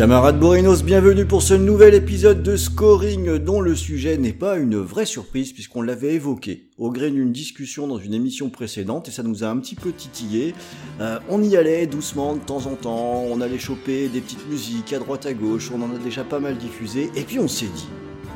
Camarades 0.00 0.40
Borinos, 0.40 0.82
bienvenue 0.82 1.26
pour 1.26 1.42
ce 1.42 1.52
nouvel 1.52 1.92
épisode 1.92 2.42
de 2.42 2.56
Scoring 2.56 3.36
dont 3.36 3.60
le 3.60 3.76
sujet 3.76 4.16
n'est 4.16 4.32
pas 4.32 4.56
une 4.56 4.78
vraie 4.78 5.04
surprise 5.04 5.52
puisqu'on 5.52 5.82
l'avait 5.82 6.14
évoqué 6.14 6.70
au 6.78 6.90
gré 6.90 7.10
d'une 7.10 7.32
discussion 7.32 7.86
dans 7.86 7.98
une 7.98 8.14
émission 8.14 8.48
précédente 8.48 9.08
et 9.08 9.10
ça 9.10 9.22
nous 9.22 9.44
a 9.44 9.48
un 9.48 9.58
petit 9.58 9.74
peu 9.74 9.92
titillé. 9.92 10.54
Euh, 11.02 11.18
on 11.28 11.42
y 11.42 11.54
allait 11.54 11.86
doucement 11.86 12.34
de 12.34 12.40
temps 12.40 12.64
en 12.64 12.76
temps, 12.76 13.24
on 13.28 13.42
allait 13.42 13.58
choper 13.58 14.08
des 14.08 14.22
petites 14.22 14.48
musiques 14.48 14.90
à 14.94 15.00
droite 15.00 15.26
à 15.26 15.34
gauche, 15.34 15.70
on 15.70 15.82
en 15.82 15.94
a 15.94 15.98
déjà 15.98 16.24
pas 16.24 16.40
mal 16.40 16.56
diffusé 16.56 17.10
et 17.14 17.24
puis 17.24 17.38
on 17.38 17.46
s'est 17.46 17.66
dit, 17.66 17.88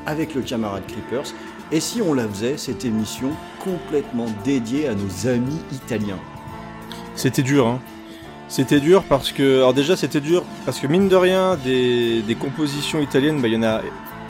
avec 0.05 0.35
le 0.35 0.43
camarade 0.43 0.83
Creepers, 0.87 1.33
et 1.73 1.81
si 1.81 2.03
on 2.03 2.13
la 2.13 2.29
faisait 2.29 2.59
cette 2.59 2.85
émission 2.85 3.31
complètement 3.65 4.27
dédiée 4.45 4.87
à 4.87 4.95
nos 4.95 5.31
amis 5.31 5.61
italiens? 5.73 6.21
C'était 7.17 7.43
dur, 7.43 7.67
hein. 7.67 7.81
C'était 8.49 8.81
dur 8.81 9.03
parce 9.09 9.33
que, 9.33 9.59
alors 9.59 9.75
déjà 9.75 9.97
c'était 9.97 10.21
dur 10.21 10.45
parce 10.65 10.79
que 10.79 10.87
mine 10.87 11.09
de 11.09 11.17
rien, 11.17 11.57
des, 11.65 12.23
des 12.23 12.35
compositions 12.35 13.01
italiennes, 13.01 13.41
bah, 13.41 13.49
il 13.49 13.55
y 13.55 13.57
en 13.57 13.63
a 13.63 13.81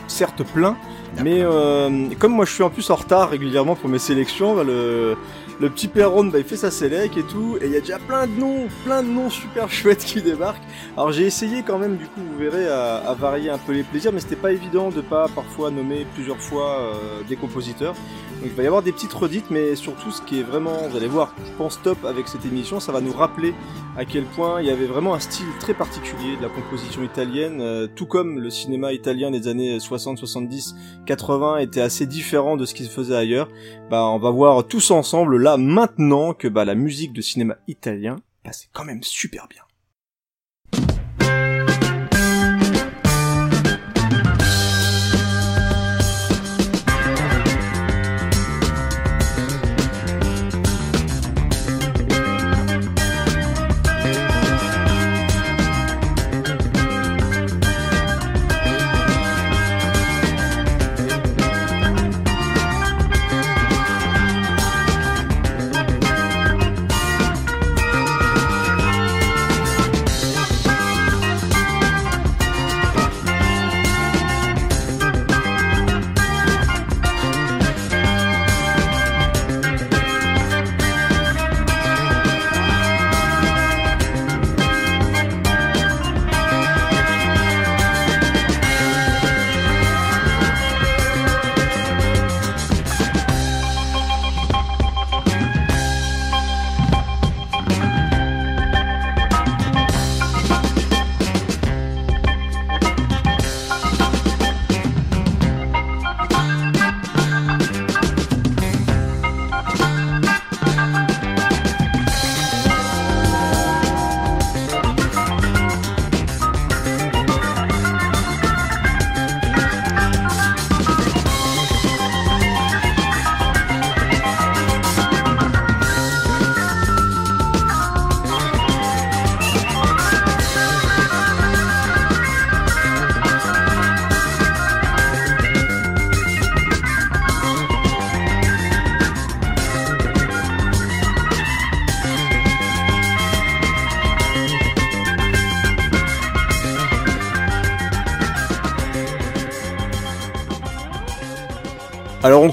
certes 0.07 0.43
plein, 0.43 0.77
mais 1.23 1.41
euh, 1.41 2.09
comme 2.19 2.33
moi 2.33 2.45
je 2.45 2.53
suis 2.53 2.63
en 2.63 2.71
plus 2.71 2.89
en 2.91 2.95
retard 2.95 3.31
régulièrement 3.31 3.75
pour 3.75 3.89
mes 3.89 3.99
sélections, 3.99 4.55
bah, 4.55 4.65
le, 4.65 5.17
le 5.61 5.71
petit 5.71 5.89
Perron 5.89 6.25
bah, 6.25 6.39
il 6.39 6.45
fait 6.45 6.57
sa 6.57 6.71
sélec 6.71 7.17
et 7.17 7.23
tout, 7.23 7.59
et 7.61 7.67
il 7.67 7.73
y 7.73 7.77
a 7.77 7.81
déjà 7.81 7.99
plein 7.99 8.27
de 8.27 8.33
noms, 8.33 8.67
plein 8.85 9.03
de 9.03 9.09
noms 9.09 9.31
super 9.31 9.71
chouettes 9.71 10.05
qui 10.05 10.21
débarquent. 10.21 10.63
Alors 10.97 11.13
j'ai 11.13 11.25
essayé 11.25 11.63
quand 11.63 11.79
même, 11.79 11.97
du 11.97 12.07
coup 12.07 12.21
vous 12.21 12.39
verrez, 12.39 12.69
à, 12.69 13.15
varier 13.19 13.51
un 13.51 13.59
peu 13.59 13.73
les 13.73 13.83
plaisirs, 13.83 14.13
mais 14.13 14.21
c'était 14.21 14.37
pas 14.37 14.53
évident 14.53 14.91
de 14.91 15.01
pas 15.01 15.27
parfois 15.35 15.71
nommer 15.71 16.07
plusieurs 16.15 16.39
fois 16.39 16.79
euh, 16.81 17.23
des 17.29 17.37
compositeurs. 17.37 17.95
Donc 18.41 18.51
il 18.51 18.57
va 18.57 18.63
y 18.63 18.67
avoir 18.67 18.83
des 18.83 18.93
petites 18.93 19.13
redites, 19.13 19.51
mais 19.51 19.77
surtout 19.77 20.11
ce 20.11 20.21
qui 20.23 20.41
est 20.41 20.43
vraiment, 20.43 20.89
vous 20.89 20.97
allez 20.97 21.07
voir, 21.07 21.35
je 21.47 21.53
pense 21.57 21.81
top 21.83 22.05
avec 22.05 22.29
cette 22.29 22.45
émission, 22.45 22.81
ça 22.81 22.93
va 22.93 23.01
nous 23.01 23.13
rappeler 23.13 23.55
à 23.97 24.05
quel 24.05 24.25
point 24.25 24.61
il 24.61 24.67
y 24.67 24.71
avait 24.71 24.87
vraiment 24.87 25.15
un 25.15 25.21
style 25.21 25.47
très 25.61 25.73
particulier 25.73 26.37
de 26.37 26.43
la 26.43 26.49
composition 26.49 27.03
italienne, 27.05 27.61
euh, 27.61 27.87
tout 27.87 28.07
comme 28.07 28.41
le 28.41 28.51
cinéma 28.51 28.93
italien 28.93 29.31
des 29.31 29.47
années 29.47 29.79
60, 29.79 30.19
70, 30.19 30.75
80 31.07 31.59
était 31.59 31.81
assez 31.81 32.07
différent 32.07 32.57
de 32.57 32.65
ce 32.65 32.75
qui 32.75 32.85
se 32.85 32.91
faisait 32.91 33.17
ailleurs. 33.17 33.49
Bah 33.91 34.05
on 34.07 34.19
va 34.19 34.31
voir 34.31 34.67
tous 34.67 34.91
ensemble 34.91 35.37
là 35.45 35.59
maintenant 35.59 36.33
que 36.33 36.49
bah 36.49 36.65
la 36.65 36.75
musique 36.75 37.13
de 37.13 37.21
cinéma 37.21 37.59
italien, 37.69 38.17
bah 38.45 38.51
quand 38.73 38.85
même 38.85 39.03
super 39.03 39.47
bien. 39.47 39.64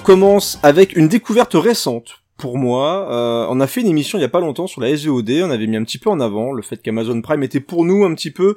Commence 0.03 0.59
avec 0.63 0.95
une 0.95 1.07
découverte 1.07 1.53
récente. 1.53 2.17
Pour 2.37 2.57
moi, 2.57 3.07
euh, 3.11 3.45
on 3.49 3.59
a 3.59 3.67
fait 3.67 3.81
une 3.81 3.87
émission 3.87 4.17
il 4.17 4.21
y 4.21 4.25
a 4.25 4.29
pas 4.29 4.39
longtemps 4.39 4.65
sur 4.67 4.81
la 4.81 4.95
SEOD, 4.97 5.29
on 5.43 5.51
avait 5.51 5.67
mis 5.67 5.77
un 5.77 5.83
petit 5.83 5.99
peu 5.99 6.09
en 6.09 6.19
avant 6.19 6.51
le 6.53 6.63
fait 6.63 6.81
qu'Amazon 6.81 7.21
Prime 7.21 7.43
était 7.43 7.59
pour 7.59 7.85
nous 7.85 8.03
un 8.03 8.15
petit 8.15 8.31
peu 8.31 8.55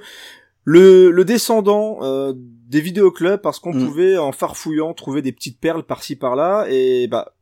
le, 0.64 1.10
le 1.10 1.24
descendant 1.26 1.98
euh, 2.00 2.32
des 2.34 2.80
vidéoclubs 2.80 3.40
parce 3.42 3.58
qu'on 3.58 3.74
Mm. 3.74 3.84
pouvait 3.86 4.16
en 4.16 4.32
farfouillant 4.32 4.94
trouver 4.94 5.20
des 5.20 5.32
petites 5.32 5.60
perles 5.60 5.82
par-ci 5.82 6.16
par-là 6.16 6.64
et 6.70 7.08
bah 7.08 7.34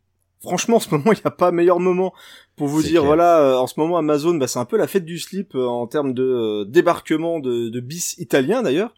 franchement 0.42 0.78
en 0.78 0.80
ce 0.80 0.90
moment 0.90 1.04
il 1.12 1.16
n'y 1.18 1.20
a 1.24 1.30
pas 1.30 1.52
meilleur 1.52 1.78
moment 1.78 2.12
pour 2.56 2.66
vous 2.66 2.82
dire 2.82 3.02
clair. 3.02 3.04
voilà 3.04 3.38
euh, 3.38 3.56
en 3.58 3.68
ce 3.68 3.78
moment 3.78 3.96
Amazon 3.96 4.34
bah, 4.34 4.48
c'est 4.48 4.58
un 4.58 4.64
peu 4.64 4.76
la 4.76 4.88
fête 4.88 5.04
du 5.04 5.20
slip 5.20 5.54
euh, 5.54 5.64
en 5.68 5.86
termes 5.86 6.12
de 6.12 6.24
euh, 6.24 6.64
débarquement 6.64 7.38
de, 7.38 7.68
de 7.68 7.80
bis 7.80 8.16
italien 8.18 8.62
d'ailleurs 8.62 8.92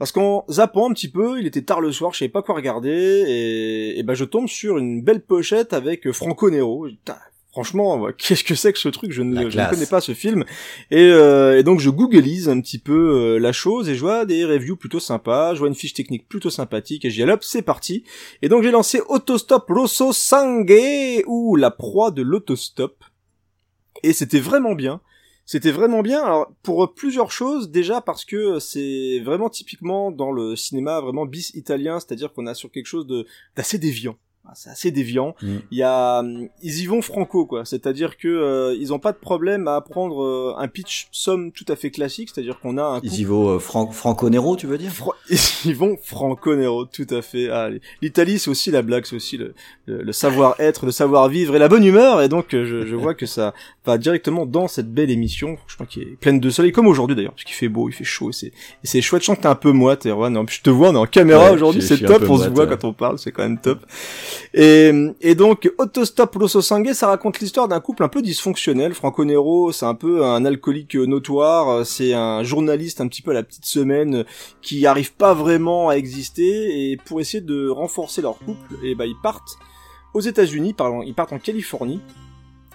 parce 0.00 0.12
qu'en 0.12 0.46
zappant 0.50 0.90
un 0.90 0.94
petit 0.94 1.10
peu, 1.10 1.38
il 1.38 1.46
était 1.46 1.62
tard 1.62 1.82
le 1.82 1.92
soir, 1.92 2.14
je 2.14 2.18
savais 2.18 2.30
pas 2.30 2.42
quoi 2.42 2.54
regarder, 2.54 2.88
et, 3.28 3.98
et 3.98 4.02
ben 4.02 4.14
je 4.14 4.24
tombe 4.24 4.48
sur 4.48 4.78
une 4.78 5.02
belle 5.02 5.20
pochette 5.20 5.74
avec 5.74 6.06
euh, 6.06 6.12
Franco 6.12 6.50
Nero. 6.50 6.88
Franchement, 7.52 8.06
qu'est-ce 8.16 8.44
que 8.44 8.54
c'est 8.54 8.72
que 8.72 8.78
ce 8.78 8.88
truc? 8.88 9.12
Je 9.12 9.22
ne, 9.22 9.50
je 9.50 9.68
connais 9.68 9.86
pas 9.86 10.00
ce 10.00 10.14
film. 10.14 10.44
Et, 10.90 11.10
euh, 11.10 11.58
et 11.58 11.64
donc 11.64 11.80
je 11.80 11.90
googlise 11.90 12.48
un 12.48 12.60
petit 12.60 12.78
peu 12.78 12.92
euh, 12.92 13.38
la 13.38 13.52
chose 13.52 13.88
et 13.88 13.94
je 13.94 14.00
vois 14.00 14.24
des 14.24 14.44
reviews 14.44 14.76
plutôt 14.76 15.00
sympas, 15.00 15.52
je 15.54 15.58
vois 15.58 15.68
une 15.68 15.74
fiche 15.74 15.92
technique 15.92 16.28
plutôt 16.28 16.48
sympathique 16.48 17.04
et 17.04 17.10
j'y 17.10 17.22
hop, 17.24 17.44
c'est 17.44 17.62
parti. 17.62 18.04
Et 18.40 18.48
donc 18.48 18.62
j'ai 18.62 18.70
lancé 18.70 19.02
Autostop 19.08 19.66
Rosso 19.68 20.12
Sangue 20.12 21.24
ou 21.26 21.56
la 21.56 21.70
proie 21.70 22.10
de 22.10 22.22
l'autostop. 22.22 23.04
Et 24.02 24.12
c'était 24.14 24.40
vraiment 24.40 24.74
bien. 24.74 25.00
C'était 25.52 25.72
vraiment 25.72 26.02
bien. 26.02 26.22
Alors 26.22 26.54
pour 26.62 26.94
plusieurs 26.94 27.32
choses, 27.32 27.72
déjà 27.72 28.00
parce 28.00 28.24
que 28.24 28.60
c'est 28.60 29.18
vraiment 29.18 29.50
typiquement 29.50 30.12
dans 30.12 30.30
le 30.30 30.54
cinéma 30.54 31.00
vraiment 31.00 31.26
bis 31.26 31.50
italien, 31.54 31.98
c'est-à-dire 31.98 32.32
qu'on 32.32 32.46
a 32.46 32.54
sur 32.54 32.70
quelque 32.70 32.86
chose 32.86 33.04
de 33.04 33.26
d'assez 33.56 33.76
déviant 33.76 34.16
c'est 34.54 34.70
assez 34.70 34.90
déviant. 34.90 35.34
Mm. 35.42 35.56
Il 35.70 35.78
y 35.78 35.82
a, 35.82 36.22
ils 36.62 36.80
y 36.80 36.86
vont 36.86 37.02
franco 37.02 37.46
quoi, 37.46 37.64
c'est-à-dire 37.64 38.16
que 38.16 38.28
euh, 38.28 38.76
ils 38.78 38.92
ont 38.92 38.98
pas 38.98 39.12
de 39.12 39.18
problème 39.18 39.68
à 39.68 39.76
apprendre 39.76 40.22
euh, 40.22 40.54
un 40.58 40.68
pitch 40.68 41.08
somme 41.12 41.52
tout 41.52 41.64
à 41.68 41.76
fait 41.76 41.90
classique, 41.90 42.30
c'est-à-dire 42.34 42.58
qu'on 42.60 42.78
a 42.78 42.82
un 42.82 43.00
Ils 43.02 43.20
y 43.20 43.24
vont 43.24 43.48
euh, 43.50 43.58
Fran- 43.58 43.90
Franco 43.90 44.28
Nero, 44.30 44.56
tu 44.56 44.66
veux 44.66 44.78
dire? 44.78 44.92
Ils 45.64 45.74
vont 45.76 45.96
franco 46.02 46.56
nero, 46.56 46.86
tout 46.86 47.06
à 47.10 47.22
fait. 47.22 47.48
Ah, 47.50 47.68
L'Italie, 48.02 48.38
c'est 48.38 48.50
aussi 48.50 48.70
la 48.70 48.82
blague, 48.82 49.04
c'est 49.04 49.16
aussi 49.16 49.36
le, 49.36 49.54
le, 49.86 50.02
le 50.02 50.12
savoir-être, 50.12 50.86
le 50.86 50.92
savoir-vivre 50.92 51.54
et 51.54 51.58
la 51.58 51.68
bonne 51.68 51.84
humeur. 51.84 52.22
Et 52.22 52.28
donc, 52.28 52.54
euh, 52.54 52.64
je, 52.64 52.86
je 52.86 52.96
vois 52.96 53.14
que 53.14 53.26
ça 53.26 53.52
va 53.84 53.98
directement 53.98 54.46
dans 54.46 54.68
cette 54.68 54.92
belle 54.92 55.10
émission, 55.10 55.58
je 55.66 55.74
crois 55.74 55.86
qui 55.86 56.00
est 56.00 56.16
pleine 56.20 56.40
de 56.40 56.50
soleil, 56.50 56.72
comme 56.72 56.86
aujourd'hui 56.86 57.14
d'ailleurs, 57.16 57.32
parce 57.32 57.44
qu'il 57.44 57.54
fait 57.54 57.68
beau, 57.68 57.88
il 57.88 57.92
fait 57.92 58.04
chaud, 58.04 58.30
et 58.30 58.32
c'est 58.32 58.46
et 58.48 58.52
c'est 58.84 59.00
chouette. 59.02 59.22
Je 59.22 59.26
sens 59.26 59.36
que 59.36 59.42
t'es 59.42 59.48
un 59.48 59.54
peu 59.54 59.72
moite, 59.72 60.06
Erwan. 60.06 60.44
Plus, 60.46 60.56
je 60.56 60.62
te 60.62 60.70
vois, 60.70 60.90
on 60.90 60.94
est 60.94 60.98
en 60.98 61.06
caméra 61.06 61.46
Ouais, 61.46 61.50
aujourd'hui, 61.50 61.82
c'est 61.82 61.98
top, 61.98 62.22
on 62.28 62.38
se 62.38 62.48
voit 62.48 62.64
ouais. 62.64 62.70
quand 62.70 62.84
on 62.88 62.92
parle, 62.92 63.18
c'est 63.18 63.32
quand 63.32 63.42
même 63.42 63.60
top. 63.60 63.80
Et, 64.52 64.90
et 65.20 65.34
donc, 65.34 65.70
Autostop 65.78 66.34
Rosso 66.34 66.60
Sangue, 66.60 66.92
ça 66.92 67.06
raconte 67.06 67.38
l'histoire 67.40 67.68
d'un 67.68 67.78
couple 67.80 68.02
un 68.02 68.08
peu 68.08 68.20
dysfonctionnel. 68.20 68.94
Franco 68.94 69.24
Nero, 69.24 69.70
c'est 69.70 69.86
un 69.86 69.94
peu 69.94 70.24
un 70.24 70.44
alcoolique 70.44 70.96
notoire, 70.96 71.86
c'est 71.86 72.14
un 72.14 72.42
journaliste 72.42 73.00
un 73.00 73.06
petit 73.06 73.22
peu 73.22 73.30
à 73.30 73.34
la 73.34 73.42
petite 73.42 73.64
semaine 73.64 74.24
qui 74.60 74.86
arrive 74.86 75.14
pas 75.14 75.34
vraiment 75.34 75.88
à 75.88 75.94
exister 75.94 76.90
et 76.90 76.96
pour 76.96 77.20
essayer 77.20 77.40
de 77.40 77.68
renforcer 77.68 78.22
leur 78.22 78.38
couple, 78.38 78.74
et 78.82 78.94
bah 78.94 79.06
ils 79.06 79.20
partent 79.22 79.56
aux 80.14 80.20
États-Unis, 80.20 80.74
ils 81.06 81.14
partent 81.14 81.32
en 81.32 81.38
Californie. 81.38 82.00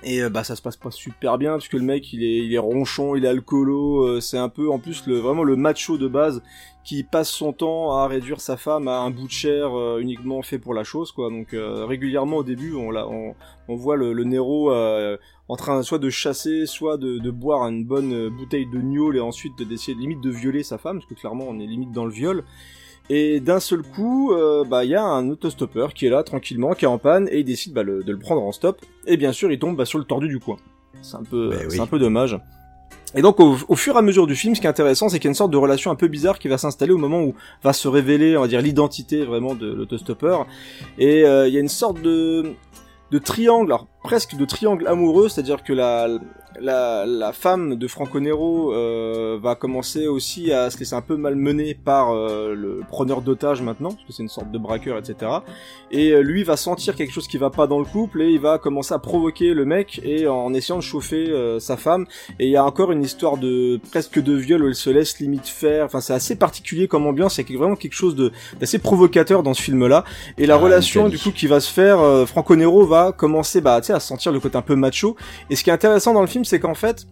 Et 0.08 0.22
euh, 0.22 0.30
bah 0.30 0.44
ça 0.44 0.56
se 0.56 0.62
passe 0.62 0.78
pas 0.78 0.92
super 0.92 1.40
bien 1.40 1.54
parce 1.54 1.68
que 1.68 1.78
le 1.78 1.84
mec 1.84 2.14
il 2.14 2.24
est 2.24 2.46
il 2.46 2.54
est 2.54 2.60
ronchon, 2.60 3.16
il 3.16 3.26
est 3.26 3.28
alcoolo, 3.28 4.04
euh, 4.06 4.20
c'est 4.22 4.38
un 4.38 4.50
peu 4.50 4.70
en 4.70 4.78
plus 4.78 5.08
le 5.08 5.18
vraiment 5.18 5.44
le 5.44 5.56
macho 5.56 5.98
de 5.98 6.08
base 6.08 6.44
qui 6.84 7.04
passe 7.04 7.32
son 7.32 7.54
temps 7.54 7.92
à 7.98 8.08
réduire 8.08 8.40
sa 8.40 8.56
femme 8.56 8.88
à 8.88 9.00
un 9.00 9.10
bout 9.10 9.26
de 9.26 9.32
chair 9.32 9.76
euh, 9.76 9.98
uniquement 10.00 10.44
fait 10.44 10.60
pour 10.60 10.76
la 10.76 10.84
chose 10.84 11.12
quoi. 11.12 11.32
Donc 11.32 11.56
euh, 11.56 11.86
régulièrement 11.86 12.38
au 12.38 12.44
début 12.44 12.76
on 12.76 12.92
la 12.92 13.08
on, 13.08 13.34
on 13.68 13.76
voit 13.76 13.96
le, 13.96 14.14
le 14.14 14.24
Nero 14.26 14.72
en 14.72 15.56
train 15.56 15.82
soit 15.82 15.98
de 15.98 16.12
chasser, 16.12 16.68
soit 16.68 16.98
de, 16.98 17.18
de 17.18 17.32
boire 17.32 17.68
une 17.68 17.84
bonne 17.84 18.30
bouteille 18.30 18.68
de 18.68 18.80
gnôle 18.80 19.18
et 19.18 19.22
ensuite 19.22 19.60
d'essayer 19.68 19.98
limite 19.98 20.22
de 20.22 20.30
violer 20.30 20.62
sa 20.62 20.78
femme 20.78 21.00
parce 21.00 21.10
que 21.10 21.20
clairement 21.20 21.46
on 21.50 21.60
est 21.60 21.66
limite 21.66 21.92
dans 21.92 22.06
le 22.06 22.12
viol. 22.12 22.44
Et 23.10 23.40
d'un 23.40 23.60
seul 23.60 23.84
coup, 23.84 24.34
euh, 24.34 24.64
bah 24.64 24.84
il 24.84 24.90
y 24.90 24.96
a 24.96 25.04
un 25.04 25.30
autostoppeur 25.30 25.94
qui 25.94 26.08
est 26.08 26.10
là 26.10 26.24
tranquillement, 26.24 26.74
qui 26.74 26.86
est 26.86 26.88
en 26.88 26.98
panne 26.98 27.28
et 27.32 27.40
il 27.40 27.44
décide 27.46 27.74
bah, 27.74 27.84
le- 27.84 28.04
de 28.04 28.12
le 28.12 28.18
prendre 28.18 28.42
en 28.42 28.52
stop. 28.52 28.82
Et 29.06 29.16
bien 29.18 29.32
sûr, 29.32 29.52
il 29.52 29.60
tombe 29.60 29.76
bah, 29.78 29.86
sur 29.86 30.00
le 30.00 30.06
tordu 30.06 30.28
du 30.28 30.40
coin. 30.40 30.58
C'est 31.04 31.18
un 31.18 31.24
peu, 31.24 31.50
Ben 31.50 31.68
oui. 31.70 31.80
un 31.80 31.86
peu 31.86 32.00
dommage. 32.00 32.40
Et 33.14 33.22
donc 33.22 33.40
au, 33.40 33.56
au 33.68 33.76
fur 33.76 33.96
et 33.96 34.00
à 34.00 34.02
mesure 34.02 34.26
du 34.28 34.36
film, 34.36 34.56
ce 34.56 34.60
qui 34.62 34.66
est 34.66 34.70
intéressant, 34.70 35.08
c'est 35.08 35.20
qu'il 35.20 35.26
y 35.26 35.30
a 35.30 35.32
une 35.32 35.36
sorte 35.36 35.52
de 35.52 35.58
relation 35.58 35.92
un 35.92 35.96
peu 35.96 36.08
bizarre 36.08 36.40
qui 36.40 36.48
va 36.48 36.58
s'installer 36.58 36.92
au 36.94 36.98
moment 36.98 37.22
où 37.22 37.36
va 37.64 37.72
se 37.74 37.88
révéler, 37.88 38.36
on 38.38 38.42
va 38.42 38.48
dire, 38.48 38.60
l'identité 38.62 39.24
vraiment 39.24 39.54
de 39.56 39.72
l'autostoppeur. 39.72 40.48
Et 40.98 41.24
euh, 41.26 41.48
il 41.48 41.54
y 41.54 41.58
a 41.58 41.60
une 41.62 41.70
sorte 41.70 42.02
de 42.02 42.54
de 43.12 43.20
triangle, 43.20 43.72
alors 43.72 43.88
presque 44.06 44.36
de 44.36 44.46
triangle 44.46 44.88
amoureux, 44.88 45.30
c'est-à-dire 45.30 45.64
que 45.64 45.74
la, 45.74 46.08
la, 46.60 47.06
la 47.06 47.34
femme 47.34 47.76
de 47.76 47.88
Franco 47.88 48.20
Nero 48.20 48.74
euh, 48.74 49.38
va 49.42 49.56
commencer 49.56 50.08
aussi 50.08 50.52
à 50.52 50.70
se 50.70 50.78
laisser 50.80 50.94
un 50.96 51.02
peu 51.02 51.18
malmener 51.18 51.74
par 51.74 52.12
euh, 52.14 52.54
le 52.56 52.82
preneur 52.88 53.22
d'otages 53.22 53.62
maintenant, 53.62 53.90
parce 53.90 54.04
que 54.06 54.14
c'est 54.14 54.24
une 54.24 54.30
sorte 54.30 54.52
de 54.52 54.58
braqueur, 54.58 54.98
etc. 54.98 55.32
Et 55.92 56.12
euh, 56.12 56.22
lui 56.22 56.44
va 56.44 56.56
sentir 56.58 56.96
quelque 56.96 57.12
chose 57.12 57.28
qui 57.28 57.38
va 57.38 57.50
pas 57.50 57.68
dans 57.68 57.80
le 57.80 57.86
couple 57.86 58.22
et 58.22 58.30
il 58.32 58.40
va 58.40 58.58
commencer 58.58 58.94
à 58.94 59.00
provoquer 59.00 59.54
le 59.54 59.66
mec 59.66 60.00
et 60.04 60.28
en 60.28 60.54
essayant 60.54 60.78
de 60.78 60.84
chauffer 60.84 61.30
euh, 61.30 61.60
sa 61.60 61.78
femme. 61.78 62.06
Et 62.40 62.46
il 62.46 62.52
y 62.52 62.58
a 62.58 62.64
encore 62.66 62.92
une 62.92 63.04
histoire 63.04 63.38
de 63.38 63.80
presque 63.92 64.22
de 64.22 64.34
viol 64.34 64.64
où 64.64 64.68
elle 64.68 64.76
se 64.76 64.90
laisse 64.90 65.20
limite 65.20 65.48
faire. 65.48 65.86
Enfin, 65.86 66.00
c'est 66.02 66.14
assez 66.14 66.36
particulier 66.36 66.88
comme 66.88 67.06
ambiance. 67.06 67.38
Il 67.38 67.50
y 67.52 67.56
a 67.56 67.58
vraiment 67.58 67.76
quelque 67.76 67.94
chose 67.94 68.16
de 68.16 68.32
d'assez 68.60 68.80
provocateur 68.80 69.44
dans 69.44 69.54
ce 69.54 69.62
film-là. 69.62 70.04
Et 70.38 70.46
la 70.46 70.56
Ah, 70.56 70.58
relation 70.58 71.10
du 71.10 71.18
coup 71.20 71.32
qui 71.32 71.48
va 71.48 71.60
se 71.60 71.72
faire, 71.72 72.00
euh, 72.00 72.26
Franco 72.26 72.56
Nero 72.56 72.86
va 72.86 73.12
commencer 73.12 73.62
bah, 73.62 73.82
tu 73.82 73.88
sais, 73.88 73.94
à 73.96 74.00
sentir 74.00 74.32
le 74.32 74.40
côté 74.40 74.58
un 74.58 74.62
peu 74.62 74.76
macho. 74.76 75.16
Et 75.50 75.56
ce 75.56 75.64
qui 75.64 75.70
est 75.70 75.74
intéressant 75.74 76.14
dans 76.14 76.22
le 76.22 76.28
film, 76.28 76.46
c'est 76.46 76.60
qu'en 76.60 76.76
fait, 76.76 77.08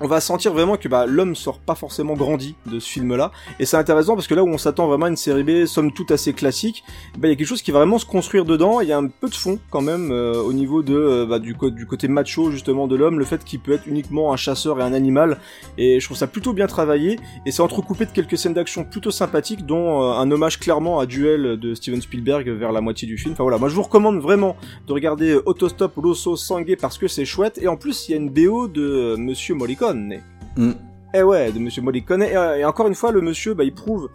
on 0.00 0.06
va 0.06 0.20
sentir 0.20 0.52
vraiment 0.52 0.76
que 0.76 0.88
bah, 0.88 1.06
l'homme 1.06 1.34
sort 1.34 1.58
pas 1.58 1.74
forcément 1.74 2.14
grandi 2.14 2.54
de 2.66 2.78
ce 2.78 2.88
film-là. 2.88 3.32
Et 3.58 3.66
c'est 3.66 3.76
intéressant 3.76 4.14
parce 4.14 4.26
que 4.26 4.34
là 4.34 4.44
où 4.44 4.48
on 4.48 4.58
s'attend 4.58 4.86
vraiment 4.86 5.06
à 5.06 5.08
une 5.08 5.16
série 5.16 5.42
B, 5.42 5.66
somme 5.66 5.92
toute 5.92 6.10
assez 6.10 6.32
classique, 6.32 6.84
bah, 7.18 7.28
il 7.28 7.30
y 7.30 7.32
a 7.32 7.36
quelque 7.36 7.46
chose 7.46 7.62
qui 7.62 7.70
va 7.70 7.80
vraiment 7.80 7.98
se 7.98 8.06
construire 8.06 8.44
dedans. 8.44 8.80
Il 8.80 8.88
y 8.88 8.92
a 8.92 8.98
un 8.98 9.08
peu 9.08 9.28
de 9.28 9.34
fond 9.34 9.58
quand 9.70 9.80
même 9.80 10.10
euh, 10.12 10.40
au 10.40 10.52
niveau 10.52 10.82
de 10.82 10.94
euh, 10.94 11.26
bah, 11.26 11.38
du, 11.38 11.54
côté 11.54 12.08
macho 12.08 12.50
justement 12.50 12.86
de 12.86 12.96
l'homme, 12.96 13.18
le 13.18 13.24
fait 13.24 13.44
qu'il 13.44 13.60
peut 13.60 13.72
être 13.72 13.86
uniquement 13.86 14.32
un 14.32 14.36
chasseur 14.36 14.80
et 14.80 14.82
un 14.82 14.92
animal. 14.92 15.38
Et 15.76 16.00
je 16.00 16.04
trouve 16.04 16.16
ça 16.16 16.26
plutôt 16.26 16.52
bien 16.52 16.66
travaillé. 16.66 17.18
Et 17.46 17.50
c'est 17.50 17.62
entrecoupé 17.62 18.06
de 18.06 18.10
quelques 18.10 18.38
scènes 18.38 18.54
d'action 18.54 18.84
plutôt 18.84 19.10
sympathiques, 19.10 19.66
dont 19.66 20.02
euh, 20.02 20.12
un 20.12 20.30
hommage 20.30 20.58
clairement 20.60 21.00
à 21.00 21.06
Duel 21.06 21.58
de 21.58 21.74
Steven 21.74 22.00
Spielberg 22.00 22.48
vers 22.48 22.72
la 22.72 22.80
moitié 22.80 23.08
du 23.08 23.18
film. 23.18 23.32
Enfin 23.32 23.42
voilà, 23.42 23.58
moi 23.58 23.68
je 23.68 23.74
vous 23.74 23.82
recommande 23.82 24.20
vraiment 24.20 24.56
de 24.86 24.92
regarder 24.92 25.38
Autostop 25.46 25.94
Rosso 25.96 26.36
Sangue 26.36 26.76
parce 26.80 26.98
que 26.98 27.08
c'est 27.08 27.24
chouette. 27.24 27.58
Et 27.60 27.68
en 27.68 27.76
plus, 27.76 28.08
il 28.08 28.12
y 28.12 28.14
a 28.14 28.18
une 28.18 28.30
BO 28.30 28.68
de 28.68 29.16
Monsieur 29.16 29.54
Morricone. 29.92 30.22
Mm. 30.56 30.72
Eh 31.14 31.22
ouais, 31.22 31.52
de 31.52 31.58
Monsieur 31.58 31.82
Morricone. 31.82 32.22
Et, 32.22 32.36
euh, 32.36 32.56
et 32.56 32.64
encore 32.64 32.86
une 32.88 32.94
fois, 32.94 33.12
le 33.12 33.20
monsieur, 33.20 33.54
bah, 33.54 33.64
il 33.64 33.72
prouve 33.72 34.10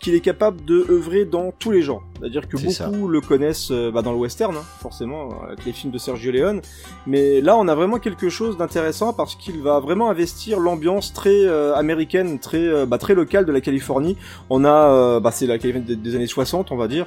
qu'il 0.00 0.14
est 0.14 0.20
capable 0.20 0.64
de 0.64 0.86
œuvrer 0.90 1.24
dans 1.24 1.52
tous 1.52 1.70
les 1.70 1.82
genres. 1.82 2.02
C'est-à-dire 2.18 2.48
que 2.48 2.56
beaucoup 2.56 3.08
le 3.08 3.20
connaissent 3.20 3.70
euh, 3.70 3.90
bah, 3.90 4.02
dans 4.02 4.12
le 4.12 4.18
western, 4.18 4.54
hein, 4.54 4.62
forcément, 4.80 5.42
avec 5.42 5.64
les 5.64 5.72
films 5.72 5.92
de 5.92 5.98
Sergio 5.98 6.32
Leone. 6.32 6.60
Mais 7.06 7.40
là, 7.40 7.56
on 7.56 7.66
a 7.68 7.74
vraiment 7.74 7.98
quelque 7.98 8.28
chose 8.28 8.56
d'intéressant 8.56 9.12
parce 9.12 9.34
qu'il 9.34 9.62
va 9.62 9.80
vraiment 9.80 10.10
investir 10.10 10.60
l'ambiance 10.60 11.12
très 11.12 11.46
euh, 11.46 11.74
américaine, 11.74 12.38
très 12.38 12.66
euh, 12.66 12.86
bah, 12.86 12.98
très 12.98 13.14
locale 13.14 13.46
de 13.46 13.52
la 13.52 13.60
Californie. 13.60 14.16
On 14.50 14.64
a, 14.64 14.90
euh, 14.90 15.20
bah, 15.20 15.30
c'est 15.30 15.46
la 15.46 15.58
Californie 15.58 15.86
des, 15.86 15.96
des 15.96 16.14
années 16.14 16.26
60, 16.26 16.72
on 16.72 16.76
va 16.76 16.88
dire 16.88 17.06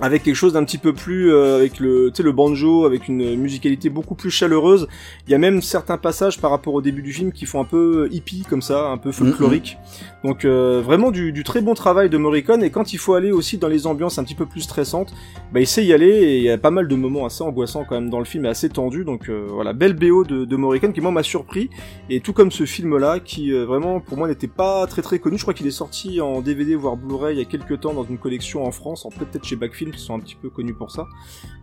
avec 0.00 0.22
quelque 0.22 0.34
chose 0.34 0.52
d'un 0.52 0.64
petit 0.64 0.78
peu 0.78 0.92
plus 0.92 1.32
euh, 1.32 1.56
avec 1.56 1.78
le 1.78 2.10
tu 2.10 2.16
sais 2.16 2.22
le 2.22 2.32
banjo 2.32 2.84
avec 2.84 3.08
une 3.08 3.36
musicalité 3.36 3.90
beaucoup 3.90 4.14
plus 4.14 4.30
chaleureuse. 4.30 4.88
Il 5.26 5.30
y 5.30 5.34
a 5.34 5.38
même 5.38 5.62
certains 5.62 5.98
passages 5.98 6.40
par 6.40 6.50
rapport 6.50 6.74
au 6.74 6.82
début 6.82 7.02
du 7.02 7.12
film 7.12 7.32
qui 7.32 7.46
font 7.46 7.60
un 7.60 7.64
peu 7.64 8.08
hippie 8.10 8.44
comme 8.48 8.62
ça 8.62 8.88
un 8.88 8.98
peu 8.98 9.12
folklorique. 9.12 9.78
Donc 10.24 10.44
euh, 10.44 10.82
vraiment 10.84 11.10
du, 11.10 11.32
du 11.32 11.44
très 11.44 11.60
bon 11.60 11.74
travail 11.74 12.10
de 12.10 12.16
Morricone. 12.16 12.62
Et 12.62 12.70
quand 12.70 12.92
il 12.92 12.98
faut 12.98 13.14
aller 13.14 13.30
aussi 13.30 13.58
dans 13.58 13.68
les 13.68 13.86
ambiances 13.86 14.18
un 14.18 14.24
petit 14.24 14.34
peu 14.34 14.46
plus 14.46 14.62
stressantes 14.62 15.14
bah 15.52 15.60
il 15.60 15.66
sait 15.66 15.84
y 15.84 15.92
aller 15.92 16.08
et 16.08 16.38
il 16.38 16.42
y 16.42 16.50
a 16.50 16.58
pas 16.58 16.70
mal 16.70 16.88
de 16.88 16.94
moments 16.94 17.26
assez 17.26 17.42
angoissants 17.42 17.84
quand 17.88 17.94
même 17.94 18.10
dans 18.10 18.18
le 18.18 18.24
film 18.24 18.44
et 18.46 18.48
assez 18.48 18.68
tendus. 18.68 19.04
Donc 19.04 19.28
euh, 19.28 19.46
voilà 19.50 19.72
belle 19.72 19.94
BO 19.94 20.24
de, 20.24 20.44
de 20.44 20.56
Morricone 20.56 20.92
qui 20.92 21.00
moi 21.00 21.10
m'a 21.10 21.22
surpris. 21.22 21.70
Et 22.10 22.20
tout 22.20 22.32
comme 22.32 22.50
ce 22.50 22.64
film 22.64 22.96
là 22.98 23.20
qui 23.20 23.52
euh, 23.52 23.64
vraiment 23.64 24.00
pour 24.00 24.18
moi 24.18 24.28
n'était 24.28 24.48
pas 24.48 24.86
très 24.86 25.02
très 25.02 25.18
connu. 25.18 25.38
Je 25.38 25.42
crois 25.42 25.54
qu'il 25.54 25.66
est 25.66 25.70
sorti 25.70 26.20
en 26.20 26.40
DVD 26.40 26.74
voire 26.74 26.96
Blu-ray 26.96 27.36
il 27.36 27.38
y 27.38 27.42
a 27.42 27.44
quelques 27.44 27.80
temps 27.80 27.94
dans 27.94 28.04
une 28.04 28.18
collection 28.18 28.64
en 28.64 28.72
France 28.72 29.04
en 29.04 29.10
peut-être 29.10 29.44
chez 29.44 29.56
Qui 29.92 30.00
sont 30.00 30.14
un 30.14 30.20
petit 30.20 30.36
peu 30.36 30.50
connus 30.50 30.74
pour 30.74 30.90
ça 30.90 31.06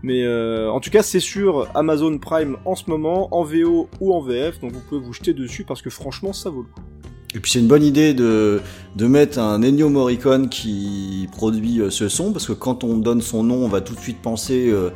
mais 0.04 0.24
euh, 0.24 0.70
en 0.72 0.80
tout 0.80 0.90
cas 0.90 1.04
c'est 1.04 1.20
sur 1.20 1.68
Amazon 1.76 2.18
Prime 2.18 2.58
en 2.66 2.76
ce 2.76 2.90
moment 2.90 3.34
en 3.36 3.44
VO 3.44 3.90
ou 4.00 4.14
en 4.14 4.22
VF 4.22 4.60
donc 4.60 4.72
vous 4.74 4.82
pouvez 4.82 5.02
vous 5.02 5.14
jeter 5.14 5.34
dessus 5.34 5.64
parce 5.64 5.82
que 5.82 5.90
franchement 5.90 6.34
ça 6.34 6.50
vaut 6.50 6.64
le 6.64 6.68
coup 6.68 6.82
Et 7.36 7.40
puis 7.40 7.52
c'est 7.52 7.60
une 7.60 7.68
bonne 7.68 7.84
idée 7.84 8.14
de, 8.14 8.62
de 8.96 9.08
mettre 9.08 9.40
un 9.40 9.64
Ennio 9.64 9.90
Morricone 9.90 10.50
qui 10.50 11.28
produit 11.32 11.80
euh, 11.80 11.90
ce 11.90 12.10
son, 12.10 12.32
parce 12.34 12.46
que 12.46 12.54
quand 12.54 12.84
on 12.84 12.98
donne 12.98 13.22
son 13.22 13.44
nom, 13.44 13.64
on 13.64 13.68
va 13.68 13.82
tout 13.82 13.96
de 13.96 14.00
suite 14.00 14.22
penser 14.22 14.70
euh, 14.70 14.90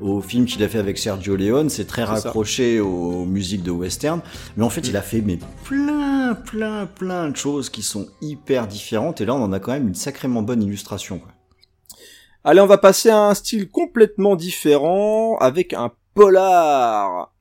au 0.00 0.20
film 0.20 0.46
qu'il 0.46 0.62
a 0.62 0.68
fait 0.68 0.78
avec 0.78 0.98
Sergio 0.98 1.36
Leone, 1.36 1.68
c'est 1.68 1.86
très 1.86 2.02
ça. 2.02 2.12
raccroché 2.12 2.80
aux 2.80 3.24
musiques 3.24 3.62
de 3.62 3.70
western, 3.70 4.20
mais 4.56 4.64
en 4.64 4.70
fait 4.70 4.88
il 4.88 4.96
a 4.96 5.02
fait 5.02 5.20
mais 5.20 5.38
plein, 5.64 6.34
plein, 6.34 6.86
plein 6.86 7.28
de 7.28 7.36
choses 7.36 7.68
qui 7.70 7.82
sont 7.82 8.06
hyper 8.22 8.66
différentes, 8.66 9.20
et 9.20 9.26
là 9.26 9.34
on 9.34 9.42
en 9.42 9.52
a 9.52 9.60
quand 9.60 9.72
même 9.72 9.88
une 9.88 9.94
sacrément 9.94 10.42
bonne 10.42 10.62
illustration. 10.62 11.18
Quoi. 11.18 11.32
Allez, 12.42 12.62
on 12.62 12.66
va 12.66 12.78
passer 12.78 13.10
à 13.10 13.18
un 13.18 13.34
style 13.34 13.68
complètement 13.68 14.34
différent 14.34 15.36
avec 15.40 15.74
un 15.74 15.92
polar. 16.14 17.34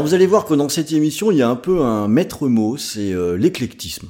Alors 0.00 0.08
vous 0.08 0.14
allez 0.14 0.26
voir 0.26 0.46
que 0.46 0.54
dans 0.54 0.70
cette 0.70 0.92
émission, 0.92 1.30
il 1.30 1.36
y 1.36 1.42
a 1.42 1.48
un 1.50 1.56
peu 1.56 1.82
un 1.82 2.08
maître 2.08 2.48
mot, 2.48 2.78
c'est 2.78 3.12
euh, 3.12 3.36
l'éclectisme. 3.36 4.08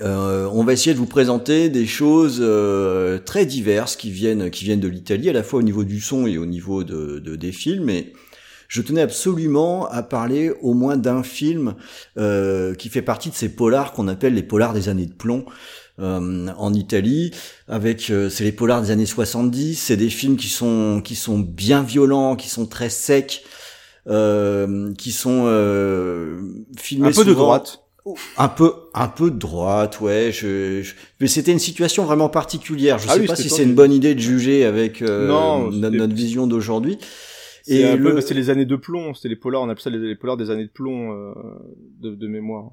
Euh, 0.00 0.48
on 0.50 0.64
va 0.64 0.72
essayer 0.72 0.94
de 0.94 0.98
vous 0.98 1.04
présenter 1.04 1.68
des 1.68 1.84
choses 1.84 2.38
euh, 2.40 3.18
très 3.18 3.44
diverses 3.44 3.96
qui 3.96 4.10
viennent 4.10 4.48
qui 4.48 4.64
viennent 4.64 4.80
de 4.80 4.88
l'Italie, 4.88 5.28
à 5.28 5.34
la 5.34 5.42
fois 5.42 5.58
au 5.58 5.62
niveau 5.62 5.84
du 5.84 6.00
son 6.00 6.26
et 6.26 6.38
au 6.38 6.46
niveau 6.46 6.84
de, 6.84 7.18
de 7.18 7.36
des 7.36 7.52
films. 7.52 7.90
Et 7.90 8.14
je 8.66 8.80
tenais 8.80 9.02
absolument 9.02 9.86
à 9.90 10.02
parler 10.02 10.52
au 10.62 10.72
moins 10.72 10.96
d'un 10.96 11.22
film 11.22 11.74
qui 12.16 12.88
fait 12.88 13.02
partie 13.02 13.28
de 13.28 13.34
ces 13.34 13.50
polars 13.50 13.92
qu'on 13.92 14.08
appelle 14.08 14.32
les 14.32 14.42
polars 14.42 14.72
des 14.72 14.88
années 14.88 15.04
de 15.04 15.12
plomb. 15.12 15.44
Euh, 16.00 16.46
en 16.56 16.74
Italie, 16.74 17.32
avec 17.66 18.10
euh, 18.10 18.30
c'est 18.30 18.44
les 18.44 18.52
polars 18.52 18.82
des 18.82 18.92
années 18.92 19.04
70, 19.04 19.74
c'est 19.74 19.96
des 19.96 20.10
films 20.10 20.36
qui 20.36 20.46
sont 20.46 21.00
qui 21.02 21.16
sont 21.16 21.40
bien 21.40 21.82
violents, 21.82 22.36
qui 22.36 22.48
sont 22.48 22.66
très 22.66 22.88
secs, 22.88 23.42
euh, 24.08 24.92
qui 24.94 25.12
sont 25.12 25.44
euh, 25.46 26.40
filmés 26.76 27.08
un 27.08 27.12
peu 27.12 27.24
de 27.24 27.34
droite. 27.34 27.82
Un 28.38 28.48
peu, 28.48 28.72
un 28.94 29.08
peu 29.08 29.30
de 29.30 29.36
droite, 29.36 30.00
ouais. 30.00 30.30
Je, 30.32 30.80
je... 30.82 30.94
mais 31.20 31.26
c'était 31.26 31.52
une 31.52 31.58
situation 31.58 32.04
vraiment 32.06 32.30
particulière. 32.30 32.98
Je 32.98 33.06
Ah 33.08 33.14
sais 33.14 33.20
oui, 33.20 33.26
pas 33.26 33.36
c'était 33.36 33.50
si 33.50 33.54
c'est 33.54 33.64
une 33.64 33.74
bonne 33.74 33.92
idée 33.92 34.14
de 34.14 34.20
juger 34.20 34.64
avec 34.64 35.02
euh, 35.02 35.28
Non, 35.28 35.70
c'était- 35.70 35.90
notre 35.96 36.14
vision 36.14 36.46
d'aujourd'hui. 36.46 36.96
Et 37.66 37.80
Et 37.82 37.96
le- 37.96 38.22
c'est 38.22 38.32
les 38.32 38.48
années 38.48 38.64
de 38.64 38.76
plomb, 38.76 39.12
c'était 39.12 39.28
les 39.28 39.36
polars, 39.36 39.60
on 39.60 39.68
appelle 39.68 39.82
ça 39.82 39.90
les, 39.90 39.98
les 39.98 40.16
polars 40.16 40.38
des 40.38 40.48
années 40.48 40.64
de 40.64 40.70
plomb 40.70 41.12
euh, 41.12 41.34
de, 42.00 42.14
de 42.14 42.26
mémoire. 42.28 42.70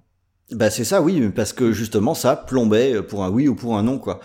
Bah 0.52 0.70
c'est 0.70 0.86
ça, 0.86 1.02
oui, 1.02 1.22
parce 1.36 1.52
que 1.52 1.74
justement 1.74 2.14
ça 2.14 2.38
plombait 2.38 3.02
pour 3.02 3.26
un 3.26 3.30
oui 3.30 3.50
ou 3.50 3.56
pour 3.56 3.78
un 3.78 3.84
non, 3.84 3.98
quoi. 3.98 4.22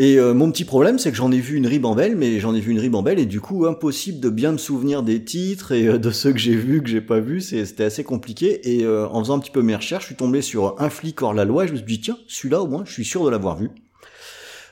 Et 0.00 0.16
euh, 0.20 0.32
mon 0.32 0.52
petit 0.52 0.64
problème, 0.64 0.96
c'est 0.96 1.10
que 1.10 1.16
j'en 1.16 1.32
ai 1.32 1.40
vu 1.40 1.56
une 1.56 1.66
ribambelle, 1.66 2.14
mais 2.14 2.38
j'en 2.38 2.54
ai 2.54 2.60
vu 2.60 2.70
une 2.70 2.78
ribambelle, 2.78 3.18
et 3.18 3.26
du 3.26 3.40
coup 3.40 3.66
impossible 3.66 4.20
de 4.20 4.30
bien 4.30 4.52
me 4.52 4.56
souvenir 4.56 5.02
des 5.02 5.24
titres 5.24 5.72
et 5.72 5.88
euh, 5.88 5.98
de 5.98 6.12
ceux 6.12 6.30
que 6.32 6.38
j'ai 6.38 6.54
vus, 6.54 6.80
que 6.84 6.88
j'ai 6.88 7.00
pas 7.00 7.18
vus, 7.18 7.40
c'était 7.40 7.82
assez 7.82 8.04
compliqué. 8.04 8.76
Et 8.76 8.84
euh, 8.84 9.08
en 9.08 9.18
faisant 9.18 9.34
un 9.34 9.38
petit 9.40 9.50
peu 9.50 9.60
mes 9.60 9.74
recherches, 9.74 10.04
je 10.04 10.10
suis 10.10 10.14
tombé 10.14 10.40
sur 10.40 10.80
un 10.80 10.88
flic 10.88 11.20
hors 11.20 11.34
la 11.34 11.44
loi, 11.44 11.64
et 11.64 11.66
je 11.66 11.72
me 11.72 11.78
suis 11.78 11.84
dit 11.84 12.00
tiens, 12.00 12.16
celui-là 12.28 12.62
au 12.62 12.68
moins, 12.68 12.84
je 12.86 12.92
suis 12.92 13.04
sûr 13.04 13.24
de 13.24 13.30
l'avoir 13.30 13.56
vu. 13.56 13.70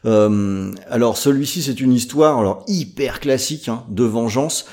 Euh, 0.06 0.70
alors 0.88 1.16
celui-ci 1.16 1.62
c'est 1.62 1.80
une 1.80 1.92
histoire 1.92 2.38
alors 2.38 2.64
hyper 2.68 3.18
classique 3.20 3.68
hein, 3.68 3.82
de 3.88 4.04
vengeance. 4.04 4.66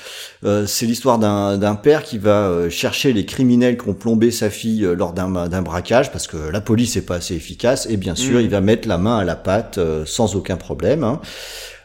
Euh, 0.44 0.64
c'est 0.66 0.86
l'histoire 0.86 1.18
d'un 1.18 1.58
d'un 1.58 1.74
père 1.74 2.04
qui 2.04 2.18
va 2.18 2.46
euh, 2.48 2.70
chercher 2.70 3.12
les 3.12 3.26
criminels 3.26 3.76
qui 3.76 3.88
ont 3.88 3.94
plombé 3.94 4.30
sa 4.30 4.48
fille 4.50 4.84
euh, 4.84 4.94
lors 4.94 5.12
d'un 5.12 5.48
d'un 5.48 5.62
braquage 5.62 6.12
parce 6.12 6.26
que 6.28 6.36
la 6.36 6.60
police 6.60 6.96
est 6.96 7.02
pas 7.06 7.16
assez 7.16 7.34
efficace 7.34 7.86
et 7.90 7.96
bien 7.96 8.14
sûr 8.14 8.38
Mhm. 8.38 8.44
il 8.44 8.50
va 8.50 8.60
mettre 8.60 8.86
la 8.86 8.98
main 8.98 9.18
à 9.18 9.24
la 9.24 9.34
pâte 9.36 9.78
euh, 9.78 10.04
sans 10.06 10.36
aucun 10.36 10.56
problème. 10.56 11.02
hein. 11.04 11.20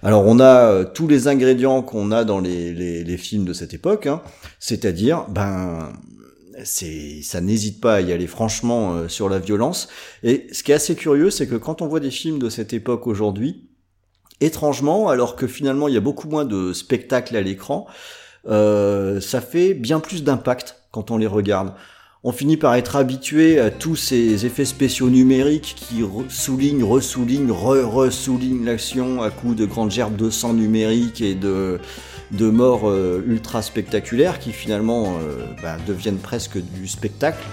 Alors 0.03 0.25
on 0.25 0.39
a 0.39 0.85
tous 0.85 1.07
les 1.07 1.27
ingrédients 1.27 1.81
qu'on 1.81 2.11
a 2.11 2.23
dans 2.23 2.39
les, 2.39 2.71
les, 2.73 3.03
les 3.03 3.17
films 3.17 3.43
de 3.45 3.51
cette 3.53 3.73
époque, 3.73 4.05
hein. 4.07 4.21
c'est-à-dire 4.59 5.25
ben 5.29 5.89
c'est 6.63 7.21
ça 7.23 7.41
n'hésite 7.41 7.81
pas 7.81 7.95
à 7.95 8.01
y 8.01 8.11
aller 8.11 8.27
franchement 8.27 8.93
euh, 8.93 9.07
sur 9.07 9.29
la 9.29 9.39
violence. 9.39 9.87
Et 10.23 10.47
ce 10.51 10.63
qui 10.63 10.71
est 10.71 10.75
assez 10.75 10.95
curieux, 10.95 11.29
c'est 11.29 11.47
que 11.47 11.55
quand 11.55 11.81
on 11.81 11.87
voit 11.87 11.99
des 11.99 12.11
films 12.11 12.39
de 12.39 12.49
cette 12.49 12.73
époque 12.73 13.07
aujourd'hui, 13.07 13.69
étrangement, 14.41 15.09
alors 15.09 15.35
que 15.35 15.47
finalement 15.47 15.87
il 15.87 15.93
y 15.93 15.97
a 15.97 16.01
beaucoup 16.01 16.29
moins 16.29 16.45
de 16.45 16.73
spectacles 16.73 17.35
à 17.35 17.41
l'écran, 17.41 17.87
euh, 18.47 19.19
ça 19.19 19.41
fait 19.41 19.73
bien 19.73 19.99
plus 19.99 20.23
d'impact 20.23 20.75
quand 20.91 21.11
on 21.11 21.17
les 21.17 21.27
regarde. 21.27 21.73
On 22.23 22.33
finit 22.33 22.57
par 22.57 22.75
être 22.75 22.97
habitué 22.97 23.59
à 23.61 23.71
tous 23.71 23.95
ces 23.95 24.45
effets 24.45 24.65
spéciaux 24.65 25.09
numériques 25.09 25.75
qui 25.77 26.01
re- 26.01 26.29
soulignent, 26.29 26.83
ressoulignent, 26.83 27.51
re-ressoulignent 27.51 28.65
l'action 28.65 29.21
à 29.21 29.29
coups 29.29 29.55
de 29.55 29.65
grandes 29.65 29.91
gerbes 29.91 30.17
de 30.17 30.29
sang 30.29 30.53
numérique 30.53 31.21
et 31.21 31.33
de, 31.33 31.79
de 32.31 32.49
morts 32.49 32.89
euh, 32.89 33.23
ultra 33.25 33.61
spectaculaires 33.61 34.39
qui 34.39 34.51
finalement 34.51 35.17
euh, 35.17 35.45
bah, 35.61 35.77
deviennent 35.87 36.19
presque 36.19 36.57
du 36.57 36.87
spectacle. 36.87 37.43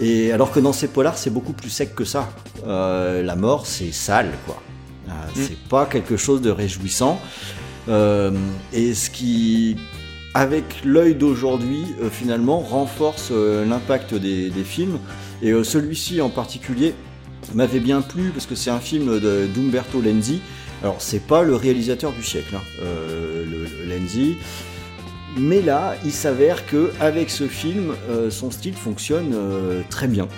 Et 0.00 0.32
alors 0.32 0.50
que 0.50 0.60
dans 0.60 0.72
ces 0.72 0.88
polars, 0.88 1.16
c'est 1.16 1.30
beaucoup 1.30 1.52
plus 1.52 1.70
sec 1.70 1.94
que 1.94 2.04
ça. 2.04 2.30
Euh, 2.66 3.22
la 3.22 3.36
mort, 3.36 3.66
c'est 3.66 3.92
sale, 3.92 4.32
quoi. 4.44 4.60
Euh, 5.08 5.12
C'est 5.34 5.58
pas 5.68 5.86
quelque 5.86 6.16
chose 6.16 6.42
de 6.42 6.50
réjouissant. 6.50 7.20
Et 7.86 8.94
ce 8.94 9.10
qui, 9.10 9.76
avec 10.32 10.64
l'œil 10.84 11.14
d'aujourd'hui, 11.14 11.84
finalement, 12.10 12.58
renforce 12.58 13.30
l'impact 13.30 14.14
des, 14.14 14.50
des 14.50 14.64
films. 14.64 14.98
Et 15.42 15.52
celui-ci 15.62 16.22
en 16.22 16.30
particulier 16.30 16.94
m'avait 17.52 17.80
bien 17.80 18.00
plu 18.00 18.30
parce 18.30 18.46
que 18.46 18.54
c'est 18.54 18.70
un 18.70 18.80
film 18.80 19.20
d'Umberto 19.54 20.00
Lenzi. 20.00 20.40
Alors, 20.84 21.00
c'est 21.00 21.26
pas 21.26 21.42
le 21.42 21.56
réalisateur 21.56 22.12
du 22.12 22.22
siècle, 22.22 22.54
hein, 22.54 22.60
euh, 22.82 23.42
le, 23.50 23.86
le 23.86 23.98
Lenzi. 23.98 24.36
Mais 25.38 25.62
là, 25.62 25.94
il 26.04 26.12
s'avère 26.12 26.66
que 26.66 26.92
avec 27.00 27.30
ce 27.30 27.48
film, 27.48 27.94
euh, 28.10 28.30
son 28.30 28.50
style 28.50 28.74
fonctionne 28.74 29.32
euh, 29.34 29.80
très 29.88 30.06
bien. 30.06 30.28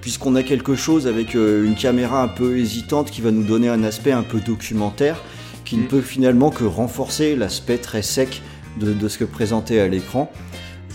Puisqu'on 0.00 0.34
a 0.34 0.42
quelque 0.42 0.74
chose 0.74 1.06
avec 1.06 1.34
une 1.34 1.76
caméra 1.76 2.22
un 2.24 2.28
peu 2.28 2.58
hésitante 2.58 3.10
qui 3.12 3.20
va 3.20 3.30
nous 3.30 3.44
donner 3.44 3.68
un 3.68 3.84
aspect 3.84 4.10
un 4.10 4.24
peu 4.24 4.40
documentaire, 4.40 5.22
qui 5.64 5.76
ne 5.76 5.84
Mm. 5.84 5.86
peut 5.86 6.00
finalement 6.00 6.50
que 6.50 6.64
renforcer 6.64 7.36
l'aspect 7.36 7.78
très 7.78 8.02
sec 8.02 8.42
de, 8.80 8.92
de 8.92 9.08
ce 9.08 9.16
que 9.16 9.24
présentait 9.24 9.78
à 9.78 9.86
l'écran. 9.86 10.32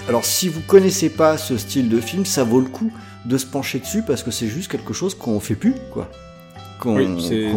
Alors 0.10 0.26
si 0.26 0.50
vous 0.50 0.60
connaissez 0.60 1.10
pas 1.10 1.38
ce 1.38 1.58
style 1.58 1.88
de 1.88 2.02
film, 2.02 2.26
ça 2.26 2.44
vaut 2.44 2.60
le 2.60 2.68
coup 2.68 2.92
de 3.26 3.38
se 3.38 3.46
pencher 3.46 3.80
dessus 3.80 4.04
parce 4.06 4.24
que 4.24 4.30
c'est 4.32 4.50
juste 4.50 4.70
quelque 4.70 4.94
chose 4.94 5.16
qu'on 5.16 5.40
fait 5.40 5.56
plus, 5.56 5.76
quoi. 5.94 6.12
Oui, 6.86 7.08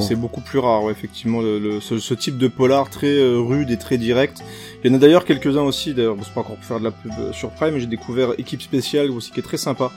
c'est 0.00 0.14
beaucoup 0.16 0.40
plus 0.40 0.58
rare, 0.58 0.84
ouais, 0.84 0.92
effectivement, 0.92 1.40
le, 1.40 1.58
le- 1.58 1.80
ce, 1.80 1.98
ce 1.98 2.14
type 2.14 2.38
de 2.38 2.48
polar 2.48 2.88
très 2.90 3.18
euh, 3.18 3.38
rude 3.40 3.70
et 3.70 3.76
très 3.78 3.98
direct. 3.98 4.38
Il 4.84 4.90
y 4.90 4.94
en 4.94 4.96
a 4.96 4.98
d'ailleurs 5.00 5.24
quelques-uns 5.24 5.62
aussi, 5.62 5.94
d'ailleurs, 5.94 6.14
bon, 6.14 6.22
c'est 6.24 6.32
pas 6.32 6.40
encore 6.40 6.56
pour 6.56 6.64
faire 6.64 6.78
de 6.78 6.84
la 6.84 6.90
pub 6.92 7.10
euh, 7.18 7.32
sur 7.32 7.50
Prime, 7.50 7.74
mais 7.74 7.80
j'ai 7.80 7.86
découvert 7.86 8.30
Équipe 8.38 8.62
Spéciale 8.62 9.10
aussi, 9.10 9.30
qui 9.32 9.40
est 9.40 9.42
très 9.42 9.56
sympa, 9.56 9.90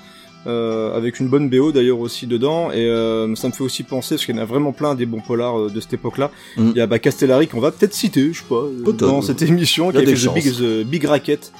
euh, 0.47 0.97
avec 0.97 1.19
une 1.19 1.27
bonne 1.27 1.49
BO 1.49 1.71
d'ailleurs 1.71 1.99
aussi 1.99 2.25
dedans, 2.25 2.71
et 2.71 2.87
euh, 2.87 3.35
ça 3.35 3.47
me 3.47 3.53
fait 3.53 3.63
aussi 3.63 3.83
penser, 3.83 4.15
parce 4.15 4.25
qu'il 4.25 4.35
y 4.35 4.39
en 4.39 4.41
a 4.41 4.45
vraiment 4.45 4.71
plein 4.71 4.95
des 4.95 5.05
bons 5.05 5.21
polars 5.21 5.59
euh, 5.59 5.69
de 5.69 5.79
cette 5.79 5.93
époque-là. 5.93 6.31
Mm. 6.57 6.69
Il 6.71 6.77
y 6.77 6.81
a 6.81 6.87
bah, 6.87 6.97
Castellari 6.97 7.47
qu'on 7.47 7.59
va 7.59 7.71
peut-être 7.71 7.93
citer, 7.93 8.33
je 8.33 8.39
sais 8.39 8.45
pas, 8.49 8.63
dans 8.93 9.21
cette 9.21 9.43
émission, 9.43 9.89
a 9.89 9.91
qui 9.91 9.97
a 9.99 10.01
des 10.01 10.15
fait 10.15 10.27
The 10.27 10.33
Big. 10.33 10.51
The 10.53 10.83
Big 10.85 11.05
Racket, 11.05 11.51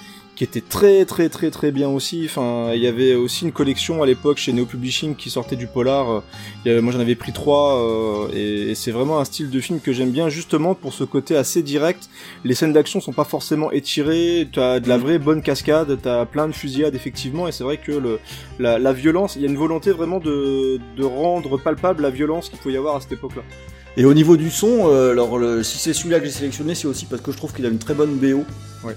qui 0.42 0.46
était 0.46 0.68
très 0.68 1.06
très 1.06 1.30
très 1.30 1.52
très 1.52 1.72
bien 1.72 1.88
aussi. 1.88 2.24
Enfin, 2.26 2.72
il 2.74 2.82
y 2.82 2.88
avait 2.88 3.14
aussi 3.14 3.46
une 3.46 3.52
collection 3.52 4.02
à 4.02 4.08
l'époque 4.08 4.38
chez 4.38 4.54
Neo 4.54 4.66
Publishing 4.66 5.16
qui 5.16 5.30
sortait 5.30 5.56
du 5.56 5.68
polar. 5.68 6.24
Moi 6.66 6.92
j'en 6.92 7.00
avais 7.00 7.14
pris 7.14 7.32
trois 7.32 7.78
euh, 7.78 8.28
et, 8.34 8.74
c'est 8.74 8.90
vraiment 8.90 9.20
un 9.20 9.26
style 9.26 9.52
de 9.52 9.60
film 9.60 9.80
que 9.80 9.94
j'aime 9.94 10.10
bien 10.10 10.30
justement 10.30 10.74
pour 10.74 10.94
ce 10.94 11.04
côté 11.04 11.38
assez 11.38 11.62
direct. 11.62 12.10
Les 12.44 12.56
scènes 12.56 12.74
d'action 12.74 13.02
sont 13.02 13.14
pas 13.14 13.24
forcément 13.24 13.72
étirées, 13.72 14.50
tu 14.52 14.60
as 14.60 14.80
de 14.80 14.90
la 14.90 14.98
vraie 14.98 15.20
bonne 15.20 15.44
cascade, 15.44 16.02
tu 16.02 16.10
as 16.10 16.26
plein 16.26 16.48
de 16.48 16.54
fusillades 16.54 16.96
effectivement 16.96 17.48
et 17.48 17.52
c'est 17.52 17.64
vrai 17.64 17.78
que 17.78 18.18
la 18.58 18.94
violence, 18.94 19.36
il 19.36 19.44
y 19.44 19.46
a 19.46 19.48
une 19.48 19.58
volonté 19.58 19.92
vraiment 19.92 20.18
de, 20.18 20.80
de 20.98 21.04
rendre 21.04 21.60
palpable 21.60 22.02
la 22.02 22.10
violence 22.10 22.50
qu'il 22.50 22.58
faut 22.58 22.72
y 22.72 22.78
avoir 22.78 22.96
à 22.96 23.02
cette 23.02 23.12
époque-là. 23.12 23.44
Et 23.98 24.06
au 24.06 24.14
niveau 24.14 24.38
du 24.38 24.50
son, 24.50 24.88
euh, 24.90 25.12
alors 25.12 25.38
le- 25.38 25.64
si 25.64 25.78
c'est 25.78 25.94
celui-là 25.94 26.20
que 26.20 26.26
j'ai 26.26 26.32
sélectionné, 26.32 26.76
c'est 26.76 26.88
aussi 26.88 27.06
parce 27.06 27.22
que 27.22 27.32
je 27.32 27.38
trouve 27.38 27.54
qu'il 27.54 27.66
a 27.66 27.70
une 27.70 27.78
très 27.80 27.94
bonne 27.94 28.16
BO, 28.16 28.46
Ouais. 28.86 28.96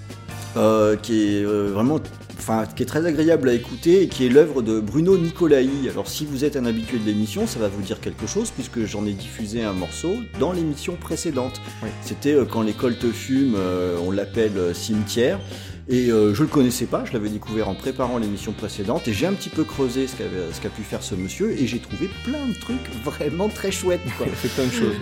euh, 0.57 0.95
qui 0.97 1.35
est 1.37 1.45
euh, 1.45 1.71
vraiment, 1.75 1.99
enfin, 2.39 2.65
qui 2.77 2.85
est 2.85 2.87
très 2.87 3.05
agréable 3.05 3.49
à 3.49 3.55
écouter 3.55 4.03
et 4.03 4.09
qui 4.09 4.25
est 4.25 4.29
l'œuvre 4.29 4.63
de 4.63 4.79
Bruno 4.79 5.19
Nicolai. 5.19 5.69
Alors 5.91 6.07
si 6.07 6.25
vous 6.25 6.45
êtes 6.45 6.57
un 6.57 6.65
habitué 6.65 6.99
de 6.99 7.05
l'émission, 7.07 7.49
ça 7.49 7.59
va 7.59 7.67
vous 7.67 7.83
dire 7.83 8.01
quelque 8.01 8.29
chose 8.29 8.51
puisque 8.53 8.85
j'en 8.85 9.05
ai 9.05 9.15
diffusé 9.15 9.65
un 9.65 9.73
morceau 9.73 10.13
dans 10.39 10.53
l'émission 10.53 10.95
précédente. 10.95 11.61
Ouais. 11.83 11.91
C'était 12.03 12.37
quand 12.49 12.63
l'école 12.63 12.97
te 12.97 13.09
fume, 13.11 13.57
euh, 13.59 13.97
on 14.07 14.13
l'appelle 14.13 14.75
cimetière. 14.75 15.41
Et 15.89 16.11
euh, 16.11 16.35
je 16.35 16.43
le 16.43 16.49
connaissais 16.49 16.87
pas, 16.87 17.05
je 17.05 17.13
l'avais 17.13 17.29
découvert 17.29 17.69
en 17.69 17.75
préparant 17.75 18.17
l'émission 18.19 18.53
précédente 18.53 19.07
et 19.07 19.13
j'ai 19.13 19.27
un 19.27 19.35
petit 19.35 19.51
peu 19.51 19.65
creusé 19.65 20.07
ce 20.07 20.17
qu'a 20.17 20.25
ce 20.53 20.61
qu'a 20.61 20.71
pu 20.71 20.83
faire 20.83 21.03
ce 21.03 21.15
monsieur 21.15 21.53
et 21.53 21.67
j'ai 21.67 21.79
trouvé 21.79 22.09
plein 22.25 22.47
de 22.47 22.55
trucs 22.59 22.91
vraiment 23.05 23.49
très 23.49 23.71
chouettes. 23.71 24.01
Quoi. 24.17 24.27
Il 24.31 24.35
fait 24.35 24.49
plein 24.49 24.67
de 24.67 24.73
choses. 24.73 24.97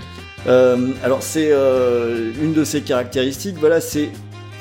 Euh, 0.49 0.89
alors 1.05 1.23
c'est 1.23 1.53
euh, 1.53 2.33
une 2.43 2.53
de 2.53 2.65
ses 2.65 2.81
caractéristiques, 2.81 3.59
voilà, 3.59 3.81
c'est 3.81 4.11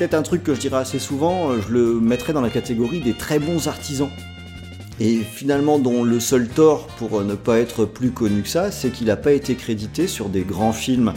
peut-être 0.01 0.13
un 0.15 0.23
truc 0.23 0.43
que 0.43 0.55
je 0.55 0.59
dirais 0.59 0.77
assez 0.77 0.97
souvent, 0.97 1.51
euh, 1.51 1.59
je 1.61 1.71
le 1.71 1.99
mettrais 1.99 2.33
dans 2.33 2.41
la 2.41 2.49
catégorie 2.49 3.01
des 3.01 3.13
très 3.13 3.37
bons 3.37 3.67
artisans. 3.67 4.09
Et 4.99 5.19
finalement, 5.19 5.77
dont 5.77 6.03
le 6.03 6.19
seul 6.19 6.47
tort 6.47 6.87
pour 6.97 7.19
euh, 7.19 7.23
ne 7.23 7.35
pas 7.35 7.59
être 7.59 7.85
plus 7.85 8.09
connu 8.09 8.41
que 8.41 8.47
ça, 8.47 8.71
c'est 8.71 8.89
qu'il 8.89 9.07
n'a 9.07 9.15
pas 9.15 9.31
été 9.31 9.53
crédité 9.53 10.07
sur 10.07 10.29
des 10.29 10.41
grands 10.41 10.73
films. 10.73 11.13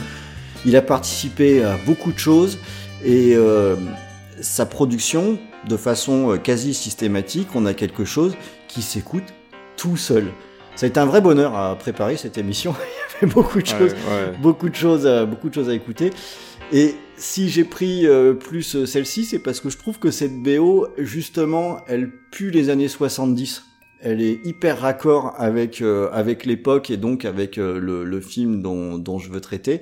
Il 0.66 0.76
a 0.76 0.82
participé 0.82 1.64
à 1.64 1.78
beaucoup 1.86 2.12
de 2.12 2.18
choses 2.18 2.58
et 3.04 3.34
euh, 3.34 3.76
sa 4.44 4.66
production, 4.66 5.38
de 5.68 5.76
façon 5.76 6.32
euh, 6.32 6.36
quasi 6.36 6.74
systématique, 6.74 7.48
on 7.54 7.64
a 7.66 7.74
quelque 7.74 8.04
chose 8.04 8.36
qui 8.68 8.82
s'écoute 8.82 9.24
tout 9.76 9.96
seul. 9.96 10.26
Ça 10.76 10.86
a 10.86 10.88
été 10.88 11.00
un 11.00 11.06
vrai 11.06 11.20
bonheur 11.20 11.56
à 11.56 11.74
préparer 11.76 12.16
cette 12.16 12.36
émission. 12.36 12.74
Il 13.22 13.24
y 13.24 13.24
avait 13.24 13.34
beaucoup 13.34 13.60
de 13.62 13.66
choses 13.66 13.92
Ouais, 13.92 14.30
ouais. 14.30 14.36
beaucoup 14.42 14.68
de 14.68 14.74
choses, 14.74 15.06
à, 15.06 15.24
beaucoup 15.24 15.48
de 15.48 15.54
choses 15.54 15.68
à 15.68 15.74
écouter. 15.74 16.10
Et 16.72 16.94
si 17.16 17.48
j'ai 17.48 17.64
pris 17.64 18.06
euh, 18.06 18.34
plus 18.34 18.76
euh, 18.76 18.86
celle-ci, 18.86 19.24
c'est 19.24 19.38
parce 19.38 19.60
que 19.60 19.70
je 19.70 19.78
trouve 19.78 19.98
que 19.98 20.10
cette 20.10 20.42
BO, 20.42 20.88
justement, 20.98 21.78
elle 21.86 22.10
pue 22.30 22.50
les 22.50 22.68
années 22.68 22.88
70. 22.88 23.64
elle 24.04 24.20
est 24.20 24.40
hyper 24.44 24.80
raccord 24.80 25.34
avec 25.38 25.80
euh, 25.80 26.10
avec 26.12 26.44
l'époque 26.44 26.90
et 26.90 26.98
donc 26.98 27.24
avec 27.24 27.56
euh, 27.56 27.80
le, 27.80 28.04
le, 28.04 28.20
film 28.20 28.60
dont, 28.60 28.98
dont 28.98 29.18
je 29.18 29.30
veux 29.30 29.40
traiter. 29.40 29.80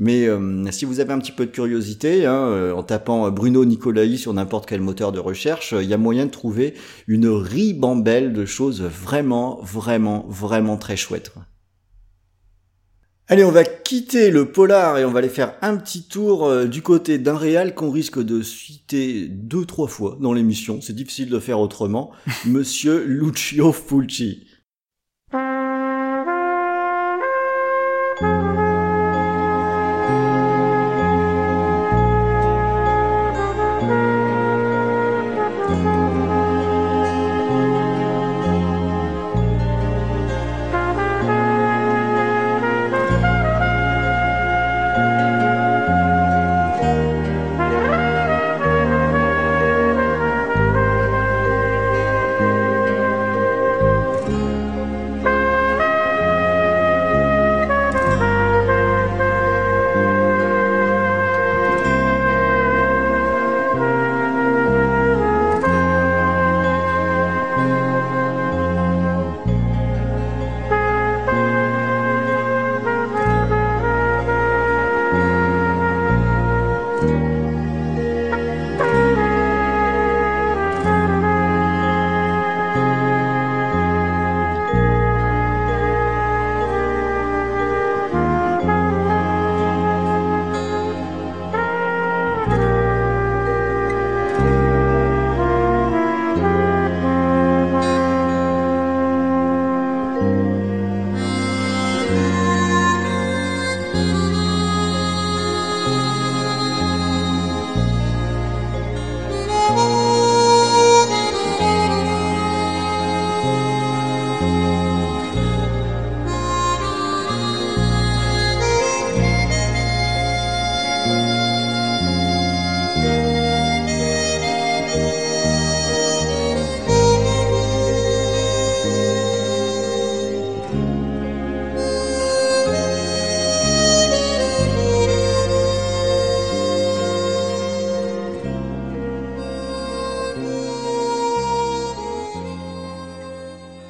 Mais 0.00 0.28
si 0.70 0.84
vous 0.84 1.00
avez 1.00 1.12
un 1.12 1.18
petit 1.18 1.32
peu 1.32 1.46
de 1.46 1.50
curiosité, 1.50 2.26
hein, 2.26 2.72
en 2.74 2.82
tapant 2.82 3.30
Bruno 3.30 3.64
Nicolai 3.64 4.16
sur 4.16 4.32
n'importe 4.32 4.66
quel 4.66 4.80
moteur 4.80 5.12
de 5.12 5.18
recherche, 5.18 5.74
il 5.78 5.88
y 5.88 5.94
a 5.94 5.98
moyen 5.98 6.26
de 6.26 6.30
trouver 6.30 6.74
une 7.06 7.28
ribambelle 7.28 8.32
de 8.32 8.44
choses 8.44 8.82
vraiment, 8.82 9.60
vraiment, 9.62 10.26
vraiment 10.28 10.76
très 10.76 10.96
chouettes. 10.96 11.32
Allez, 13.32 13.44
on 13.44 13.52
va 13.52 13.62
quitter 13.62 14.32
le 14.32 14.50
polar 14.50 14.98
et 14.98 15.04
on 15.04 15.12
va 15.12 15.20
aller 15.20 15.28
faire 15.28 15.54
un 15.62 15.76
petit 15.76 16.02
tour 16.02 16.48
euh, 16.48 16.64
du 16.64 16.82
côté 16.82 17.16
d'un 17.16 17.36
réal 17.36 17.76
qu'on 17.76 17.92
risque 17.92 18.20
de 18.20 18.42
citer 18.42 19.28
deux, 19.28 19.64
trois 19.64 19.86
fois 19.86 20.18
dans 20.18 20.32
l'émission. 20.32 20.80
C'est 20.80 20.96
difficile 20.96 21.30
de 21.30 21.38
faire 21.38 21.60
autrement. 21.60 22.10
Monsieur 22.44 23.04
Lucio 23.04 23.70
Fulci. 23.70 24.48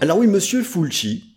Alors 0.02 0.16
oui, 0.16 0.26
Monsieur 0.26 0.62
Fulci, 0.62 1.36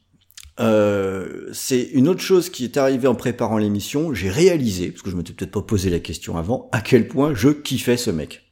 euh, 0.62 1.50
c'est 1.52 1.82
une 1.82 2.08
autre 2.08 2.22
chose 2.22 2.50
qui 2.50 2.64
est 2.64 2.78
arrivée 2.78 3.10
en 3.10 3.16
préparant 3.16 3.58
l'émission. 3.58 4.14
J'ai 4.14 4.30
réalisé, 4.30 4.90
parce 4.90 5.02
que 5.02 5.10
je 5.10 5.18
m'étais 5.18 5.34
peut-être 5.34 5.52
pas 5.52 5.62
posé 5.62 5.90
la 5.90 6.00
question 6.00 6.38
avant, 6.38 6.70
à 6.72 6.80
quel 6.80 7.10
point 7.10 7.34
je 7.34 7.50
kiffais 7.50 7.98
ce 7.98 8.10
mec. 8.10 8.44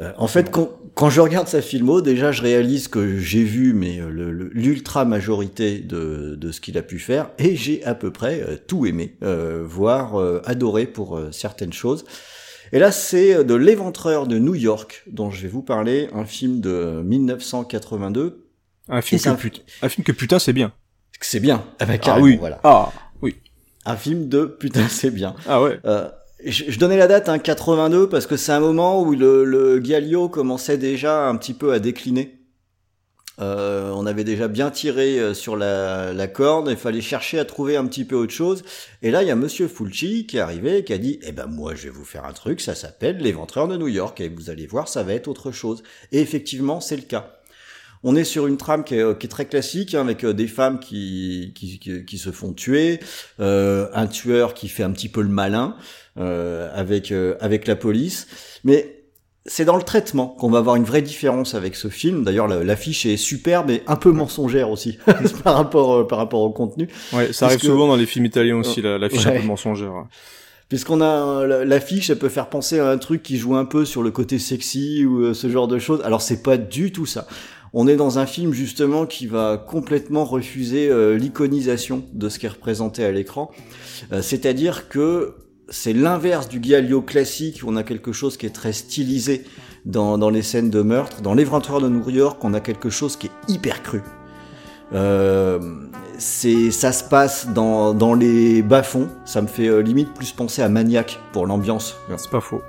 Euh, 0.00 0.12
en 0.18 0.26
fait, 0.26 0.50
quand, 0.50 1.08
je 1.08 1.20
regarde 1.22 1.48
sa 1.48 1.62
filmo, 1.62 2.02
déjà 2.02 2.30
je 2.30 2.42
réalise 2.42 2.88
que 2.88 3.16
j'ai 3.16 3.42
vu 3.42 3.72
mais 3.72 4.00
euh, 4.00 4.50
l'ultra 4.52 5.06
majorité 5.06 5.78
de, 5.78 6.36
de 6.38 6.52
ce 6.52 6.60
qu'il 6.60 6.76
a 6.76 6.82
pu 6.82 6.98
faire 6.98 7.30
et 7.38 7.56
j'ai 7.56 7.82
à 7.84 7.94
peu 7.94 8.10
près 8.10 8.62
tout 8.66 8.84
aimé, 8.84 9.16
voire 9.62 10.16
adoré 10.44 10.86
pour 10.86 11.18
certaines 11.32 11.72
choses. 11.72 12.04
Et 12.72 12.78
là, 12.78 12.92
c'est 12.92 13.44
de 13.44 13.54
L'éventreur 13.54 14.26
de 14.26 14.38
New 14.38 14.54
York 14.54 15.04
dont 15.10 15.30
je 15.30 15.40
vais 15.40 15.48
vous 15.48 15.62
parler, 15.62 16.08
un 16.12 16.26
film 16.26 16.60
de 16.60 17.02
1982 17.02 18.39
un 18.90 19.02
film, 19.02 19.20
que, 19.20 19.28
un... 19.28 19.34
Putain, 19.34 19.62
un 19.82 19.88
film 19.88 20.04
que 20.04 20.12
putain 20.12 20.38
c'est 20.38 20.52
bien. 20.52 20.72
C'est 21.20 21.40
bien. 21.40 21.64
avec 21.78 22.06
ah, 22.06 22.14
ah 22.16 22.20
oui. 22.20 22.36
Voilà. 22.38 22.60
Ah 22.64 22.92
oui. 23.22 23.36
Un 23.84 23.96
film 23.96 24.28
de 24.28 24.44
putain 24.44 24.86
c'est 24.90 25.10
bien. 25.10 25.34
Ah 25.46 25.62
ouais. 25.62 25.78
Euh, 25.84 26.08
je, 26.44 26.78
donnais 26.78 26.96
la 26.96 27.06
date, 27.06 27.28
hein, 27.28 27.38
82, 27.38 28.08
parce 28.08 28.26
que 28.26 28.36
c'est 28.36 28.52
un 28.52 28.60
moment 28.60 29.02
où 29.02 29.12
le, 29.12 29.44
le 29.44 29.78
Galio 29.78 30.28
commençait 30.28 30.78
déjà 30.78 31.28
un 31.28 31.36
petit 31.36 31.54
peu 31.54 31.72
à 31.72 31.78
décliner. 31.78 32.40
Euh, 33.40 33.90
on 33.94 34.04
avait 34.04 34.24
déjà 34.24 34.48
bien 34.48 34.70
tiré 34.70 35.18
euh, 35.18 35.32
sur 35.32 35.56
la, 35.56 36.12
la 36.12 36.26
corde, 36.26 36.68
il 36.70 36.76
fallait 36.76 37.00
chercher 37.00 37.38
à 37.38 37.46
trouver 37.46 37.76
un 37.76 37.86
petit 37.86 38.04
peu 38.04 38.16
autre 38.16 38.32
chose. 38.32 38.62
Et 39.00 39.10
là, 39.10 39.22
il 39.22 39.28
y 39.28 39.30
a 39.30 39.36
Monsieur 39.36 39.66
Fulci 39.66 40.26
qui 40.26 40.36
est 40.36 40.40
arrivé 40.40 40.78
et 40.78 40.84
qui 40.84 40.92
a 40.92 40.98
dit, 40.98 41.18
eh 41.22 41.32
ben 41.32 41.46
moi, 41.46 41.74
je 41.74 41.84
vais 41.84 41.90
vous 41.90 42.04
faire 42.04 42.26
un 42.26 42.32
truc, 42.32 42.60
ça 42.60 42.74
s'appelle 42.74 43.16
L'éventreur 43.18 43.66
de 43.66 43.78
New 43.78 43.88
York, 43.88 44.20
et 44.20 44.28
vous 44.28 44.50
allez 44.50 44.66
voir, 44.66 44.88
ça 44.88 45.02
va 45.02 45.14
être 45.14 45.28
autre 45.28 45.52
chose. 45.52 45.82
Et 46.12 46.20
effectivement, 46.20 46.80
c'est 46.80 46.96
le 46.96 47.02
cas. 47.02 47.39
On 48.02 48.16
est 48.16 48.24
sur 48.24 48.46
une 48.46 48.56
trame 48.56 48.82
qui 48.82 48.94
est, 48.94 49.30
très 49.30 49.44
classique, 49.44 49.94
hein, 49.94 50.00
avec 50.00 50.24
euh, 50.24 50.32
des 50.32 50.46
femmes 50.46 50.80
qui, 50.80 51.52
qui, 51.54 52.18
se 52.18 52.30
font 52.30 52.52
tuer, 52.52 52.98
euh, 53.40 53.88
un 53.92 54.06
tueur 54.06 54.54
qui 54.54 54.68
fait 54.68 54.82
un 54.82 54.90
petit 54.90 55.10
peu 55.10 55.20
le 55.20 55.28
malin 55.28 55.76
euh, 56.18 56.70
avec, 56.74 57.12
avec 57.40 57.66
la 57.66 57.76
police. 57.76 58.26
Mais 58.64 59.04
c'est 59.44 59.66
dans 59.66 59.76
le 59.76 59.82
traitement 59.82 60.28
qu'on 60.28 60.50
va 60.50 60.58
avoir 60.58 60.76
une 60.76 60.84
vraie 60.84 61.02
différence 61.02 61.54
avec 61.54 61.76
ce 61.76 61.88
film. 61.88 62.24
D'ailleurs, 62.24 62.48
l'affiche 62.48 63.04
est 63.04 63.18
superbe 63.18 63.70
et 63.70 63.82
un 63.86 63.96
peu 63.96 64.12
mensongère 64.12 64.70
aussi 64.70 64.98
par 65.44 65.56
rapport 65.56 66.06
par 66.06 66.18
rapport 66.18 66.40
au 66.40 66.50
contenu. 66.50 66.88
Ouais, 67.12 67.32
ça 67.32 67.46
arrive 67.46 67.60
souvent 67.60 67.88
dans 67.88 67.96
les 67.96 68.06
films 68.06 68.26
italiens 68.26 68.56
aussi, 68.56 68.80
l'affiche 68.80 69.26
un 69.26 69.32
peu 69.32 69.46
mensongère. 69.46 69.92
Puisqu'on 70.68 71.00
a 71.00 71.44
l'affiche, 71.64 72.10
elle 72.10 72.18
peut 72.18 72.28
faire 72.28 72.48
penser 72.48 72.78
à 72.78 72.88
un 72.88 72.98
truc 72.98 73.24
qui 73.24 73.38
joue 73.38 73.56
un 73.56 73.64
peu 73.64 73.84
sur 73.84 74.02
le 74.04 74.12
côté 74.12 74.38
sexy 74.38 75.04
ou 75.04 75.34
ce 75.34 75.50
genre 75.50 75.68
de 75.68 75.78
choses. 75.78 76.00
Alors 76.04 76.22
c'est 76.22 76.42
pas 76.42 76.56
du 76.56 76.92
tout 76.92 77.06
ça 77.06 77.26
on 77.72 77.86
est 77.86 77.96
dans 77.96 78.18
un 78.18 78.26
film 78.26 78.52
justement 78.52 79.06
qui 79.06 79.26
va 79.26 79.56
complètement 79.56 80.24
refuser 80.24 80.88
euh, 80.88 81.16
l'iconisation 81.16 82.04
de 82.12 82.28
ce 82.28 82.38
qui 82.38 82.46
est 82.46 82.50
représenté 82.50 83.04
à 83.04 83.12
l'écran. 83.12 83.50
Euh, 84.12 84.22
c'est-à-dire 84.22 84.88
que 84.88 85.34
c'est 85.68 85.92
l'inverse 85.92 86.48
du 86.48 86.60
Giallo 86.60 87.00
classique, 87.00 87.60
où 87.62 87.68
on 87.68 87.76
a 87.76 87.84
quelque 87.84 88.12
chose 88.12 88.36
qui 88.36 88.46
est 88.46 88.50
très 88.50 88.72
stylisé 88.72 89.44
dans, 89.84 90.18
dans 90.18 90.30
les 90.30 90.42
scènes 90.42 90.70
de 90.70 90.82
meurtre. 90.82 91.22
Dans 91.22 91.32
L'Éventreur 91.34 91.80
de 91.80 91.88
New 91.88 92.10
York, 92.10 92.42
on 92.42 92.54
a 92.54 92.60
quelque 92.60 92.90
chose 92.90 93.16
qui 93.16 93.28
est 93.28 93.52
hyper 93.52 93.82
cru. 93.82 94.02
Euh, 94.92 95.60
c'est 96.18 96.72
ça 96.72 96.90
se 96.90 97.04
passe 97.04 97.50
dans, 97.54 97.94
dans 97.94 98.14
les 98.14 98.62
bas-fonds. 98.62 99.08
Ça 99.24 99.40
me 99.42 99.46
fait 99.46 99.68
euh, 99.68 99.78
limite 99.78 100.12
plus 100.12 100.32
penser 100.32 100.60
à 100.60 100.68
Maniac 100.68 101.20
pour 101.32 101.46
l'ambiance. 101.46 101.94
C'est 102.16 102.30
pas 102.30 102.40
faux. 102.40 102.62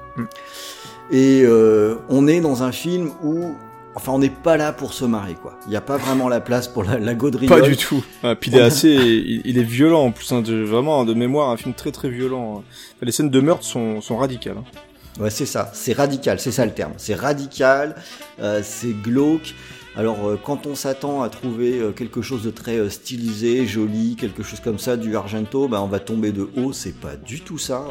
Et 1.09 1.43
on 2.07 2.27
est 2.27 2.39
dans 2.39 2.63
un 2.63 2.71
film 2.71 3.11
où 3.23 3.55
Enfin, 3.95 4.13
on 4.13 4.19
n'est 4.19 4.29
pas 4.29 4.55
là 4.55 4.71
pour 4.71 4.93
se 4.93 5.03
marrer, 5.03 5.33
quoi. 5.33 5.59
Il 5.65 5.69
n'y 5.69 5.75
a 5.75 5.81
pas 5.81 5.97
vraiment 5.97 6.29
la 6.29 6.39
place 6.39 6.67
pour 6.67 6.83
la, 6.83 6.97
la 6.97 7.13
gaudriole. 7.13 7.49
Pas 7.49 7.67
du 7.67 7.75
tout. 7.75 8.03
Ah, 8.23 8.35
puis 8.35 8.51
il 8.51 8.57
est 8.57 8.61
assez, 8.61 8.89
il, 8.89 9.57
est 9.57 9.63
violent 9.63 10.05
en 10.05 10.11
plus, 10.11 10.31
hein, 10.31 10.41
de, 10.41 10.63
vraiment 10.63 11.03
de 11.03 11.13
mémoire, 11.13 11.49
un 11.49 11.57
film 11.57 11.73
très 11.73 11.91
très 11.91 12.09
violent. 12.09 12.59
Hein. 12.59 12.63
Les 13.01 13.11
scènes 13.11 13.29
de 13.29 13.39
meurtre 13.41 13.65
sont, 13.65 13.99
sont 13.99 14.17
radicales. 14.17 14.57
Hein. 14.57 15.21
Ouais, 15.21 15.29
c'est 15.29 15.45
ça. 15.45 15.71
C'est 15.73 15.93
radical, 15.93 16.39
c'est 16.39 16.51
ça 16.51 16.65
le 16.65 16.71
terme. 16.71 16.93
C'est 16.97 17.15
radical, 17.15 17.95
euh, 18.39 18.61
c'est 18.63 18.93
glauque. 18.93 19.55
Alors 19.95 20.25
euh, 20.25 20.39
quand 20.41 20.67
on 20.67 20.75
s'attend 20.75 21.21
à 21.21 21.29
trouver 21.29 21.79
euh, 21.79 21.91
quelque 21.91 22.21
chose 22.21 22.43
de 22.43 22.49
très 22.49 22.77
euh, 22.77 22.89
stylisé, 22.89 23.65
joli, 23.65 24.15
quelque 24.15 24.41
chose 24.41 24.61
comme 24.61 24.79
ça, 24.79 24.95
du 24.95 25.17
Argento, 25.17 25.67
ben, 25.67 25.81
on 25.81 25.87
va 25.87 25.99
tomber 25.99 26.31
de 26.31 26.49
haut, 26.55 26.71
c'est 26.71 26.95
pas 26.95 27.17
du 27.17 27.41
tout 27.41 27.57
ça, 27.57 27.83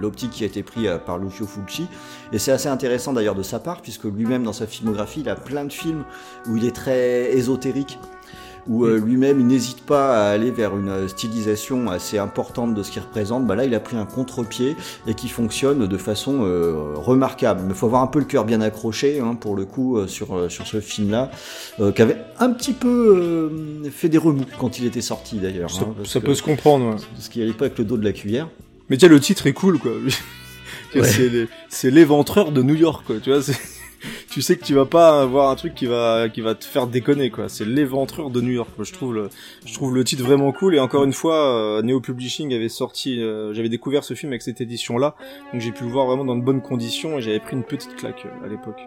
l'optique 0.00 0.30
qui 0.30 0.44
a 0.44 0.46
été 0.46 0.62
pris 0.62 0.86
euh, 0.86 0.98
par 0.98 1.18
Lucio 1.18 1.46
Fulci. 1.46 1.86
Et 2.32 2.38
c'est 2.38 2.52
assez 2.52 2.68
intéressant 2.68 3.12
d'ailleurs 3.12 3.34
de 3.34 3.42
sa 3.42 3.58
part, 3.58 3.82
puisque 3.82 4.04
lui-même 4.04 4.42
dans 4.42 4.52
sa 4.52 4.66
filmographie, 4.66 5.20
il 5.20 5.28
a 5.28 5.36
plein 5.36 5.64
de 5.64 5.72
films 5.72 6.04
où 6.46 6.56
il 6.56 6.64
est 6.64 6.74
très 6.74 7.32
ésotérique, 7.36 7.98
où 8.68 8.84
euh, 8.84 8.98
lui-même 8.98 9.40
il 9.40 9.46
n'hésite 9.46 9.82
pas 9.82 10.26
à 10.26 10.30
aller 10.30 10.50
vers 10.50 10.76
une 10.76 10.88
euh, 10.88 11.08
stylisation 11.08 11.90
assez 11.90 12.18
importante 12.18 12.74
de 12.74 12.82
ce 12.82 12.90
qu'il 12.90 13.02
représente. 13.02 13.46
Bah 13.46 13.54
là, 13.54 13.64
il 13.64 13.74
a 13.74 13.80
pris 13.80 13.96
un 13.96 14.06
contre-pied 14.06 14.76
et 15.06 15.14
qui 15.14 15.28
fonctionne 15.28 15.86
de 15.86 15.96
façon 15.96 16.40
euh, 16.42 16.94
remarquable. 16.94 17.62
Mais 17.64 17.70
il 17.70 17.74
faut 17.76 17.86
avoir 17.86 18.02
un 18.02 18.06
peu 18.06 18.18
le 18.18 18.24
cœur 18.24 18.44
bien 18.44 18.60
accroché 18.60 19.20
hein, 19.20 19.34
pour 19.34 19.56
le 19.56 19.64
coup 19.64 19.96
euh, 19.98 20.06
sur, 20.06 20.36
euh, 20.36 20.48
sur 20.48 20.66
ce 20.66 20.80
film-là, 20.80 21.30
euh, 21.80 21.92
qui 21.92 22.02
avait 22.02 22.18
un 22.38 22.50
petit 22.50 22.72
peu 22.72 23.50
euh, 23.84 23.90
fait 23.90 24.08
des 24.08 24.18
remous 24.18 24.44
quand 24.58 24.78
il 24.78 24.86
était 24.86 25.00
sorti 25.00 25.36
d'ailleurs. 25.36 25.70
Ça, 25.70 25.82
hein, 25.82 25.94
ça 26.04 26.20
peut 26.20 26.34
se 26.34 26.42
comprendre. 26.42 26.90
ouais. 26.90 26.96
Parce 27.14 27.28
qu'il 27.28 27.42
n'y 27.42 27.48
allait 27.48 27.56
pas 27.56 27.66
avec 27.66 27.78
le 27.78 27.84
dos 27.84 27.96
de 27.96 28.04
la 28.04 28.12
cuillère. 28.12 28.48
Mais 28.88 28.96
tiens, 28.96 29.08
le 29.08 29.20
titre 29.20 29.46
est 29.46 29.52
cool, 29.52 29.78
quoi. 29.78 29.92
Ouais. 30.92 31.46
C'est 31.68 31.90
l'éventreur 31.92 32.50
de 32.50 32.62
New 32.64 32.74
York, 32.74 33.04
quoi. 33.06 33.16
Tu 33.22 33.30
vois, 33.30 33.40
tu 34.30 34.42
sais 34.42 34.56
que 34.56 34.64
tu 34.64 34.74
vas 34.74 34.86
pas 34.86 35.22
avoir 35.22 35.50
un 35.50 35.56
truc 35.56 35.74
qui 35.74 35.86
va 35.86 36.28
qui 36.28 36.40
va 36.40 36.54
te 36.54 36.64
faire 36.64 36.86
déconner, 36.86 37.30
quoi. 37.30 37.48
C'est 37.48 37.66
l'éventreur 37.66 38.30
de 38.30 38.40
New 38.40 38.52
York. 38.52 38.70
quoi. 38.74 38.84
Je 38.84 38.92
trouve 38.92 39.14
le 39.14 39.28
je 39.66 39.74
trouve 39.74 39.94
le 39.94 40.04
titre 40.04 40.24
vraiment 40.24 40.52
cool. 40.52 40.74
Et 40.74 40.80
encore 40.80 41.04
une 41.04 41.12
fois, 41.12 41.78
euh, 41.78 41.82
Neo 41.82 42.00
Publishing 42.00 42.52
avait 42.54 42.68
sorti, 42.68 43.20
euh, 43.20 43.52
j'avais 43.54 43.68
découvert 43.68 44.04
ce 44.04 44.14
film 44.14 44.32
avec 44.32 44.42
cette 44.42 44.60
édition-là, 44.60 45.14
donc 45.52 45.60
j'ai 45.60 45.72
pu 45.72 45.84
le 45.84 45.90
voir 45.90 46.06
vraiment 46.06 46.24
dans 46.24 46.36
de 46.36 46.42
bonnes 46.42 46.62
conditions 46.62 47.18
et 47.18 47.22
j'avais 47.22 47.40
pris 47.40 47.56
une 47.56 47.64
petite 47.64 47.96
claque 47.96 48.26
euh, 48.26 48.46
à 48.46 48.48
l'époque. 48.48 48.80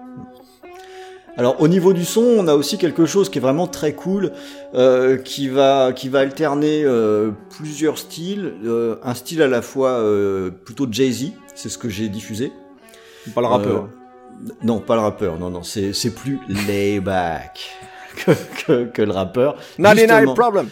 Alors 1.36 1.60
au 1.62 1.68
niveau 1.68 1.94
du 1.94 2.06
son, 2.06 2.22
on 2.22 2.48
a 2.48 2.54
aussi 2.54 2.78
quelque 2.78 3.08
chose 3.08 3.30
qui 3.30 3.40
est 3.40 3.42
vraiment 3.42 3.66
très 3.66 3.94
cool, 3.94 4.34
euh, 4.76 5.18
qui 5.18 5.48
va 5.48 5.92
qui 5.92 6.08
va 6.08 6.20
alterner 6.20 6.84
euh, 6.84 7.32
plusieurs 7.58 7.98
styles, 7.98 8.54
euh, 8.66 8.98
un 9.04 9.16
style 9.16 9.42
à 9.42 9.48
la 9.48 9.64
fois 9.64 9.90
euh, 9.90 10.52
plutôt 10.52 10.88
Jay-Z, 10.90 11.32
c'est 11.56 11.70
ce 11.70 11.80
que 11.80 11.90
j'ai 11.90 12.08
diffusé. 12.08 12.52
Pas 13.34 13.42
le 13.42 13.48
rappeur. 13.48 13.90
Non, 14.64 14.80
pas 14.80 14.96
le 14.96 15.02
rappeur, 15.02 15.38
non 15.40 15.50
non, 15.50 15.64
c'est 15.64 16.16
plus 16.16 16.40
layback 16.68 17.70
que, 18.26 18.32
que 18.66 18.84
que 18.86 19.02
le 19.02 19.12
rappeur. 19.12 19.56
99 19.78 19.98
Justement- 20.20 20.34
problem. 20.36 20.70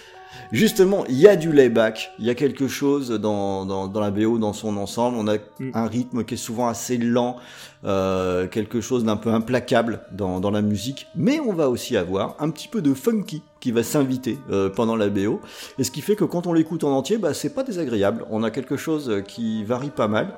Justement, 0.53 1.05
il 1.07 1.15
y 1.17 1.29
a 1.29 1.37
du 1.37 1.53
layback, 1.53 2.11
il 2.19 2.25
y 2.25 2.29
a 2.29 2.35
quelque 2.35 2.67
chose 2.67 3.09
dans, 3.09 3.65
dans, 3.65 3.87
dans 3.87 4.01
la 4.01 4.11
BO 4.11 4.37
dans 4.37 4.51
son 4.51 4.75
ensemble. 4.75 5.15
On 5.17 5.25
a 5.29 5.37
Mm. 5.59 5.71
un 5.73 5.87
rythme 5.87 6.23
qui 6.25 6.33
est 6.33 6.37
souvent 6.37 6.67
assez 6.67 6.97
lent, 6.97 7.37
euh, 7.85 8.47
quelque 8.47 8.81
chose 8.81 9.05
d'un 9.05 9.15
peu 9.15 9.29
implacable 9.29 10.01
dans, 10.11 10.41
dans 10.41 10.51
la 10.51 10.61
musique. 10.61 11.07
Mais 11.15 11.39
on 11.39 11.53
va 11.53 11.69
aussi 11.69 11.95
avoir 11.95 12.35
un 12.39 12.49
petit 12.49 12.67
peu 12.67 12.81
de 12.81 12.93
funky 12.93 13.43
qui 13.61 13.71
va 13.71 13.81
s'inviter 13.81 14.39
euh, 14.51 14.69
pendant 14.69 14.97
la 14.97 15.07
BO. 15.07 15.39
Et 15.79 15.85
ce 15.85 15.91
qui 15.91 16.01
fait 16.01 16.17
que 16.17 16.25
quand 16.25 16.45
on 16.47 16.51
l'écoute 16.53 16.83
en 16.83 16.91
entier, 16.91 17.17
bah, 17.17 17.33
c'est 17.33 17.53
pas 17.55 17.63
désagréable. 17.63 18.25
On 18.29 18.43
a 18.43 18.51
quelque 18.51 18.75
chose 18.75 19.21
qui 19.29 19.63
varie 19.63 19.89
pas 19.91 20.09
mal. 20.09 20.33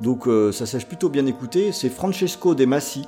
Donc 0.00 0.26
euh, 0.26 0.52
ça 0.52 0.66
sache 0.66 0.86
plutôt 0.86 1.08
bien 1.08 1.26
écouter. 1.26 1.72
C'est 1.72 1.88
Francesco 1.90 2.54
De 2.54 2.64
Massi 2.64 3.04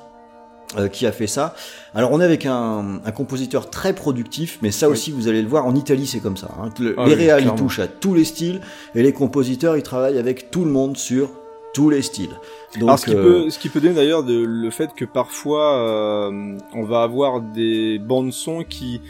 euh, 0.77 0.87
qui 0.87 1.05
a 1.05 1.11
fait 1.11 1.27
ça. 1.27 1.55
Alors 1.93 2.11
on 2.11 2.21
est 2.21 2.23
avec 2.25 2.45
un, 2.45 2.99
un 3.03 3.11
compositeur 3.11 3.69
très 3.69 3.93
productif, 3.93 4.59
mais 4.61 4.71
ça 4.71 4.87
Oui. 4.87 4.93
aussi 4.93 5.11
vous 5.11 5.27
allez 5.27 5.41
le 5.41 5.47
voir 5.47 5.65
en 5.65 5.75
Italie 5.75 6.07
c'est 6.07 6.19
comme 6.19 6.37
ça. 6.37 6.49
hein. 6.61 6.69
Le- 6.79 6.95
Ah 6.97 7.05
les 7.05 7.11
oui, 7.15 7.21
réals 7.23 7.43
ils 7.45 7.55
touchent 7.55 7.79
à 7.79 7.87
tous 7.87 8.13
les 8.13 8.23
styles 8.25 8.61
et 8.95 9.03
les 9.03 9.13
compositeurs 9.13 9.75
ils 9.77 9.83
travaillent 9.83 10.17
avec 10.19 10.51
tout 10.51 10.65
le 10.65 10.71
monde 10.71 10.97
sur 10.97 11.29
tous 11.73 11.89
les 11.89 12.01
styles. 12.03 12.29
Donc 12.75 12.83
Alors 12.83 12.99
ce 12.99 13.05
qui 13.05 13.15
euh, 13.15 13.23
peut, 13.23 13.49
ce 13.49 13.57
qui 13.59 13.69
peut 13.69 13.79
donner 13.81 13.95
d'ailleurs 13.95 14.23
le 14.27 14.69
fait 14.69 14.93
que 14.95 15.05
parfois 15.05 15.77
euh, 15.77 16.57
on 16.73 16.83
va 16.83 17.01
avoir 17.03 17.41
des 17.41 17.97
bandes 17.99 18.31
son 18.31 18.63
qui 18.63 19.01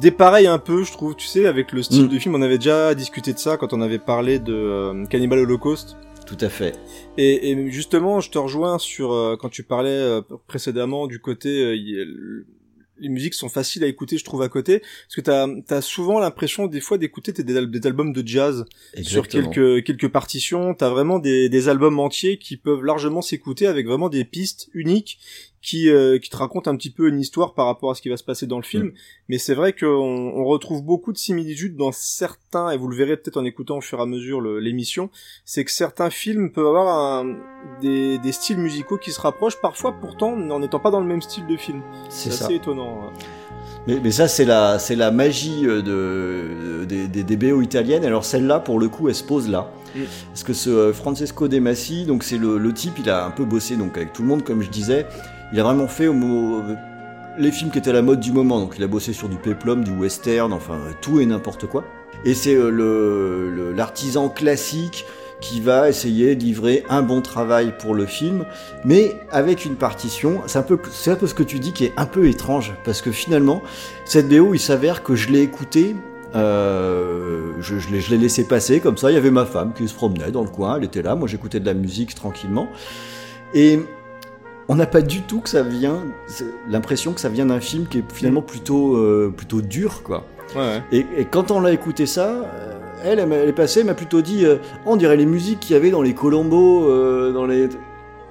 dépareillent 0.00 0.46
un 0.48 0.58
peu, 0.58 0.82
je 0.82 0.92
trouve, 0.92 1.14
tu 1.14 1.26
sais, 1.26 1.46
avec 1.46 1.70
le 1.72 1.82
style 1.82 2.04
Mm. 2.06 2.08
du 2.08 2.20
film. 2.20 2.34
On 2.34 2.42
avait 2.42 2.58
déjà 2.58 2.94
discuté 2.94 3.32
de 3.32 3.38
ça 3.38 3.56
quand 3.56 3.72
on 3.72 3.80
avait 3.80 3.98
parlé 4.00 4.38
de 4.40 4.52
euh, 4.52 5.06
Cannibal 5.06 5.38
Holocaust. 5.38 5.96
Tout 6.26 6.36
à 6.40 6.48
fait. 6.48 6.74
Et, 7.16 7.50
et 7.50 7.70
justement, 7.70 8.20
je 8.20 8.30
te 8.30 8.38
rejoins 8.38 8.78
sur 8.78 9.12
euh, 9.12 9.36
quand 9.38 9.48
tu 9.48 9.62
parlais 9.62 9.90
euh, 9.90 10.20
précédemment 10.46 11.06
du 11.06 11.20
côté 11.20 11.48
euh, 11.48 11.74
le- 12.04 12.46
les 12.98 13.10
musiques 13.10 13.34
sont 13.34 13.50
faciles 13.50 13.84
à 13.84 13.88
écouter, 13.88 14.16
je 14.16 14.24
trouve 14.24 14.40
à 14.40 14.48
côté, 14.48 14.78
parce 14.78 15.14
que 15.16 15.20
t'as 15.20 15.46
as 15.68 15.82
souvent 15.82 16.18
l'impression 16.18 16.66
des 16.66 16.80
fois 16.80 16.96
d'écouter 16.96 17.30
des, 17.32 17.54
al- 17.54 17.70
des 17.70 17.86
albums 17.86 18.14
de 18.14 18.26
jazz 18.26 18.64
sur 19.02 19.28
quelques 19.52 19.84
quelques 19.84 20.08
partitions. 20.08 20.72
T'as 20.72 20.88
vraiment 20.88 21.18
des, 21.18 21.50
des 21.50 21.68
albums 21.68 21.98
entiers 22.00 22.38
qui 22.38 22.56
peuvent 22.56 22.82
largement 22.82 23.20
s'écouter 23.20 23.66
avec 23.66 23.86
vraiment 23.86 24.08
des 24.08 24.24
pistes 24.24 24.70
uniques 24.72 25.18
qui 25.66 25.90
euh, 25.90 26.18
qui 26.20 26.30
te 26.30 26.36
racontent 26.36 26.70
un 26.70 26.76
petit 26.76 26.90
peu 26.90 27.08
une 27.08 27.18
histoire 27.18 27.52
par 27.54 27.66
rapport 27.66 27.90
à 27.90 27.94
ce 27.96 28.00
qui 28.02 28.08
va 28.08 28.16
se 28.16 28.22
passer 28.22 28.46
dans 28.46 28.58
le 28.58 28.62
film. 28.62 28.92
Mais 29.28 29.36
c'est 29.38 29.54
vrai 29.54 29.72
qu'on 29.72 29.86
on 29.86 30.44
retrouve 30.44 30.84
beaucoup 30.84 31.12
de 31.12 31.18
similitudes 31.18 31.76
dans 31.76 31.90
certains, 31.90 32.70
et 32.70 32.76
vous 32.76 32.86
le 32.86 32.96
verrez 32.96 33.16
peut-être 33.16 33.36
en 33.36 33.44
écoutant 33.44 33.78
au 33.78 33.80
fur 33.80 33.98
et 33.98 34.02
à 34.02 34.06
mesure 34.06 34.40
l'émission, 34.40 35.10
c'est 35.44 35.64
que 35.64 35.72
certains 35.72 36.08
films 36.10 36.52
peuvent 36.52 36.68
avoir 36.68 36.86
un- 37.20 37.36
des, 37.82 38.18
des 38.18 38.30
styles 38.30 38.58
musicaux 38.58 38.96
qui 38.96 39.10
se 39.10 39.20
rapprochent 39.20 39.60
parfois 39.60 39.92
pourtant 40.00 40.34
en 40.34 40.60
n'étant 40.60 40.78
pas 40.78 40.92
dans 40.92 41.00
le 41.00 41.06
même 41.06 41.20
style 41.20 41.46
de 41.48 41.56
film. 41.56 41.82
C'est 42.10 42.30
ça. 42.30 42.44
assez 42.44 42.54
étonnant. 42.54 43.00
hein. 43.02 43.12
Mais, 43.88 43.98
mais 44.02 44.10
ça, 44.12 44.28
c'est 44.28 44.44
la, 44.44 44.78
c'est 44.78 44.96
la 44.96 45.10
magie 45.10 45.64
euh, 45.66 45.82
de, 45.82 46.84
des, 46.84 47.08
des, 47.08 47.22
des 47.24 47.36
BO 47.36 47.60
italiennes. 47.60 48.04
Alors 48.04 48.24
celle-là, 48.24 48.60
pour 48.60 48.78
le 48.78 48.88
coup, 48.88 49.08
elle 49.08 49.14
se 49.14 49.24
pose 49.24 49.48
là. 49.48 49.72
Mm. 49.96 50.00
Parce 50.28 50.42
que 50.44 50.52
ce 50.52 50.70
euh, 50.70 50.92
Francesco 50.92 51.48
De 51.48 51.58
Massi, 51.58 52.04
donc 52.04 52.22
c'est 52.24 52.38
le, 52.38 52.58
le 52.58 52.72
type, 52.72 52.94
il 52.98 53.08
a 53.10 53.24
un 53.26 53.30
peu 53.30 53.44
bossé 53.44 53.76
donc 53.76 53.96
avec 53.96 54.12
tout 54.12 54.22
le 54.22 54.28
monde, 54.28 54.44
comme 54.44 54.62
je 54.62 54.70
disais. 54.70 55.06
Il 55.52 55.60
a 55.60 55.62
vraiment 55.62 55.86
fait 55.86 56.08
au 56.08 56.12
mot, 56.12 56.62
les 57.38 57.52
films 57.52 57.70
qui 57.70 57.78
étaient 57.78 57.92
la 57.92 58.02
mode 58.02 58.20
du 58.20 58.32
moment. 58.32 58.60
Donc 58.60 58.74
il 58.78 58.84
a 58.84 58.88
bossé 58.88 59.12
sur 59.12 59.28
du 59.28 59.36
peplum, 59.36 59.84
du 59.84 59.92
western, 59.92 60.52
enfin 60.52 60.78
tout 61.00 61.20
et 61.20 61.26
n'importe 61.26 61.66
quoi. 61.66 61.84
Et 62.24 62.34
c'est 62.34 62.54
euh, 62.54 62.70
le, 62.70 63.72
l'artisan 63.72 64.28
classique 64.28 65.04
qui 65.40 65.60
va 65.60 65.88
essayer 65.88 66.34
de 66.34 66.42
livrer 66.42 66.82
un 66.88 67.02
bon 67.02 67.20
travail 67.20 67.74
pour 67.78 67.94
le 67.94 68.06
film, 68.06 68.46
mais 68.84 69.20
avec 69.30 69.66
une 69.66 69.76
partition. 69.76 70.40
C'est 70.46 70.58
un 70.58 70.62
peu, 70.62 70.78
c'est 70.90 71.10
un 71.10 71.16
peu 71.16 71.26
ce 71.26 71.34
que 71.34 71.42
tu 71.42 71.58
dis 71.58 71.72
qui 71.72 71.84
est 71.84 71.92
un 71.98 72.06
peu 72.06 72.26
étrange, 72.26 72.72
parce 72.84 73.02
que 73.02 73.12
finalement, 73.12 73.62
cette 74.06 74.28
BO, 74.28 74.54
il 74.54 74.58
s'avère 74.58 75.02
que 75.02 75.14
je 75.14 75.28
l'ai 75.28 75.42
écoutée. 75.42 75.94
Euh, 76.34 77.52
je, 77.60 77.78
je 77.78 77.90
l'ai, 77.90 78.00
je 78.00 78.10
l'ai 78.10 78.18
laissé 78.18 78.44
passer 78.44 78.80
comme 78.80 78.96
ça. 78.96 79.10
Il 79.10 79.14
y 79.14 79.18
avait 79.18 79.30
ma 79.30 79.46
femme 79.46 79.72
qui 79.74 79.86
se 79.86 79.94
promenait 79.94 80.30
dans 80.30 80.42
le 80.42 80.48
coin, 80.48 80.78
elle 80.78 80.84
était 80.84 81.02
là. 81.02 81.14
Moi, 81.14 81.28
j'écoutais 81.28 81.60
de 81.60 81.66
la 81.66 81.74
musique 81.74 82.14
tranquillement, 82.14 82.68
et 83.52 83.80
on 84.68 84.74
n'a 84.74 84.86
pas 84.86 85.00
du 85.02 85.22
tout 85.22 85.40
que 85.40 85.48
ça 85.48 85.62
vient, 85.62 86.02
l'impression 86.68 87.12
que 87.12 87.20
ça 87.20 87.28
vient 87.28 87.46
d'un 87.46 87.60
film 87.60 87.86
qui 87.86 87.98
est 87.98 88.12
finalement 88.12 88.42
plutôt, 88.42 88.96
euh, 88.96 89.32
plutôt 89.36 89.60
dur, 89.60 90.02
quoi. 90.02 90.24
Ouais, 90.54 90.60
ouais. 90.60 90.82
Et, 90.92 91.06
et 91.18 91.24
quand 91.24 91.50
on 91.50 91.60
l'a 91.60 91.72
écouté 91.72 92.06
ça, 92.06 92.28
euh, 92.30 92.72
elle, 93.04 93.18
elle, 93.20 93.48
est 93.48 93.52
passée, 93.52 93.80
elle 93.80 93.86
m'a 93.86 93.94
plutôt 93.94 94.22
dit, 94.22 94.44
euh, 94.44 94.56
on 94.84 94.96
dirait 94.96 95.16
les 95.16 95.26
musiques 95.26 95.60
qu'il 95.60 95.74
y 95.74 95.76
avait 95.76 95.90
dans 95.90 96.02
les 96.02 96.14
Colombo, 96.14 96.88
euh, 96.90 97.32
dans 97.32 97.46
les. 97.46 97.66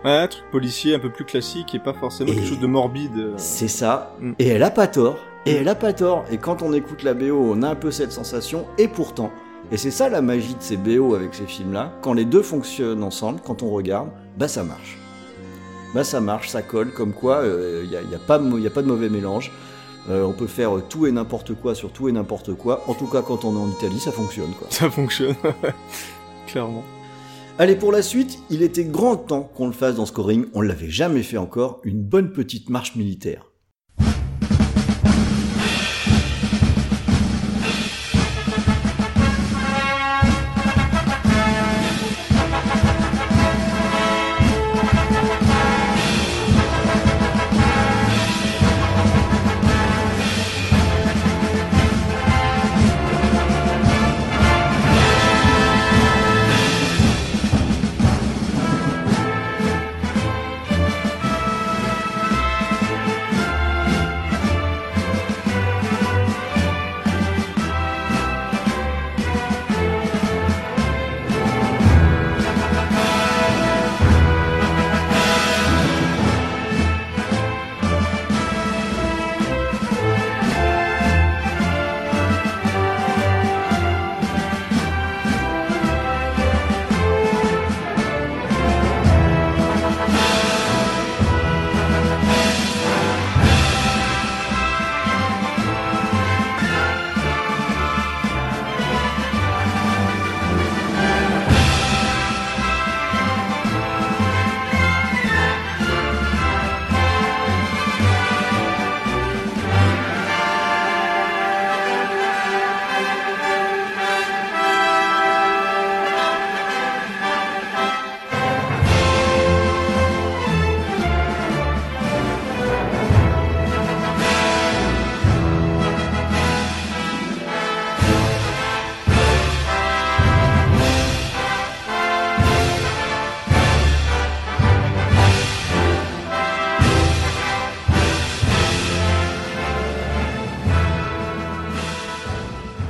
Ouais, 0.04 0.12
un 0.12 0.28
truc 0.28 0.44
policier 0.52 0.94
un 0.96 1.00
peu 1.00 1.10
plus 1.10 1.26
classique 1.26 1.74
et 1.74 1.80
pas 1.80 1.94
forcément 1.94 2.32
Et- 2.32 2.36
quelque 2.36 2.48
chose 2.48 2.60
de 2.60 2.68
morbide. 2.68 3.32
C'est 3.38 3.68
ça. 3.68 4.16
Mm. 4.20 4.32
Et 4.40 4.48
elle 4.48 4.64
a 4.64 4.70
pas 4.72 4.88
tort. 4.88 5.18
Et 5.46 5.54
Mm. 5.54 5.58
elle 5.62 5.68
a 5.70 5.76
pas 5.76 5.94
tort. 5.94 6.26
Et 6.32 6.38
quand 6.38 6.62
on 6.62 6.74
écoute 6.74 7.04
la 7.04 7.14
BO, 7.14 7.38
on 7.40 7.64
a 7.64 7.70
un 7.70 7.76
peu 7.76 7.92
cette 7.92 8.12
sensation. 8.12 8.66
Et 8.78 8.88
pourtant, 8.88 9.32
et 9.72 9.78
c'est 9.78 9.92
ça 9.92 10.10
la 10.10 10.22
magie 10.22 10.54
de 10.56 10.62
ces 10.62 10.78
BO 10.78 11.16
avec 11.16 11.34
ces 11.34 11.46
films-là, 11.46 11.92
quand 12.02 12.14
les 12.14 12.26
deux 12.26 12.44
fonctionnent 12.44 13.04
ensemble, 13.04 13.40
quand 13.46 13.64
on 13.64 13.70
regarde, 13.72 14.10
bah 14.38 14.48
ça 14.48 14.64
marche. 14.64 14.98
Bah 15.96 16.04
ça 16.04 16.22
marche, 16.22 16.50
ça 16.50 16.62
colle. 16.62 16.92
Comme 16.92 17.14
quoi, 17.14 17.42
il 17.84 17.90
n'y 17.90 17.96
a, 17.96 18.02
y 18.04 18.14
a 18.16 18.20
pas 18.20 18.38
de 18.38 18.44
mo- 18.44 18.60
y 18.60 18.68
a 18.68 18.70
pas 18.70 18.84
de 18.84 18.88
mauvais 18.88 19.10
mélange. 19.10 19.52
Euh, 20.10 20.24
on 20.24 20.34
peut 20.34 20.46
faire 20.46 20.72
tout 20.88 21.08
et 21.08 21.12
n'importe 21.12 21.56
quoi 21.56 21.74
sur 21.74 21.92
tout 21.92 22.08
et 22.08 22.12
n'importe 22.12 22.54
quoi. 22.54 22.84
En 22.88 22.94
tout 22.94 23.08
cas, 23.08 23.24
quand 23.24 23.44
on 23.44 23.56
est 23.56 23.60
en 23.60 23.70
Italie, 23.72 24.00
ça 24.00 24.12
fonctionne. 24.12 24.52
Quoi. 24.60 24.68
Ça 24.70 24.92
fonctionne. 24.92 25.34
Clairement. 26.48 26.84
Allez, 27.58 27.76
pour 27.76 27.92
la 27.92 28.02
suite, 28.02 28.38
il 28.50 28.62
était 28.62 28.84
grand 28.84 29.16
temps 29.16 29.50
qu'on 29.56 29.66
le 29.68 29.74
fasse 29.74 29.96
dans 29.96 30.06
Scoring. 30.06 30.46
On 30.54 30.62
l'avait 30.62 30.90
jamais 30.90 31.24
fait 31.24 31.38
encore. 31.38 31.80
Une 31.86 32.02
bonne 32.04 32.34
petite 32.34 32.70
marche 32.70 32.96
militaire. 32.96 33.46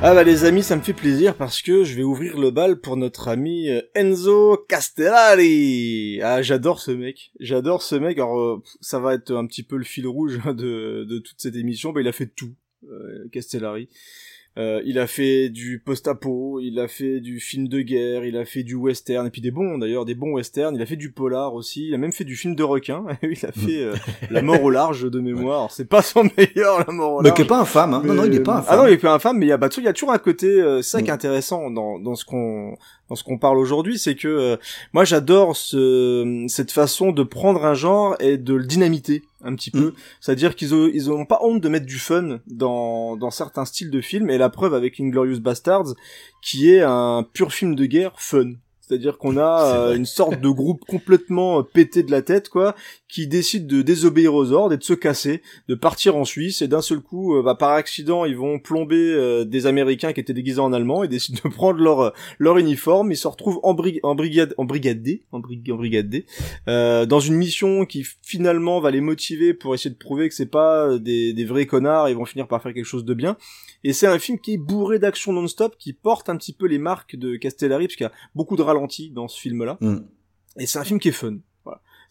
Ah 0.07 0.13
bah 0.13 0.23
les 0.23 0.45
amis, 0.45 0.61
ça 0.61 0.75
me 0.75 0.83
fait 0.83 0.93
plaisir 0.93 1.35
parce 1.35 1.63
que 1.63 1.83
je 1.83 1.95
vais 1.95 2.03
ouvrir 2.03 2.37
le 2.37 2.51
bal 2.51 2.79
pour 2.79 2.95
notre 2.95 3.27
ami 3.27 3.69
euh, 3.69 3.81
Enzo 3.95 4.55
Castellari. 4.69 6.19
Ah 6.21 6.43
j'adore 6.43 6.79
ce 6.79 6.91
mec, 6.91 7.31
j'adore 7.39 7.81
ce 7.81 7.95
mec. 7.95 8.19
Alors 8.19 8.39
euh, 8.39 8.61
ça 8.81 8.99
va 8.99 9.15
être 9.15 9.33
un 9.33 9.47
petit 9.47 9.63
peu 9.63 9.77
le 9.77 9.83
fil 9.83 10.05
rouge 10.05 10.39
de, 10.45 11.05
de 11.09 11.17
toute 11.17 11.41
cette 11.41 11.55
émission. 11.55 11.91
Bah 11.91 12.01
il 12.01 12.07
a 12.07 12.11
fait 12.11 12.27
tout, 12.27 12.53
euh, 12.87 13.27
Castellari. 13.31 13.89
Euh, 14.57 14.81
il 14.85 14.99
a 14.99 15.07
fait 15.07 15.49
du 15.49 15.79
post-apo, 15.79 16.61
il 16.61 16.79
a 16.79 16.87
fait 16.87 17.19
du 17.19 17.41
film 17.41 17.67
de 17.67 17.81
guerre, 17.81 18.23
il 18.23 18.37
a 18.37 18.45
fait 18.45 18.63
du 18.63 18.75
western, 18.75 19.27
et 19.27 19.29
puis 19.29 19.41
des 19.41 19.51
bons 19.51 19.77
d'ailleurs, 19.77 20.05
des 20.05 20.15
bons 20.15 20.31
westerns, 20.33 20.75
il 20.75 20.81
a 20.81 20.85
fait 20.85 20.95
du 20.95 21.11
polar 21.11 21.53
aussi, 21.53 21.87
il 21.89 21.93
a 21.93 21.97
même 21.97 22.13
fait 22.13 22.23
du 22.23 22.37
film 22.37 22.55
de 22.55 22.63
requin, 22.63 23.03
il 23.21 23.45
a 23.45 23.51
fait 23.51 23.83
euh, 23.83 23.93
La 24.31 24.41
mort 24.41 24.63
au 24.63 24.69
large 24.69 25.11
de 25.11 25.19
mémoire, 25.19 25.71
c'est 25.71 25.89
pas 25.89 26.01
son 26.01 26.23
meilleur 26.37 26.85
La 26.87 26.93
mort 26.93 27.15
au 27.15 27.21
large. 27.21 27.33
Mais 27.33 27.35
qui 27.35 27.41
est 27.41 27.49
pas 27.49 27.59
infâme, 27.59 27.95
hein. 27.95 28.01
non, 28.05 28.13
non, 28.13 28.23
il 28.23 28.33
est 28.33 28.39
pas 28.39 28.59
infâme. 28.59 28.79
Ah 28.79 28.81
non, 28.81 28.87
il 28.87 28.93
est 28.93 28.97
pas 28.97 29.13
infâme, 29.13 29.37
mais 29.39 29.45
il 29.45 29.49
y 29.49 29.51
a, 29.51 29.57
bah, 29.57 29.67
il 29.75 29.83
y 29.83 29.87
a 29.89 29.93
toujours 29.93 30.13
un 30.13 30.19
côté, 30.19 30.47
euh, 30.47 30.81
ça 30.81 31.01
qui 31.01 31.09
est 31.09 31.13
intéressant 31.13 31.69
dans, 31.69 31.99
dans 31.99 32.15
ce 32.15 32.23
qu'on 32.23 32.77
dans 33.09 33.15
ce 33.15 33.23
qu'on 33.23 33.37
parle 33.37 33.57
aujourd'hui, 33.57 33.99
c'est 33.99 34.15
que 34.15 34.27
euh, 34.27 34.57
moi 34.93 35.03
j'adore 35.05 35.55
ce, 35.55 36.45
cette 36.47 36.71
façon 36.71 37.11
de 37.11 37.23
prendre 37.23 37.63
un 37.65 37.73
genre 37.73 38.15
et 38.19 38.37
de 38.37 38.53
le 38.55 38.65
dynamiter 38.65 39.23
un 39.45 39.55
petit 39.55 39.71
peu. 39.71 39.87
Mm. 39.87 39.93
C'est-à-dire 40.19 40.55
qu'ils 40.55 40.73
ont, 40.73 40.89
ils 40.93 41.11
ont 41.11 41.25
pas 41.25 41.39
honte 41.41 41.61
de 41.61 41.69
mettre 41.69 41.85
du 41.85 41.99
fun 41.99 42.39
dans, 42.47 43.15
dans 43.15 43.31
certains 43.31 43.65
styles 43.65 43.91
de 43.91 44.01
films, 44.01 44.29
et 44.29 44.37
la 44.37 44.49
preuve 44.49 44.73
avec 44.73 44.99
Inglorious 44.99 45.39
Bastards, 45.39 45.93
qui 46.41 46.71
est 46.71 46.81
un 46.81 47.25
pur 47.33 47.53
film 47.53 47.75
de 47.75 47.85
guerre 47.85 48.19
fun. 48.19 48.53
C'est-à-dire 48.87 49.17
qu'on 49.17 49.37
a 49.37 49.75
euh, 49.89 49.95
une 49.95 50.05
sorte 50.05 50.39
de 50.39 50.49
groupe 50.49 50.83
complètement 50.87 51.59
euh, 51.59 51.63
pété 51.63 52.03
de 52.03 52.11
la 52.11 52.21
tête, 52.21 52.49
quoi, 52.49 52.75
qui 53.07 53.27
décide 53.27 53.67
de 53.67 53.81
désobéir 53.81 54.33
aux 54.33 54.51
ordres 54.51 54.73
et 54.73 54.77
de 54.77 54.83
se 54.83 54.93
casser, 54.93 55.41
de 55.67 55.75
partir 55.75 56.15
en 56.15 56.25
Suisse, 56.25 56.61
et 56.61 56.67
d'un 56.67 56.81
seul 56.81 56.99
coup, 56.99 57.35
euh, 57.35 57.43
bah, 57.43 57.55
par 57.55 57.71
accident, 57.71 58.25
ils 58.25 58.37
vont 58.37 58.59
plomber 58.59 59.45
des 59.45 59.67
Américains 59.67 60.13
qui 60.13 60.19
étaient 60.19 60.33
déguisés 60.33 60.59
en 60.59 60.73
Allemands, 60.73 61.03
et 61.03 61.07
décident 61.15 61.39
de 61.43 61.49
prendre 61.49 61.79
leur 61.79 62.13
leur 62.39 62.57
uniforme, 62.57 63.11
ils 63.11 63.17
se 63.17 63.27
retrouvent 63.27 63.59
en, 63.63 63.75
en 64.03 64.15
brigade 64.15 64.53
en 64.57 64.65
brigade 64.65 65.01
D, 65.01 65.23
en, 65.31 65.37
en 65.37 65.75
brigade 65.75 66.09
D, 66.09 66.25
dans 66.67 67.19
une 67.19 67.35
mission 67.35 67.85
qui 67.85 68.05
finalement 68.21 68.79
va 68.79 68.91
les 68.91 69.01
motiver 69.01 69.53
pour 69.53 69.73
essayer 69.73 69.89
de 69.89 69.97
prouver 69.97 70.29
que 70.29 70.35
c'est 70.35 70.45
pas 70.45 70.97
des, 70.97 71.33
des 71.33 71.45
vrais 71.45 71.65
connards, 71.65 72.09
ils 72.09 72.15
vont 72.15 72.25
finir 72.25 72.47
par 72.47 72.61
faire 72.61 72.73
quelque 72.73 72.85
chose 72.85 73.05
de 73.05 73.13
bien. 73.13 73.37
Et 73.87 73.93
c'est 73.93 74.07
un 74.07 74.17
film 74.17 74.39
qui 74.39 74.53
est 74.53 74.57
bourré 74.57 74.97
d'action 74.97 75.31
non-stop, 75.31 75.77
qui 75.77 75.93
porte 75.93 76.27
un 76.27 76.37
petit 76.37 76.53
peu 76.53 76.65
les 76.65 76.79
marques 76.79 77.15
de 77.15 77.35
Castellari, 77.35 77.85
parce 77.85 77.95
qu'il 77.95 78.05
y 78.05 78.09
a 78.09 78.13
beaucoup 78.33 78.55
de 78.55 78.63
ralentis 78.63 79.11
dans 79.11 79.27
ce 79.27 79.39
film-là. 79.39 79.77
Mm. 79.79 79.97
Et 80.57 80.65
c'est 80.65 80.79
un 80.79 80.83
film 80.83 80.99
qui 80.99 81.09
est 81.09 81.11
fun. 81.11 81.37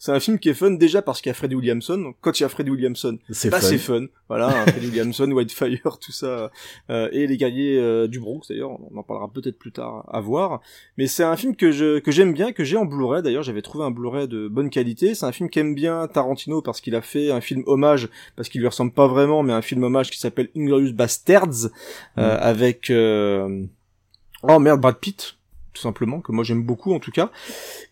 C'est 0.05 0.11
un 0.11 0.19
film 0.19 0.37
qui 0.37 0.49
est 0.49 0.53
fun 0.53 0.69
déjà 0.69 1.01
parce 1.01 1.19
qu'il 1.19 1.31
y 1.31 1.31
a 1.31 1.33
Freddie 1.33 1.55
Williamson. 1.55 1.97
Donc 1.97 2.17
quand 2.21 2.39
il 2.39 2.43
y 2.43 2.45
a 2.45 2.49
Freddie 2.49 2.69
Williamson, 2.69 3.17
c'est 3.31 3.49
bah, 3.49 3.59
c'est 3.59 3.79
fun. 3.79 4.05
Voilà, 4.29 4.49
hein, 4.49 4.65
Freddie 4.67 4.85
Williamson, 4.89 5.31
Whitefire, 5.31 5.97
tout 5.99 6.11
ça, 6.11 6.51
euh, 6.91 7.09
et 7.11 7.25
les 7.25 7.37
guerriers 7.37 7.79
euh, 7.79 8.07
du 8.07 8.19
Bronx 8.19 8.41
d'ailleurs. 8.47 8.77
On 8.91 8.95
en 8.95 9.01
parlera 9.01 9.27
peut-être 9.33 9.57
plus 9.57 9.71
tard 9.71 10.07
à 10.13 10.21
voir. 10.21 10.61
Mais 10.99 11.07
c'est 11.07 11.23
un 11.23 11.35
film 11.35 11.55
que 11.55 11.71
je 11.71 11.97
que 11.97 12.11
j'aime 12.11 12.33
bien, 12.33 12.51
que 12.51 12.63
j'ai 12.63 12.77
en 12.77 12.85
Blu-ray. 12.85 13.23
D'ailleurs, 13.23 13.41
j'avais 13.41 13.63
trouvé 13.63 13.83
un 13.83 13.89
Blu-ray 13.89 14.27
de 14.27 14.47
bonne 14.47 14.69
qualité. 14.69 15.15
C'est 15.15 15.25
un 15.25 15.31
film 15.31 15.49
qu'aime 15.49 15.73
bien 15.73 16.07
Tarantino 16.07 16.61
parce 16.61 16.81
qu'il 16.81 16.93
a 16.93 17.01
fait 17.01 17.31
un 17.31 17.41
film 17.41 17.63
hommage, 17.65 18.07
parce 18.35 18.47
qu'il 18.47 18.61
lui 18.61 18.67
ressemble 18.67 18.91
pas 18.91 19.07
vraiment, 19.07 19.41
mais 19.41 19.53
un 19.53 19.63
film 19.63 19.83
hommage 19.83 20.11
qui 20.11 20.19
s'appelle 20.19 20.49
Inglorious 20.55 20.93
Bastards 20.93 21.71
euh, 22.19 22.37
mm. 22.37 22.39
avec 22.41 22.91
oh 22.91 24.59
merde 24.59 24.81
Brad 24.81 24.99
Pitt 24.99 25.35
tout 25.75 25.81
simplement, 25.81 26.21
que 26.21 26.31
moi 26.31 26.43
j'aime 26.43 26.63
beaucoup 26.63 26.93
en 26.93 26.99
tout 26.99 27.11
cas. 27.11 27.29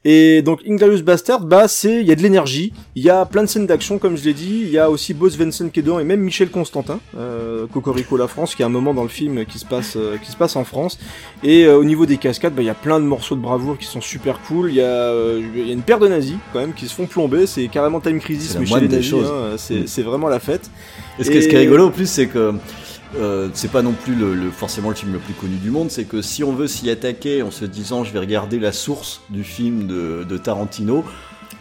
Et 0.06 0.42
donc 0.42 0.62
Inglorious 0.68 1.04
Bastard, 1.04 1.46
bah 1.46 1.68
c'est, 1.68 2.02
il 2.02 2.08
y 2.08 2.12
a 2.12 2.16
de 2.16 2.22
l'énergie, 2.22 2.74
il 2.96 3.04
y 3.04 3.10
a 3.10 3.26
plein 3.26 3.44
de 3.44 3.48
scènes 3.48 3.68
d'action 3.68 4.00
comme 4.00 4.18
je 4.18 4.24
l'ai 4.24 4.34
dit, 4.34 4.62
il 4.64 4.70
y 4.70 4.80
a 4.80 4.90
aussi 4.90 5.14
Boss 5.14 5.38
Vincent 5.38 5.70
qui 5.70 5.82
est 5.82 5.84
dedans 5.84 6.00
et 6.00 6.04
même 6.04 6.22
Michel 6.22 6.50
Constantin, 6.50 7.00
euh, 7.18 7.68
Cocorico 7.68 8.18
la 8.18 8.28
France, 8.28 8.56
qui 8.56 8.64
a 8.64 8.66
un 8.66 8.70
moment 8.70 8.94
dans 8.94 9.04
le 9.04 9.10
film 9.10 9.46
qui 9.46 9.60
se 9.60 9.66
passe, 9.66 9.96
euh, 9.96 10.18
qui 10.18 10.32
se 10.32 10.38
passe 10.38 10.56
en 10.56 10.64
France. 10.64 10.98
Et 11.44 11.66
euh, 11.66 11.78
au 11.78 11.84
niveau 11.84 12.06
des 12.06 12.18
cascades, 12.18 12.54
bah 12.54 12.62
il 12.62 12.66
y 12.66 12.70
a 12.70 12.76
plein 12.76 13.00
de 13.00 13.06
morceaux 13.06 13.36
de 13.36 13.42
bravoure 13.42 13.78
qui 13.78 13.86
sont 13.86 14.02
super 14.02 14.40
cool. 14.42 14.70
Il 14.70 14.76
y 14.76 14.82
a, 14.82 14.86
euh, 14.86 15.42
il 15.56 15.68
y 15.68 15.70
a 15.70 15.74
une 15.74 15.82
paire 15.82 16.00
de 16.00 16.08
nazis 16.08 16.38
quand 16.54 16.60
même 16.60 16.74
qui 16.74 16.88
se 16.88 16.96
font 16.96 17.06
plomber, 17.06 17.46
c'est 17.48 17.68
carrément 17.68 18.00
Time 18.00 18.20
Crisis 18.20 18.58
mais 18.58 18.66
chez 18.66 18.80
les 18.80 18.88
nazis, 18.88 19.14
hein, 19.14 19.56
c'est, 19.58 19.82
mm. 19.82 19.88
c'est 19.88 20.04
vraiment 20.04 20.30
la 20.30 20.40
fête. 20.40 20.70
Et 21.20 21.24
ce 21.24 21.30
qui 21.30 21.38
est 21.38 21.58
rigolo 21.58 21.88
en 21.88 21.92
plus, 21.92 22.10
c'est 22.10 22.28
que 22.28 22.54
euh, 23.16 23.50
c'est 23.54 23.72
pas 23.72 23.82
non 23.82 23.94
plus 23.94 24.16
le, 24.16 24.50
forcément 24.50 24.90
le 24.90 24.96
film 24.96 25.14
le 25.14 25.20
plus 25.20 25.34
connu 25.34 25.56
du 25.56 25.72
monde, 25.72 25.92
c'est 25.92 26.06
que 26.06 26.22
si 26.22 26.44
on 26.44 26.54
veut 26.54 26.68
s'y 26.68 26.90
attaquer 26.90 27.44
en 27.44 27.52
se 27.52 27.66
disant 27.66 28.04
je 28.04 28.12
vais 28.12 28.20
regarder 28.20 28.60
la 28.60 28.72
source 28.72 29.22
du 29.30 29.44
film 29.44 29.88
de, 29.88 30.38
Tarantino, 30.38 31.04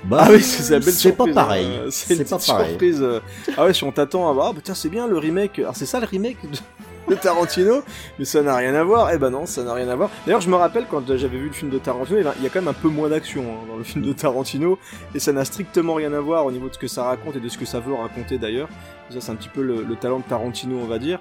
bah, 0.05 0.25
ah 0.27 0.33
oui, 0.33 0.43
c'est 0.43 1.13
pas 1.13 1.27
pareil. 1.33 1.67
Hein. 1.67 1.89
c'est 1.91 2.29
pas 2.29 2.39
pareil. 2.39 2.69
surprise. 2.71 3.01
Euh. 3.03 3.21
Ah 3.57 3.67
ouais, 3.67 3.75
si 3.75 3.85
on 3.85 3.93
t'attend 3.93 4.29
à 4.29 4.33
voir, 4.33 4.49
ah 4.51 4.53
bah 4.53 4.61
tiens, 4.65 4.75
c'est 4.75 4.89
bien 4.89 5.07
le 5.07 5.19
remake. 5.19 5.59
Alors 5.61 5.77
c'est 5.77 5.87
ça 5.87 6.01
le 6.01 6.07
remake 6.07 6.39
de, 6.51 6.59
Tarantino, 7.23 7.83
mais 8.19 8.25
ça 8.25 8.43
n'a 8.43 8.57
rien 8.57 8.75
à 8.75 8.85
voir. 8.85 9.11
Eh 9.13 9.19
ben 9.19 9.31
non, 9.31 9.47
ça 9.47 9.63
n'a 9.63 9.75
rien 9.75 9.89
à 9.89 9.97
voir. 9.97 10.11
D'ailleurs, 10.27 10.41
je 10.41 10.49
me 10.49 10.57
rappelle 10.57 10.87
quand 10.91 11.03
j'avais 11.07 11.39
vu 11.39 11.47
le 11.49 11.53
film 11.53 11.71
de 11.71 11.79
Tarantino, 11.79 12.19
eh 12.21 12.25
ben, 12.25 12.33
il 12.39 12.45
y 12.45 12.47
a 12.47 12.51
quand 12.51 12.61
même 12.61 12.69
un 12.69 12.73
peu 12.73 12.89
moins 12.89 13.09
d'action 13.09 13.43
hein, 13.43 13.67
dans 13.69 13.77
le 13.77 13.85
film 13.85 14.05
de 14.05 14.13
Tarantino, 14.13 14.79
et 15.15 15.19
ça 15.19 15.33
n'a 15.33 15.45
strictement 15.45 15.95
rien 15.95 16.13
à 16.13 16.21
voir 16.21 16.47
au 16.47 16.53
niveau 16.53 16.69
de 16.69 16.75
ce 16.75 16.79
que 16.79 16.89
ça 16.89 17.05
raconte 17.05 17.37
et 17.37 17.41
de 17.41 17.49
ce 17.49 17.59
que 17.59 17.65
ça 17.65 17.81
veut 17.81 17.95
raconter 17.95 18.39
d'ailleurs. 18.39 18.69
Ça, 19.11 19.21
c'est 19.21 19.33
un 19.33 19.35
petit 19.35 19.49
peu 19.49 19.63
le, 19.63 19.85
talent 19.97 20.21
de 20.21 20.25
Tarantino, 20.25 20.79
on 20.83 20.87
va 20.87 20.99
dire. 20.99 21.21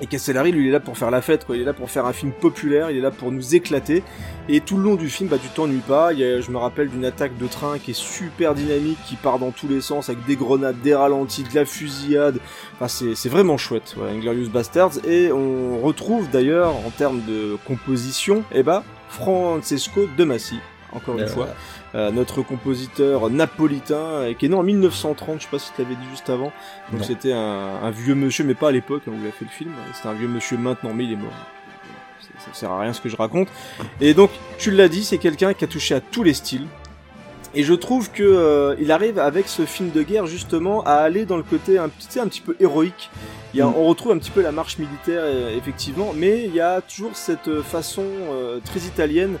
Et 0.00 0.06
Castellari, 0.06 0.52
lui, 0.52 0.64
il 0.64 0.68
est 0.68 0.72
là 0.72 0.80
pour 0.80 0.98
faire 0.98 1.10
la 1.10 1.22
fête, 1.22 1.46
quoi. 1.46 1.56
Il 1.56 1.62
est 1.62 1.64
là 1.64 1.72
pour 1.72 1.90
faire 1.90 2.04
un 2.04 2.12
film 2.12 2.32
populaire, 2.32 2.90
il 2.90 2.98
est 2.98 3.00
là 3.00 3.10
pour 3.10 3.32
nous 3.32 3.54
éclater. 3.54 4.02
Et 4.48 4.60
tout 4.60 4.76
le 4.76 4.82
long 4.82 4.94
du 4.94 5.08
film, 5.08 5.28
bah, 5.28 5.38
tu 5.42 5.48
t'ennuies 5.48 5.78
pas. 5.78 6.12
Il 6.12 6.18
y 6.18 6.24
a, 6.24 6.40
je 6.40 6.50
me 6.50 6.58
rappelle 6.58 6.90
d'une 6.90 7.04
attaque 7.04 7.36
de 7.38 7.46
train 7.46 7.78
qui 7.78 7.92
est 7.92 7.98
super 7.98 8.54
dynamique, 8.54 8.98
qui 9.06 9.16
part 9.16 9.38
dans 9.38 9.52
tous 9.52 9.68
les 9.68 9.80
sens, 9.80 10.10
avec 10.10 10.24
des 10.26 10.36
grenades, 10.36 10.80
des 10.82 10.94
ralentis, 10.94 11.44
de 11.44 11.54
la 11.54 11.64
fusillade. 11.64 12.38
Enfin, 12.78 12.88
c'est 12.88 13.28
vraiment 13.28 13.56
chouette, 13.56 13.94
voilà, 13.96 14.12
Inglorious 14.12 14.50
Bastards. 14.50 15.06
Et 15.06 15.32
on 15.32 15.80
retrouve 15.80 16.28
d'ailleurs, 16.30 16.74
en 16.76 16.90
termes 16.90 17.22
de 17.26 17.56
composition, 17.66 18.44
eh 18.52 18.62
bah, 18.62 18.84
Francesco 19.08 20.06
De 20.16 20.24
Massi, 20.24 20.58
encore 20.96 21.16
une 21.16 21.24
euh, 21.24 21.28
fois. 21.28 21.48
Euh, 21.94 22.10
notre 22.10 22.42
compositeur 22.42 23.30
napolitain, 23.30 23.94
euh, 23.94 24.34
qui 24.34 24.46
est 24.46 24.48
né 24.48 24.54
en 24.54 24.62
1930, 24.62 25.38
je 25.38 25.44
sais 25.44 25.50
pas 25.50 25.58
si 25.58 25.72
tu 25.72 25.82
l'avais 25.82 25.94
dit 25.94 26.06
juste 26.10 26.30
avant. 26.30 26.52
Donc 26.92 27.04
c'était 27.04 27.32
un, 27.32 27.90
vieux 27.90 28.14
monsieur, 28.14 28.44
mais 28.44 28.54
pas 28.54 28.68
à 28.68 28.72
l'époque 28.72 29.02
hein, 29.06 29.12
où 29.12 29.22
il 29.22 29.28
a 29.28 29.32
fait 29.32 29.44
le 29.44 29.50
film. 29.50 29.72
C'était 29.94 30.08
un 30.08 30.14
vieux 30.14 30.28
monsieur 30.28 30.56
maintenant, 30.56 30.92
mais 30.94 31.04
il 31.04 31.12
est 31.12 31.16
mort. 31.16 31.32
Ça, 32.38 32.52
sert 32.52 32.70
à 32.70 32.80
rien 32.80 32.92
ce 32.92 33.00
que 33.00 33.08
je 33.08 33.16
raconte. 33.16 33.48
Et 34.00 34.14
donc, 34.14 34.30
tu 34.58 34.70
l'as 34.70 34.88
dit, 34.88 35.04
c'est 35.04 35.18
quelqu'un 35.18 35.54
qui 35.54 35.64
a 35.64 35.68
touché 35.68 35.94
à 35.94 36.00
tous 36.00 36.22
les 36.22 36.34
styles. 36.34 36.66
Et 37.54 37.62
je 37.62 37.72
trouve 37.72 38.10
que 38.10 38.22
euh, 38.22 38.74
il 38.78 38.92
arrive 38.92 39.18
avec 39.18 39.48
ce 39.48 39.64
film 39.64 39.90
de 39.90 40.02
guerre 40.02 40.26
justement 40.26 40.84
à 40.84 40.92
aller 40.92 41.24
dans 41.24 41.38
le 41.38 41.42
côté 41.42 41.78
un 41.78 41.88
petit, 41.88 42.20
un 42.20 42.28
petit 42.28 42.42
peu 42.42 42.54
héroïque. 42.60 43.08
Il 43.54 43.58
y 43.58 43.62
a, 43.62 43.66
mm. 43.66 43.74
On 43.76 43.84
retrouve 43.84 44.12
un 44.12 44.18
petit 44.18 44.30
peu 44.30 44.42
la 44.42 44.52
marche 44.52 44.78
militaire 44.78 45.24
effectivement, 45.56 46.12
mais 46.14 46.44
il 46.44 46.54
y 46.54 46.60
a 46.60 46.82
toujours 46.82 47.16
cette 47.16 47.62
façon 47.62 48.04
très 48.64 48.80
italienne 48.80 49.38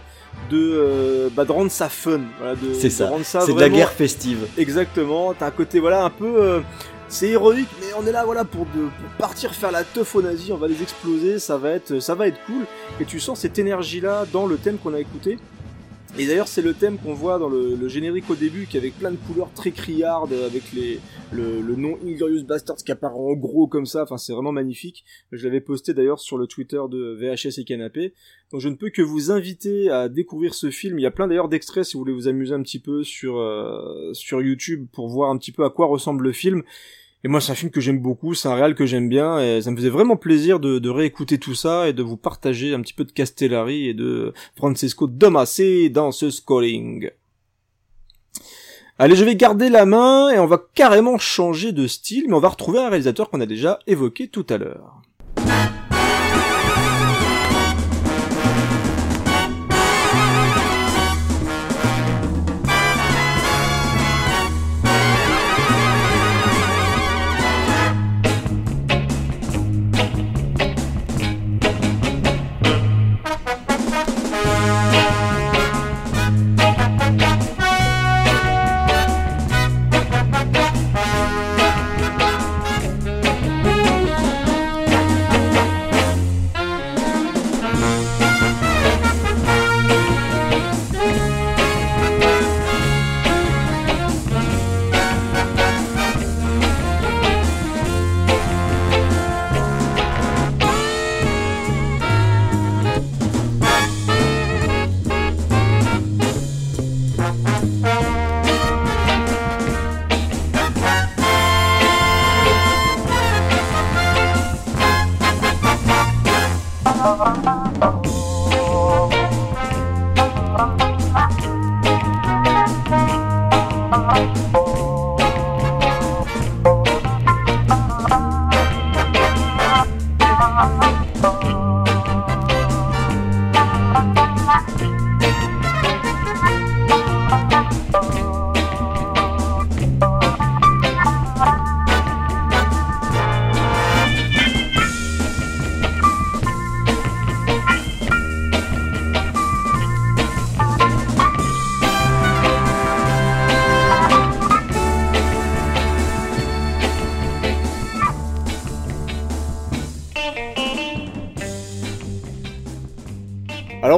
de, 0.50 0.58
euh, 0.58 1.28
bah, 1.34 1.44
de 1.44 1.52
rendre 1.52 1.70
ça 1.70 1.88
fun. 1.88 2.20
Voilà, 2.38 2.54
de, 2.54 2.72
c'est 2.74 2.90
ça. 2.90 3.10
c'est 3.22 3.54
de 3.54 3.60
la 3.60 3.68
guerre 3.68 3.92
festive. 3.92 4.46
Exactement. 4.56 5.34
T'as 5.34 5.46
un 5.46 5.50
côté 5.50 5.80
voilà 5.80 6.04
un 6.04 6.10
peu. 6.10 6.36
Euh, 6.36 6.60
c'est 7.08 7.28
héroïque, 7.28 7.68
mais 7.80 7.86
on 7.98 8.06
est 8.06 8.12
là 8.12 8.24
voilà 8.24 8.44
pour, 8.44 8.66
de, 8.66 8.80
pour 8.80 9.10
partir 9.18 9.54
faire 9.54 9.70
la 9.70 9.84
teuf 9.84 10.14
aux 10.14 10.22
nazis. 10.22 10.50
On 10.50 10.56
va 10.56 10.68
les 10.68 10.82
exploser. 10.82 11.38
Ça 11.38 11.56
va 11.56 11.70
être 11.70 12.00
ça 12.00 12.14
va 12.14 12.28
être 12.28 12.38
cool. 12.46 12.64
Et 13.00 13.04
tu 13.04 13.20
sens 13.20 13.40
cette 13.40 13.58
énergie 13.58 14.00
là 14.00 14.24
dans 14.32 14.46
le 14.46 14.56
thème 14.56 14.78
qu'on 14.78 14.94
a 14.94 15.00
écouté. 15.00 15.38
Et 16.18 16.26
d'ailleurs, 16.26 16.48
c'est 16.48 16.62
le 16.62 16.72
thème 16.72 16.96
qu'on 16.98 17.12
voit 17.12 17.38
dans 17.38 17.48
le, 17.48 17.88
générique 17.88 18.30
au 18.30 18.34
début, 18.34 18.66
qui 18.66 18.76
est 18.76 18.80
avec 18.80 18.98
plein 18.98 19.10
de 19.10 19.16
couleurs 19.16 19.52
très 19.52 19.70
criardes, 19.70 20.32
avec 20.32 20.72
les, 20.72 20.98
le, 21.30 21.60
nom 21.76 21.98
Inglorious 22.04 22.44
Bastards 22.44 22.76
qui 22.76 22.90
apparaît 22.90 23.14
en 23.14 23.34
gros 23.34 23.66
comme 23.66 23.84
ça. 23.84 24.02
Enfin, 24.02 24.16
c'est 24.16 24.32
vraiment 24.32 24.52
magnifique. 24.52 25.04
Je 25.30 25.44
l'avais 25.44 25.60
posté 25.60 25.92
d'ailleurs 25.92 26.20
sur 26.20 26.38
le 26.38 26.46
Twitter 26.46 26.80
de 26.88 27.14
VHS 27.20 27.60
et 27.60 27.64
Canapé. 27.64 28.14
Donc, 28.50 28.60
je 28.60 28.68
ne 28.68 28.76
peux 28.76 28.90
que 28.90 29.02
vous 29.02 29.30
inviter 29.30 29.90
à 29.90 30.08
découvrir 30.08 30.54
ce 30.54 30.70
film. 30.70 30.98
Il 30.98 31.02
y 31.02 31.06
a 31.06 31.10
plein 31.10 31.28
d'ailleurs 31.28 31.48
d'extraits 31.48 31.84
si 31.84 31.94
vous 31.94 32.00
voulez 32.00 32.14
vous 32.14 32.28
amuser 32.28 32.54
un 32.54 32.62
petit 32.62 32.80
peu 32.80 33.04
sur 33.04 33.36
euh, 33.36 34.12
sur 34.14 34.40
YouTube 34.40 34.86
pour 34.92 35.08
voir 35.08 35.30
un 35.30 35.36
petit 35.36 35.52
peu 35.52 35.64
à 35.64 35.70
quoi 35.70 35.86
ressemble 35.86 36.24
le 36.24 36.32
film. 36.32 36.62
Et 37.24 37.28
moi, 37.28 37.40
c'est 37.40 37.52
un 37.52 37.56
film 37.56 37.70
que 37.70 37.80
j'aime 37.80 37.98
beaucoup, 37.98 38.34
c'est 38.34 38.48
un 38.48 38.54
réal 38.54 38.74
que 38.74 38.86
j'aime 38.86 39.08
bien, 39.08 39.40
et 39.40 39.62
ça 39.62 39.70
me 39.70 39.76
faisait 39.76 39.88
vraiment 39.88 40.16
plaisir 40.16 40.60
de, 40.60 40.88
réécouter 40.88 41.38
tout 41.38 41.54
ça 41.54 41.88
et 41.88 41.92
de 41.92 42.02
vous 42.02 42.16
partager 42.16 42.74
un 42.74 42.80
petit 42.80 42.92
peu 42.92 43.04
de 43.04 43.12
Castellari 43.12 43.88
et 43.88 43.94
de 43.94 44.32
Francesco 44.54 45.06
Domassi 45.06 45.90
dans 45.90 46.12
ce 46.12 46.30
scoring. 46.30 47.10
Allez, 48.98 49.16
je 49.16 49.24
vais 49.24 49.36
garder 49.36 49.68
la 49.68 49.84
main 49.84 50.30
et 50.30 50.38
on 50.38 50.46
va 50.46 50.64
carrément 50.74 51.18
changer 51.18 51.72
de 51.72 51.86
style, 51.86 52.26
mais 52.28 52.34
on 52.34 52.40
va 52.40 52.48
retrouver 52.48 52.78
un 52.78 52.88
réalisateur 52.88 53.28
qu'on 53.28 53.40
a 53.40 53.46
déjà 53.46 53.78
évoqué 53.86 54.28
tout 54.28 54.46
à 54.48 54.56
l'heure. 54.56 54.95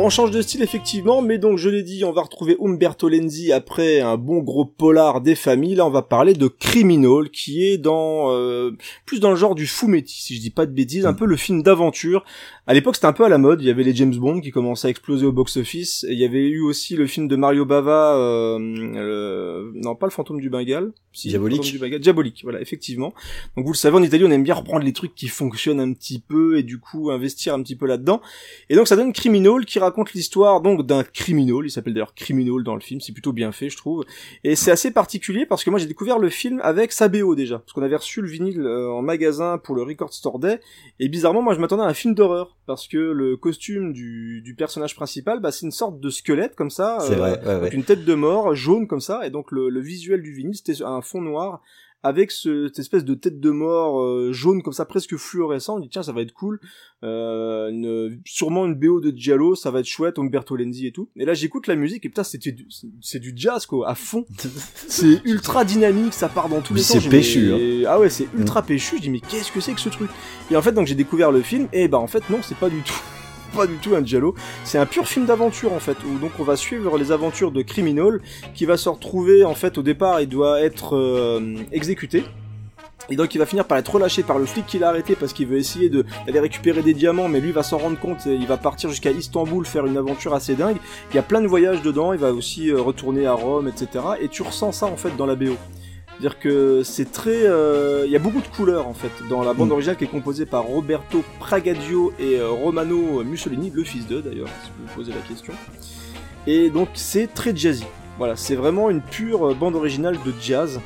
On 0.09 0.11
change 0.11 0.31
de 0.31 0.41
style 0.41 0.63
effectivement, 0.63 1.21
mais 1.21 1.37
donc 1.37 1.59
je 1.59 1.69
l'ai 1.69 1.83
dit, 1.83 2.03
on 2.03 2.13
va 2.13 2.23
retrouver 2.23 2.57
Umberto 2.65 3.11
Lenzi 3.11 3.53
après 3.53 4.01
un 4.01 4.17
bon 4.17 4.39
gros 4.39 4.65
polar 4.65 5.21
des 5.21 5.35
familles. 5.35 5.75
Là 5.75 5.85
on 5.85 5.91
va 5.91 6.01
parler 6.01 6.33
de 6.33 6.49
Criminal, 6.49 7.29
qui 7.29 7.67
est 7.67 7.77
dans 7.77 8.31
euh, 8.69 8.77
plus 9.07 9.21
dans 9.21 9.31
le 9.31 9.37
genre 9.37 9.55
du 9.55 9.67
fumetti, 9.67 10.23
si 10.23 10.37
je 10.37 10.41
dis 10.41 10.51
pas 10.51 10.67
de 10.67 10.73
bêtises, 10.73 11.07
un 11.07 11.15
peu 11.15 11.27
le 11.27 11.37
film 11.37 11.63
d'aventure. 11.63 12.25
À 12.67 12.75
l'époque 12.75 12.97
c'était 12.97 13.07
un 13.07 13.13
peu 13.13 13.25
à 13.25 13.29
la 13.29 13.39
mode, 13.39 13.63
il 13.63 13.67
y 13.67 13.71
avait 13.71 13.83
les 13.83 13.95
James 13.95 14.15
Bond 14.15 14.41
qui 14.41 14.51
commençaient 14.51 14.89
à 14.89 14.91
exploser 14.91 15.27
au 15.27 15.33
box-office. 15.33 16.07
Il 16.09 16.19
y 16.19 16.25
avait 16.25 16.47
eu 16.49 16.61
aussi 16.61 16.97
le 16.97 17.07
film 17.07 17.29
de 17.29 17.37
Mario 17.37 17.65
Bava, 17.65 18.17
euh, 18.17 18.59
le... 18.59 19.73
non 19.75 19.95
pas 19.95 20.07
le 20.07 20.13
fantôme 20.13 20.41
du 20.41 20.51
Bengale, 20.51 20.93
si, 21.13 21.29
Diabolique. 21.29 21.63
Du 21.63 21.79
Bengale. 21.79 22.01
Diabolique, 22.01 22.41
voilà 22.43 22.61
effectivement. 22.61 23.15
Donc 23.57 23.65
vous 23.65 23.73
le 23.73 23.77
savez 23.79 23.97
en 23.97 24.03
Italie 24.03 24.25
on 24.25 24.31
aime 24.31 24.45
bien 24.45 24.55
reprendre 24.55 24.85
les 24.85 24.93
trucs 24.93 25.15
qui 25.15 25.29
fonctionnent 25.29 25.81
un 25.81 25.93
petit 25.93 26.19
peu 26.19 26.59
et 26.59 26.63
du 26.63 26.79
coup 26.79 27.11
investir 27.11 27.55
un 27.55 27.63
petit 27.63 27.77
peu 27.77 27.87
là-dedans. 27.87 28.21
Et 28.69 28.77
donc 28.77 28.89
ça 28.89 28.97
donne 28.97 29.13
Criminal 29.13 29.65
qui 29.65 29.79
raconte 29.79 30.13
l'histoire 30.13 30.61
donc 30.61 30.87
d'un 30.87 31.05
criminal, 31.05 31.65
il 31.65 31.71
s'appelle 31.71 31.95
d'ailleurs 31.95 32.15
Criminal 32.15 32.63
dans 32.63 32.75
le 32.75 32.81
film, 32.81 33.01
c'est 33.01 33.13
plutôt 33.13 33.33
bien 33.33 33.53
fait 33.53 33.69
je 33.71 33.77
trouve. 33.77 34.05
Et 34.45 34.57
c'est 34.57 34.71
assez 34.71 34.91
particulier 34.91 35.47
parce 35.47 35.65
que 35.65 35.71
moi 35.71 35.79
j'ai 35.79 35.87
découvert 35.87 36.19
le 36.19 36.29
film 36.29 36.61
avec 36.63 36.93
sa 36.93 37.09
BO 37.09 37.35
déjà, 37.35 37.59
parce 37.59 37.73
qu'on 37.73 37.83
avait 37.83 37.97
reçu 37.97 38.21
le 38.21 38.29
vinyle 38.29 38.58
euh, 38.67 38.91
en 38.91 39.03
magasin 39.03 39.59
pour 39.59 39.75
le 39.75 39.83
Record 39.83 40.13
Store 40.13 40.39
Day, 40.39 40.61
et 41.01 41.09
bizarrement 41.09 41.43
moi 41.43 41.55
je 41.55 41.61
m'attendais 41.61 41.83
à 41.83 41.87
un 41.87 41.95
film 41.95 42.15
d'horreur, 42.15 42.57
parce 42.67 42.89
que 42.89 42.99
le 42.99 43.37
costume 43.37 43.93
du, 43.93 44.41
du 44.43 44.55
personnage 44.55 44.95
principal, 44.95 45.41
bah, 45.41 45.53
c'est 45.53 45.67
une 45.67 45.73
sorte 45.73 46.01
de 46.01 46.11
squelette 46.11 46.55
comme 46.55 46.71
ça, 46.71 46.99
vrai, 46.99 47.21
ouais, 47.21 47.49
avec 47.49 47.73
ouais. 47.73 47.77
une 47.77 47.85
tête 47.85 48.05
de 48.05 48.15
mort 48.15 48.55
jaune 48.55 48.87
comme 48.87 49.01
ça, 49.01 49.27
et 49.27 49.31
donc 49.31 49.53
le, 49.53 49.69
le 49.69 49.81
visuel 49.81 50.23
du 50.23 50.33
vinyle 50.33 50.57
c'était 50.57 50.83
un 50.83 51.03
fond 51.03 51.21
noir 51.21 51.63
avec 52.03 52.31
ce- 52.31 52.69
cette 52.69 52.79
espèce 52.79 53.05
de 53.05 53.15
tête 53.15 53.41
de 53.41 53.51
mort 53.51 54.01
euh, 54.01 54.33
jaune 54.33 54.63
comme 54.63 54.73
ça 54.73 54.85
presque 54.85 55.17
fluorescent 55.17 55.77
on 55.77 55.81
dit 55.81 55.89
tiens 55.89 56.03
ça 56.03 56.13
va 56.13 56.23
être 56.23 56.33
cool. 56.33 56.61
Euh, 57.05 57.69
une, 57.71 58.21
sûrement 58.25 58.67
une 58.67 58.75
BO 58.75 59.01
de 59.01 59.13
Giallo 59.17 59.55
ça 59.55 59.71
va 59.71 59.81
être 59.81 59.87
chouette 59.87 60.19
Umberto 60.19 60.57
Lenzi 60.57 60.87
et 60.87 60.93
tout. 60.93 61.09
Et 61.17 61.25
là 61.25 61.35
j'écoute 61.35 61.67
la 61.67 61.77
musique 61.77 62.05
et 62.05 62.09
putain 62.09 62.25
c'était 62.25 62.53
du- 62.53 62.67
c'est 63.01 63.19
du 63.19 63.33
jazz 63.37 63.67
quoi 63.67 63.89
à 63.89 63.95
fond. 63.95 64.25
C'est 64.89 65.21
ultra 65.25 65.65
dynamique 65.65 66.13
ça 66.15 66.29
part 66.29 66.49
dans 66.49 66.61
tous 66.61 66.73
Mais 66.75 66.81
les 66.81 66.85
c'est 66.85 66.95
sens 66.95 67.03
dis, 67.03 67.09
péchu, 67.09 67.53
hein. 67.53 67.85
ah 67.89 67.99
ouais 68.01 68.09
c'est 68.11 68.29
ultra 68.37 68.63
péchu 68.63 68.97
je 68.97 69.03
dis 69.03 69.11
mais 69.11 69.21
qu'est-ce 69.21 69.53
que 69.53 69.61
c'est 69.61 69.73
que 69.75 69.81
ce 69.81 69.89
truc? 69.89 70.11
Et 70.51 70.57
en 70.57 70.63
fait 70.63 70.73
donc 70.73 70.87
j'ai 70.87 70.95
découvert 70.95 71.31
le 71.33 71.43
film 71.43 71.69
et 71.73 71.89
bah 71.89 71.99
en 71.99 72.07
fait 72.07 72.29
non 72.31 72.39
c'est 72.43 72.57
pas 72.59 72.71
du 72.71 72.81
tout 72.83 72.95
pas 73.55 73.67
du 73.67 73.77
tout 73.77 73.95
un 73.95 74.03
c'est 74.65 74.79
un 74.79 74.87
pur 74.87 75.07
film 75.07 75.27
d'aventure 75.27 75.73
en 75.73 75.79
fait, 75.81 75.97
où 76.05 76.19
donc 76.19 76.33
on 76.39 76.45
va 76.45 76.57
suivre 76.57 76.99
les 76.99 77.13
aventures 77.13 77.51
de 77.51 77.63
Criminal, 77.63 78.21
qui 78.55 78.65
va 78.65 78.77
se 78.77 78.89
retrouver 78.89 79.45
en 79.45 79.55
fait 79.55 79.79
au 79.79 79.83
départ 79.83 80.21
il 80.21 80.29
doit 80.29 80.61
être 80.61 80.97
euh, 80.97 81.57
exécuté, 81.73 82.25
et 83.11 83.17
donc 83.17 83.35
il 83.35 83.39
va 83.39 83.47
finir 83.47 83.65
par 83.65 83.79
être 83.79 83.93
relâché 83.95 84.23
par 84.23 84.39
le 84.39 84.47
flic 84.47 84.67
qui 84.67 84.79
l'a 84.79 84.89
arrêté 84.91 85.15
parce 85.17 85.33
qu'il 85.33 85.47
veut 85.47 85.57
essayer 85.57 85.89
de- 85.89 86.05
d'aller 86.27 86.41
récupérer 86.41 86.83
des 86.83 86.95
diamants, 86.95 87.29
mais 87.29 87.41
lui 87.41 87.53
va 87.53 87.63
s'en 87.63 87.79
rendre 87.79 87.99
compte 87.99 88.27
et 88.27 88.35
il 88.35 88.47
va 88.47 88.57
partir 88.59 88.91
jusqu'à 88.91 89.11
Istanbul 89.11 89.65
faire 89.65 89.87
une 89.87 89.97
aventure 89.97 90.35
assez 90.35 90.55
dingue. 90.55 90.77
Il 91.11 91.17
y 91.17 91.19
a 91.19 91.23
plein 91.23 91.41
de 91.41 91.47
voyages 91.47 91.81
dedans, 91.83 92.13
il 92.13 92.19
va 92.19 92.33
aussi 92.33 92.71
euh, 92.71 92.81
retourner 92.81 93.27
à 93.27 93.33
Rome, 93.33 93.67
etc. 93.69 94.05
Et 94.21 94.29
tu 94.29 94.43
ressens 94.43 94.73
ça 94.73 94.87
en 94.87 94.97
fait 94.97 95.17
dans 95.17 95.27
la 95.27 95.37
BO. 95.37 95.57
C'est-à-dire 96.19 96.41
que 96.41 96.83
c'est 96.83 97.13
très... 97.13 97.45
euh, 97.47 98.03
Il 98.07 98.11
y 98.11 98.17
a 98.17 98.19
beaucoup 98.19 98.41
de 98.41 98.47
couleurs 98.49 98.89
en 98.89 98.95
fait 98.95 99.11
dans 99.31 99.43
la 99.45 99.55
bande 99.55 99.69
Mm. 99.69 99.73
originale 99.73 99.97
qui 99.97 100.05
est 100.05 100.09
composée 100.09 100.47
par 100.47 100.65
Roberto 100.65 101.23
Pragadio 101.39 102.13
et 102.19 102.37
euh, 102.41 102.51
Romano 102.51 103.23
Mussolini, 103.23 103.71
le 103.73 103.85
fils 103.85 104.07
d'eux 104.09 104.21
d'ailleurs, 104.21 104.49
si 104.65 104.71
vous 104.77 104.87
vous 104.89 104.95
posez 104.97 105.13
la 105.13 105.21
question. 105.21 105.53
Et 106.47 106.71
donc 106.71 106.89
c'est 106.95 107.33
très 107.33 107.55
jazzy. 107.55 107.85
Voilà, 108.19 108.35
c'est 108.35 108.57
vraiment 108.57 108.91
une 108.91 109.01
pure 109.01 109.51
euh, 109.51 109.55
bande 109.55 109.77
originale 109.77 110.17
de 110.27 110.33
jazz. 110.41 110.81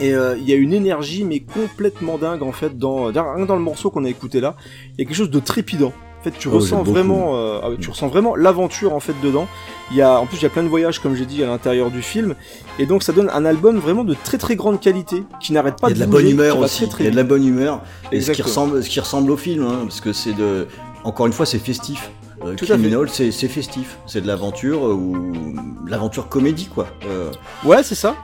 Et 0.00 0.14
euh, 0.14 0.36
il 0.38 0.48
y 0.48 0.52
a 0.52 0.56
une 0.56 0.72
énergie 0.74 1.24
mais 1.24 1.40
complètement 1.40 2.18
dingue 2.18 2.42
en 2.42 2.52
fait 2.52 2.76
dans 2.78 3.10
dans 3.12 3.56
le 3.56 3.62
morceau 3.62 3.90
qu'on 3.90 4.04
a 4.04 4.08
écouté 4.10 4.40
là, 4.40 4.56
il 4.98 5.00
y 5.00 5.02
a 5.02 5.04
quelque 5.06 5.16
chose 5.16 5.30
de 5.30 5.40
trépidant. 5.40 5.92
En 6.22 6.30
fait, 6.30 6.38
tu 6.38 6.46
Oh, 6.46 6.52
ressens 6.52 6.84
vraiment, 6.84 7.34
euh, 7.34 7.58
ah 7.64 7.68
tu 7.80 7.90
ressens 7.90 8.06
vraiment 8.06 8.36
l'aventure 8.36 8.94
en 8.94 9.00
fait 9.00 9.14
dedans. 9.24 9.48
Il 9.90 9.96
y 9.96 10.02
a, 10.02 10.20
en 10.20 10.26
plus, 10.26 10.36
il 10.36 10.44
y 10.44 10.46
a 10.46 10.50
plein 10.50 10.62
de 10.62 10.68
voyages 10.68 11.00
comme 11.00 11.16
j'ai 11.16 11.26
dit 11.26 11.42
à 11.42 11.46
l'intérieur 11.48 11.90
du 11.90 12.00
film, 12.00 12.36
et 12.78 12.86
donc 12.86 13.02
ça 13.02 13.12
donne 13.12 13.28
un 13.34 13.44
album 13.44 13.78
vraiment 13.78 14.04
de 14.04 14.14
très 14.14 14.38
très 14.38 14.54
grande 14.54 14.78
qualité 14.80 15.24
qui 15.40 15.52
n'arrête 15.52 15.80
pas 15.80 15.88
Il 15.88 15.90
y 15.90 15.92
a 15.94 15.94
de 15.96 16.00
la 16.00 16.06
bonne 16.06 16.28
humeur 16.28 16.58
aussi. 16.58 16.88
Il 17.00 17.04
y 17.06 17.08
a 17.08 17.10
de 17.10 17.16
la 17.16 17.24
bonne 17.24 17.44
humeur. 17.44 17.80
Et 18.12 18.20
ce 18.20 18.30
qui 18.30 18.40
ressemble, 18.42 18.84
ce 18.84 18.88
qui 18.88 19.00
ressemble 19.00 19.32
au 19.32 19.36
film, 19.36 19.64
hein, 19.66 19.80
parce 19.82 20.00
que 20.00 20.12
c'est 20.12 20.32
de, 20.32 20.68
encore 21.02 21.26
une 21.26 21.32
fois, 21.32 21.44
c'est 21.44 21.58
festif. 21.58 22.10
Euh, 22.44 22.54
Tout 22.54 22.64
à 22.64 22.74
Criminal, 22.74 23.08
c'est 23.08 23.30
c'est 23.32 23.48
festif. 23.48 23.98
C'est 24.06 24.20
de 24.20 24.26
l'aventure 24.28 24.86
euh, 24.86 24.92
ou 24.94 25.56
l'aventure 25.86 26.28
comédie, 26.28 26.66
quoi. 26.66 26.86
Euh, 27.06 27.30
Ouais, 27.64 27.82
c'est 27.82 27.94
ça. 27.94 28.14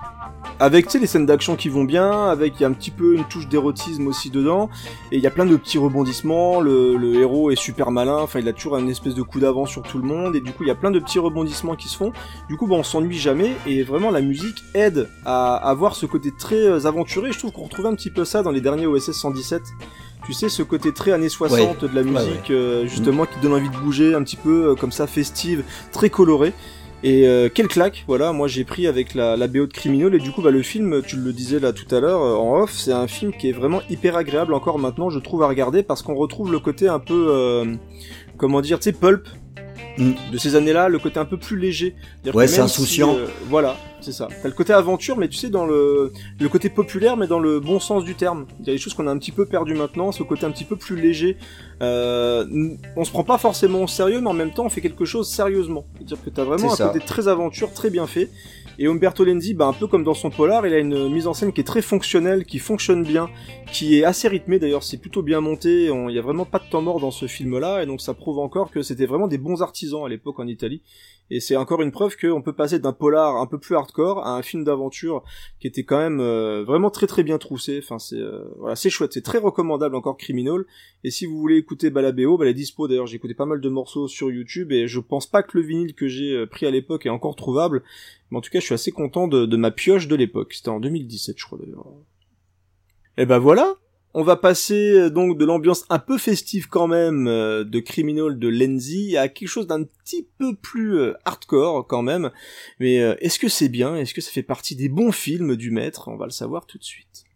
Avec 0.61 0.87
tu 0.87 0.93
sais 0.93 0.99
les 0.99 1.07
scènes 1.07 1.27
d'action 1.27 1.57
qui 1.57 1.69
vont 1.69 1.85
bien, 1.85 2.29
avec 2.29 2.55
il 2.57 2.63
y 2.63 2.65
a 2.65 2.69
un 2.69 2.73
petit 2.73 2.91
peu 2.91 3.15
une 3.15 3.25
touche 3.25 3.49
d'érotisme 3.49 4.07
aussi 4.07 4.31
dedans, 4.31 4.69
et 5.13 5.17
il 5.17 5.23
y 5.23 5.27
a 5.27 5.31
plein 5.31 5.47
de 5.47 5.57
petits 5.57 5.79
rebondissements. 5.79 6.61
Le, 6.61 6.97
le 6.97 7.15
héros 7.15 7.51
est 7.51 7.57
super 7.57 7.91
malin, 7.91 8.19
enfin 8.19 8.41
il 8.41 8.49
a 8.49 8.53
toujours 8.53 8.77
une 8.77 8.89
espèce 8.89 9.15
de 9.15 9.23
coup 9.23 9.41
d'avance 9.41 9.71
sur 9.71 9.83
tout 9.83 9.99
le 9.99 10.05
monde, 10.05 10.35
et 10.35 10.41
du 10.41 10.53
coup 10.53 10.65
il 10.65 10.69
y 10.69 10.73
a 10.73 10.75
plein 10.75 10.91
de 10.91 10.99
petits 10.99 11.19
rebondissements 11.19 11.77
qui 11.77 11.89
se 11.89 11.97
font. 11.97 12.13
Du 12.49 12.57
coup, 12.57 12.67
on 12.71 12.83
s'ennuie 12.83 13.19
jamais, 13.19 13.53
et 13.67 13.83
vraiment 13.83 14.11
la 14.11 14.21
musique 14.21 14.63
aide 14.75 15.09
à 15.25 15.55
avoir 15.57 15.95
ce 15.95 16.07
côté 16.07 16.33
très 16.37 16.57
euh, 16.57 16.87
aventuré. 16.87 17.33
Je 17.33 17.39
trouve 17.39 17.53
qu'on 17.53 17.65
retrouve 17.65 17.87
un 17.87 17.95
petit 17.95 18.11
peu 18.11 18.25
ça 18.25 18.43
dans 18.43 18.51
les 18.51 18.61
derniers 18.61 18.87
OSS 18.87 19.13
117. 19.13 19.63
Tu 20.25 20.33
sais, 20.33 20.49
ce 20.49 20.63
côté 20.63 20.93
très 20.93 21.13
années 21.13 21.29
60 21.29 21.85
de 21.85 21.95
la 21.95 22.03
Ouais, 22.03 22.11
musique, 22.11 22.51
euh, 22.51 22.87
justement, 22.87 23.25
qui 23.25 23.39
donne 23.41 23.55
envie 23.55 23.71
de 23.71 23.77
bouger, 23.77 24.15
un 24.15 24.23
petit 24.23 24.37
peu 24.37 24.71
euh, 24.71 24.75
comme 24.75 24.93
ça, 24.93 25.07
festive, 25.07 25.63
très 25.93 26.11
colorée. 26.11 26.53
Et 27.05 27.29
euh, 27.29 27.49
quelle 27.53 27.69
claque, 27.69 28.05
voilà, 28.09 28.33
moi 28.33 28.49
j'ai 28.49 28.65
pris 28.65 28.89
avec 28.89 29.15
la, 29.15 29.37
la 29.37 29.47
BO 29.47 29.67
de 29.67 29.73
Criminal 29.73 30.15
et 30.17 30.19
du 30.19 30.33
coup 30.33 30.43
bah 30.43 30.51
le 30.51 30.63
film, 30.63 31.01
tu 31.07 31.17
le 31.17 31.33
disais 31.33 31.61
là 31.61 31.73
tout 31.73 31.95
à 31.95 32.01
l'heure 32.01 32.23
euh, 32.23 32.35
en 32.35 32.63
off, 32.63 32.73
c'est 32.73 32.93
un 32.93 33.07
film 33.07 33.33
qui 33.33 33.49
est 33.49 33.53
vraiment 33.53 33.83
hyper 33.89 34.17
agréable 34.17 34.53
encore 34.53 34.81
maintenant 34.81 35.09
je 35.09 35.21
trouve 35.21 35.45
à 35.45 35.49
regarder 35.49 35.85
parce 35.85 36.03
qu'on 36.03 36.17
retrouve 36.17 36.51
le 36.51 36.59
côté 36.59 36.89
un 36.89 36.99
peu, 36.99 37.29
euh, 37.31 37.77
comment 38.37 38.61
dire, 38.61 38.81
tu 38.81 38.85
sais 38.85 38.93
pulp 38.93 39.29
Mm. 39.99 40.13
de 40.33 40.39
ces 40.39 40.55
années-là, 40.57 40.89
le 40.89 40.99
côté 40.99 41.19
un 41.19 41.25
peu 41.25 41.37
plus 41.37 41.57
léger. 41.59 41.95
Ouais, 42.33 42.47
c'est 42.47 42.61
insouciant. 42.61 43.15
si, 43.15 43.21
euh, 43.21 43.27
voilà, 43.49 43.77
c'est 44.01 44.13
ça. 44.13 44.29
T'as 44.43 44.49
le 44.49 44.55
côté 44.55 44.73
aventure, 44.73 45.17
mais 45.17 45.29
tu 45.29 45.37
sais 45.37 45.51
dans 45.51 45.67
le 45.67 46.13
le 46.39 46.49
côté 46.49 46.69
populaire, 46.71 47.17
mais 47.17 47.27
dans 47.27 47.41
le 47.41 47.61
bon 47.61 47.81
sens 47.81 48.05
du 48.05 48.15
terme. 48.15 48.47
Il 48.61 48.67
y 48.67 48.71
a 48.71 48.73
des 48.73 48.79
choses 48.79 48.95
qu'on 48.95 49.07
a 49.07 49.11
un 49.11 49.19
petit 49.19 49.33
peu 49.33 49.45
perdu 49.47 49.75
maintenant, 49.75 50.13
ce 50.13 50.23
côté 50.23 50.47
un 50.47 50.51
petit 50.51 50.65
peu 50.65 50.77
plus 50.77 50.97
léger. 50.97 51.37
Euh, 51.83 52.47
on 52.97 53.05
se 53.05 53.11
prend 53.11 53.25
pas 53.25 53.39
forcément 53.39 53.83
au 53.83 53.89
sérieux, 53.89 54.21
mais 54.21 54.29
en 54.31 54.35
même 54.35 54.53
temps 54.53 54.67
on 54.67 54.71
fait 54.71 54.81
quelque 54.81 55.05
chose 55.05 55.29
sérieusement. 55.29 55.85
C'est-à-dire 55.97 56.23
que 56.25 56.31
t'as 56.31 56.45
vraiment 56.45 56.73
un 56.73 56.77
ça. 56.77 56.89
côté 56.89 57.05
très 57.05 57.29
aventure, 57.29 57.73
très 57.73 57.91
bien 57.91 58.07
fait. 58.07 58.31
Et 58.79 58.87
Umberto 58.87 59.25
Lenzi, 59.25 59.55
bah, 59.55 59.67
un 59.67 59.73
peu 59.73 59.87
comme 59.89 60.05
dans 60.05 60.15
son 60.15 60.31
polar, 60.31 60.67
il 60.67 60.73
a 60.73 60.79
une 60.79 61.09
mise 61.09 61.27
en 61.27 61.35
scène 61.35 61.53
qui 61.53 61.61
est 61.61 61.65
très 61.65 61.83
fonctionnelle, 61.83 62.45
qui 62.45 62.59
fonctionne 62.59 63.03
bien, 63.03 63.29
qui 63.73 63.99
est 63.99 64.05
assez 64.05 64.29
rythmée 64.29 64.59
d'ailleurs, 64.59 64.85
c'est 64.85 64.99
plutôt 64.99 65.23
bien 65.23 65.41
monté, 65.41 65.91
on- 65.91 66.09
il 66.09 66.15
y 66.15 66.19
a 66.19 66.23
vraiment 66.23 66.45
pas 66.45 66.59
de 66.61 66.71
temps 66.71 66.83
mort 66.83 67.01
dans 67.01 67.11
ce 67.11 67.27
film-là, 67.27 67.83
et 67.83 67.87
donc 67.87 68.01
ça 68.01 68.15
prouve 68.15 68.39
encore 68.39 68.71
que 68.71 68.83
c'était 68.83 69.07
vraiment 69.07 69.27
des 69.29 69.39
bons 69.39 69.63
artisans 69.63 70.05
à 70.05 70.09
l'époque 70.09 70.39
en 70.39 70.47
Italie. 70.47 70.83
Et 71.31 71.41
c'est 71.41 71.57
encore 71.57 71.83
une 71.83 71.93
preuve 71.93 72.17
qu'on 72.17 72.41
peut 72.41 72.55
passer 72.55 72.79
d'un 72.79 72.95
polar 72.95 73.37
un 73.37 73.47
peu 73.47 73.59
plus 73.59 73.75
hardcore 73.77 74.25
à 74.27 74.35
un 74.39 74.41
film 74.41 74.65
d'aventure 74.65 75.23
qui 75.61 75.67
était 75.67 75.83
quand 75.85 75.99
même 75.99 76.21
euh, 76.21 76.65
vraiment 76.65 76.89
très 76.91 77.07
très 77.07 77.23
bien 77.23 77.37
troussé. 77.37 77.81
Enfin 77.83 77.99
c'est 77.99 78.17
euh, 78.17 78.45
voilà 78.57 78.77
c'est 78.77 78.89
chouette, 78.89 79.13
c'est 79.13 79.21
très 79.21 79.37
recommandable 79.37 79.95
encore 79.95 80.17
Criminal. 80.17 80.65
Et 81.05 81.11
si 81.11 81.27
vous 81.27 81.39
voulez 81.39 81.59
écouter 81.59 81.91
Balabéo, 81.91 82.39
bah, 82.39 82.47
elle 82.47 82.53
est 82.53 82.55
dispo 82.55 82.89
d'ailleurs. 82.89 83.07
J'ai 83.07 83.17
écouté 83.17 83.35
pas 83.35 83.45
mal 83.45 83.61
de 83.61 83.69
morceaux 83.69 84.09
sur 84.09 84.31
YouTube 84.31 84.73
et 84.73 84.89
je 84.89 85.01
pense 85.01 85.27
pas 85.27 85.43
que 85.43 85.59
le 85.59 85.65
vinyle 85.65 85.93
que 85.95 86.09
j'ai 86.09 86.33
euh, 86.33 86.47
pris 86.47 86.65
à 86.65 86.71
l'époque 86.71 87.05
est 87.05 87.11
encore 87.11 87.37
trouvable. 87.37 87.83
Mais 88.31 88.39
en 88.39 88.41
tout 88.41 88.51
cas, 88.51 88.61
je 88.61 88.65
suis 88.65 88.75
assez 88.75 88.93
content 88.93 89.29
de, 89.29 89.57
ma 89.57 89.71
pioche 89.71 90.09
de 90.09 90.17
l'époque. 90.17 90.55
C'était 90.55 90.69
en 90.69 90.81
2017, 90.81 91.37
je 91.39 91.45
crois 91.45 91.59
d'ailleurs. 91.59 91.87
Et 93.17 93.27
ben 93.27 93.39
voilà. 93.39 93.75
on 94.15 94.23
va 94.23 94.37
passer 94.37 94.93
euh, 94.93 95.11
donc 95.11 95.39
de 95.39 95.45
l'ambiance 95.45 95.85
un 95.91 95.99
peu 95.99 96.19
festive 96.19 96.69
quand 96.69 96.87
même 96.87 97.27
euh, 97.27 97.65
de 97.65 97.81
Criminal 97.81 98.39
de 98.39 98.49
Lenzi 98.49 99.17
à 99.17 99.29
quelque 99.29 99.49
chose 99.49 99.67
d'un 99.67 99.83
petit 99.83 100.29
peu 100.39 100.55
plus 100.55 100.99
euh, 100.99 101.15
hardcore 101.25 101.87
quand 101.87 102.03
même. 102.03 102.31
Mais 102.79 102.97
est-ce 103.21 103.39
que 103.39 103.49
c'est 103.49 103.69
bien? 103.69 103.97
Est-ce 103.97 104.15
que 104.15 104.21
ça 104.21 104.31
fait 104.31 104.43
partie 104.43 104.77
des 104.77 104.89
bons 104.89 105.13
films 105.13 105.57
du 105.57 105.71
maître? 105.71 106.09
On 106.09 106.17
va 106.17 106.27
le 106.27 106.31
savoir 106.31 106.67
tout 106.67 106.79
de 106.79 106.85
suite. 106.85 107.28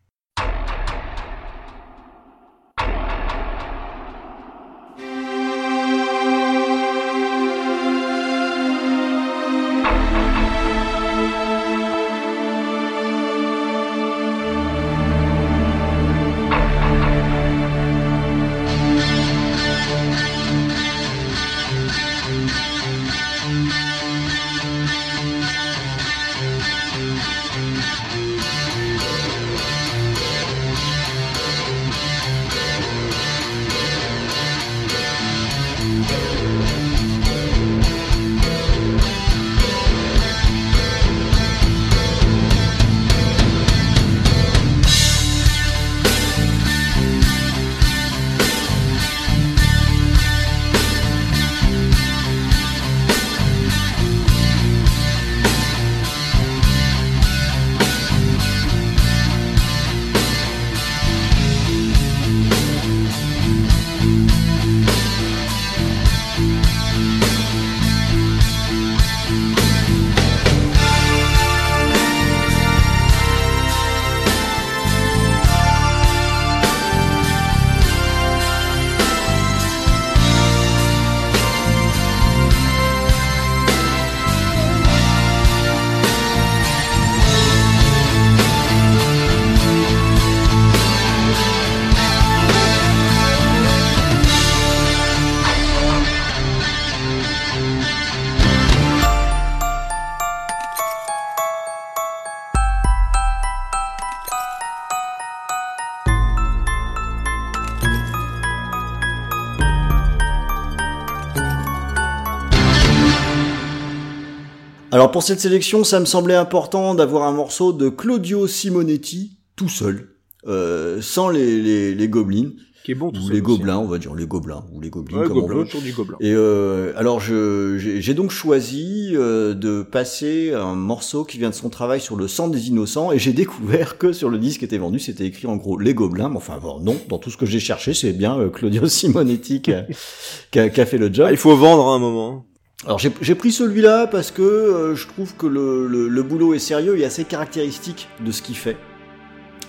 Alors 115.12 115.20
pour 115.20 115.24
cette 115.24 115.40
sélection, 115.40 115.84
ça 115.84 116.00
me 116.00 116.06
semblait 116.06 116.36
important 116.36 116.94
d'avoir 116.94 117.24
un 117.24 117.32
morceau 117.32 117.74
de 117.74 117.90
Claudio 117.90 118.46
Simonetti 118.46 119.36
tout 119.56 119.68
seul, 119.68 120.08
euh, 120.46 121.02
sans 121.02 121.28
les, 121.28 121.60
les, 121.60 121.94
les 121.94 122.08
gobelins. 122.08 122.52
Qui 122.82 122.92
est 122.92 122.94
bon 122.94 123.12
ou 123.12 123.28
les 123.28 123.42
gobelins, 123.42 123.76
on 123.76 123.88
va 123.88 123.98
dire 123.98 124.14
les 124.14 124.26
gobelins 124.26 124.64
ou 124.72 124.80
les 124.80 124.88
gobelins 124.88 125.18
ouais, 125.18 125.26
comme 125.26 125.40
gobelin, 125.40 125.54
on 125.54 125.58
veut. 125.58 125.64
autour 125.64 125.82
du 125.82 125.92
gobelin. 125.92 126.16
Et 126.20 126.32
euh, 126.32 126.94
alors 126.96 127.20
je 127.20 127.76
j'ai 127.76 128.14
donc 128.14 128.30
choisi 128.30 129.10
euh, 129.12 129.52
de 129.52 129.82
passer 129.82 130.54
un 130.54 130.74
morceau 130.74 131.24
qui 131.24 131.36
vient 131.36 131.50
de 131.50 131.54
son 131.54 131.68
travail 131.68 132.00
sur 132.00 132.16
le 132.16 132.26
sang 132.26 132.48
des 132.48 132.68
innocents 132.68 133.12
et 133.12 133.18
j'ai 133.18 133.34
découvert 133.34 133.98
que 133.98 134.14
sur 134.14 134.30
le 134.30 134.38
disque 134.38 134.60
qui 134.60 134.64
était 134.64 134.78
vendu 134.78 134.98
c'était 134.98 135.26
écrit 135.26 135.46
en 135.46 135.56
gros 135.56 135.78
les 135.78 135.92
gobelins. 135.92 136.30
Mais 136.30 136.38
enfin 136.38 136.58
bon 136.58 136.80
non, 136.80 136.96
dans 137.10 137.18
tout 137.18 137.30
ce 137.30 137.36
que 137.36 137.44
j'ai 137.44 137.60
cherché 137.60 137.92
c'est 137.92 138.14
bien 138.14 138.38
euh, 138.38 138.48
Claudio 138.48 138.86
Simonetti 138.88 139.60
qui 139.60 139.74
a, 139.74 139.84
qui, 140.50 140.58
a, 140.58 140.70
qui 140.70 140.80
a 140.80 140.86
fait 140.86 140.98
le 140.98 141.12
job. 141.12 141.26
Ah, 141.28 141.32
il 141.32 141.36
faut 141.36 141.54
vendre 141.54 141.86
à 141.86 141.96
un 141.96 141.98
moment. 141.98 142.46
Alors 142.84 142.98
j'ai 142.98 143.34
pris 143.34 143.52
celui-là 143.52 144.08
parce 144.08 144.32
que 144.32 144.42
euh, 144.42 144.94
je 144.96 145.06
trouve 145.06 145.36
que 145.36 145.46
le, 145.46 145.86
le, 145.86 146.08
le, 146.08 146.22
boulot 146.22 146.52
est 146.52 146.58
sérieux 146.58 146.98
et 146.98 147.04
assez 147.04 147.24
caractéristique 147.24 148.08
de 148.20 148.32
ce 148.32 148.42
qu'il 148.42 148.56
fait. 148.56 148.76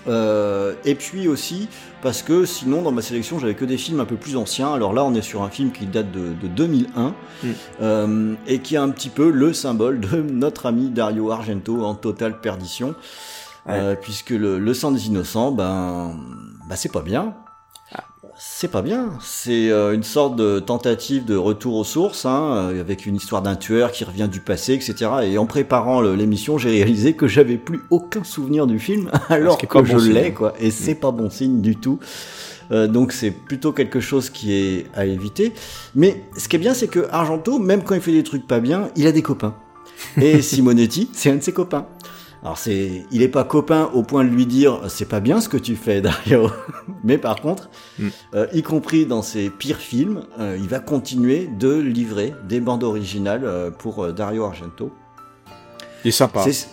Euh, 0.06 0.74
et 0.84 0.94
puis 0.94 1.28
aussi 1.28 1.68
parce 2.02 2.22
que 2.22 2.44
sinon 2.44 2.82
dans 2.82 2.92
ma 2.92 3.00
sélection 3.00 3.38
j'avais 3.38 3.54
que 3.54 3.64
des 3.64 3.78
films 3.78 4.00
un 4.00 4.04
peu 4.04 4.16
plus 4.16 4.36
anciens. 4.36 4.72
Alors 4.72 4.92
là 4.92 5.04
on 5.04 5.14
est 5.14 5.22
sur 5.22 5.42
un 5.42 5.48
film 5.48 5.70
qui 5.72 5.86
date 5.86 6.10
de, 6.10 6.34
de 6.34 6.48
2001 6.48 7.08
mm. 7.08 7.48
euh, 7.80 8.34
et 8.46 8.58
qui 8.58 8.74
est 8.74 8.78
un 8.78 8.90
petit 8.90 9.08
peu 9.08 9.30
le 9.30 9.52
symbole 9.52 10.00
de 10.00 10.16
notre 10.30 10.66
ami 10.66 10.90
Dario 10.90 11.30
Argento 11.30 11.84
en 11.84 11.94
totale 11.94 12.40
perdition. 12.40 12.94
Ouais. 13.66 13.74
Euh, 13.74 13.94
puisque 13.94 14.30
le, 14.30 14.58
le, 14.58 14.74
sang 14.74 14.90
des 14.90 15.06
innocents, 15.06 15.50
ben, 15.50 16.14
ben 16.68 16.76
c'est 16.76 16.92
pas 16.92 17.00
bien 17.00 17.34
c'est 18.46 18.68
pas 18.68 18.82
bien. 18.82 19.10
C'est 19.22 19.70
euh, 19.70 19.94
une 19.94 20.02
sorte 20.02 20.36
de 20.36 20.58
tentative 20.60 21.24
de 21.24 21.34
retour 21.34 21.76
aux 21.76 21.84
sources, 21.84 22.26
hein, 22.26 22.70
avec 22.78 23.06
une 23.06 23.16
histoire 23.16 23.42
d'un 23.42 23.56
tueur 23.56 23.90
qui 23.90 24.04
revient 24.04 24.28
du 24.30 24.40
passé, 24.40 24.74
etc. 24.74 25.10
Et 25.24 25.38
en 25.38 25.46
préparant 25.46 26.00
l'émission, 26.02 26.58
j'ai 26.58 26.70
réalisé 26.70 27.14
que 27.14 27.26
j'avais 27.26 27.56
plus 27.56 27.80
aucun 27.90 28.22
souvenir 28.22 28.66
du 28.66 28.78
film, 28.78 29.10
alors 29.28 29.58
que 29.58 29.66
bon 29.66 29.98
je 29.98 30.10
l'ai, 30.10 30.32
quoi. 30.32 30.52
Et 30.60 30.70
c'est 30.70 30.94
pas 30.94 31.10
bon 31.10 31.30
signe 31.30 31.62
du 31.62 31.76
tout. 31.76 31.98
Euh, 32.70 32.86
donc 32.86 33.12
c'est 33.12 33.30
plutôt 33.30 33.72
quelque 33.72 34.00
chose 34.00 34.30
qui 34.30 34.52
est 34.52 34.86
à 34.94 35.06
éviter. 35.06 35.52
Mais 35.94 36.24
ce 36.36 36.48
qui 36.48 36.56
est 36.56 36.60
bien, 36.60 36.74
c'est 36.74 36.88
que 36.88 37.08
Argento, 37.10 37.58
même 37.58 37.82
quand 37.82 37.94
il 37.94 38.00
fait 38.00 38.12
des 38.12 38.24
trucs 38.24 38.46
pas 38.46 38.60
bien, 38.60 38.88
il 38.96 39.06
a 39.06 39.12
des 39.12 39.22
copains. 39.22 39.54
Et 40.20 40.42
Simonetti, 40.42 41.10
c'est 41.12 41.30
un 41.30 41.36
de 41.36 41.42
ses 41.42 41.52
copains. 41.52 41.86
Alors 42.44 42.58
c'est, 42.58 43.06
il 43.10 43.22
est 43.22 43.28
pas 43.28 43.44
copain 43.44 43.90
au 43.94 44.02
point 44.02 44.22
de 44.22 44.28
lui 44.28 44.44
dire 44.44 44.82
c'est 44.88 45.08
pas 45.08 45.20
bien 45.20 45.40
ce 45.40 45.48
que 45.48 45.56
tu 45.56 45.76
fais 45.76 46.00
Dario, 46.02 46.50
mais 47.02 47.16
par 47.16 47.40
contre, 47.40 47.70
mm. 47.98 48.08
euh, 48.34 48.46
y 48.52 48.62
compris 48.62 49.06
dans 49.06 49.22
ses 49.22 49.48
pires 49.48 49.78
films, 49.78 50.24
euh, 50.38 50.58
il 50.60 50.68
va 50.68 50.78
continuer 50.78 51.48
de 51.58 51.74
livrer 51.74 52.34
des 52.46 52.60
bandes 52.60 52.84
originales 52.84 53.44
euh, 53.44 53.70
pour 53.70 54.12
Dario 54.12 54.44
Argento. 54.44 54.92
Il 56.04 56.08
est 56.08 56.12
sympa. 56.12 56.44
Est, 56.46 56.68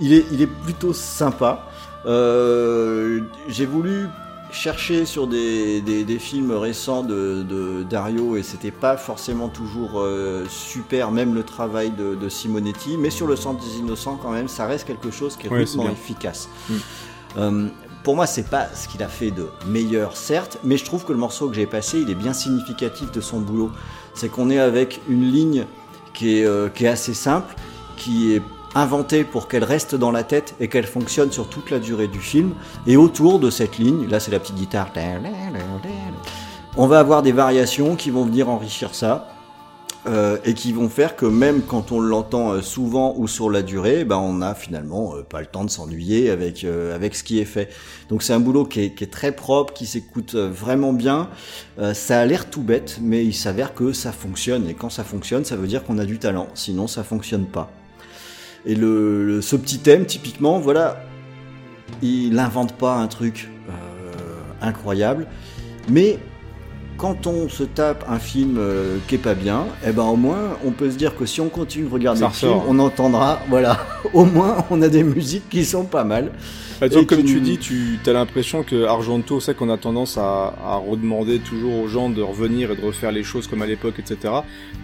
il 0.00 0.12
est, 0.12 0.24
il 0.32 0.42
est 0.42 0.48
plutôt 0.48 0.92
sympa. 0.92 1.68
J'ai 2.04 3.66
voulu 3.66 4.08
chercher 4.54 5.04
sur 5.04 5.26
des, 5.26 5.80
des, 5.80 6.04
des, 6.04 6.18
films 6.18 6.52
récents 6.52 7.02
de, 7.02 7.42
de 7.42 7.82
Dario 7.82 8.36
et 8.36 8.42
c'était 8.42 8.70
pas 8.70 8.96
forcément 8.96 9.48
toujours 9.48 10.00
euh, 10.00 10.46
super, 10.48 11.10
même 11.10 11.34
le 11.34 11.42
travail 11.42 11.90
de, 11.90 12.14
de, 12.14 12.28
Simonetti, 12.28 12.96
mais 12.96 13.10
sur 13.10 13.26
le 13.26 13.36
centre 13.36 13.62
des 13.62 13.78
innocents 13.78 14.16
quand 14.16 14.30
même, 14.30 14.48
ça 14.48 14.66
reste 14.66 14.86
quelque 14.86 15.10
chose 15.10 15.36
qui 15.36 15.48
est 15.48 15.50
ouais, 15.50 15.64
vraiment 15.64 15.90
efficace. 15.90 16.48
Mm. 16.68 16.74
Euh, 17.36 17.68
pour 18.04 18.16
moi, 18.16 18.26
c'est 18.26 18.48
pas 18.48 18.68
ce 18.74 18.86
qu'il 18.86 19.02
a 19.02 19.08
fait 19.08 19.30
de 19.30 19.48
meilleur, 19.66 20.16
certes, 20.16 20.58
mais 20.62 20.76
je 20.76 20.84
trouve 20.84 21.04
que 21.04 21.12
le 21.12 21.18
morceau 21.18 21.48
que 21.48 21.54
j'ai 21.54 21.66
passé, 21.66 22.00
il 22.00 22.10
est 22.10 22.14
bien 22.14 22.32
significatif 22.32 23.10
de 23.10 23.20
son 23.20 23.40
boulot. 23.40 23.72
C'est 24.14 24.28
qu'on 24.28 24.50
est 24.50 24.60
avec 24.60 25.00
une 25.08 25.30
ligne 25.30 25.66
qui 26.12 26.38
est, 26.38 26.44
euh, 26.44 26.68
qui 26.68 26.84
est 26.84 26.88
assez 26.88 27.14
simple, 27.14 27.54
qui 27.96 28.34
est 28.34 28.42
inventée 28.74 29.24
pour 29.24 29.48
qu'elle 29.48 29.64
reste 29.64 29.94
dans 29.94 30.10
la 30.10 30.24
tête 30.24 30.54
et 30.60 30.68
qu'elle 30.68 30.86
fonctionne 30.86 31.30
sur 31.32 31.48
toute 31.48 31.70
la 31.70 31.78
durée 31.78 32.08
du 32.08 32.20
film. 32.20 32.54
Et 32.86 32.96
autour 32.96 33.38
de 33.38 33.50
cette 33.50 33.78
ligne, 33.78 34.08
là 34.08 34.20
c'est 34.20 34.30
la 34.30 34.40
petite 34.40 34.56
guitare, 34.56 34.90
on 36.76 36.86
va 36.86 36.98
avoir 36.98 37.22
des 37.22 37.32
variations 37.32 37.94
qui 37.94 38.10
vont 38.10 38.24
venir 38.24 38.48
enrichir 38.48 38.94
ça. 38.94 39.28
Euh, 40.06 40.36
et 40.44 40.52
qui 40.52 40.74
vont 40.74 40.90
faire 40.90 41.16
que 41.16 41.24
même 41.24 41.62
quand 41.62 41.90
on 41.90 41.98
l'entend 41.98 42.60
souvent 42.60 43.14
ou 43.16 43.26
sur 43.26 43.48
la 43.48 43.62
durée, 43.62 44.04
ben 44.04 44.18
on 44.18 44.42
a 44.42 44.54
finalement 44.54 45.16
euh, 45.16 45.22
pas 45.22 45.40
le 45.40 45.46
temps 45.46 45.64
de 45.64 45.70
s'ennuyer 45.70 46.28
avec 46.28 46.62
euh, 46.62 46.94
avec 46.94 47.14
ce 47.14 47.24
qui 47.24 47.38
est 47.38 47.46
fait. 47.46 47.70
Donc 48.10 48.22
c'est 48.22 48.34
un 48.34 48.40
boulot 48.40 48.66
qui 48.66 48.80
est, 48.80 48.94
qui 48.94 49.04
est, 49.04 49.10
très 49.10 49.32
propre, 49.32 49.72
qui 49.72 49.86
s'écoute 49.86 50.34
vraiment 50.34 50.92
bien. 50.92 51.30
ça 51.94 52.20
a 52.20 52.26
l'air 52.26 52.50
tout 52.50 52.60
bête, 52.60 52.98
mais 53.00 53.24
il 53.24 53.32
s'avère 53.32 53.72
que 53.72 53.94
ça 53.94 54.12
fonctionne. 54.12 54.68
Et 54.68 54.74
quand 54.74 54.90
ça 54.90 55.04
fonctionne, 55.04 55.46
ça 55.46 55.56
veut 55.56 55.66
dire 55.66 55.84
qu'on 55.84 55.96
a 55.96 56.04
du 56.04 56.18
talent. 56.18 56.48
Sinon, 56.52 56.86
ça 56.86 57.02
fonctionne 57.02 57.46
pas. 57.46 57.70
Et 58.66 58.74
le, 58.74 59.40
ce 59.42 59.56
petit 59.56 59.78
thème, 59.78 60.06
typiquement, 60.06 60.58
voilà, 60.58 61.04
il 62.02 62.34
n'invente 62.34 62.76
pas 62.76 62.96
un 62.96 63.06
truc 63.06 63.50
euh, 63.68 63.72
incroyable, 64.62 65.26
mais 65.88 66.18
quand 66.96 67.26
on 67.26 67.48
se 67.48 67.64
tape 67.64 68.04
un 68.08 68.18
film 68.18 68.56
euh, 68.58 68.98
qui 69.08 69.16
est 69.16 69.18
pas 69.18 69.34
bien, 69.34 69.66
eh 69.86 69.92
ben 69.92 70.04
au 70.04 70.16
moins 70.16 70.56
on 70.64 70.70
peut 70.70 70.90
se 70.90 70.96
dire 70.96 71.16
que 71.16 71.26
si 71.26 71.40
on 71.40 71.48
continue 71.48 71.86
de 71.86 71.92
regarder 71.92 72.20
Ça 72.20 72.26
le 72.28 72.32
film, 72.32 72.60
on 72.68 72.78
entendra, 72.78 73.40
voilà, 73.48 73.78
au 74.12 74.24
moins 74.24 74.64
on 74.70 74.80
a 74.82 74.88
des 74.88 75.02
musiques 75.02 75.48
qui 75.48 75.64
sont 75.64 75.84
pas 75.84 76.04
mal. 76.04 76.30
Bah, 76.80 76.88
donc, 76.88 77.06
comme 77.06 77.22
tu 77.22 77.40
dis, 77.40 77.58
tu 77.58 77.98
as 78.06 78.12
l'impression 78.12 78.62
que 78.62 78.84
Argento, 78.84 79.40
c'est 79.40 79.56
qu'on 79.56 79.70
a 79.70 79.76
tendance 79.76 80.18
à, 80.18 80.54
à 80.64 80.76
redemander 80.76 81.38
toujours 81.38 81.78
aux 81.78 81.88
gens 81.88 82.10
de 82.10 82.20
revenir 82.20 82.72
et 82.72 82.76
de 82.76 82.84
refaire 82.84 83.12
les 83.12 83.22
choses 83.22 83.46
comme 83.46 83.62
à 83.62 83.66
l'époque, 83.66 83.94
etc. 83.98 84.16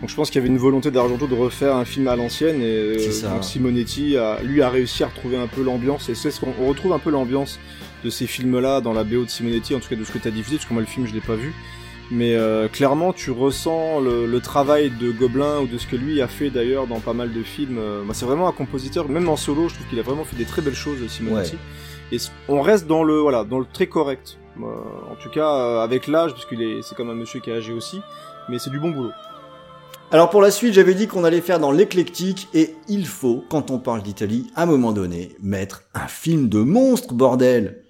Donc 0.00 0.08
je 0.08 0.14
pense 0.14 0.30
qu'il 0.30 0.40
y 0.40 0.44
avait 0.44 0.52
une 0.52 0.58
volonté 0.58 0.90
d'Argento 0.90 1.26
de 1.26 1.34
refaire 1.34 1.76
un 1.76 1.84
film 1.84 2.08
à 2.08 2.16
l'ancienne 2.16 2.62
et 2.62 2.96
euh, 2.96 3.22
donc 3.22 3.44
Simonetti, 3.44 4.16
a, 4.16 4.40
lui, 4.42 4.62
a 4.62 4.70
réussi 4.70 5.02
à 5.02 5.08
retrouver 5.08 5.36
un 5.36 5.48
peu 5.48 5.62
l'ambiance 5.62 6.08
et 6.08 6.14
c'est 6.14 6.30
ce 6.30 6.40
qu'on 6.40 6.54
on 6.60 6.68
retrouve 6.68 6.92
un 6.92 6.98
peu 6.98 7.10
l'ambiance 7.10 7.58
de 8.04 8.10
ces 8.10 8.26
films-là 8.26 8.80
dans 8.80 8.92
la 8.92 9.04
BO 9.04 9.24
de 9.24 9.30
Simonetti, 9.30 9.74
en 9.74 9.80
tout 9.80 9.88
cas 9.88 9.96
de 9.96 10.04
ce 10.04 10.12
que 10.12 10.18
tu 10.18 10.28
as 10.28 10.30
diffusé, 10.30 10.56
parce 10.56 10.66
que 10.66 10.72
moi 10.72 10.82
le 10.82 10.88
film 10.88 11.06
je 11.06 11.12
l'ai 11.12 11.20
pas 11.20 11.36
vu. 11.36 11.52
Mais 12.12 12.34
euh, 12.34 12.66
clairement, 12.66 13.12
tu 13.12 13.30
ressens 13.30 14.00
le, 14.00 14.26
le 14.26 14.40
travail 14.40 14.90
de 14.90 15.12
Gobelin 15.12 15.60
ou 15.60 15.66
de 15.68 15.78
ce 15.78 15.86
que 15.86 15.94
lui 15.94 16.20
a 16.20 16.26
fait 16.26 16.50
d'ailleurs 16.50 16.88
dans 16.88 16.98
pas 16.98 17.12
mal 17.12 17.32
de 17.32 17.42
films. 17.44 17.78
Euh, 17.78 18.02
moi, 18.02 18.14
c'est 18.14 18.24
vraiment 18.26 18.48
un 18.48 18.52
compositeur, 18.52 19.08
même 19.08 19.28
en 19.28 19.36
solo, 19.36 19.68
je 19.68 19.74
trouve 19.74 19.86
qu'il 19.86 19.98
a 20.00 20.02
vraiment 20.02 20.24
fait 20.24 20.36
des 20.36 20.44
très 20.44 20.60
belles 20.60 20.74
choses, 20.74 20.98
Simonetti. 21.08 21.56
Et 22.10 22.18
c- 22.18 22.30
on 22.48 22.62
reste 22.62 22.88
dans 22.88 23.04
le 23.04 23.18
voilà, 23.20 23.44
dans 23.44 23.60
le 23.60 23.66
très 23.72 23.86
correct. 23.86 24.38
Euh, 24.58 24.64
en 25.10 25.14
tout 25.22 25.30
cas, 25.30 25.54
euh, 25.54 25.80
avec 25.84 26.08
l'âge, 26.08 26.32
parce 26.32 26.46
qu'il 26.46 26.60
est, 26.62 26.82
c'est 26.82 26.96
comme 26.96 27.10
un 27.10 27.14
monsieur 27.14 27.38
qui 27.38 27.50
est 27.50 27.54
âgé 27.56 27.72
aussi, 27.72 28.00
mais 28.48 28.58
c'est 28.58 28.70
du 28.70 28.80
bon 28.80 28.90
boulot. 28.90 29.12
Alors 30.10 30.28
pour 30.28 30.42
la 30.42 30.50
suite, 30.50 30.74
j'avais 30.74 30.94
dit 30.94 31.06
qu'on 31.06 31.22
allait 31.22 31.40
faire 31.40 31.60
dans 31.60 31.70
l'éclectique 31.70 32.48
et 32.52 32.74
il 32.88 33.06
faut, 33.06 33.44
quand 33.48 33.70
on 33.70 33.78
parle 33.78 34.02
d'Italie, 34.02 34.50
à 34.56 34.64
un 34.64 34.66
moment 34.66 34.90
donné, 34.90 35.36
mettre 35.40 35.82
un 35.94 36.08
film 36.08 36.48
de 36.48 36.58
monstre, 36.58 37.14
bordel. 37.14 37.84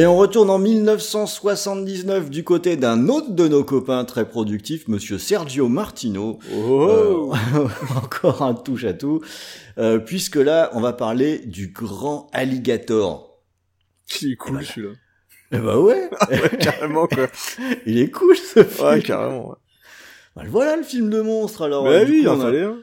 Et 0.00 0.06
on 0.06 0.16
retourne 0.16 0.48
en 0.48 0.58
1979 0.58 2.30
du 2.30 2.42
côté 2.42 2.76
d'un 2.78 3.08
autre 3.10 3.32
de 3.32 3.46
nos 3.48 3.64
copains 3.64 4.06
très 4.06 4.26
productifs, 4.26 4.88
monsieur 4.88 5.18
Sergio 5.18 5.68
Martino. 5.68 6.38
Oh, 6.56 7.34
Euh, 7.54 7.68
encore 8.02 8.40
un 8.40 8.54
touche 8.54 8.84
à 8.84 8.94
tout, 8.94 9.20
euh, 9.76 9.98
puisque 9.98 10.36
là, 10.36 10.70
on 10.72 10.80
va 10.80 10.94
parler 10.94 11.40
du 11.40 11.68
grand 11.68 12.30
alligator. 12.32 13.42
il 14.22 14.32
est 14.32 14.36
cool 14.36 14.64
celui-là. 14.64 14.94
Eh 15.52 15.58
bah 15.58 15.78
ouais, 15.80 16.08
carrément 16.60 17.06
quoi. 17.06 17.26
il 17.86 17.98
est 17.98 18.10
cool 18.10 18.36
ce 18.38 18.64
film. 18.64 18.86
Ouais, 18.88 19.02
carrément. 19.02 19.50
Ouais. 19.50 19.56
Bah, 20.34 20.42
voilà 20.48 20.76
le 20.76 20.82
film 20.82 21.10
de 21.10 21.20
monstre 21.20 21.60
alors. 21.66 21.84
bah 21.84 22.04
oui, 22.08 22.20
il 22.22 22.28
en 22.30 22.38
fallait 22.40 22.62
un. 22.62 22.78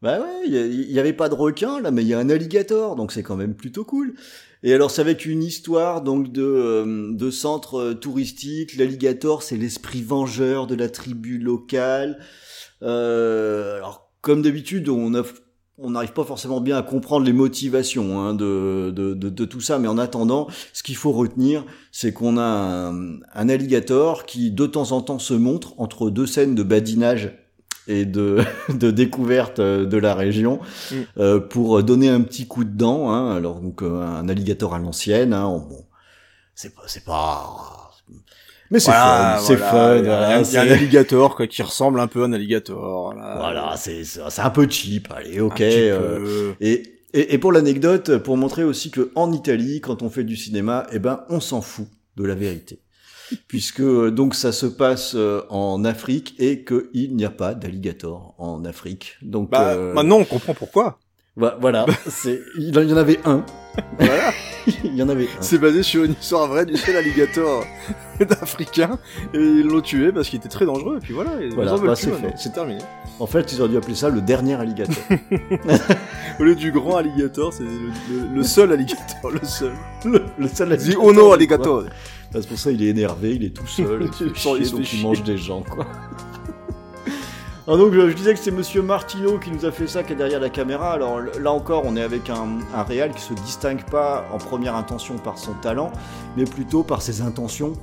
Bah 0.00 0.20
ouais, 0.20 0.46
il 0.46 0.52
y 0.54 0.58
a- 0.58 0.64
il 0.66 0.90
y, 0.90 0.98
avait 0.98 1.12
pas 1.12 1.28
de 1.28 1.34
requin 1.34 1.80
là, 1.80 1.90
mais 1.90 2.00
il 2.02 2.08
y 2.08 2.14
a 2.14 2.18
un 2.18 2.30
alligator, 2.30 2.96
donc 2.96 3.12
c'est 3.12 3.22
quand 3.22 3.36
même 3.36 3.54
plutôt 3.54 3.84
cool. 3.84 4.14
Et 4.64 4.72
alors 4.72 4.90
c'est 4.90 5.00
avec 5.00 5.26
une 5.26 5.42
histoire 5.42 6.02
donc 6.02 6.30
de 6.30 6.42
euh, 6.42 7.12
de 7.12 7.30
centre 7.30 7.80
euh, 7.80 7.94
touristique. 7.94 8.76
L'alligator, 8.76 9.42
c'est 9.42 9.56
l'esprit 9.56 10.02
vengeur 10.02 10.66
de 10.66 10.74
la 10.74 10.88
tribu 10.88 11.38
locale. 11.38 12.18
Euh, 12.82 13.76
alors 13.76 14.10
comme 14.20 14.42
d'habitude, 14.42 14.88
on 14.88 15.10
n'arrive 15.90 16.12
pas 16.12 16.24
forcément 16.24 16.60
bien 16.60 16.76
à 16.76 16.82
comprendre 16.82 17.26
les 17.26 17.32
motivations 17.32 18.20
hein, 18.20 18.34
de, 18.34 18.92
de, 18.94 19.14
de, 19.14 19.44
tout 19.44 19.60
ça, 19.60 19.80
mais 19.80 19.88
en 19.88 19.98
attendant, 19.98 20.46
ce 20.72 20.84
qu'il 20.84 20.94
faut 20.94 21.10
retenir, 21.10 21.64
c'est 21.90 22.12
qu'on 22.12 22.38
a 22.38 22.92
un 23.34 23.48
alligator 23.48 24.24
qui 24.24 24.52
de 24.52 24.66
temps 24.66 24.92
en 24.92 25.00
temps 25.00 25.18
se 25.18 25.34
montre 25.34 25.74
entre 25.78 26.08
deux 26.08 26.26
scènes 26.26 26.54
de 26.54 26.62
badinage 26.62 27.41
et 27.88 28.04
de, 28.04 28.38
de 28.68 28.90
découverte 28.90 29.58
euh, 29.58 29.84
de 29.86 29.96
la 29.98 30.14
région 30.14 30.60
Mm. 30.90 30.94
euh, 31.18 31.40
pour 31.40 31.82
donner 31.82 32.08
un 32.08 32.20
petit 32.22 32.46
coup 32.46 32.64
de 32.64 32.76
dent. 32.76 33.10
Hein. 33.10 33.34
Alors 33.36 33.60
donc 33.60 33.82
euh, 33.82 34.02
un 34.02 34.28
alligator 34.28 34.74
à 34.74 34.78
l'ancienne, 34.78 35.32
hein, 35.32 35.46
on- 35.46 35.58
bon, 35.60 35.84
c'est 36.54 36.74
pas, 36.74 36.82
c'est 36.86 37.04
pas, 37.04 37.90
mais 38.70 38.78
c'est 38.80 38.90
Voilà, 38.90 39.36
fun, 39.38 39.44
c'est 39.46 39.56
fun. 39.56 39.96
Il 39.96 40.04
y 40.04 40.08
a, 40.08 40.16
voilà, 40.16 40.28
un- 40.36 40.42
il 40.42 40.52
y 40.52 40.56
a 40.56 40.60
un 40.62 40.64
c'est- 40.64 40.72
alligator 40.72 41.34
quoi, 41.36 41.46
qui 41.46 41.62
ressemble 41.62 42.00
un 42.00 42.06
peu 42.06 42.22
à 42.22 42.26
un 42.26 42.32
alligator. 42.32 43.12
Voilà, 43.14 43.36
voilà, 43.38 43.74
c'est 43.76 44.04
c'est 44.04 44.40
un 44.42 44.50
peu 44.50 44.68
cheap. 44.68 45.08
Allez, 45.14 45.40
ok. 45.40 45.60
euh, 45.60 46.18
peu. 46.18 46.54
et, 46.60 46.82
et, 47.14 47.34
et 47.34 47.38
pour 47.38 47.52
l'anecdote, 47.52 48.16
pour 48.18 48.36
montrer 48.38 48.64
aussi 48.64 48.90
que 48.90 49.10
en 49.14 49.32
Italie, 49.32 49.80
quand 49.82 50.02
on 50.02 50.08
fait 50.08 50.24
du 50.24 50.36
cinéma, 50.36 50.86
eh 50.92 50.98
ben, 50.98 51.24
on 51.28 51.40
s'en 51.40 51.60
fout 51.60 51.86
de 52.16 52.24
la 52.24 52.34
vérité. 52.34 52.78
Puisque 53.48 53.80
euh, 53.80 54.10
donc 54.10 54.34
ça 54.34 54.52
se 54.52 54.66
passe 54.66 55.12
euh, 55.14 55.42
en 55.50 55.84
Afrique 55.84 56.34
et 56.38 56.64
qu'il 56.64 57.14
n'y 57.16 57.24
a 57.24 57.30
pas 57.30 57.54
d'alligator 57.54 58.34
en 58.38 58.64
Afrique. 58.64 59.16
Donc 59.22 59.50
Bah, 59.50 59.70
euh, 59.74 59.94
maintenant 59.94 60.18
on 60.18 60.24
comprend 60.24 60.54
pourquoi. 60.54 60.98
voilà, 61.36 61.86
c'est 62.08 62.40
il 62.58 62.74
y 62.76 62.92
en 62.92 62.96
avait 62.96 63.18
un. 63.24 63.44
Voilà. 63.98 64.32
il 64.84 64.94
y 64.96 65.02
en 65.02 65.08
avait 65.08 65.24
un. 65.24 65.40
C'est 65.42 65.56
basé 65.58 65.82
sur 65.82 66.04
une 66.04 66.12
histoire 66.12 66.46
vraie 66.46 66.66
du 66.66 66.76
seul 66.76 66.94
alligator 66.96 67.64
africain 68.42 68.98
et 69.32 69.38
ils 69.38 69.66
l'ont 69.66 69.80
tué 69.80 70.12
parce 70.12 70.28
qu'il 70.28 70.38
était 70.38 70.48
très 70.50 70.66
dangereux 70.66 70.98
et 70.98 71.00
puis 71.00 71.14
voilà, 71.14 71.30
Voilà, 71.54 71.76
bah, 71.78 71.96
c'est 71.96 72.10
fait. 72.12 72.34
c'est 72.36 72.52
terminé. 72.52 72.80
En 73.18 73.26
fait, 73.26 73.50
ils 73.52 73.60
auraient 73.60 73.70
dû 73.70 73.76
appeler 73.78 73.94
ça 73.94 74.10
le 74.10 74.20
dernier 74.20 74.54
alligator. 74.54 74.94
Au 76.40 76.44
lieu 76.44 76.54
du 76.54 76.70
grand 76.72 76.96
alligator, 76.96 77.52
c'est 77.52 77.62
le, 77.64 77.70
le- 77.70 78.34
le 78.36 78.42
seul 78.42 78.72
alligator, 78.72 79.30
le 79.30 79.40
seul. 79.42 79.72
le, 80.04 80.22
le 80.38 80.48
seul 80.48 80.68
The 80.68 80.72
alligator. 80.72 81.04
Ono 81.04 81.24
quoi. 81.26 81.34
alligator. 81.34 81.84
Bah, 82.32 82.40
C'est 82.40 82.48
pour 82.48 82.58
ça 82.58 82.70
il 82.70 82.82
est 82.82 82.88
énervé, 82.88 83.34
il 83.34 83.44
est 83.44 83.50
tout 83.54 83.66
seul, 83.66 84.08
il 84.20 84.34
chier, 84.34 84.70
donc 84.70 84.92
il 84.92 85.02
mange 85.02 85.22
des 85.22 85.36
gens, 85.36 85.62
quoi. 85.62 85.86
Alors 87.66 87.78
donc 87.84 87.92
je, 87.92 88.10
je 88.10 88.14
disais 88.16 88.34
que 88.34 88.40
c'est 88.40 88.50
Monsieur 88.50 88.82
Martino 88.82 89.38
qui 89.38 89.50
nous 89.50 89.64
a 89.64 89.72
fait 89.72 89.86
ça, 89.86 90.02
qui 90.02 90.12
est 90.14 90.16
derrière 90.16 90.40
la 90.40 90.50
caméra. 90.50 90.92
Alors 90.92 91.20
là 91.20 91.52
encore, 91.52 91.82
on 91.84 91.96
est 91.96 92.02
avec 92.02 92.30
un, 92.30 92.58
un 92.74 92.82
réal 92.82 93.12
qui 93.12 93.20
se 93.20 93.34
distingue 93.34 93.84
pas 93.84 94.26
en 94.32 94.38
première 94.38 94.74
intention 94.76 95.18
par 95.18 95.38
son 95.38 95.52
talent, 95.54 95.92
mais 96.36 96.44
plutôt 96.44 96.82
par 96.82 97.02
ses 97.02 97.20
intentions. 97.22 97.74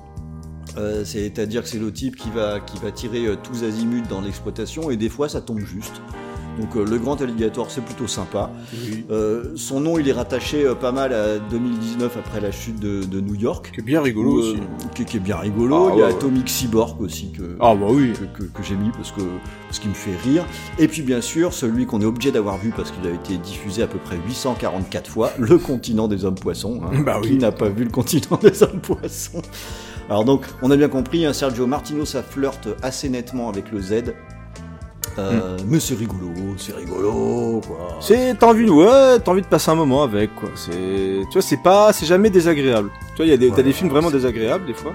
Euh, 0.77 1.03
C'est-à-dire 1.03 1.63
que 1.63 1.67
c'est 1.67 1.79
le 1.79 1.91
type 1.91 2.15
qui 2.15 2.29
va, 2.29 2.59
qui 2.59 2.77
va 2.77 2.91
tirer 2.91 3.25
euh, 3.25 3.35
tous 3.35 3.63
azimuts 3.63 4.03
dans 4.09 4.21
l'exploitation, 4.21 4.91
et 4.91 4.97
des 4.97 5.09
fois 5.09 5.27
ça 5.29 5.41
tombe 5.41 5.59
juste. 5.59 6.01
Donc 6.57 6.75
euh, 6.75 6.83
le 6.85 6.97
grand 6.97 7.21
alligator, 7.21 7.71
c'est 7.71 7.83
plutôt 7.83 8.07
sympa. 8.07 8.51
Oui. 8.73 9.05
Euh, 9.11 9.51
son 9.55 9.79
nom, 9.79 9.97
il 9.97 10.09
est 10.09 10.13
rattaché 10.13 10.65
euh, 10.65 10.75
pas 10.75 10.91
mal 10.91 11.13
à 11.13 11.37
2019 11.39 12.17
après 12.17 12.41
la 12.41 12.51
chute 12.51 12.79
de, 12.79 13.03
de 13.03 13.21
New 13.21 13.35
York. 13.35 13.71
Qui 13.73 13.79
est 13.79 13.83
bien 13.83 14.01
rigolo 14.01 14.31
Où, 14.31 14.39
aussi. 14.39 14.55
euh, 14.57 14.87
qui, 14.93 15.05
qui 15.05 15.17
est 15.17 15.21
bien 15.21 15.37
rigolo. 15.37 15.87
Ah, 15.89 15.91
il 15.95 15.99
y 15.99 16.01
a 16.01 16.07
ouais, 16.07 16.11
Atomic 16.13 16.49
Cyborg 16.49 16.99
aussi 17.01 17.31
que, 17.31 17.55
Ah 17.61 17.75
bah 17.75 17.85
oui. 17.89 18.11
que, 18.13 18.25
que- 18.43 18.49
que 18.49 18.63
j'ai 18.63 18.75
mis 18.75 18.89
parce 18.91 19.11
que 19.11 19.21
parce 19.67 19.79
qu'il 19.79 19.89
me 19.89 19.95
fait 19.95 20.15
rire. 20.29 20.43
Et 20.79 20.87
puis 20.87 21.01
bien 21.01 21.21
sûr 21.21 21.53
celui 21.53 21.85
qu'on 21.85 22.01
est 22.01 22.05
obligé 22.05 22.31
d'avoir 22.31 22.57
vu 22.57 22.71
parce 22.75 22.91
qu'il 22.91 23.09
a 23.09 23.13
été 23.13 23.37
diffusé 23.37 23.81
à 23.83 23.87
peu 23.87 23.99
près 23.99 24.17
844 24.27 25.09
fois, 25.09 25.31
le 25.39 25.57
continent 25.57 26.07
des 26.09 26.25
hommes 26.25 26.35
poissons. 26.35 26.81
hein. 26.83 27.01
Bah 27.05 27.19
oui. 27.21 27.29
Qui 27.29 27.37
n'a 27.37 27.51
pas 27.53 27.69
vu 27.69 27.85
le 27.85 27.89
continent 27.91 28.37
des 28.41 28.63
hommes 28.63 28.81
poissons? 28.81 29.41
Alors 30.09 30.25
donc 30.25 30.41
on 30.61 30.71
a 30.71 30.75
bien 30.75 30.89
compris, 30.89 31.25
hein, 31.25 31.33
Sergio 31.33 31.67
Martino 31.67 32.03
ça 32.03 32.23
flirte 32.23 32.67
assez 32.81 33.07
nettement 33.09 33.47
avec 33.47 33.71
le 33.71 33.79
Z. 33.79 33.93
Euh, 35.19 35.57
Mais 35.67 35.79
c'est 35.79 35.95
rigolo, 35.95 36.31
c'est 36.57 36.75
rigolo, 36.75 37.61
quoi. 37.65 37.97
C'est 37.99 38.37
t'as 38.39 38.47
envie 38.47 38.65
de 38.65 38.71
ouais, 38.71 39.19
t'as 39.19 39.31
envie 39.31 39.41
de 39.41 39.47
passer 39.47 39.69
un 39.71 39.75
moment 39.75 40.03
avec 40.03 40.33
quoi. 40.35 40.49
C'est 40.55 41.21
tu 41.29 41.33
vois 41.33 41.41
c'est 41.41 41.61
pas 41.61 41.91
c'est 41.93 42.05
jamais 42.05 42.29
désagréable. 42.29 42.89
Tu 43.11 43.17
vois 43.17 43.25
il 43.25 43.29
y 43.29 43.33
a 43.33 43.37
des 43.37 43.51
t'as 43.51 43.61
des 43.63 43.73
films 43.73 43.89
vraiment 43.89 44.11
désagréables 44.11 44.65
des 44.65 44.73
fois. 44.73 44.93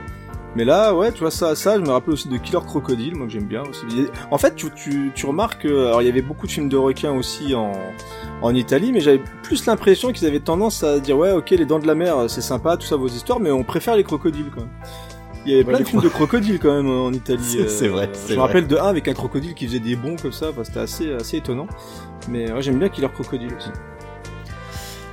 Mais 0.57 0.65
là 0.65 0.95
ouais 0.95 1.11
tu 1.11 1.19
vois 1.21 1.33
ça 1.33 1.57
ça 1.57 1.75
je 1.77 1.81
me 1.81 1.91
rappelle 1.91 2.15
aussi 2.15 2.29
de 2.29 2.37
Killer 2.37 2.61
Crocodile 2.65 3.17
moi 3.17 3.27
que 3.27 3.33
j'aime 3.33 3.45
bien 3.47 3.63
aussi. 3.63 3.85
En 4.31 4.39
fait 4.39 4.55
tu 4.55 4.71
tu 4.71 5.11
tu 5.15 5.27
remarques 5.27 5.63
que 5.63 5.87
alors 5.87 6.01
il 6.01 6.07
y 6.07 6.09
avait 6.09 6.23
beaucoup 6.23 6.47
de 6.47 6.53
films 6.53 6.69
de 6.69 6.77
requins 6.77 7.11
aussi 7.13 7.57
en 7.57 7.73
en 8.41 8.55
Italie 8.55 8.93
mais 8.93 9.01
j'avais 9.01 9.21
plus 9.43 9.67
l'impression 9.67 10.13
qu'ils 10.13 10.29
avaient 10.29 10.39
tendance 10.39 10.85
à 10.85 11.01
dire 11.01 11.19
ouais 11.19 11.33
ok 11.33 11.51
les 11.51 11.67
dents 11.67 11.81
de 11.81 11.89
la 11.89 11.97
mer 11.97 12.15
c'est 12.29 12.41
sympa 12.41 12.77
tout 12.77 12.87
ça 12.87 12.95
vos 12.95 13.09
histoires 13.09 13.41
mais 13.41 13.51
on 13.51 13.65
préfère 13.65 13.97
les 13.97 14.05
crocodiles 14.05 14.51
quand 14.55 14.61
même. 14.61 14.71
Il 15.47 15.51
y 15.53 15.55
avait 15.55 15.65
Ouais, 15.65 15.73
plein 15.75 15.81
de 15.81 15.85
films 15.85 16.03
de 16.03 16.09
crocodiles 16.09 16.59
quand 16.59 16.75
même 16.75 16.89
en 16.91 17.13
Italie. 17.13 17.43
C'est- 17.47 17.69
c'est 17.69 17.89
vrai, 17.89 18.09
Je 18.27 18.33
me 18.33 18.39
vrai. 18.39 18.47
rappelle 18.47 18.67
de 18.67 18.77
un 18.77 18.87
avec 18.87 19.09
un 19.09 19.13
crocodile 19.15 19.55
qui 19.55 19.67
faisait 19.67 19.79
des 19.81 19.97
bonds 19.97 20.17
comme 20.21 20.33
ça, 20.33 20.51
enfin, 20.51 20.65
c'était 20.65 20.81
assez 20.81 21.13
assez 21.13 21.37
étonnant. 21.39 21.67
Mais 22.29 22.51
ouais, 22.53 22.63
j'aime 22.63 22.79
bien 22.79 22.89
Killer 22.89 23.09
Crocodile 23.13 23.53
aussi. 23.57 23.71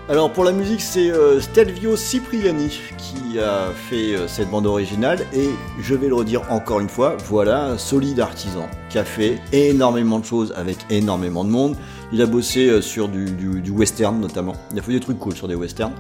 Alors 0.10 0.32
pour 0.34 0.44
la 0.44 0.52
musique, 0.52 0.82
c'est 0.82 1.10
euh, 1.12 1.40
Stelvio 1.40 1.96
Cipriani 1.96 2.80
qui 2.98 3.40
a 3.40 3.68
fait 3.90 4.16
euh, 4.16 4.28
cette 4.28 4.50
bande 4.50 4.66
originale 4.66 5.20
et 5.34 5.50
je 5.80 5.96
vais 5.96 6.08
le 6.08 6.16
redire 6.16 6.42
encore 6.52 6.80
une 6.82 6.90
fois, 6.90 7.16
voilà 7.30 7.66
un 7.66 7.78
solide 7.78 8.20
artisan 8.20 8.68
qui 8.90 8.98
a 8.98 9.06
fait 9.06 9.40
énormément 9.54 10.20
de 10.20 10.26
choses 10.26 10.54
avec 10.58 10.78
énormément 10.90 11.46
de 11.46 11.50
monde. 11.50 11.76
Il 12.12 12.22
a 12.22 12.26
bossé 12.26 12.68
euh, 12.68 12.82
sur 12.82 13.08
du, 13.08 13.26
du- 13.32 13.62
du 13.62 13.72
western 13.72 14.20
notamment. 14.20 14.54
Il 14.74 14.80
a 14.80 14.82
fait 14.82 14.92
des 14.92 15.00
trucs 15.00 15.20
cool 15.20 15.34
sur 15.36 15.48
des 15.48 15.56
westerns. 15.56 15.94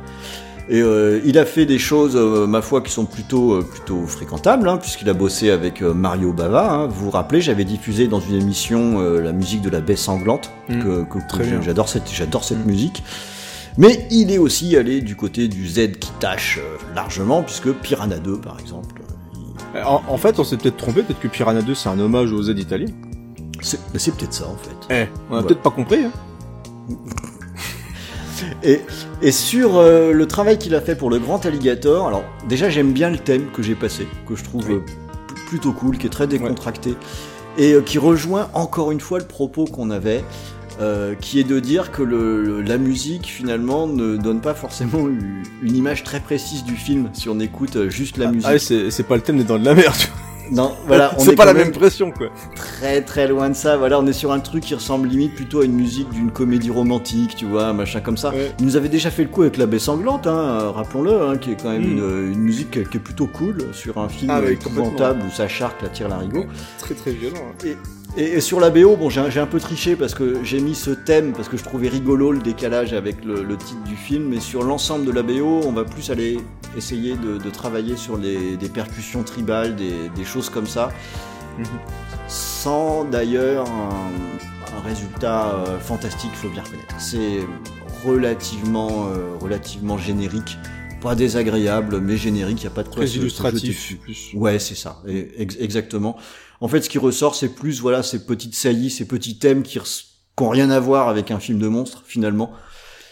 Et 0.70 0.82
euh, 0.82 1.20
il 1.26 1.38
a 1.38 1.45
fait 1.45 1.66
des 1.66 1.80
choses, 1.80 2.16
euh, 2.16 2.47
ma 2.47 2.62
foi, 2.62 2.82
qui 2.82 2.91
sont 2.91 3.05
plutôt 3.05 3.53
euh, 3.55 3.62
plutôt 3.62 4.05
fréquentables, 4.05 4.70
hein, 4.70 4.78
puisqu'il 4.78 5.09
a 5.09 5.14
bossé 5.14 5.49
avec 5.49 5.82
Mario 5.82 6.32
Bava. 6.34 6.72
hein. 6.72 6.88
Vous 6.88 7.05
vous 7.05 7.12
rappelez, 7.12 7.41
j'avais 7.41 7.66
diffusé 7.66 8.07
dans 8.07 8.20
une 8.20 8.36
émission 8.36 8.99
la 9.01 9.32
musique 9.34 9.62
de 9.62 9.70
la 9.70 9.82
baie 9.82 9.95
sanglante, 9.95 10.51
Mm. 10.70 10.82
que, 10.84 11.62
j'adore 11.62 11.89
cette 11.89 12.09
j'adore 12.14 12.43
cette 12.43 12.64
Mm. 12.66 12.70
musique. 12.70 13.03
Mais 13.78 14.05
il 14.12 14.32
est 14.32 14.38
aussi 14.38 14.76
allé 14.78 15.01
du 15.01 15.16
côté 15.16 15.47
du 15.47 15.68
Z 15.68 15.93
qui 15.99 16.12
tâche 16.20 16.59
largement, 16.95 17.41
puisque 17.41 17.72
Piranha 17.72 18.18
2, 18.20 18.38
par 18.39 18.59
exemple, 18.59 19.01
il- 19.34 19.82
En, 19.86 20.01
en 20.07 20.18
fait, 20.18 20.38
on 20.39 20.43
s'est 20.43 20.57
peut-être 20.57 20.76
trompé, 20.78 21.01
peut-être 21.03 21.20
que 21.22 21.28
Piranha 21.30 21.62
2 21.62 21.74
c'est 21.76 21.88
un 21.89 21.99
hommage 21.99 22.32
aux 22.34 22.43
Z 22.43 22.49
italiens. 22.57 22.93
c'est 23.62 23.80
peut-être 24.16 24.34
ça 24.34 24.45
en 24.47 24.57
fait. 24.57 24.93
Eh, 25.03 25.07
on 25.30 25.38
a 25.38 25.43
peut-être 25.43 25.62
pas 25.62 25.70
compris. 25.70 25.99
Hein. 26.05 26.12
Et, 28.64 28.82
et 29.22 29.32
sur 29.32 29.78
euh, 29.78 30.12
le 30.14 30.26
travail 30.28 30.58
qu'il 30.58 30.76
a 30.76 30.82
fait 30.82 30.96
pour 30.96 31.10
le 31.10 31.20
Grand 31.20 31.46
Alligator, 31.46 32.08
alors 32.08 32.24
déjà 32.48 32.70
j'aime 32.70 32.92
bien 32.94 33.10
le 33.10 33.18
thème 33.18 33.48
que 33.54 33.62
j'ai 33.62 33.76
passé, 33.76 34.08
que 34.28 34.36
je 34.36 34.44
trouve 34.44 34.66
Oui. 34.70 34.76
euh, 34.76 34.80
plutôt 35.48 35.72
cool, 35.74 35.98
qui 35.98 36.08
est 36.08 36.10
très 36.12 36.28
décontracté, 36.28 36.96
et 37.58 37.74
euh, 37.74 37.82
qui 37.82 37.98
rejoint 37.98 38.50
encore 38.54 38.92
une 38.92 39.00
fois 39.02 39.20
le 39.20 39.26
propos 39.26 39.66
qu'on 39.66 39.89
avait, 39.92 40.24
qui 41.20 41.39
est 41.39 41.44
de 41.44 41.60
dire 41.60 41.92
que 41.92 42.02
le, 42.02 42.42
le- 42.42 42.62
la 42.64 42.80
musique 42.80 43.28
finalement 43.28 43.86
ne 43.86 44.18
donne 44.18 44.42
pas 44.42 44.56
forcément 44.56 45.08
une 45.62 45.76
image 45.76 46.04
très 46.04 46.20
précise 46.20 46.64
du 46.64 46.76
film 46.76 47.10
si 47.14 47.30
on 47.30 47.39
écoute 47.39 47.89
juste 47.89 48.18
la 48.18 48.32
musique. 48.32 48.48
Ah, 48.50 48.54
ouais, 48.54 48.60
c'est 48.60 48.89
c'est 48.89 49.04
pas 49.04 49.16
le 49.16 49.22
thème 49.22 49.38
des 49.38 49.44
dents 49.44 49.60
de 49.60 49.66
la 49.66 49.76
mer. 49.76 49.96
tu 49.96 50.08
vois. 50.08 50.18
Non, 50.52 50.76
voilà, 50.86 51.14
on 51.18 51.20
c'est 51.24 51.32
est 51.32 51.36
pas 51.36 51.45
la 51.45 51.54
même 51.54 51.64
même 51.70 51.72
pression 51.72 52.12
quoi. 52.12 52.28
très 52.56 53.02
très 53.02 53.28
loin 53.28 53.49
de 53.49 53.56
ça. 53.56 53.78
Voilà, 53.78 53.99
on 53.99 54.06
est 54.08 54.14
sur 54.14 54.32
un 54.32 54.39
truc 54.39 54.64
qui 54.64 54.76
ressemble 54.76 55.08
limite 55.08 55.34
plutôt 55.36 55.62
à 55.62 55.66
une 55.66 55.74
musique 55.74 56.10
d'une 56.10 56.30
comédie 56.32 56.70
romantique, 56.70 57.36
tu 57.36 57.45
vois, 57.45 57.66
un 57.68 57.74
machin 57.74 58.02
comme 58.02 58.18
ça. 58.18 58.30
Ouais. 58.32 58.52
Il 58.60 58.66
nous 58.66 58.76
avait 58.76 58.89
déjà 58.89 59.10
fait 59.10 59.24
le 59.24 59.30
coup 59.30 59.41
avec 59.43 59.58
La 59.58 59.66
Baie 59.66 59.80
Sanglante, 59.80 60.28
hein, 60.28 60.72
rappelons-le, 60.76 61.22
hein, 61.22 61.38
qui 61.38 61.52
est 61.52 61.62
quand 61.62 61.72
même 61.72 61.82
Mm. 61.82 61.97
une, 61.97 62.32
une 62.34 62.39
musique 62.41 62.72
qui 62.89 62.97
est 62.97 62.99
plutôt 63.02 63.28
cool 63.28 63.58
sur 63.74 63.97
un 63.97 64.10
film 64.10 64.30
Ah, 64.34 64.41
oui, 64.45 64.54
épouvantable 64.54 65.24
où 65.28 65.32
sa 65.32 65.47
charte 65.47 65.82
la 65.82 65.89
tire 65.89 66.10
l'arigot. 66.10 66.45
Très 66.80 66.93
très 66.95 67.12
violent. 67.12 67.38
hein. 67.49 67.66
Et, 67.66 67.78
et 68.18 68.41
sur 68.41 68.59
la 68.59 68.70
BO, 68.70 68.95
bon, 68.97 69.09
j'ai 69.09 69.39
un- 69.39 69.45
peu 69.47 69.59
triché 69.59 69.95
parce 69.95 70.14
que 70.14 70.43
j'ai 70.43 70.59
mis 70.59 70.76
ce 70.76 70.91
thème 70.91 71.32
parce 71.34 71.47
que 71.49 71.55
je 71.57 71.64
trouvais 71.64 71.88
rigolo 71.88 72.32
le 72.32 72.39
décalage 72.39 72.93
avec 72.93 73.24
le, 73.24 73.43
le 73.43 73.57
titre 73.57 73.84
du 73.84 73.95
film, 73.95 74.26
mais 74.30 74.39
sur 74.39 74.64
l'ensemble 74.64 75.05
de 75.05 75.12
la 75.12 75.24
BO, 75.24 75.62
on 75.66 75.72
va 75.72 75.84
plus 75.86 76.09
aller 76.12 76.39
essayer 76.78 77.16
de, 77.16 77.38
de 77.38 77.49
travailler 77.49 77.95
sur 77.95 78.18
les, 78.18 78.57
des 78.57 78.70
percussions 78.70 79.24
tribales, 79.24 79.76
des, 79.76 80.09
des 80.16 80.24
choses 80.26 80.49
comme 80.49 80.68
ça, 80.68 80.91
sans 82.28 83.05
d'ailleurs 83.05 83.70
un, 83.70 84.78
un 84.78 84.82
résultat 84.82 85.53
euh, 85.55 85.80
fantastique, 85.80 86.32
faut 86.34 86.49
bien 86.49 86.64
reconnaître. 86.64 86.95
C'est 86.99 87.39
relativement, 88.05 89.07
euh, 89.07 89.36
relativement 89.39 89.97
générique, 89.97 90.57
pas 91.01 91.16
désagréable, 91.16 91.99
mais 91.99 92.18
générique, 92.18 92.59
il 92.62 92.66
n'y 92.66 92.72
a 92.72 92.76
pas 92.76 92.84
de 92.84 92.89
quoi 92.89 92.97
Très 93.05 93.07
illustratif. 93.18 93.97
Plus. 94.01 94.32
Ouais, 94.36 94.59
c'est 94.59 94.76
ça, 94.76 95.01
ex- 95.38 95.57
exactement. 95.59 96.18
En 96.62 96.68
fait, 96.68 96.82
ce 96.82 96.89
qui 96.89 96.97
ressort, 96.99 97.36
c'est 97.36 97.49
plus 97.55 97.82
voilà 97.82 98.03
ces 98.03 98.26
petites 98.26 98.55
saillies, 98.55 98.89
ces 98.91 99.05
petits 99.07 99.38
thèmes 99.39 99.64
qui 99.64 99.80
n'ont 100.39 100.49
rien 100.49 100.70
à 100.70 100.80
voir 100.80 101.09
avec 101.09 101.32
un 101.32 101.39
film 101.39 101.59
de 101.59 101.68
monstre 101.68 102.03
finalement, 102.05 102.51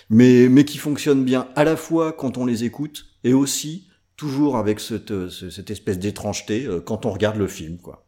mais 0.09 0.47
mais 0.49 0.65
qui 0.65 0.77
fonctionnent 0.77 1.25
bien 1.25 1.47
à 1.55 1.63
la 1.63 1.75
fois 1.75 2.13
quand 2.13 2.37
on 2.37 2.45
les 2.45 2.63
écoute 2.63 3.05
et 3.23 3.33
aussi 3.33 3.87
toujours 4.15 4.57
avec 4.57 4.79
cette 4.79 5.11
euh, 5.11 5.29
ce- 5.29 5.49
cette 5.49 5.71
espèce 5.71 5.97
d'étrangeté 5.99 6.65
euh, 6.65 6.79
quand 6.79 7.05
on 7.05 7.11
regarde 7.11 7.37
le 7.37 7.47
film, 7.47 7.77
quoi. 7.79 8.05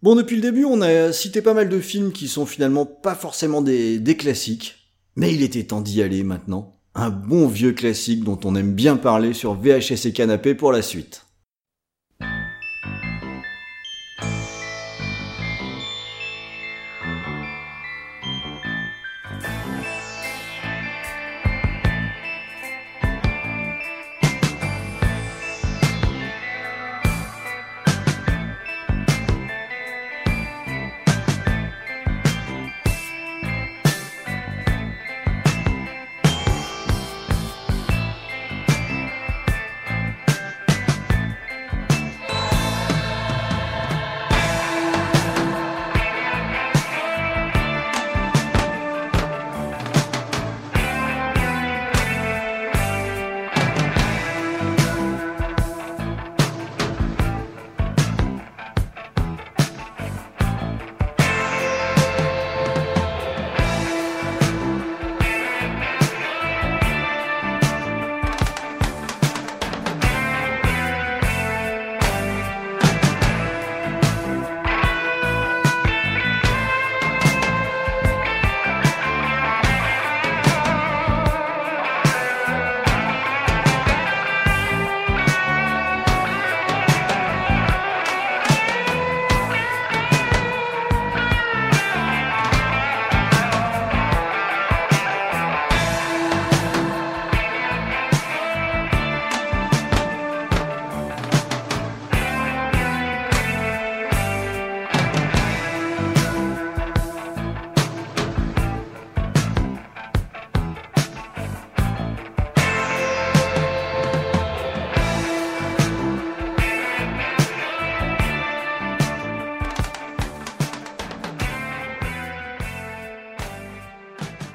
Bon, 0.00 0.14
depuis 0.14 0.36
le 0.36 0.42
début, 0.42 0.64
on 0.64 0.80
a 0.80 1.12
cité 1.12 1.42
pas 1.42 1.54
mal 1.54 1.68
de 1.68 1.80
films 1.80 2.12
qui 2.12 2.28
sont 2.28 2.46
finalement 2.46 2.86
pas 2.86 3.16
forcément 3.16 3.62
des, 3.62 3.98
des 3.98 4.16
classiques, 4.16 4.94
mais 5.16 5.34
il 5.34 5.42
était 5.42 5.64
temps 5.64 5.80
d'y 5.80 6.02
aller 6.02 6.22
maintenant. 6.22 6.76
Un 6.94 7.10
bon 7.10 7.48
vieux 7.48 7.72
classique 7.72 8.22
dont 8.24 8.38
on 8.44 8.54
aime 8.54 8.74
bien 8.74 8.96
parler 8.96 9.32
sur 9.34 9.54
VHS 9.54 10.06
et 10.06 10.12
Canapé 10.12 10.54
pour 10.54 10.70
la 10.72 10.82
suite. 10.82 11.24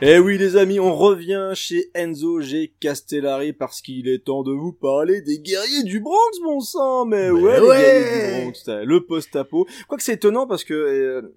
Eh 0.06 0.20
oui 0.20 0.38
les 0.38 0.58
amis, 0.58 0.82
on 0.82 0.94
revient 0.94 1.52
chez 1.54 1.90
Enzo 1.94 2.42
G. 2.42 2.74
Castellari 2.82 3.54
parce 3.54 3.82
qu'il 3.82 4.10
est 4.10 4.26
temps 4.26 4.44
de 4.44 4.52
vous 4.52 4.74
parler 4.74 5.22
des 5.22 5.40
guerriers 5.40 5.84
du 5.84 6.02
Bronx, 6.02 6.42
mon 6.44 6.60
sang 6.60 7.06
Mais, 7.06 7.30
ouais, 7.30 7.62
les 7.62 7.68
guerriers 7.68 8.42
du 8.42 8.42
Bronx, 8.42 8.84
le 8.84 9.06
post-apo. 9.06 9.66
Quoique 9.88 10.04
c'est 10.04 10.16
étonnant 10.16 10.46
parce 10.46 10.66
que... 10.66 10.74
Euh, 10.74 11.34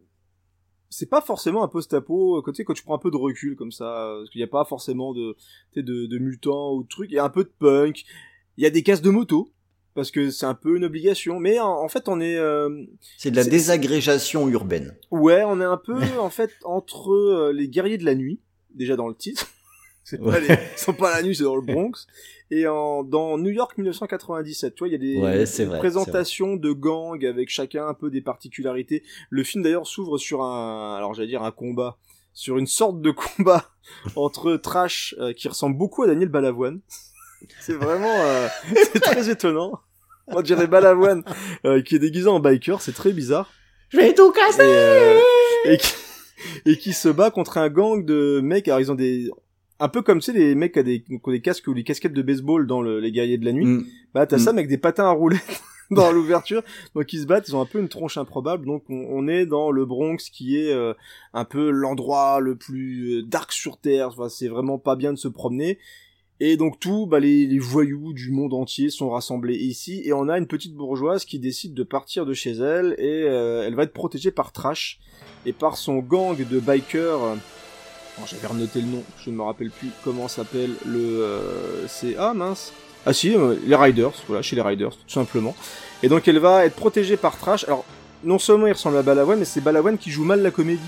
c'est 0.91 1.09
pas 1.09 1.21
forcément 1.21 1.63
un 1.63 1.69
post-apo 1.69 2.43
côté 2.43 2.65
quand 2.65 2.75
tu 2.75 2.83
prends 2.83 2.97
un 2.97 2.99
peu 2.99 3.13
de 3.13 3.17
recul 3.17 3.55
comme 3.55 3.71
ça 3.71 4.15
parce 4.19 4.31
qu'il 4.31 4.41
n'y 4.41 4.45
a 4.45 4.49
pas 4.49 4.65
forcément 4.65 5.13
de, 5.15 5.37
de 5.77 6.07
de 6.07 6.19
mutants 6.19 6.73
ou 6.75 6.85
de 6.85 6.89
trucs 6.89 7.11
il 7.11 7.15
y 7.15 7.19
a 7.19 7.25
un 7.25 7.29
peu 7.29 7.43
de 7.43 7.53
punk 7.59 8.05
il 8.57 8.63
y 8.63 8.67
a 8.67 8.71
des 8.71 8.85
cases 8.85 9.03
de 9.03 9.11
moto 9.11 9.53
parce 9.97 10.13
que 10.13 10.31
c'est 10.31 10.47
un 10.47 10.55
peu 10.55 10.77
une 10.77 10.85
obligation. 10.85 11.41
Mais 11.41 11.59
en, 11.59 11.89
fait, 11.89 12.09
on 12.09 12.21
est. 12.21 12.37
Euh, 12.37 12.85
c'est 13.17 13.33
de 13.33 13.37
la 13.37 13.45
désagrégation 13.45 14.47
urbaine. 14.49 14.95
Ouais, 15.11 15.43
on 15.45 15.61
est 15.61 15.65
un 15.65 15.79
peu 15.79 15.99
en 16.21 16.31
fait 16.31 16.51
entre 16.65 17.13
euh, 17.13 17.53
les 17.53 17.69
guerriers 17.69 17.99
de 17.99 18.05
la 18.05 18.15
nuit, 18.15 18.39
déjà 18.77 18.97
dans 18.97 19.09
le 19.09 19.15
titre. 19.15 19.47
c'est 20.05 20.23
pas 20.23 20.39
les... 20.39 20.49
Ils 20.49 20.79
sont 20.79 20.93
pas 20.93 21.15
la 21.15 21.23
nuit, 21.23 21.35
c'est 21.35 21.45
dans 21.45 21.57
le 21.57 21.63
Bronx. 21.63 22.07
Et 22.51 22.69
en, 22.69 23.03
dans 23.03 23.39
New 23.39 23.51
York 23.51 23.77
1997, 23.77 24.75
tu 24.75 24.79
vois, 24.79 24.89
il 24.89 24.93
y 24.93 24.95
a 24.95 24.99
des, 24.99 25.79
présentations 25.79 26.55
de 26.55 26.71
gangs 26.71 27.25
avec 27.25 27.49
chacun 27.49 27.89
un 27.89 27.95
peu 27.95 28.11
des 28.11 28.21
particularités. 28.21 29.03
Le 29.31 29.43
film 29.43 29.65
d'ailleurs 29.65 29.87
s'ouvre 29.87 30.17
sur 30.19 30.43
un, 30.43 30.97
alors 30.97 31.15
j'allais 31.15 31.29
dire 31.29 31.43
un 31.43 31.51
combat, 31.51 31.99
sur 32.35 32.59
une 32.59 32.69
sorte 32.69 33.01
de 33.01 33.11
combat 33.11 33.71
entre 34.17 34.57
Trash 34.57 35.17
euh, 35.19 35.33
qui 35.33 35.49
ressemble 35.49 35.77
beaucoup 35.77 36.05
à 36.05 36.07
Daniel 36.07 36.29
Balavoine. 36.29 36.81
C'est 37.61 37.75
vraiment, 37.75 38.17
c'est 38.75 38.99
très 38.99 39.29
étonnant. 39.29 39.79
On 40.29 40.41
dirait 40.41 40.67
Balavoine 40.67 41.23
euh, 41.65 41.83
qui 41.83 41.95
est 41.95 41.99
déguisé 41.99 42.29
en 42.29 42.41
biker, 42.41 42.81
c'est 42.81 42.95
très 42.95 43.13
bizarre. 43.13 43.53
Je 43.91 43.99
vais 43.99 44.15
tout 44.15 44.33
casser 44.33 44.63
euh, 44.63 45.21
et, 45.65 45.77
qui, 45.77 45.93
et, 46.65 46.77
qui, 46.77 46.93
se 46.93 47.09
bat 47.09 47.31
contre 47.31 47.59
un 47.59 47.69
gang 47.69 48.05
de 48.05 48.41
mecs. 48.41 48.69
Alors 48.69 48.81
ils 48.81 48.93
ont 48.93 48.97
des 48.97 49.31
un 49.79 49.89
peu 49.89 50.03
comme 50.03 50.21
tu 50.21 50.27
sais 50.27 50.33
les 50.33 50.55
mecs 50.55 50.73
qui 50.73 50.81
ont 50.81 50.83
des, 50.83 51.03
qui 51.03 51.21
ont 51.23 51.31
des 51.31 51.41
casques 51.41 51.69
ou 51.69 51.75
des 51.75 51.85
casquettes 51.85 52.15
de 52.15 52.23
baseball 52.23 52.67
dans 52.67 52.81
le, 52.81 52.99
les 52.99 53.13
guerriers 53.13 53.39
de 53.39 53.45
la 53.45 53.53
nuit. 53.53 53.67
Mm. 53.67 53.85
Bah 54.15 54.27
t'as 54.27 54.39
ça 54.39 54.53
mais 54.53 54.61
avec 54.61 54.71
des 54.71 54.79
patins 54.79 55.07
à 55.07 55.11
rouler 55.11 55.39
dans 55.91 56.11
l'ouverture. 56.11 56.63
Donc 56.95 57.13
ils 57.13 57.21
se 57.21 57.27
battent, 57.27 57.49
ils 57.49 57.57
ont 57.57 57.61
un 57.61 57.67
peu 57.67 57.79
une 57.79 57.89
tronche 57.89 58.17
improbable. 58.17 58.67
Donc 58.67 58.85
on, 58.89 59.29
est 59.29 59.47
dans 59.47 59.71
le 59.71 59.85
Bronx 59.85 60.31
qui 60.33 60.59
est 60.59 60.73
euh, 60.73 60.95
un 61.35 61.45
peu 61.45 61.71
l'endroit 61.71 62.41
le 62.41 62.57
plus 62.57 63.23
dark 63.23 63.53
sur 63.53 63.79
terre. 63.79 64.09
Enfin, 64.09 64.29
c'est 64.29 64.49
vraiment 64.49 64.79
pas 64.79 64.97
bien 64.97 65.13
de 65.13 65.19
se 65.19 65.29
promener. 65.29 65.79
Et 66.39 66.57
donc 66.57 66.79
tout, 66.79 67.07
bah, 67.07 67.19
les, 67.19 67.59
voyous 67.59 68.13
du 68.13 68.31
monde 68.31 68.53
entier 68.53 68.91
sont 68.91 69.11
rassemblés 69.11 69.57
ici, 69.57 70.03
et 70.05 70.13
on 70.13 70.29
a 70.29 70.37
une 70.37 70.47
petite 70.47 70.75
bourgeoise 70.75 71.25
qui 71.25 71.39
décide 71.39 71.73
de 71.73 71.83
partir 71.83 72.27
de 72.27 72.35
chez 72.35 72.53
elle, 72.53 72.95
et 72.99 73.25
euh, 73.25 73.67
elle 73.67 73.75
va 73.75 73.85
être 73.85 73.95
protégée 73.95 74.31
par 74.31 74.53
Trash, 74.53 74.99
et 75.47 75.53
par 75.53 75.77
son 75.77 75.99
gang 75.99 76.37
de 76.37 76.61
bikers... 76.61 77.23
Euh, 77.23 77.35
j'avais 78.27 78.47
renoté 78.47 78.81
le 78.81 78.87
nom, 78.87 79.03
je 79.19 79.31
ne 79.31 79.37
me 79.37 79.43
rappelle 79.43 79.71
plus 79.71 79.89
comment 80.03 80.29
s'appelle 80.29 80.75
le... 80.87 80.99
Euh, 80.99 81.87
c'est... 81.87 82.17
Ah 82.19 82.35
mince. 82.35 82.73
Ah 83.05 83.13
si, 83.13 83.35
les 83.67 83.77
Riders, 83.77 84.13
voilà, 84.27 84.43
chez 84.43 84.57
les 84.57 84.63
Riders, 84.63 84.91
tout 84.91 85.09
simplement. 85.09 85.55
Et 86.03 86.09
donc 86.09 86.27
elle 86.29 86.39
va 86.39 86.67
être 86.67 86.77
protégée 86.77 87.17
par 87.17 87.39
Trash, 87.39 87.65
alors 87.65 87.85
non 88.25 88.39
seulement 88.39 88.67
il 88.67 88.73
ressemble 88.73 88.97
à 88.97 89.03
Balavoine, 89.03 89.39
mais 89.39 89.45
c'est 89.45 89.61
Balavoine 89.61 89.97
qui 89.97 90.11
joue 90.11 90.25
mal 90.25 90.43
la 90.43 90.51
comédie 90.51 90.81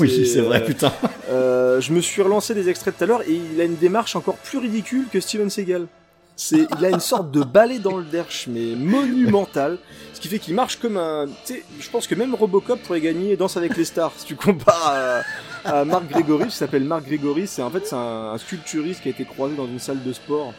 oui, 0.00 0.26
c'est 0.26 0.40
vrai, 0.40 0.62
euh, 0.62 0.66
putain. 0.66 0.92
Euh, 1.30 1.80
je 1.80 1.92
me 1.92 2.00
suis 2.00 2.22
relancé 2.22 2.54
des 2.54 2.68
extraits 2.68 2.96
tout 2.96 3.04
à 3.04 3.06
l'heure 3.06 3.22
et 3.22 3.40
il 3.52 3.60
a 3.60 3.64
une 3.64 3.76
démarche 3.76 4.16
encore 4.16 4.36
plus 4.36 4.58
ridicule 4.58 5.06
que 5.12 5.20
Steven 5.20 5.50
Seagal. 5.50 5.86
C'est, 6.36 6.68
il 6.78 6.84
a 6.84 6.90
une 6.90 7.00
sorte 7.00 7.32
de 7.32 7.42
balai 7.42 7.80
dans 7.80 7.96
le 7.96 8.04
derche, 8.04 8.46
mais 8.48 8.76
monumental. 8.76 9.76
Ce 10.14 10.20
qui 10.20 10.28
fait 10.28 10.38
qu'il 10.38 10.54
marche 10.54 10.76
comme 10.76 10.96
un, 10.96 11.26
tu 11.26 11.54
sais, 11.54 11.64
je 11.80 11.90
pense 11.90 12.06
que 12.06 12.14
même 12.14 12.32
Robocop 12.32 12.80
pourrait 12.80 13.00
gagner 13.00 13.36
Danse 13.36 13.56
avec 13.56 13.76
les 13.76 13.84
stars. 13.84 14.12
Si 14.16 14.24
tu 14.24 14.36
compares 14.36 15.24
à, 15.64 15.84
Marc 15.84 16.08
Grégory, 16.08 16.46
qui 16.46 16.56
s'appelle 16.56 16.84
Marc 16.84 17.06
Grégory, 17.06 17.48
c'est 17.48 17.60
en 17.60 17.70
fait, 17.70 17.86
c'est 17.86 17.96
un, 17.96 18.38
sculpturiste 18.38 19.02
qui 19.02 19.08
a 19.08 19.10
été 19.10 19.24
croisé 19.24 19.56
dans 19.56 19.66
une 19.66 19.80
salle 19.80 20.00
de 20.04 20.12
sport. 20.12 20.54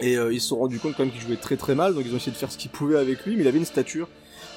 Et 0.00 0.16
euh, 0.16 0.32
ils 0.32 0.40
se 0.40 0.48
sont 0.48 0.58
rendus 0.58 0.78
compte 0.78 0.94
quand 0.96 1.02
même 1.04 1.12
qu'il 1.12 1.20
jouait 1.20 1.36
très 1.36 1.56
très 1.56 1.74
mal, 1.74 1.94
donc 1.94 2.04
ils 2.06 2.14
ont 2.14 2.16
essayé 2.16 2.32
de 2.32 2.36
faire 2.36 2.50
ce 2.50 2.56
qu'ils 2.56 2.70
pouvaient 2.70 2.98
avec 2.98 3.26
lui, 3.26 3.34
mais 3.34 3.42
il 3.42 3.48
avait 3.48 3.58
une 3.58 3.64
stature. 3.64 4.08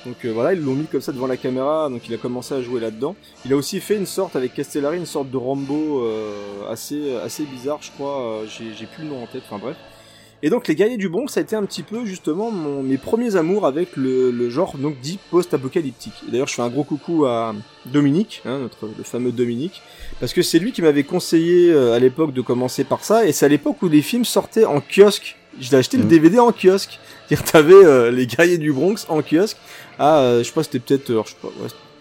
Donc 0.06 0.24
euh, 0.24 0.32
voilà, 0.32 0.54
ils 0.54 0.62
l'ont 0.62 0.76
mis 0.76 0.86
comme 0.86 1.02
ça 1.02 1.12
devant 1.12 1.28
la 1.28 1.38
caméra, 1.38 1.90
donc 1.90 2.08
il 2.08 2.14
a 2.14 2.18
commencé 2.18 2.54
à 2.54 2.62
jouer 2.62 2.80
là-dedans. 2.80 3.16
Il 3.46 3.54
a 3.54 3.56
aussi 3.56 3.80
fait 3.80 3.96
une 3.96 4.06
sorte 4.06 4.36
avec 4.36 4.54
Castellari, 4.54 4.98
une 4.98 5.06
sorte 5.06 5.32
de 5.32 5.38
Rambo 5.38 6.04
euh, 6.04 6.70
assez 6.70 7.16
assez 7.18 7.44
bizarre, 7.44 7.80
je 7.82 7.92
crois. 7.92 8.22
Euh, 8.22 8.46
j'ai 8.48 8.86
plus 8.86 9.04
le 9.04 9.10
nom 9.10 9.24
en 9.24 9.28
tête. 9.28 9.44
Enfin 9.50 9.60
bref. 9.60 9.78
Et 10.44 10.50
donc 10.52 10.68
les 10.68 10.76
guerriers 10.76 10.98
du 10.98 11.10
bon, 11.10 11.28
ça 11.28 11.40
a 11.40 11.44
été 11.44 11.56
un 11.56 11.64
petit 11.64 11.82
peu 11.82 12.06
justement 12.06 12.52
mon, 12.52 12.84
mes 12.84 12.98
premiers 12.98 13.36
amours 13.36 13.66
avec 13.66 13.96
le, 13.96 14.30
le 14.30 14.50
genre 14.50 14.78
donc 14.78 15.00
dit 15.00 15.18
post-apocalyptique. 15.32 16.14
D'ailleurs, 16.28 16.48
je 16.48 16.54
fais 16.54 16.62
un 16.62 16.70
gros 16.70 16.84
coucou 16.84 17.26
à 17.26 17.56
Dominique, 17.88 18.44
hein, 18.46 18.60
notre 18.60 18.88
le 18.96 19.04
fameux 19.04 19.32
Dominique, 19.32 19.82
parce 20.20 20.34
que 20.34 20.44
c'est 20.44 20.60
lui 20.60 20.72
qui 20.72 20.84
m'avait 20.84 21.04
conseillé 21.04 21.74
à 21.74 21.98
l'époque 21.98 22.32
de 22.32 22.42
commencer 22.42 22.84
par 22.84 23.04
ça, 23.04 23.26
et 23.26 23.32
c'est 23.32 23.46
à 23.46 23.50
l'époque 23.50 23.82
où 23.82 23.88
les 23.88 24.04
films 24.04 24.26
sortaient 24.26 24.66
en 24.66 24.82
kiosque. 24.82 25.36
J'ai 25.60 25.78
acheté 25.78 25.98
le 25.98 26.04
DVD 26.04 26.38
mm. 26.38 26.42
en 26.42 26.52
kiosque. 26.52 27.00
C'est-à-dire 27.28 27.52
t'avais 27.52 28.12
les 28.12 28.28
guerriers 28.28 28.58
du 28.58 28.72
Bronx 28.72 29.06
en 29.10 29.22
kiosque 29.22 29.58
ah, 30.00 30.20
euh, 30.20 30.40
je 30.40 30.44
sais 30.44 30.52
pas, 30.52 30.64
c'était 30.64 30.80
peut-être, 30.80 31.10
euh, 31.10 31.22
je 31.26 31.32
sais 31.32 31.38
pas, 31.42 31.50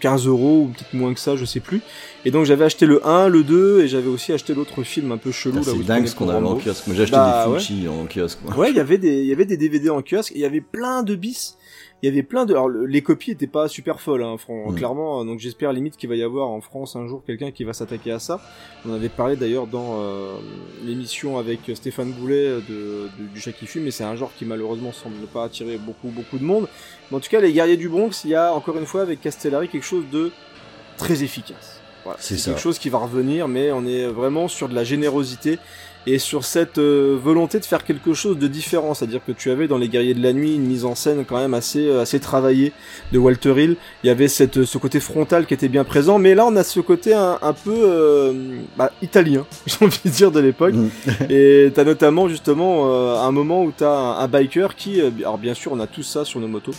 15 0.01 0.27
euros 0.27 0.63
ou 0.63 0.67
peut-être 0.67 0.93
moins 0.93 1.13
que 1.13 1.19
ça, 1.19 1.35
je 1.35 1.45
sais 1.45 1.61
plus. 1.61 1.81
Et 2.25 2.31
donc 2.31 2.45
j'avais 2.45 2.65
acheté 2.65 2.85
le 2.85 3.05
1, 3.07 3.29
le 3.29 3.43
2 3.43 3.81
et 3.81 3.87
j'avais 3.87 4.07
aussi 4.07 4.33
acheté 4.33 4.53
l'autre 4.53 4.83
film 4.83 5.11
un 5.11 5.17
peu 5.17 5.31
chelou. 5.31 5.63
C'est 5.63 5.77
dingue 5.83 6.05
ce 6.05 6.15
qu'on 6.15 6.29
avait 6.29 6.45
en 6.45 6.55
kiosque. 6.55 6.87
Moi 6.87 6.95
j'ai 6.95 7.03
acheté 7.03 7.15
bah, 7.15 7.47
des 7.47 7.59
Fuji 7.59 7.87
en 7.87 8.05
kiosque. 8.05 8.39
Ouais, 8.57 8.71
il 8.71 8.75
y 8.75 8.79
avait 8.79 8.97
des, 8.97 9.21
il 9.21 9.27
y 9.27 9.31
avait 9.31 9.45
des 9.45 9.57
DVD 9.57 9.89
en 9.89 10.01
kiosque 10.01 10.33
et 10.33 10.35
il 10.35 10.41
y 10.41 10.45
avait 10.45 10.61
plein 10.61 11.01
de 11.03 11.15
bis 11.15 11.57
il 12.05 12.09
y 12.09 12.11
avait 12.11 12.23
plein 12.23 12.45
de 12.45 12.53
alors 12.53 12.69
les 12.69 13.01
copies 13.01 13.31
étaient 13.31 13.47
pas 13.47 13.67
super 13.67 13.99
folles 13.99 14.23
hein, 14.23 14.35
mm. 14.47 14.75
clairement 14.75 15.25
donc 15.25 15.39
j'espère 15.39 15.73
limite 15.73 15.97
qu'il 15.97 16.07
va 16.07 16.15
y 16.15 16.21
avoir 16.21 16.49
en 16.49 16.61
France 16.61 16.95
un 16.95 17.07
jour 17.07 17.23
quelqu'un 17.25 17.49
qui 17.49 17.63
va 17.63 17.73
s'attaquer 17.73 18.11
à 18.11 18.19
ça. 18.19 18.39
On 18.85 18.93
avait 18.93 19.09
parlé 19.09 19.35
d'ailleurs 19.35 19.65
dans 19.65 19.99
euh, 19.99 20.37
l'émission 20.83 21.39
avec 21.39 21.59
Stéphane 21.73 22.11
Boulet 22.11 22.61
de, 22.69 23.09
du 23.33 23.41
chat 23.41 23.53
qui 23.53 23.65
fume 23.65 23.85
mais 23.85 23.91
c'est 23.91 24.03
un 24.03 24.15
genre 24.15 24.31
qui 24.37 24.45
malheureusement 24.45 24.91
semble 24.91 25.15
ne 25.19 25.25
pas 25.25 25.45
attirer 25.45 25.77
beaucoup 25.77 26.09
beaucoup 26.09 26.37
de 26.37 26.43
monde. 26.43 26.67
Mais 27.09 27.17
en 27.17 27.19
tout 27.19 27.29
cas 27.29 27.41
les 27.41 27.51
guerriers 27.51 27.77
du 27.77 27.89
Bronx 27.89 28.23
il 28.23 28.29
y 28.29 28.35
a 28.35 28.53
encore 28.53 28.77
une 28.77 28.85
fois 28.85 29.01
avec 29.01 29.21
Castellari 29.21 29.67
quelque 29.67 29.83
chose 29.83 30.05
de 30.11 30.31
très 30.97 31.23
efficace. 31.23 31.81
Voilà, 32.03 32.19
c'est 32.21 32.39
quelque 32.39 32.61
chose 32.61 32.77
qui 32.77 32.89
va 32.89 32.99
revenir 32.99 33.47
mais 33.47 33.71
on 33.71 33.87
est 33.87 34.05
vraiment 34.05 34.47
sur 34.47 34.69
de 34.69 34.75
la 34.75 34.83
générosité 34.83 35.57
et 36.07 36.19
sur 36.19 36.45
cette 36.45 36.77
euh, 36.77 37.17
volonté 37.21 37.59
de 37.59 37.65
faire 37.65 37.83
quelque 37.83 38.13
chose 38.13 38.37
de 38.37 38.47
différent, 38.47 38.93
c'est-à-dire 38.93 39.21
que 39.25 39.31
tu 39.31 39.49
avais 39.49 39.67
dans 39.67 39.77
les 39.77 39.89
Guerriers 39.89 40.13
de 40.13 40.21
la 40.21 40.33
Nuit 40.33 40.55
une 40.55 40.65
mise 40.65 40.85
en 40.85 40.95
scène 40.95 41.25
quand 41.25 41.37
même 41.37 41.53
assez 41.53 41.87
euh, 41.87 42.01
assez 42.01 42.19
travaillée 42.19 42.73
de 43.11 43.17
Walter 43.17 43.53
Hill. 43.63 43.75
Il 44.03 44.07
y 44.07 44.09
avait 44.09 44.27
cette 44.27 44.65
ce 44.65 44.77
côté 44.77 44.99
frontal 44.99 45.45
qui 45.45 45.53
était 45.53 45.67
bien 45.67 45.83
présent, 45.83 46.19
mais 46.19 46.35
là 46.35 46.45
on 46.45 46.55
a 46.55 46.63
ce 46.63 46.79
côté 46.79 47.13
un, 47.13 47.39
un 47.41 47.53
peu 47.53 47.73
euh, 47.75 48.33
bah, 48.77 48.91
italien, 49.01 49.45
j'ai 49.65 49.77
envie 49.81 49.99
de 50.05 50.09
dire 50.09 50.31
de 50.31 50.39
l'époque. 50.39 50.75
Mm. 50.75 50.89
et 51.29 51.71
t'as 51.73 51.83
notamment 51.83 52.27
justement 52.27 53.19
un 53.21 53.31
moment 53.31 53.63
où 53.63 53.71
t'as 53.75 53.89
un, 53.89 54.19
un 54.19 54.27
biker 54.27 54.75
qui, 54.75 55.01
alors 55.01 55.37
bien 55.37 55.53
sûr 55.53 55.71
on 55.71 55.79
a 55.79 55.87
tout 55.87 56.03
ça 56.03 56.25
sur 56.25 56.39
nos 56.39 56.47
motos 56.47 56.73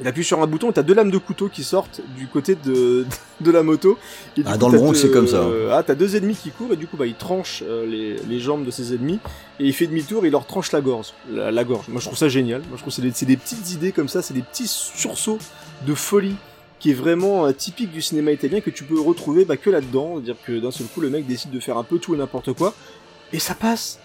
il 0.00 0.08
appuie 0.08 0.24
sur 0.24 0.40
un 0.42 0.46
bouton, 0.46 0.72
t'as 0.72 0.82
deux 0.82 0.94
lames 0.94 1.10
de 1.10 1.18
couteau 1.18 1.48
qui 1.48 1.64
sortent 1.64 2.00
du 2.16 2.26
côté 2.26 2.54
de, 2.54 3.06
de 3.40 3.50
la 3.50 3.62
moto. 3.62 3.98
ah, 4.44 4.56
dans 4.56 4.68
le 4.68 4.78
Bronx, 4.78 4.94
c'est 4.94 5.10
comme 5.10 5.26
ça. 5.26 5.42
Euh, 5.42 5.70
ah, 5.72 5.82
t'as 5.82 5.94
deux 5.94 6.16
ennemis 6.16 6.36
qui 6.36 6.50
courent 6.50 6.72
et 6.72 6.76
du 6.76 6.86
coup, 6.86 6.96
bah, 6.96 7.06
il 7.06 7.14
tranche 7.14 7.62
euh, 7.66 7.86
les, 7.86 8.16
les, 8.28 8.40
jambes 8.40 8.64
de 8.64 8.70
ses 8.70 8.94
ennemis 8.94 9.18
et 9.60 9.66
il 9.66 9.72
fait 9.72 9.86
demi-tour 9.86 10.24
et 10.24 10.28
il 10.28 10.32
leur 10.32 10.46
tranche 10.46 10.72
la 10.72 10.80
gorge. 10.80 11.12
La, 11.30 11.64
gorge. 11.64 11.88
Moi, 11.88 12.00
je 12.00 12.06
trouve 12.06 12.18
ça 12.18 12.28
génial. 12.28 12.60
Moi, 12.60 12.76
je 12.76 12.82
trouve 12.82 12.94
que 12.94 13.10
c'est 13.10 13.26
des, 13.26 13.34
des, 13.34 13.36
petites 13.36 13.72
idées 13.72 13.92
comme 13.92 14.08
ça, 14.08 14.22
c'est 14.22 14.34
des 14.34 14.42
petits 14.42 14.68
sursauts 14.68 15.38
de 15.86 15.94
folie 15.94 16.36
qui 16.78 16.90
est 16.90 16.94
vraiment 16.94 17.46
euh, 17.46 17.52
typique 17.52 17.92
du 17.92 18.02
cinéma 18.02 18.32
italien 18.32 18.60
que 18.60 18.70
tu 18.70 18.84
peux 18.84 19.00
retrouver 19.00 19.44
bah, 19.44 19.56
que 19.56 19.70
là-dedans. 19.70 20.14
C'est-à-dire 20.14 20.36
que 20.44 20.58
d'un 20.58 20.70
seul 20.70 20.86
coup, 20.86 21.00
le 21.00 21.10
mec 21.10 21.26
décide 21.26 21.50
de 21.50 21.60
faire 21.60 21.76
un 21.76 21.84
peu 21.84 21.98
tout 21.98 22.14
et 22.14 22.18
n'importe 22.18 22.52
quoi 22.54 22.74
et 23.32 23.38
ça 23.38 23.54
passe 23.54 23.98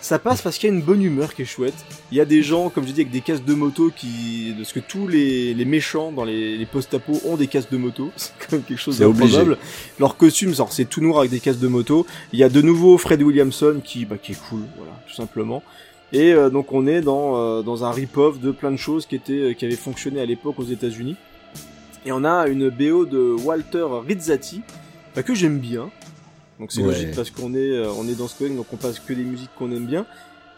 ça 0.00 0.18
passe 0.18 0.42
parce 0.42 0.58
qu'il 0.58 0.68
y 0.68 0.72
a 0.72 0.74
une 0.74 0.82
bonne 0.82 1.02
humeur 1.02 1.34
qui 1.34 1.42
est 1.42 1.44
chouette. 1.44 1.74
Il 2.10 2.18
y 2.18 2.20
a 2.20 2.24
des 2.24 2.42
gens, 2.42 2.70
comme 2.70 2.86
je 2.86 2.92
dis, 2.92 3.00
avec 3.00 3.12
des 3.12 3.20
casques 3.20 3.44
de 3.44 3.54
moto 3.54 3.90
qui, 3.94 4.54
parce 4.56 4.72
que 4.72 4.80
tous 4.80 5.06
les, 5.06 5.54
les 5.54 5.64
méchants 5.64 6.12
dans 6.12 6.24
les, 6.24 6.56
les 6.56 6.66
post-apo 6.66 7.20
ont 7.24 7.36
des 7.36 7.46
casques 7.46 7.70
de 7.70 7.76
moto. 7.76 8.10
C'est 8.16 8.32
quand 8.38 8.52
même 8.52 8.62
quelque 8.62 8.80
chose 8.80 8.98
d'improbable. 8.98 9.58
Leur 9.98 10.16
costume, 10.16 10.54
c'est 10.70 10.84
tout 10.88 11.00
noir 11.00 11.20
avec 11.20 11.30
des 11.30 11.40
casques 11.40 11.60
de 11.60 11.68
moto. 11.68 12.06
Il 12.32 12.38
y 12.38 12.44
a 12.44 12.48
de 12.48 12.62
nouveau 12.62 12.96
Fred 12.98 13.22
Williamson 13.22 13.80
qui, 13.82 14.04
bah, 14.04 14.16
qui 14.20 14.32
est 14.32 14.48
cool, 14.48 14.62
voilà, 14.76 14.92
tout 15.06 15.14
simplement. 15.14 15.62
Et 16.12 16.32
euh, 16.32 16.48
donc 16.48 16.72
on 16.72 16.86
est 16.86 17.02
dans, 17.02 17.36
euh, 17.36 17.62
dans 17.62 17.84
un 17.84 17.90
rip-off 17.90 18.40
de 18.40 18.50
plein 18.50 18.70
de 18.70 18.76
choses 18.76 19.04
qui 19.04 19.14
étaient, 19.14 19.54
qui 19.54 19.66
avaient 19.66 19.76
fonctionné 19.76 20.20
à 20.20 20.26
l'époque 20.26 20.58
aux 20.58 20.64
États-Unis. 20.64 21.16
Et 22.06 22.12
on 22.12 22.24
a 22.24 22.48
une 22.48 22.70
BO 22.70 23.04
de 23.04 23.36
Walter 23.44 23.86
Rizzati, 24.06 24.62
bah, 25.14 25.22
que 25.22 25.34
j'aime 25.34 25.58
bien, 25.58 25.90
donc 26.58 26.72
c'est 26.72 26.82
logique 26.82 27.14
parce 27.14 27.30
qu'on 27.30 27.54
est 27.54 27.70
euh, 27.70 27.92
on 27.96 28.08
est 28.08 28.14
dans 28.14 28.28
ce 28.28 28.44
donc 28.44 28.66
on 28.72 28.76
passe 28.76 28.98
que 28.98 29.12
des 29.12 29.24
musiques 29.24 29.50
qu'on 29.56 29.70
aime 29.72 29.86
bien. 29.86 30.06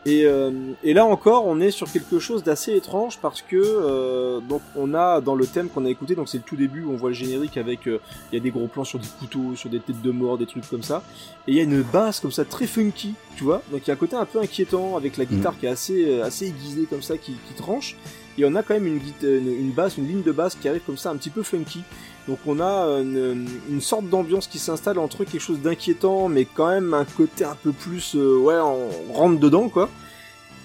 Et, 0.06 0.24
euh, 0.24 0.50
et 0.82 0.94
là 0.94 1.04
encore, 1.04 1.46
on 1.46 1.60
est 1.60 1.70
sur 1.70 1.92
quelque 1.92 2.18
chose 2.18 2.42
d'assez 2.42 2.74
étrange 2.74 3.18
parce 3.18 3.42
que 3.42 3.56
euh, 3.56 4.40
donc 4.40 4.62
on 4.74 4.94
a 4.94 5.20
dans 5.20 5.34
le 5.34 5.46
thème 5.46 5.68
qu'on 5.68 5.84
a 5.84 5.90
écouté, 5.90 6.14
donc 6.14 6.30
c'est 6.30 6.38
le 6.38 6.42
tout 6.42 6.56
début 6.56 6.84
où 6.84 6.92
on 6.92 6.96
voit 6.96 7.10
le 7.10 7.14
générique 7.14 7.58
avec 7.58 7.80
il 7.84 8.00
y 8.32 8.36
a 8.38 8.40
des 8.40 8.50
gros 8.50 8.66
plans 8.66 8.84
sur 8.84 8.98
des 8.98 9.06
couteaux, 9.18 9.54
sur 9.56 9.68
des 9.68 9.78
têtes 9.78 10.00
de 10.00 10.10
mort, 10.10 10.38
des 10.38 10.46
trucs 10.46 10.66
comme 10.70 10.82
ça. 10.82 11.02
Et 11.46 11.52
il 11.52 11.54
y 11.54 11.60
a 11.60 11.64
une 11.64 11.82
basse 11.82 12.20
comme 12.20 12.32
ça 12.32 12.46
très 12.46 12.66
funky, 12.66 13.12
tu 13.36 13.44
vois. 13.44 13.60
Donc 13.70 13.82
il 13.84 13.88
y 13.88 13.90
a 13.90 13.94
un 13.94 13.98
côté 13.98 14.16
un 14.16 14.24
peu 14.24 14.40
inquiétant 14.40 14.96
avec 14.96 15.18
la 15.18 15.26
guitare 15.26 15.52
mm. 15.52 15.56
qui 15.60 15.66
est 15.66 15.68
assez 15.70 16.20
assez 16.22 16.46
aiguisée 16.46 16.86
comme 16.88 17.02
ça, 17.02 17.18
qui, 17.18 17.32
qui 17.32 17.54
tranche. 17.54 17.94
Et 18.40 18.44
on 18.44 18.54
a 18.54 18.62
quand 18.62 18.74
même 18.74 18.86
une, 18.86 19.00
une 19.22 19.70
basse, 19.70 19.98
une 19.98 20.08
ligne 20.08 20.22
de 20.22 20.32
basse 20.32 20.54
qui 20.54 20.68
arrive 20.68 20.82
comme 20.86 20.96
ça 20.96 21.10
un 21.10 21.16
petit 21.16 21.30
peu 21.30 21.42
funky. 21.42 21.82
Donc 22.28 22.38
on 22.46 22.60
a 22.60 23.00
une, 23.00 23.80
sorte 23.80 24.08
d'ambiance 24.08 24.46
qui 24.46 24.58
s'installe 24.58 24.98
entre 24.98 25.24
quelque 25.24 25.40
chose 25.40 25.60
d'inquiétant, 25.60 26.28
mais 26.28 26.44
quand 26.44 26.68
même 26.68 26.94
un 26.94 27.04
côté 27.04 27.44
un 27.44 27.56
peu 27.60 27.72
plus, 27.72 28.14
euh, 28.14 28.38
ouais, 28.38 28.54
on 28.54 29.12
rentre 29.12 29.40
dedans 29.40 29.68
quoi. 29.68 29.88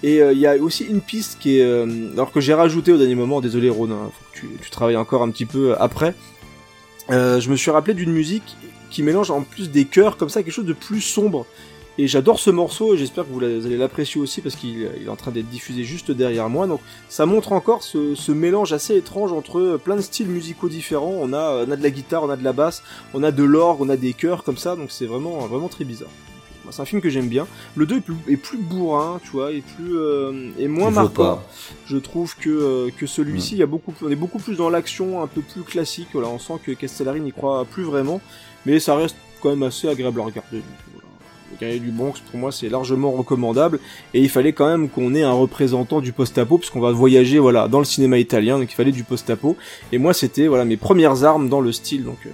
Et 0.03 0.21
euh, 0.21 0.33
il 0.33 0.39
y 0.39 0.45
a 0.45 0.57
aussi 0.57 0.83
une 0.83 1.01
piste 1.01 1.39
qui 1.39 1.57
est, 1.57 1.63
euh, 1.63 2.11
alors 2.13 2.31
que 2.31 2.39
j'ai 2.39 2.53
rajouté 2.53 2.91
au 2.91 2.97
dernier 2.97 3.15
moment, 3.15 3.41
désolé 3.41 3.69
Ron, 3.69 3.89
hein, 3.89 4.11
faut 4.13 4.47
que 4.47 4.63
tu, 4.63 4.69
travailles 4.69 4.97
encore 4.97 5.23
un 5.23 5.31
petit 5.31 5.47
peu 5.47 5.75
après. 5.79 6.13
je 7.09 7.49
me 7.49 7.55
suis 7.55 7.71
rappelé 7.71 7.93
d'une 7.93 8.11
musique 8.11 8.57
qui 8.91 9.01
mélange 9.01 9.31
en 9.31 9.41
plus 9.41 9.71
des 9.71 9.85
chœurs 9.85 10.17
comme 10.17 10.29
ça, 10.29 10.43
quelque 10.43 10.53
chose 10.53 10.65
de 10.65 10.73
plus 10.73 11.01
sombre. 11.01 11.47
Et 11.97 12.07
j'adore 12.07 12.39
ce 12.39 12.49
morceau 12.49 12.93
et 12.93 12.97
j'espère 12.97 13.23
que 13.25 13.31
vous 13.31 13.43
allez 13.43 13.77
l'apprécier 13.77 14.19
aussi 14.19 14.41
parce 14.41 14.55
qu'il 14.55 14.83
est 14.83 15.07
en 15.07 15.15
train 15.15 15.31
d'être 15.31 15.49
diffusé 15.49 15.85
juste 15.85 16.11
derrière 16.11 16.49
moi. 16.49 16.67
Donc 16.67 16.81
ça 17.07 17.25
montre 17.25 17.53
encore 17.53 17.83
ce, 17.83 18.31
mélange 18.31 18.73
assez 18.73 18.97
étrange 18.97 19.31
entre 19.31 19.79
plein 19.81 19.95
de 19.95 20.01
styles 20.01 20.27
musicaux 20.27 20.67
différents. 20.67 21.15
On 21.21 21.31
a, 21.31 21.65
on 21.65 21.71
a 21.71 21.75
de 21.75 21.83
la 21.83 21.89
guitare, 21.89 22.23
on 22.23 22.29
a 22.29 22.35
de 22.35 22.43
la 22.43 22.51
basse, 22.51 22.83
on 23.13 23.23
a 23.23 23.31
de 23.31 23.43
l'orgue, 23.43 23.81
on 23.81 23.89
a 23.89 23.95
des 23.95 24.11
chœurs 24.11 24.43
comme 24.43 24.57
ça. 24.57 24.75
Donc 24.75 24.91
c'est 24.91 25.05
vraiment, 25.05 25.37
vraiment 25.47 25.69
très 25.69 25.85
bizarre. 25.85 26.09
C'est 26.71 26.81
un 26.81 26.85
film 26.85 27.01
que 27.01 27.09
j'aime 27.09 27.27
bien. 27.27 27.47
Le 27.75 27.85
2 27.85 28.01
est 28.27 28.37
plus, 28.37 28.57
bourrin, 28.57 29.19
tu 29.23 29.29
vois, 29.29 29.51
et 29.51 29.61
plus 29.61 29.97
euh, 29.97 30.49
et 30.57 30.67
moins 30.67 30.89
marquant. 30.89 31.41
Je 31.85 31.97
trouve 31.97 32.35
que 32.35 32.49
euh, 32.49 32.89
que 32.97 33.05
celui-ci, 33.05 33.53
il 33.53 33.59
y 33.59 33.63
a 33.63 33.67
beaucoup, 33.67 33.93
on 34.01 34.09
est 34.09 34.15
beaucoup 34.15 34.39
plus 34.39 34.55
dans 34.55 34.69
l'action, 34.69 35.21
un 35.21 35.27
peu 35.27 35.41
plus 35.41 35.61
classique. 35.61 36.09
Voilà, 36.13 36.27
on 36.27 36.39
sent 36.39 36.55
que 36.63 36.71
Castellari 36.71 37.21
n'y 37.21 37.31
croit 37.31 37.65
plus 37.65 37.83
vraiment, 37.83 38.19
mais 38.65 38.79
ça 38.79 38.95
reste 38.95 39.15
quand 39.41 39.49
même 39.49 39.63
assez 39.63 39.87
agréable 39.87 40.19
à 40.21 40.23
regarder. 40.23 40.61
Le 41.55 41.59
guerrier 41.59 41.79
du 41.79 41.91
Bronx, 41.91 42.19
pour 42.29 42.37
moi, 42.37 42.51
c'est 42.51 42.67
largement 42.67 43.11
recommandable. 43.11 43.79
Et 44.13 44.19
il 44.19 44.29
fallait 44.29 44.51
quand 44.51 44.67
même 44.67 44.89
qu'on 44.89 45.15
ait 45.15 45.23
un 45.23 45.31
représentant 45.31 46.01
du 46.01 46.11
post-apo, 46.11 46.57
puisqu'on 46.57 46.81
va 46.81 46.91
voyager, 46.91 47.39
voilà, 47.39 47.69
dans 47.69 47.79
le 47.79 47.85
cinéma 47.85 48.17
italien, 48.17 48.59
donc 48.59 48.71
il 48.71 48.75
fallait 48.75 48.91
du 48.91 49.03
post-apo. 49.03 49.55
Et 49.93 49.97
moi, 49.97 50.13
c'était, 50.13 50.47
voilà, 50.47 50.65
mes 50.65 50.75
premières 50.77 51.23
armes 51.23 51.47
dans 51.47 51.61
le 51.61 51.71
style, 51.71 52.03
donc 52.03 52.17
euh, 52.25 52.29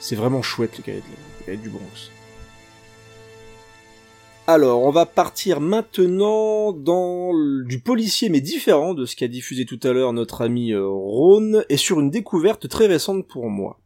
c'est 0.00 0.16
vraiment 0.16 0.40
chouette, 0.40 0.78
le 0.78 0.84
guerrier, 0.84 1.62
du 1.62 1.68
Bronx. 1.68 2.10
Alors, 4.46 4.82
on 4.82 4.90
va 4.90 5.06
partir 5.06 5.60
maintenant 5.60 6.72
dans 6.72 7.32
du 7.64 7.78
policier, 7.78 8.28
mais 8.28 8.40
différent 8.40 8.94
de 8.94 9.04
ce 9.04 9.16
qu'a 9.16 9.28
diffusé 9.28 9.66
tout 9.66 9.78
à 9.82 9.92
l'heure 9.92 10.12
notre 10.12 10.42
ami 10.42 10.72
euh, 10.72 10.88
Rhône, 10.88 11.64
et 11.68 11.76
sur 11.76 12.00
une 12.00 12.10
découverte 12.10 12.68
très 12.68 12.86
récente 12.86 13.28
pour 13.28 13.50
moi. 13.50 13.78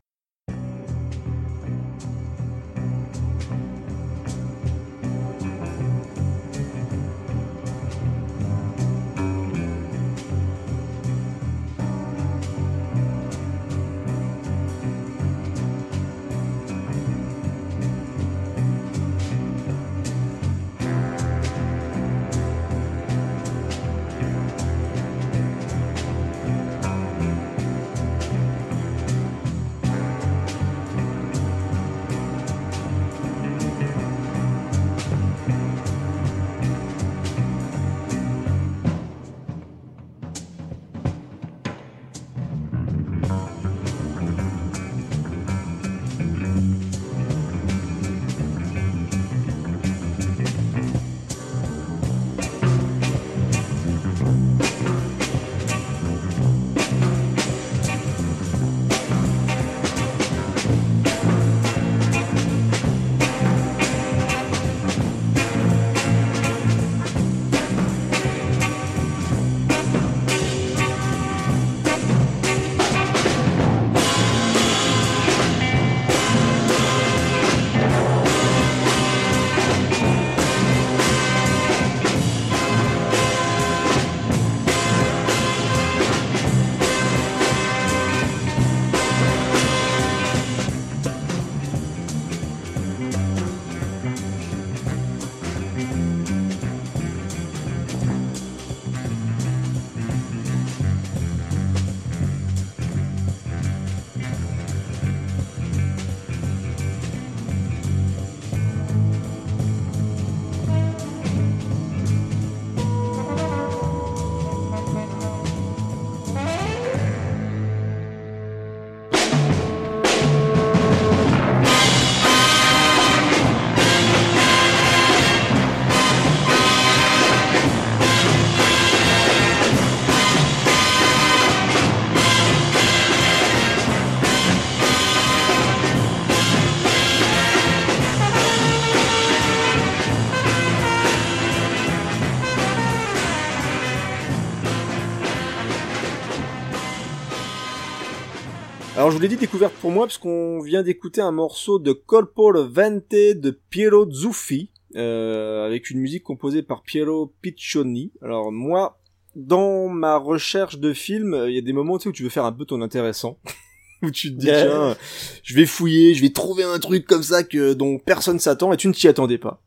Alors 149.07 149.13
je 149.13 149.19
vous 149.19 149.23
l'ai 149.23 149.29
dit 149.29 149.37
découverte 149.37 149.75
pour 149.75 149.93
moi 149.93 150.07
parce 150.07 150.19
qu'on 150.19 150.59
vient 150.59 150.83
d'écouter 150.83 151.21
un 151.21 151.31
morceau 151.31 151.79
de 151.79 151.93
Colpo 151.93 152.53
Vente 152.65 153.13
de 153.13 153.57
Piero 153.71 154.11
Zuffi 154.11 154.73
euh, 154.97 155.65
avec 155.65 155.91
une 155.91 156.01
musique 156.01 156.25
composée 156.25 156.65
par 156.65 156.83
Piero 156.83 157.33
Piccioni. 157.41 158.11
Alors 158.21 158.51
moi, 158.51 158.99
dans 159.37 159.87
ma 159.87 160.17
recherche 160.17 160.79
de 160.79 160.93
films, 160.93 161.41
il 161.47 161.55
y 161.55 161.59
a 161.59 161.61
des 161.61 161.73
moments 161.73 162.01
où 162.05 162.11
tu 162.11 162.25
veux 162.25 162.29
faire 162.29 162.47
un 162.47 162.51
peu 162.51 162.65
ton 162.65 162.83
intéressant. 162.83 163.39
où 164.03 164.11
tu 164.11 164.35
te 164.35 164.41
dis 164.41 164.47
tiens, 164.47 164.97
je 165.45 165.55
vais 165.55 165.67
fouiller, 165.67 166.15
je 166.15 166.23
vais 166.23 166.31
trouver 166.31 166.65
un 166.65 166.81
truc 166.81 167.07
comme 167.07 167.23
ça 167.23 167.45
que 167.45 167.75
dont 167.75 168.01
personne 168.01 168.41
s'attend 168.41 168.73
et 168.73 168.77
tu 168.77 168.89
ne 168.89 168.93
t'y 168.93 169.07
attendais 169.07 169.39
pas. 169.39 169.63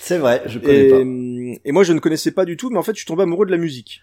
C'est 0.00 0.16
vrai, 0.16 0.42
je 0.46 0.58
connais 0.58 0.88
pas. 0.88 1.00
Et 1.66 1.72
moi 1.72 1.84
je 1.84 1.92
ne 1.92 1.98
connaissais 1.98 2.30
pas 2.30 2.46
du 2.46 2.56
tout, 2.56 2.70
mais 2.70 2.78
en 2.78 2.82
fait 2.82 2.92
je 2.92 3.00
suis 3.00 3.06
tombé 3.06 3.24
amoureux 3.24 3.44
de 3.44 3.50
la 3.50 3.58
musique. 3.58 4.00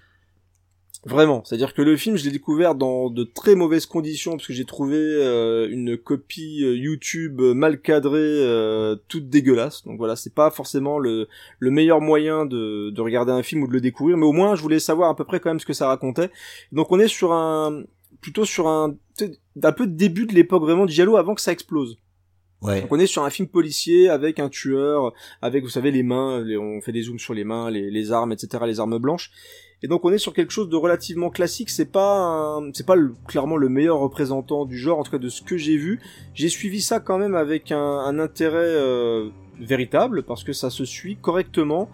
Vraiment, 1.03 1.43
c'est-à-dire 1.43 1.73
que 1.73 1.81
le 1.81 1.97
film, 1.97 2.15
je 2.15 2.25
l'ai 2.25 2.31
découvert 2.31 2.75
dans 2.75 3.09
de 3.09 3.23
très 3.23 3.55
mauvaises 3.55 3.87
conditions 3.87 4.33
parce 4.33 4.45
que 4.45 4.53
j'ai 4.53 4.65
trouvé 4.65 4.97
euh, 4.97 5.67
une 5.71 5.97
copie 5.97 6.63
euh, 6.63 6.77
YouTube 6.77 7.41
mal 7.41 7.81
cadrée, 7.81 8.19
euh, 8.19 8.95
toute 9.07 9.27
dégueulasse. 9.27 9.83
Donc 9.83 9.97
voilà, 9.97 10.15
c'est 10.15 10.33
pas 10.33 10.51
forcément 10.51 10.99
le, 10.99 11.27
le 11.57 11.71
meilleur 11.71 12.01
moyen 12.01 12.45
de, 12.45 12.91
de 12.91 13.01
regarder 13.01 13.31
un 13.31 13.41
film 13.41 13.63
ou 13.63 13.67
de 13.67 13.73
le 13.73 13.81
découvrir, 13.81 14.15
mais 14.15 14.27
au 14.27 14.31
moins 14.31 14.53
je 14.55 14.61
voulais 14.61 14.79
savoir 14.79 15.09
à 15.09 15.15
peu 15.15 15.23
près 15.23 15.39
quand 15.39 15.49
même 15.49 15.59
ce 15.59 15.65
que 15.65 15.73
ça 15.73 15.87
racontait. 15.87 16.29
Donc 16.71 16.91
on 16.91 16.99
est 16.99 17.07
sur 17.07 17.33
un 17.33 17.83
plutôt 18.21 18.45
sur 18.45 18.67
un 18.67 18.95
un 19.63 19.71
peu 19.71 19.87
de 19.87 19.95
début 19.95 20.27
de 20.27 20.35
l'époque 20.35 20.61
vraiment 20.61 20.85
du 20.85 20.93
giallo 20.93 21.17
avant 21.17 21.33
que 21.33 21.41
ça 21.41 21.51
explose. 21.51 21.97
Ouais. 22.61 22.81
Donc 22.81 22.91
on 22.91 22.99
est 22.99 23.07
sur 23.07 23.23
un 23.23 23.31
film 23.31 23.47
policier 23.47 24.07
avec 24.07 24.37
un 24.37 24.49
tueur, 24.49 25.13
avec 25.41 25.63
vous 25.63 25.69
savez 25.69 25.89
les 25.89 26.03
mains, 26.03 26.45
on 26.59 26.79
fait 26.79 26.91
des 26.91 27.01
zooms 27.01 27.17
sur 27.17 27.33
les 27.33 27.43
mains, 27.43 27.71
les, 27.71 27.89
les 27.89 28.11
armes, 28.11 28.31
etc., 28.31 28.65
les 28.67 28.79
armes 28.79 28.99
blanches. 28.99 29.31
Et 29.84 29.88
donc 29.88 30.05
on 30.05 30.11
est 30.11 30.19
sur 30.19 30.34
quelque 30.34 30.51
chose 30.51 30.69
de 30.69 30.75
relativement 30.75 31.29
classique. 31.29 31.69
C'est 31.69 31.91
pas 31.91 32.59
c'est 32.73 32.86
pas 32.86 32.95
clairement 33.27 33.57
le 33.57 33.69
meilleur 33.69 33.97
représentant 33.97 34.65
du 34.65 34.77
genre, 34.77 34.99
en 34.99 35.03
tout 35.03 35.11
cas 35.11 35.17
de 35.17 35.29
ce 35.29 35.41
que 35.41 35.57
j'ai 35.57 35.77
vu. 35.77 35.99
J'ai 36.34 36.49
suivi 36.49 36.82
ça 36.82 36.99
quand 36.99 37.17
même 37.17 37.36
avec 37.36 37.71
un, 37.71 38.19
intérêt 38.19 38.57
euh, 38.57 39.29
véritable 39.59 40.23
parce 40.23 40.43
que 40.43 40.53
ça 40.53 40.69
se 40.69 40.86
suit 40.86 41.15
correctement. 41.15 41.89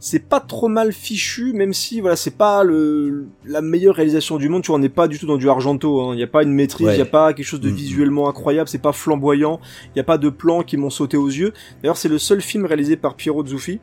c'est 0.00 0.28
pas 0.28 0.40
trop 0.40 0.68
mal 0.68 0.92
fichu, 0.92 1.52
même 1.52 1.74
si 1.74 2.00
voilà, 2.00 2.16
c'est 2.16 2.36
pas 2.36 2.64
le 2.64 3.28
la 3.44 3.60
meilleure 3.60 3.94
réalisation 3.94 4.36
du 4.36 4.48
monde. 4.48 4.62
Tu 4.62 4.68
vois, 4.68 4.76
on 4.76 4.80
n'est 4.80 4.88
pas 4.88 5.06
du 5.06 5.20
tout 5.20 5.26
dans 5.26 5.36
du 5.36 5.48
Argento. 5.48 6.00
Il 6.00 6.12
hein. 6.12 6.16
n'y 6.16 6.24
a 6.24 6.26
pas 6.26 6.42
une 6.42 6.52
maîtrise, 6.52 6.88
il 6.94 6.98
y 6.98 7.02
a 7.02 7.04
pas 7.04 7.32
quelque 7.32 7.46
chose 7.46 7.60
de 7.60 7.70
mm-hmm. 7.70 7.74
visuellement 7.74 8.28
incroyable, 8.28 8.68
c'est 8.68 8.82
pas 8.82 8.92
flamboyant. 8.92 9.60
Il 9.94 9.98
y 9.98 10.00
a 10.00 10.04
pas 10.04 10.18
de 10.18 10.30
plans 10.30 10.64
qui 10.64 10.76
m'ont 10.76 10.90
sauté 10.90 11.16
aux 11.16 11.28
yeux. 11.28 11.52
D'ailleurs, 11.80 11.96
c'est 11.96 12.08
le 12.08 12.18
seul 12.18 12.40
film 12.40 12.66
réalisé 12.66 12.96
par 12.96 13.14
Piero 13.14 13.46
Zuffi. 13.46 13.78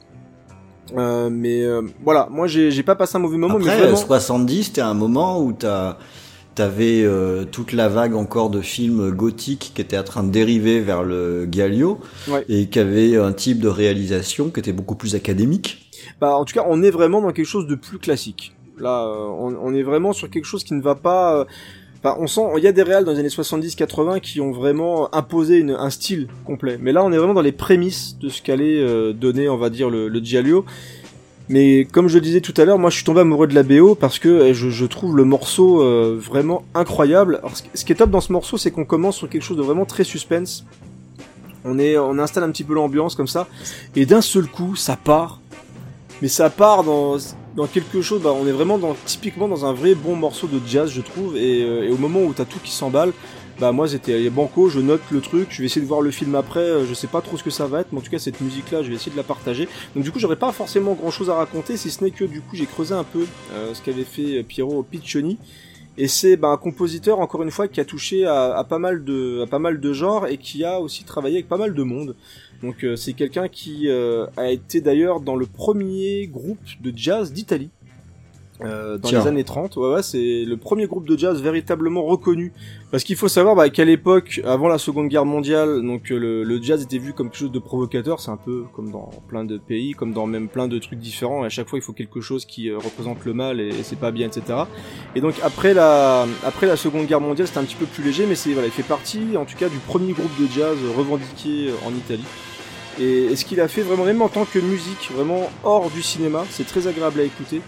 Euh, 0.96 1.30
mais 1.30 1.64
euh, 1.64 1.82
voilà, 2.04 2.28
moi 2.32 2.48
j'ai 2.48 2.84
pas 2.84 2.96
passé 2.96 3.18
un 3.18 3.20
mauvais 3.20 3.38
moment. 3.38 3.56
Après, 3.56 3.76
mais 3.76 3.82
vraiment... 3.84 3.98
70, 3.98 4.64
c'était 4.64 4.82
un 4.82 4.94
moment 4.94 5.42
où 5.42 5.54
t'as 5.54 5.98
t'avais 6.56 7.04
euh, 7.04 7.46
toute 7.46 7.72
la 7.72 7.88
vague 7.88 8.16
encore 8.16 8.50
de 8.50 8.62
films 8.62 9.12
gothiques 9.12 9.74
qui 9.76 9.82
étaient 9.82 9.98
en 9.98 10.04
train 10.04 10.24
de 10.24 10.32
dériver 10.32 10.80
vers 10.80 11.04
le 11.04 11.46
Galio 11.46 12.00
et 12.50 12.68
qui 12.68 12.80
avait 12.80 13.16
un 13.16 13.32
type 13.32 13.60
de 13.60 13.68
réalisation 13.68 14.50
qui 14.50 14.60
était 14.60 14.74
beaucoup 14.74 14.96
plus 14.96 15.14
académique. 15.14 15.92
Bah 16.20 16.36
en 16.36 16.46
tout 16.46 16.56
cas, 16.56 16.66
on 16.68 16.82
est 16.82 16.90
vraiment 16.90 17.22
dans 17.22 17.32
quelque 17.32 17.46
chose 17.46 17.68
de 17.68 17.76
plus 17.76 18.00
classique. 18.00 18.56
Là, 18.80 19.08
on, 19.08 19.56
on 19.62 19.74
est 19.74 19.84
vraiment 19.84 20.14
sur 20.14 20.30
quelque 20.32 20.46
chose 20.46 20.64
qui 20.64 20.74
ne 20.74 20.82
va 20.82 20.96
pas 20.96 21.46
On 22.04 22.28
sent, 22.28 22.42
il 22.58 22.64
y 22.64 22.68
a 22.68 22.72
des 22.72 22.84
réals 22.84 23.04
dans 23.04 23.12
les 23.12 23.20
années 23.20 23.28
70-80 23.28 24.22
qui 24.22 24.40
ont 24.40 24.52
vraiment 24.52 25.14
imposé 25.14 25.66
un 25.78 25.90
style 25.90 26.28
complet. 26.46 26.78
Mais 26.80 26.92
là, 26.92 27.04
on 27.04 27.12
est 27.12 27.18
vraiment 27.18 27.34
dans 27.34 27.42
les 27.42 27.52
prémices 27.52 28.18
de 28.20 28.30
ce 28.30 28.42
qu'allait 28.42 28.80
euh, 28.80 29.14
donner, 29.14 29.50
on 29.50 29.58
va 29.58 29.70
dire, 29.70 29.90
le, 29.90 30.08
le 30.08 30.20
Giallo. 30.20 30.66
Mais 31.50 31.86
comme 31.86 32.10
je 32.10 32.16
le 32.16 32.22
disais 32.22 32.42
tout 32.42 32.54
à 32.58 32.66
l'heure, 32.66 32.78
moi 32.78 32.90
je 32.90 32.96
suis 32.96 33.06
tombé 33.06 33.22
amoureux 33.22 33.48
de 33.48 33.56
la 33.56 33.64
BO 33.64 33.96
parce 33.96 34.20
que 34.20 34.48
eh, 34.48 34.54
je, 34.54 34.86
trouve 34.86 35.16
le 35.16 35.24
morceau 35.24 35.82
euh, 35.82 36.20
vraiment 36.20 36.66
incroyable. 36.74 37.42
Ce 37.74 37.86
qui 37.86 37.92
est 37.94 37.96
top 37.96 38.10
dans 38.10 38.22
ce 38.22 38.34
morceau, 38.34 38.58
c'est 38.58 38.72
qu'on 38.72 38.86
commence 38.86 39.16
sur 39.16 39.30
quelque 39.30 39.44
chose 39.44 39.58
de 39.58 39.64
vraiment 39.64 39.86
très 39.86 40.04
suspense. 40.04 40.66
On 41.64 41.80
est, 41.80 41.98
on 41.98 42.20
installe 42.20 42.44
un 42.44 42.52
petit 42.52 42.64
peu 42.64 42.74
l'ambiance 42.74 43.16
comme 43.16 43.28
ça, 43.28 43.48
et 43.96 44.06
d'un 44.06 44.22
seul 44.22 44.48
coup, 44.48 44.76
ça 44.76 44.98
part. 44.98 45.42
Mais 46.22 46.28
ça 46.28 46.50
part 46.50 46.84
dans 46.84 47.18
dans 47.58 47.66
quelque 47.66 48.04
chose, 48.04 48.22
bah, 48.22 48.32
on 48.40 48.46
est 48.46 48.52
vraiment 48.52 48.78
dans, 48.78 48.96
typiquement 49.06 49.48
dans 49.48 49.66
un 49.66 49.74
vrai 49.74 49.96
bon 49.96 50.16
morceau 50.16 50.48
de 50.48 50.62
jazz, 50.66 50.92
je 50.92 51.02
trouve. 51.02 51.36
Et, 51.36 51.64
euh, 51.64 51.92
au 51.92 51.98
moment 51.98 52.22
où 52.22 52.32
t'as 52.32 52.46
tout 52.46 52.60
qui 52.64 52.72
s'emballe, 52.72 53.12
bah 53.60 53.72
moi 53.72 53.88
c'était 53.88 54.30
banco, 54.30 54.70
je 54.70 54.80
note 54.80 55.02
le 55.10 55.20
truc, 55.20 55.48
je 55.50 55.64
vais 55.64 55.66
essayer 55.66 55.82
de 55.82 55.88
voir 55.88 56.02
le 56.02 56.12
film 56.12 56.36
après, 56.36 56.60
euh, 56.60 56.86
je 56.86 56.94
sais 56.94 57.08
pas 57.08 57.22
trop 57.22 57.36
ce 57.36 57.44
que 57.44 57.50
ça 57.50 57.66
va 57.66 57.82
être, 57.82 57.88
mais 57.92 57.98
en 57.98 58.02
tout 58.02 58.12
cas 58.12 58.20
cette 58.20 58.40
musique 58.40 58.70
là, 58.70 58.84
je 58.84 58.90
vais 58.90 58.94
essayer 58.94 59.12
de 59.12 59.18
la 59.18 59.24
partager. 59.24 59.68
Donc 59.96 60.04
du 60.04 60.12
coup 60.12 60.20
j'aurais 60.20 60.36
pas 60.36 60.52
forcément 60.52 60.94
grand 60.94 61.10
chose 61.10 61.32
à 61.32 61.34
raconter, 61.34 61.76
si 61.76 61.90
ce 61.90 62.04
n'est 62.04 62.12
que 62.12 62.26
du 62.26 62.42
coup 62.42 62.56
j'ai 62.56 62.68
creusé 62.68 62.94
un 62.94 63.04
peu 63.04 63.26
euh, 63.54 63.74
ce 63.74 63.82
qu'avait 63.82 64.04
fait 64.04 64.44
Piero 64.44 64.84
Piccioni. 64.84 65.40
Et 66.00 66.08
c'est 66.08 66.38
bah, 66.38 66.50
un 66.50 66.58
compositeur 66.58 67.20
encore 67.20 67.42
une 67.42 67.50
fois 67.50 67.68
qui 67.68 67.80
a 67.80 67.86
touché 67.86 68.24
à, 68.24 68.56
à, 68.56 68.64
pas 68.64 68.78
mal 68.78 69.04
de 69.04 69.42
à 69.42 69.48
pas 69.48 69.58
mal 69.58 69.80
de 69.80 69.94
genres 69.94 70.28
et 70.28 70.38
qui 70.38 70.64
a 70.64 70.80
aussi 70.80 71.04
travaillé 71.06 71.38
avec 71.38 71.48
pas 71.48 71.58
mal 71.58 71.74
de 71.74 71.82
monde. 71.82 72.16
Donc 72.62 72.84
euh, 72.84 72.96
c'est 72.96 73.14
quelqu'un 73.14 73.48
qui 73.48 73.88
euh, 73.88 74.26
a 74.36 74.50
été 74.50 74.82
d'ailleurs 74.82 75.20
dans 75.20 75.36
le 75.36 75.46
premier 75.46 76.28
groupe 76.28 76.60
de 76.82 76.92
jazz 76.96 77.32
d'Italie. 77.32 77.70
Euh, 78.62 78.98
dans 78.98 79.12
les 79.12 79.28
années 79.28 79.44
30, 79.44 79.76
ouais, 79.76 79.94
ouais 79.94 80.02
c'est 80.02 80.44
le 80.44 80.58
premier 80.58 80.88
groupe 80.88 81.08
de 81.08 81.16
jazz 81.16 81.40
véritablement 81.44 82.04
reconnu. 82.04 82.54
Parce 82.90 83.04
qu'il 83.04 83.16
faut 83.16 83.28
savoir 83.28 83.56
bah, 83.56 83.70
qu'à 83.70 83.86
l'époque, 83.86 84.42
avant 84.46 84.68
la 84.68 84.80
Seconde 84.80 85.10
Guerre 85.10 85.26
mondiale, 85.26 85.84
donc 85.84 86.10
le, 86.10 86.44
le, 86.44 86.62
jazz 86.64 86.82
était 86.82 86.98
vu 86.98 87.14
comme 87.14 87.30
quelque 87.30 87.38
chose 87.38 87.52
de 87.52 87.60
provocateur. 87.60 88.20
C'est 88.20 88.32
un 88.32 88.38
peu 88.38 88.64
comme 88.74 88.90
dans 88.90 89.12
plein 89.28 89.46
de 89.46 89.60
pays, 89.60 89.92
comme 89.92 90.12
dans 90.12 90.26
même 90.26 90.48
plein 90.48 90.68
de 90.68 90.80
trucs 90.80 90.98
différents. 90.98 91.44
Et 91.44 91.46
à 91.46 91.50
chaque 91.50 91.70
fois, 91.70 91.78
il 91.78 91.84
faut 91.84 91.94
quelque 91.94 92.20
chose 92.20 92.46
qui 92.46 92.72
représente 92.74 93.26
le 93.26 93.36
mal 93.36 93.60
et, 93.60 93.72
c'est 93.84 94.00
pas 94.00 94.10
bien, 94.10 94.26
etc. 94.26 94.62
Et 95.14 95.22
donc 95.22 95.36
après 95.44 95.76
la 95.76 96.26
après 96.44 96.66
la 96.66 96.78
Seconde 96.78 97.06
Guerre 97.06 97.22
mondiale, 97.22 97.48
c'était 97.48 97.60
un 97.60 97.66
petit 97.66 97.76
peu 97.76 97.86
plus 97.86 98.04
léger, 98.04 98.26
mais 98.26 98.34
c'est 98.34 98.54
voilà, 98.54 98.70
il 98.70 98.74
fait 98.74 98.82
partie, 98.82 99.38
en 99.38 99.46
tout 99.46 99.56
cas, 99.56 99.70
du 99.70 99.78
premier 99.78 100.14
groupe 100.14 100.36
de 100.42 100.48
jazz 100.48 100.78
revendiqué 100.98 101.70
en 101.86 101.92
Italie. 101.92 102.26
Et, 103.00 103.36
ce 103.36 103.46
qu'il 103.46 103.62
a 103.62 103.68
fait 103.68 103.82
vraiment, 103.82 104.06
même 104.06 104.22
en 104.22 104.30
tant 104.30 104.46
que 104.46 104.60
musique, 104.60 105.12
vraiment 105.14 105.50
hors 105.64 105.90
du 105.90 106.02
cinéma, 106.02 106.46
c'est 106.50 106.66
très 106.66 106.88
agréable 106.88 107.20
à 107.20 107.24
écouter. 107.24 107.62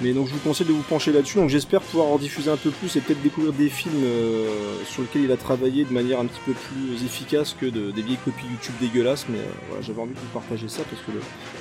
Mais 0.00 0.12
donc 0.12 0.26
je 0.26 0.32
vous 0.32 0.40
conseille 0.40 0.66
de 0.66 0.72
vous 0.72 0.82
pencher 0.82 1.12
là-dessus. 1.12 1.36
Donc 1.38 1.48
j'espère 1.48 1.80
pouvoir 1.80 2.08
en 2.08 2.18
diffuser 2.18 2.50
un 2.50 2.56
peu 2.56 2.70
plus 2.70 2.96
et 2.96 3.00
peut-être 3.00 3.22
découvrir 3.22 3.52
des 3.52 3.68
films 3.68 4.02
euh, 4.02 4.48
sur 4.84 5.02
lesquels 5.02 5.22
il 5.22 5.32
a 5.32 5.36
travaillé 5.36 5.84
de 5.84 5.92
manière 5.92 6.18
un 6.18 6.26
petit 6.26 6.40
peu 6.44 6.52
plus 6.52 7.04
efficace 7.04 7.54
que 7.58 7.66
de, 7.66 7.92
des 7.92 8.02
vieilles 8.02 8.18
copies 8.24 8.46
YouTube 8.50 8.74
dégueulasses. 8.80 9.26
Mais 9.28 9.38
euh, 9.38 9.52
voilà, 9.68 9.82
j'avais 9.82 10.00
envie 10.00 10.14
de 10.14 10.18
vous 10.18 10.32
partager 10.32 10.68
ça 10.68 10.82
parce 10.90 11.02
que 11.02 11.12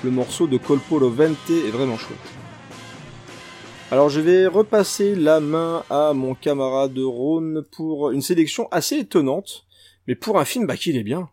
le, 0.03 0.11
morceau 0.11 0.47
de 0.47 0.57
Colpo 0.57 0.97
Vente 1.09 1.37
est 1.49 1.69
vraiment 1.69 1.97
chouette. 1.97 2.17
Alors 3.91 4.09
je 4.09 4.21
vais 4.21 4.47
repasser 4.47 5.15
la 5.15 5.39
main 5.41 5.83
à 5.89 6.13
mon 6.13 6.33
camarade 6.33 6.97
Rhône 6.97 7.63
pour 7.75 8.11
une 8.11 8.21
sélection 8.21 8.69
assez 8.71 8.95
étonnante, 8.99 9.65
mais 10.07 10.15
pour 10.15 10.39
un 10.39 10.45
film 10.45 10.65
bah 10.65 10.77
qu'il 10.77 10.95
est 10.95 11.03
bien. 11.03 11.29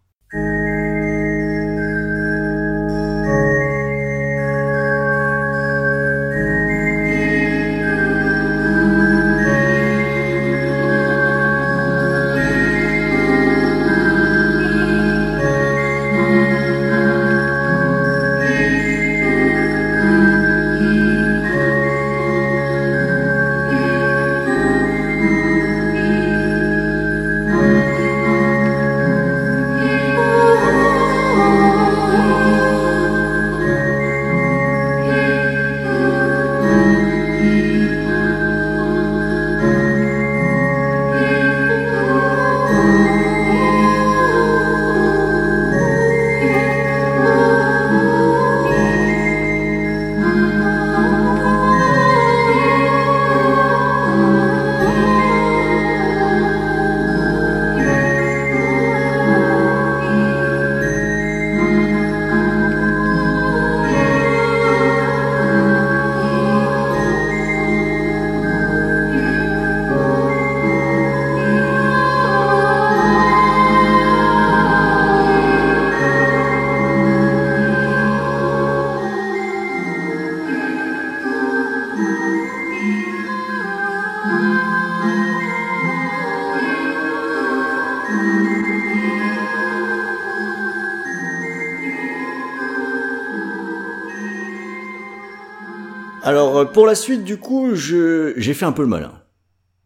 Alors, 96.59 96.71
euh, 96.71 96.73
pour 96.73 96.87
la 96.87 96.95
suite, 96.95 97.25
du 97.25 97.37
coup, 97.37 97.75
je, 97.75 98.35
j'ai 98.37 98.55
fait 98.55 98.65
un 98.65 98.73
peu 98.73 98.83
le 98.83 98.89
malin. 98.89 99.13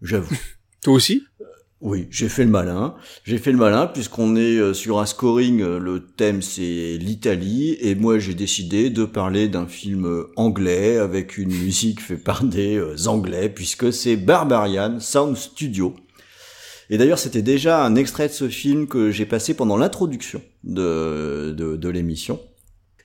J'avoue. 0.01 0.35
Toi 0.83 0.95
aussi? 0.95 1.23
Oui, 1.81 2.07
j'ai 2.11 2.29
fait 2.29 2.45
le 2.45 2.51
malin. 2.51 2.95
J'ai 3.25 3.39
fait 3.39 3.51
le 3.51 3.59
malin 3.59 3.89
puisqu'on 3.89 4.37
est 4.37 4.57
euh, 4.57 4.73
sur 4.73 5.01
un 5.01 5.07
scoring. 5.07 5.61
Euh, 5.63 5.79
le 5.79 6.07
thème 6.07 6.41
c'est 6.41 6.97
l'Italie 6.97 7.77
et 7.81 7.97
moi 7.97 8.21
j'ai 8.21 8.35
décidé 8.35 8.89
de 8.89 9.05
parler 9.05 9.49
d'un 9.49 9.67
film 9.67 10.27
anglais 10.37 10.97
avec 10.97 11.39
une 11.39 11.49
musique 11.49 12.01
faite 12.01 12.23
par 12.23 12.45
des 12.45 12.81
Anglais 13.09 13.49
puisque 13.49 13.93
c'est 13.93 14.17
Barbarian 14.17 15.01
Sound 15.01 15.37
Studio. 15.37 15.97
Et 16.89 16.99
d'ailleurs 16.99 17.19
c'était 17.19 17.43
déjà 17.43 17.85
un 17.85 17.97
extrait 17.97 18.29
de 18.29 18.33
ce 18.33 18.49
film 18.49 18.87
que 18.87 19.11
j'ai 19.11 19.27
passé 19.27 19.55
pendant 19.55 19.77
l'introduction 19.77 20.41
de, 20.63 21.53
de, 21.57 21.75
de 21.75 21.89
l'émission. 21.89 22.39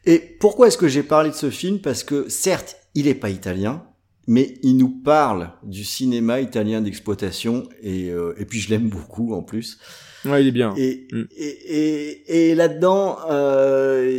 Et 0.07 0.19
pourquoi 0.39 0.67
est-ce 0.67 0.77
que 0.77 0.87
j'ai 0.87 1.03
parlé 1.03 1.29
de 1.29 1.35
ce 1.35 1.49
film? 1.49 1.79
Parce 1.79 2.03
que 2.03 2.29
certes 2.29 2.77
il 2.95 3.07
est 3.07 3.13
pas 3.13 3.29
italien, 3.29 3.83
mais 4.25 4.55
il 4.63 4.77
nous 4.77 4.89
parle 4.89 5.51
du 5.63 5.83
cinéma 5.83 6.39
italien 6.41 6.81
d'exploitation 6.81 7.63
et, 7.83 8.09
euh, 8.09 8.33
et 8.39 8.45
puis 8.45 8.59
je 8.59 8.69
l'aime 8.69 8.89
beaucoup 8.89 9.33
en 9.35 9.43
plus. 9.43 9.77
Ouais, 10.25 10.41
il 10.43 10.47
est 10.47 10.51
bien. 10.51 10.73
Et, 10.77 11.07
mm. 11.11 11.23
et, 11.37 11.45
et, 11.45 12.49
et 12.49 12.55
là-dedans, 12.55 13.17
euh, 13.29 14.09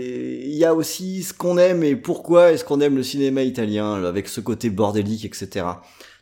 il 0.44 0.54
y 0.54 0.64
a 0.64 0.74
aussi 0.74 1.22
ce 1.22 1.32
qu'on 1.34 1.58
aime 1.58 1.82
et 1.82 1.96
pourquoi 1.96 2.52
est-ce 2.52 2.64
qu'on 2.64 2.80
aime 2.80 2.94
le 2.96 3.02
cinéma 3.02 3.42
italien 3.42 4.04
avec 4.04 4.28
ce 4.28 4.40
côté 4.40 4.70
bordélique, 4.70 5.24
etc. 5.24 5.66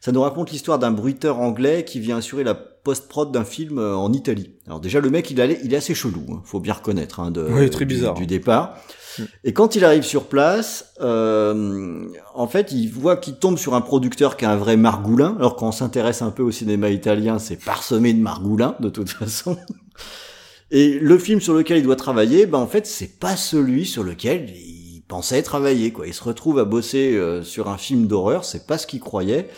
Ça 0.00 0.12
nous 0.12 0.22
raconte 0.22 0.50
l'histoire 0.52 0.78
d'un 0.78 0.92
bruiteur 0.92 1.40
anglais 1.40 1.84
qui 1.84 2.00
vient 2.00 2.18
assurer 2.18 2.44
la 2.44 2.54
post-prod 2.54 3.32
d'un 3.32 3.44
film 3.44 3.78
en 3.78 4.12
Italie. 4.12 4.52
Alors 4.66 4.80
déjà, 4.80 5.00
le 5.00 5.10
mec, 5.10 5.30
il, 5.30 5.40
allait, 5.40 5.58
il 5.64 5.74
est 5.74 5.76
assez 5.76 5.94
chelou, 5.94 6.24
hein, 6.30 6.42
faut 6.44 6.60
bien 6.60 6.74
reconnaître, 6.74 7.18
hein, 7.20 7.30
de, 7.32 7.42
Oui, 7.42 7.68
très 7.68 7.84
du- 7.84 7.94
bizarre. 7.94 8.14
du, 8.14 8.26
départ. 8.26 8.78
Et 9.44 9.52
quand 9.52 9.76
il 9.76 9.84
arrive 9.84 10.02
sur 10.02 10.24
place, 10.24 10.92
euh, 11.00 12.06
en 12.34 12.46
fait, 12.46 12.72
il 12.72 12.88
voit 12.88 13.16
qu'il 13.16 13.36
tombe 13.36 13.58
sur 13.58 13.74
un 13.74 13.80
producteur 13.80 14.36
qui 14.36 14.44
est 14.44 14.48
un 14.48 14.56
vrai 14.56 14.76
margoulin. 14.76 15.36
Alors 15.38 15.56
quand 15.56 15.68
on 15.68 15.72
s'intéresse 15.72 16.22
un 16.22 16.30
peu 16.30 16.42
au 16.42 16.50
cinéma 16.50 16.90
italien, 16.90 17.38
c'est 17.38 17.62
parsemé 17.62 18.12
de 18.12 18.20
margoulins, 18.20 18.76
de 18.80 18.88
toute 18.88 19.10
façon. 19.10 19.56
Et 20.70 20.98
le 20.98 21.18
film 21.18 21.40
sur 21.40 21.54
lequel 21.54 21.78
il 21.78 21.84
doit 21.84 21.96
travailler, 21.96 22.46
ben 22.46 22.58
en 22.58 22.66
fait, 22.66 22.86
c'est 22.86 23.18
pas 23.18 23.36
celui 23.36 23.86
sur 23.86 24.02
lequel 24.02 24.50
il 24.50 25.02
pensait 25.06 25.42
travailler. 25.42 25.92
Quoi. 25.92 26.06
Il 26.08 26.14
se 26.14 26.24
retrouve 26.24 26.58
à 26.58 26.64
bosser 26.64 27.14
euh, 27.14 27.42
sur 27.42 27.68
un 27.68 27.78
film 27.78 28.06
d'horreur, 28.06 28.44
c'est 28.44 28.66
pas 28.66 28.78
ce 28.78 28.86
qu'il 28.86 29.00
croyait. 29.00 29.48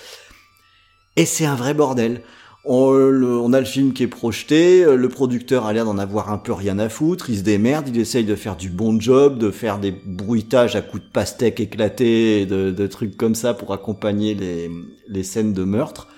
Et 1.16 1.24
c'est 1.24 1.46
un 1.46 1.56
vrai 1.56 1.74
bordel. 1.74 2.22
On, 2.64 3.52
a 3.52 3.60
le 3.60 3.66
film 3.66 3.92
qui 3.92 4.02
est 4.02 4.08
projeté, 4.08 4.84
euh, 4.84 4.96
le 4.96 5.08
producteur 5.08 5.64
a 5.64 5.72
l'air 5.72 5.84
d'en 5.84 5.96
avoir 5.96 6.30
un 6.30 6.38
peu 6.38 6.52
rien 6.52 6.78
à 6.78 6.88
foutre, 6.88 7.30
il 7.30 7.38
se 7.38 7.42
démerde, 7.42 7.88
il 7.88 7.98
essaye 7.98 8.24
de 8.24 8.34
faire 8.34 8.56
du 8.56 8.68
bon 8.68 9.00
job, 9.00 9.38
de 9.38 9.50
faire 9.50 9.78
des 9.78 9.92
bruitages 9.92 10.76
à 10.76 10.82
coups 10.82 11.02
de 11.02 11.08
pastèques 11.08 11.60
éclatés, 11.60 12.44
de, 12.44 12.70
de 12.70 12.86
trucs 12.86 13.16
comme 13.16 13.34
ça 13.34 13.54
pour 13.54 13.72
accompagner 13.72 14.34
les, 14.34 14.70
les 15.08 15.22
scènes 15.22 15.54
de 15.54 15.64
meurtre. 15.64 16.08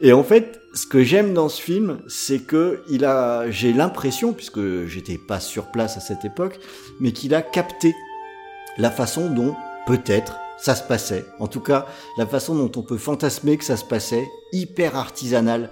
Et 0.00 0.12
en 0.12 0.22
fait, 0.22 0.60
ce 0.74 0.86
que 0.86 1.02
j'aime 1.02 1.34
dans 1.34 1.48
ce 1.48 1.60
film, 1.60 1.98
c'est 2.06 2.38
que 2.38 2.82
il 2.88 3.04
a, 3.04 3.50
j'ai 3.50 3.72
l'impression, 3.72 4.32
puisque 4.32 4.86
j'étais 4.86 5.18
pas 5.18 5.40
sur 5.40 5.72
place 5.72 5.96
à 5.96 6.00
cette 6.00 6.24
époque, 6.24 6.60
mais 7.00 7.10
qu'il 7.10 7.34
a 7.34 7.42
capté 7.42 7.96
la 8.76 8.90
façon 8.90 9.28
dont 9.28 9.56
peut-être 9.86 10.38
ça 10.58 10.74
se 10.74 10.82
passait. 10.82 11.24
En 11.38 11.46
tout 11.46 11.60
cas, 11.60 11.86
la 12.16 12.26
façon 12.26 12.54
dont 12.54 12.70
on 12.76 12.82
peut 12.82 12.98
fantasmer 12.98 13.56
que 13.56 13.64
ça 13.64 13.76
se 13.76 13.84
passait, 13.84 14.28
hyper 14.52 14.96
artisanal, 14.96 15.70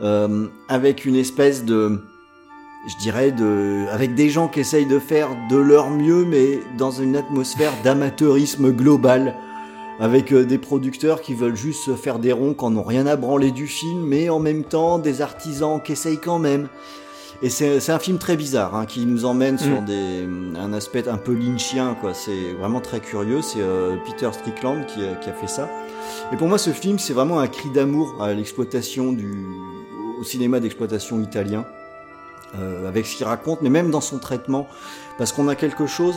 euh, 0.00 0.48
avec 0.68 1.04
une 1.04 1.16
espèce 1.16 1.64
de, 1.64 2.00
je 2.88 2.96
dirais, 3.02 3.32
de, 3.32 3.86
avec 3.90 4.14
des 4.14 4.30
gens 4.30 4.48
qui 4.48 4.60
essayent 4.60 4.86
de 4.86 4.98
faire 4.98 5.28
de 5.50 5.56
leur 5.56 5.90
mieux, 5.90 6.24
mais 6.24 6.58
dans 6.78 6.90
une 6.90 7.16
atmosphère 7.16 7.72
d'amateurisme 7.84 8.72
global, 8.72 9.36
avec 10.00 10.32
euh, 10.32 10.44
des 10.44 10.58
producteurs 10.58 11.20
qui 11.20 11.34
veulent 11.34 11.56
juste 11.56 11.84
se 11.84 11.94
faire 11.94 12.18
des 12.18 12.32
ronds, 12.32 12.54
qui 12.54 12.64
n'ont 12.64 12.82
rien 12.82 13.06
à 13.06 13.16
branler 13.16 13.50
du 13.50 13.66
film, 13.66 14.00
mais 14.06 14.30
en 14.30 14.38
même 14.38 14.64
temps 14.64 14.98
des 14.98 15.20
artisans 15.20 15.80
qui 15.82 15.92
essayent 15.92 16.20
quand 16.20 16.38
même. 16.38 16.68
Et 17.42 17.48
c'est 17.48 17.88
un 17.90 17.98
film 17.98 18.18
très 18.18 18.36
bizarre, 18.36 18.74
hein, 18.74 18.84
qui 18.84 19.06
nous 19.06 19.24
emmène 19.24 19.58
sur 19.58 19.80
Mm. 19.80 19.84
des, 19.86 20.28
un 20.60 20.72
aspect 20.74 21.08
un 21.08 21.16
peu 21.16 21.32
lynchien, 21.32 21.96
quoi. 21.98 22.12
C'est 22.12 22.52
vraiment 22.58 22.80
très 22.80 23.00
curieux. 23.00 23.40
C'est 23.40 23.60
euh, 23.62 23.96
Peter 24.04 24.28
Strickland 24.32 24.84
qui 24.86 25.02
a, 25.06 25.14
qui 25.14 25.30
a 25.30 25.32
fait 25.32 25.46
ça. 25.46 25.70
Et 26.32 26.36
pour 26.36 26.48
moi, 26.48 26.58
ce 26.58 26.68
film, 26.70 26.98
c'est 26.98 27.14
vraiment 27.14 27.38
un 27.40 27.46
cri 27.48 27.70
d'amour 27.70 28.22
à 28.22 28.34
l'exploitation 28.34 29.12
du, 29.14 29.46
au 30.20 30.22
cinéma 30.24 30.60
d'exploitation 30.60 31.18
italien, 31.22 31.64
euh, 32.58 32.86
avec 32.86 33.06
ce 33.06 33.16
qu'il 33.16 33.24
raconte, 33.26 33.62
mais 33.62 33.70
même 33.70 33.90
dans 33.90 34.02
son 34.02 34.18
traitement, 34.18 34.66
parce 35.16 35.32
qu'on 35.32 35.48
a 35.48 35.54
quelque 35.54 35.86
chose. 35.86 36.16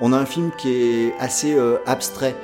On 0.00 0.14
a 0.14 0.16
un 0.16 0.24
film 0.26 0.52
qui 0.56 0.70
est 0.72 1.14
assez 1.20 1.52
euh, 1.54 1.76
abstrait, 1.84 2.34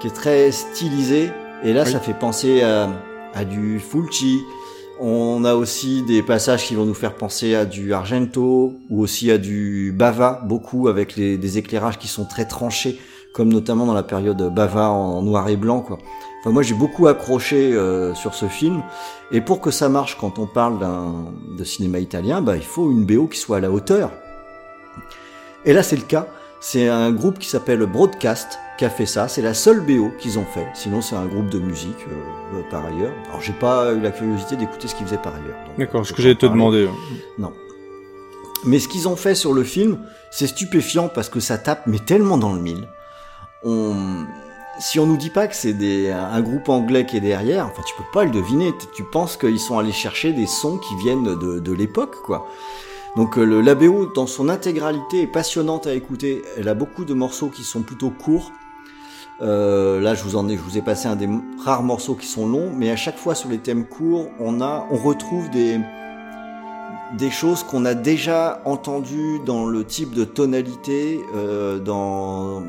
qui 0.00 0.06
est 0.06 0.14
très 0.14 0.50
stylisé, 0.50 1.30
et 1.62 1.74
là, 1.74 1.82
Oui. 1.84 1.92
ça 1.92 2.00
fait 2.00 2.18
penser 2.18 2.62
à, 2.62 2.88
à 3.34 3.44
du 3.44 3.80
Fulci. 3.80 4.40
On 4.98 5.44
a 5.44 5.54
aussi 5.54 6.02
des 6.02 6.22
passages 6.22 6.64
qui 6.64 6.74
vont 6.74 6.86
nous 6.86 6.94
faire 6.94 7.14
penser 7.14 7.54
à 7.54 7.66
du 7.66 7.92
Argento 7.92 8.72
ou 8.88 9.02
aussi 9.02 9.30
à 9.30 9.36
du 9.36 9.92
Bava, 9.94 10.40
beaucoup 10.46 10.88
avec 10.88 11.16
des 11.16 11.58
éclairages 11.58 11.98
qui 11.98 12.08
sont 12.08 12.24
très 12.24 12.46
tranchés, 12.46 12.98
comme 13.34 13.50
notamment 13.50 13.84
dans 13.84 13.92
la 13.92 14.02
période 14.02 14.54
Bava 14.54 14.88
en 14.88 15.20
noir 15.20 15.48
et 15.50 15.56
blanc. 15.56 15.84
Enfin, 15.86 16.50
moi, 16.50 16.62
j'ai 16.62 16.74
beaucoup 16.74 17.08
accroché 17.08 17.74
euh, 17.74 18.14
sur 18.14 18.34
ce 18.34 18.46
film. 18.46 18.82
Et 19.30 19.42
pour 19.42 19.60
que 19.60 19.70
ça 19.70 19.90
marche 19.90 20.16
quand 20.18 20.38
on 20.38 20.46
parle 20.46 20.78
de 21.58 21.64
cinéma 21.64 21.98
italien, 21.98 22.40
bah, 22.40 22.56
il 22.56 22.62
faut 22.62 22.90
une 22.90 23.04
BO 23.04 23.26
qui 23.26 23.38
soit 23.38 23.58
à 23.58 23.60
la 23.60 23.70
hauteur. 23.70 24.10
Et 25.66 25.74
là, 25.74 25.82
c'est 25.82 25.96
le 25.96 26.02
cas. 26.02 26.26
C'est 26.60 26.88
un 26.88 27.12
groupe 27.12 27.38
qui 27.38 27.48
s'appelle 27.48 27.84
Broadcast 27.84 28.58
qui 28.76 28.84
a 28.84 28.90
fait 28.90 29.06
ça. 29.06 29.28
C'est 29.28 29.42
la 29.42 29.54
seule 29.54 29.80
BO 29.80 30.10
qu'ils 30.18 30.38
ont 30.38 30.44
fait. 30.44 30.66
Sinon, 30.74 31.00
c'est 31.00 31.16
un 31.16 31.26
groupe 31.26 31.48
de 31.48 31.58
musique 31.58 32.06
euh, 32.08 32.62
par 32.70 32.84
ailleurs. 32.84 33.12
Alors, 33.28 33.40
j'ai 33.40 33.52
pas 33.52 33.92
eu 33.92 34.00
la 34.00 34.10
curiosité 34.10 34.56
d'écouter 34.56 34.88
ce 34.88 34.94
qu'ils 34.94 35.06
faisaient 35.06 35.18
par 35.18 35.34
ailleurs. 35.34 35.56
D'accord, 35.78 36.06
ce 36.06 36.12
que 36.12 36.22
j'allais 36.22 36.34
te 36.34 36.46
demander. 36.46 36.88
Non. 37.38 37.52
Mais 38.64 38.78
ce 38.78 38.88
qu'ils 38.88 39.08
ont 39.08 39.16
fait 39.16 39.34
sur 39.34 39.52
le 39.52 39.62
film, 39.62 39.98
c'est 40.30 40.46
stupéfiant 40.46 41.08
parce 41.08 41.28
que 41.28 41.40
ça 41.40 41.58
tape 41.58 41.86
mais 41.86 41.98
tellement 41.98 42.38
dans 42.38 42.52
le 42.52 42.60
mille. 42.60 42.88
On... 43.64 44.24
Si 44.78 45.00
on 45.00 45.06
nous 45.06 45.16
dit 45.16 45.30
pas 45.30 45.46
que 45.46 45.56
c'est 45.56 45.72
des... 45.72 46.10
un 46.10 46.40
groupe 46.42 46.68
anglais 46.68 47.06
qui 47.06 47.16
est 47.16 47.20
derrière, 47.20 47.64
enfin 47.66 47.82
tu 47.86 47.94
peux 47.96 48.04
pas 48.12 48.24
le 48.24 48.30
deviner. 48.30 48.74
Tu 48.94 49.04
penses 49.04 49.38
qu'ils 49.38 49.58
sont 49.58 49.78
allés 49.78 49.92
chercher 49.92 50.32
des 50.32 50.46
sons 50.46 50.76
qui 50.76 50.94
viennent 50.96 51.24
de, 51.24 51.60
de 51.60 51.72
l'époque, 51.72 52.16
quoi. 52.22 52.46
Donc 53.16 53.38
euh, 53.38 53.44
le 53.44 53.62
la 53.62 53.74
BO 53.74 54.12
dans 54.14 54.26
son 54.26 54.50
intégralité 54.50 55.22
est 55.22 55.26
passionnante 55.26 55.86
à 55.86 55.94
écouter. 55.94 56.42
Elle 56.58 56.68
a 56.68 56.74
beaucoup 56.74 57.06
de 57.06 57.14
morceaux 57.14 57.48
qui 57.48 57.64
sont 57.64 57.80
plutôt 57.80 58.10
courts. 58.10 58.52
Euh, 59.42 60.00
là, 60.00 60.14
je 60.14 60.22
vous 60.22 60.36
en 60.36 60.48
ai, 60.48 60.56
je 60.56 60.62
vous 60.62 60.78
ai 60.78 60.82
passé 60.82 61.08
un 61.08 61.16
des 61.16 61.28
rares 61.62 61.82
morceaux 61.82 62.14
qui 62.14 62.26
sont 62.26 62.48
longs, 62.48 62.70
mais 62.74 62.90
à 62.90 62.96
chaque 62.96 63.18
fois 63.18 63.34
sur 63.34 63.50
les 63.50 63.58
thèmes 63.58 63.84
courts, 63.86 64.28
on 64.40 64.60
a, 64.60 64.86
on 64.90 64.96
retrouve 64.96 65.50
des 65.50 65.78
des 67.16 67.30
choses 67.30 67.62
qu'on 67.62 67.84
a 67.84 67.94
déjà 67.94 68.60
entendues 68.64 69.38
dans 69.46 69.66
le 69.66 69.84
type 69.84 70.12
de 70.12 70.24
tonalité, 70.24 71.20
euh, 71.34 71.78
dans 71.78 72.62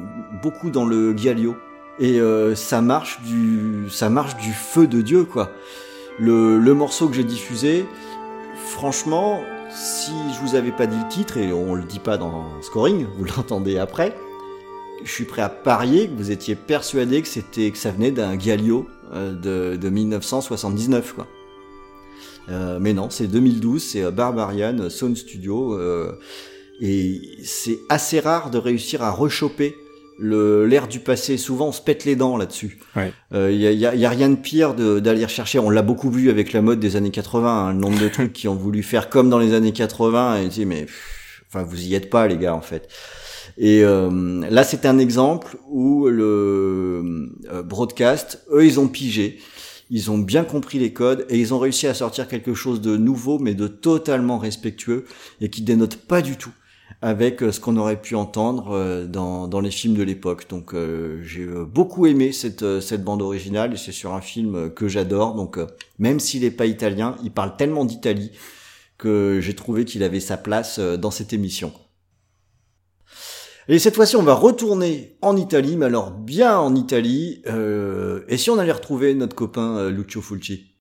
beaucoup 0.44 0.70
dans 0.70 0.86
le 0.86 1.18
Giallo. 1.18 1.56
Et 2.00 2.20
euh, 2.20 2.54
ça 2.54 2.82
marche 2.82 3.20
du, 3.24 3.90
ça 3.90 4.10
marche 4.10 4.38
du 4.38 4.52
feu 4.52 4.86
de 4.86 5.02
dieu 5.02 5.24
quoi. 5.24 5.50
Le, 6.20 6.60
le 6.60 6.74
morceau 6.74 7.08
que 7.08 7.16
j'ai 7.16 7.24
diffusé, 7.24 7.86
franchement, 8.66 9.40
si 9.72 10.12
je 10.34 10.48
vous 10.48 10.56
avais 10.56 10.72
pas 10.72 10.86
dit 10.86 10.98
le 10.98 11.08
titre 11.10 11.38
et 11.38 11.52
on 11.52 11.74
le 11.74 11.84
dit 11.84 12.00
pas 12.00 12.18
dans 12.18 12.46
scoring, 12.62 13.08
vous 13.18 13.26
l'entendez 13.26 13.78
après, 13.80 14.16
je 15.04 15.12
suis 15.12 15.26
prêt 15.26 15.42
à 15.42 15.50
parier 15.50 16.08
que 16.08 16.14
vous 16.16 16.32
étiez 16.32 16.56
persuadé 16.56 17.22
que 17.22 17.28
c'était 17.28 17.72
que 17.72 17.78
ça 17.78 17.92
venait 17.92 18.12
d'un 18.12 18.38
Giallo 18.40 18.88
euh, 19.14 19.34
de, 19.34 19.78
de 19.78 19.90
1979 19.90 21.14
quoi. 21.14 21.28
Euh, 22.50 22.78
mais 22.80 22.94
non, 22.94 23.10
c'est 23.10 23.28
2012, 23.28 23.84
c'est 23.84 24.04
euh, 24.04 24.12
Barbarian 24.12 24.78
euh, 24.80 24.90
Sound 24.90 25.18
Studio, 25.18 25.74
euh, 25.74 26.14
et 26.80 27.20
c'est 27.44 27.80
assez 27.90 28.20
rare 28.22 28.50
de 28.52 28.58
réussir 28.58 29.02
à 29.04 29.12
rechoper 29.12 29.76
le 30.20 30.66
l'air 30.66 30.88
du 30.88 31.00
passé. 31.00 31.36
Souvent, 31.38 31.68
on 31.68 31.72
se 31.72 31.82
pète 31.82 32.06
les 32.06 32.16
dents 32.16 32.38
là-dessus. 32.38 32.80
Ouais. 32.96 33.12
Il 33.34 33.56
y, 33.60 33.68
a, 33.68 33.72
y 33.72 33.86
a- 33.86 33.94
y 33.96 34.06
a 34.06 34.10
rien 34.10 34.30
de 34.30 34.36
pire 34.36 34.74
de- 34.76 35.00
d'aller 35.00 35.24
rechercher. 35.26 35.60
On 35.60 35.70
l'a 35.70 35.82
beaucoup 35.82 36.10
vu 36.10 36.30
avec 36.30 36.54
la 36.54 36.62
mode 36.62 36.80
des 36.80 36.96
années 36.96 37.12
80, 37.12 37.68
hein, 37.68 37.74
le 37.74 37.80
nombre 37.80 38.00
de 38.00 38.08
trucs 38.08 38.32
qui 38.34 38.48
ont 38.48 38.56
voulu 38.56 38.82
faire 38.82 39.10
comme 39.10 39.30
dans 39.30 39.40
les 39.40 39.54
années 39.54 39.74
80, 39.74 40.38
et 40.38 40.44
tu 40.46 40.50
dis 40.50 40.66
mais 40.66 40.86
pff, 40.86 41.44
enfin 41.50 41.64
vous 41.64 41.82
y 41.86 41.96
êtes 41.96 42.10
pas 42.10 42.28
les 42.28 42.38
gars 42.38 42.56
en 42.56 42.62
fait. 42.62 42.88
Et 43.58 43.84
euh, 43.84 44.48
là, 44.50 44.64
c'est 44.64 44.86
un 44.86 45.00
exemple 45.00 45.58
où 45.68 46.08
le 46.08 47.32
euh, 47.52 47.64
broadcast, 47.64 48.44
eux, 48.52 48.66
ils 48.66 48.80
ont 48.80 48.88
pigé. 48.88 49.40
Ils 49.90 50.12
ont 50.12 50.18
bien 50.18 50.44
compris 50.44 50.80
les 50.80 50.94
codes 50.94 51.26
et 51.30 51.40
ils 51.40 51.54
ont 51.54 51.60
réussi 51.60 51.88
à 51.88 51.94
sortir 51.94 52.28
quelque 52.28 52.54
chose 52.54 52.82
de 52.82 52.98
nouveau 52.98 53.40
mais 53.40 53.54
de 53.54 53.68
totalement 53.68 54.38
respectueux 54.38 55.06
et 55.40 55.50
qui 55.50 55.62
dénote 55.62 55.96
pas 55.96 56.22
du 56.22 56.36
tout 56.36 56.52
avec 57.02 57.42
euh, 57.42 57.52
ce 57.52 57.60
qu'on 57.62 57.78
aurait 57.78 58.02
pu 58.02 58.16
entendre 58.16 58.72
euh, 58.72 59.06
dans, 59.08 59.62
les 59.62 59.72
films 59.72 59.96
de 59.96 60.04
l'époque. 60.04 60.50
Donc 60.50 60.76
j'ai 61.24 61.46
beaucoup 61.46 62.06
aimé 62.06 62.32
cette, 62.32 62.64
bande 63.02 63.22
originale 63.22 63.74
et 63.74 63.78
c'est 63.78 63.94
sur 63.94 64.14
un 64.14 64.22
film 64.22 64.72
que 64.72 64.88
j'adore. 64.88 65.34
Donc 65.36 65.58
même 65.98 66.20
s'il 66.20 66.44
est 66.44 66.52
pas 66.52 66.66
italien, 66.66 67.16
il 67.24 67.32
parle 67.32 67.56
tellement 67.56 67.86
d'Italie 67.86 68.32
que 68.98 69.40
j'ai 69.42 69.56
trouvé 69.56 69.86
qu'il 69.86 70.04
avait 70.04 70.20
sa 70.20 70.38
place 70.38 70.80
dans 70.80 71.12
cette 71.12 71.32
émission. 71.32 71.72
Et 73.70 73.80
cette 73.80 73.96
fois-ci, 73.96 74.16
on 74.16 74.24
va 74.24 74.34
retourner 74.34 75.18
en 75.22 75.36
Italie, 75.36 75.76
mais 75.76 75.88
alors 75.88 76.12
bien 76.12 76.58
en 76.58 76.74
Italie. 76.74 77.42
euh, 77.48 78.22
et 78.30 78.38
si 78.38 78.50
on 78.50 78.58
allait 78.58 78.72
retrouver 78.72 79.14
notre 79.14 79.36
copain 79.36 79.78
euh, 79.78 79.90
Lucio 79.90 80.22
Fulci? 80.22 80.78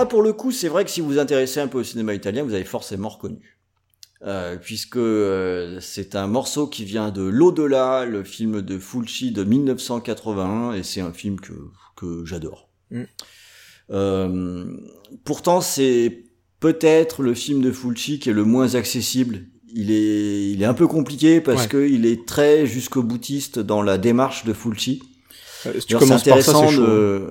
Là, 0.00 0.06
pour 0.06 0.22
le 0.22 0.32
coup, 0.32 0.50
c'est 0.50 0.68
vrai 0.68 0.84
que 0.84 0.90
si 0.90 1.00
vous 1.00 1.08
vous 1.08 1.18
intéressez 1.18 1.60
un 1.60 1.68
peu 1.68 1.78
au 1.78 1.84
cinéma 1.84 2.14
italien, 2.14 2.42
vous 2.42 2.54
avez 2.54 2.64
forcément 2.64 3.08
reconnu. 3.08 3.58
Euh, 4.26 4.56
puisque 4.56 4.96
euh, 4.96 5.78
c'est 5.80 6.14
un 6.14 6.26
morceau 6.26 6.66
qui 6.66 6.84
vient 6.84 7.10
de 7.10 7.22
L'au-delà, 7.22 8.04
le 8.04 8.22
film 8.22 8.60
de 8.60 8.78
Fulci 8.78 9.32
de 9.32 9.44
1981, 9.44 10.74
et 10.74 10.82
c'est 10.82 11.00
un 11.00 11.12
film 11.12 11.40
que, 11.40 11.54
que 11.96 12.24
j'adore. 12.26 12.68
Mm. 12.90 13.02
Euh, 13.92 14.76
pourtant, 15.24 15.62
c'est 15.62 16.24
peut-être 16.60 17.22
le 17.22 17.32
film 17.32 17.62
de 17.62 17.72
Fulci 17.72 18.18
qui 18.18 18.28
est 18.28 18.34
le 18.34 18.44
moins 18.44 18.74
accessible. 18.74 19.46
Il 19.72 19.90
est, 19.90 20.50
il 20.50 20.62
est 20.62 20.66
un 20.66 20.74
peu 20.74 20.86
compliqué 20.86 21.40
parce 21.40 21.62
Ouais. 21.62 21.68
que 21.68 21.88
il 21.88 22.04
est 22.04 22.26
très 22.26 22.66
jusqu'au 22.66 23.02
boutiste 23.02 23.58
dans 23.58 23.82
la 23.82 23.96
démarche 23.98 24.44
de 24.44 24.52
Fulci. 24.52 25.02
Si 25.62 25.86
tu 25.86 25.96
Alors, 25.96 26.00
commences 26.08 26.24
par 26.24 26.42
ça, 26.42 26.50
intéressant 26.50 26.68
c'est 26.68 26.76
chaud. 26.76 27.26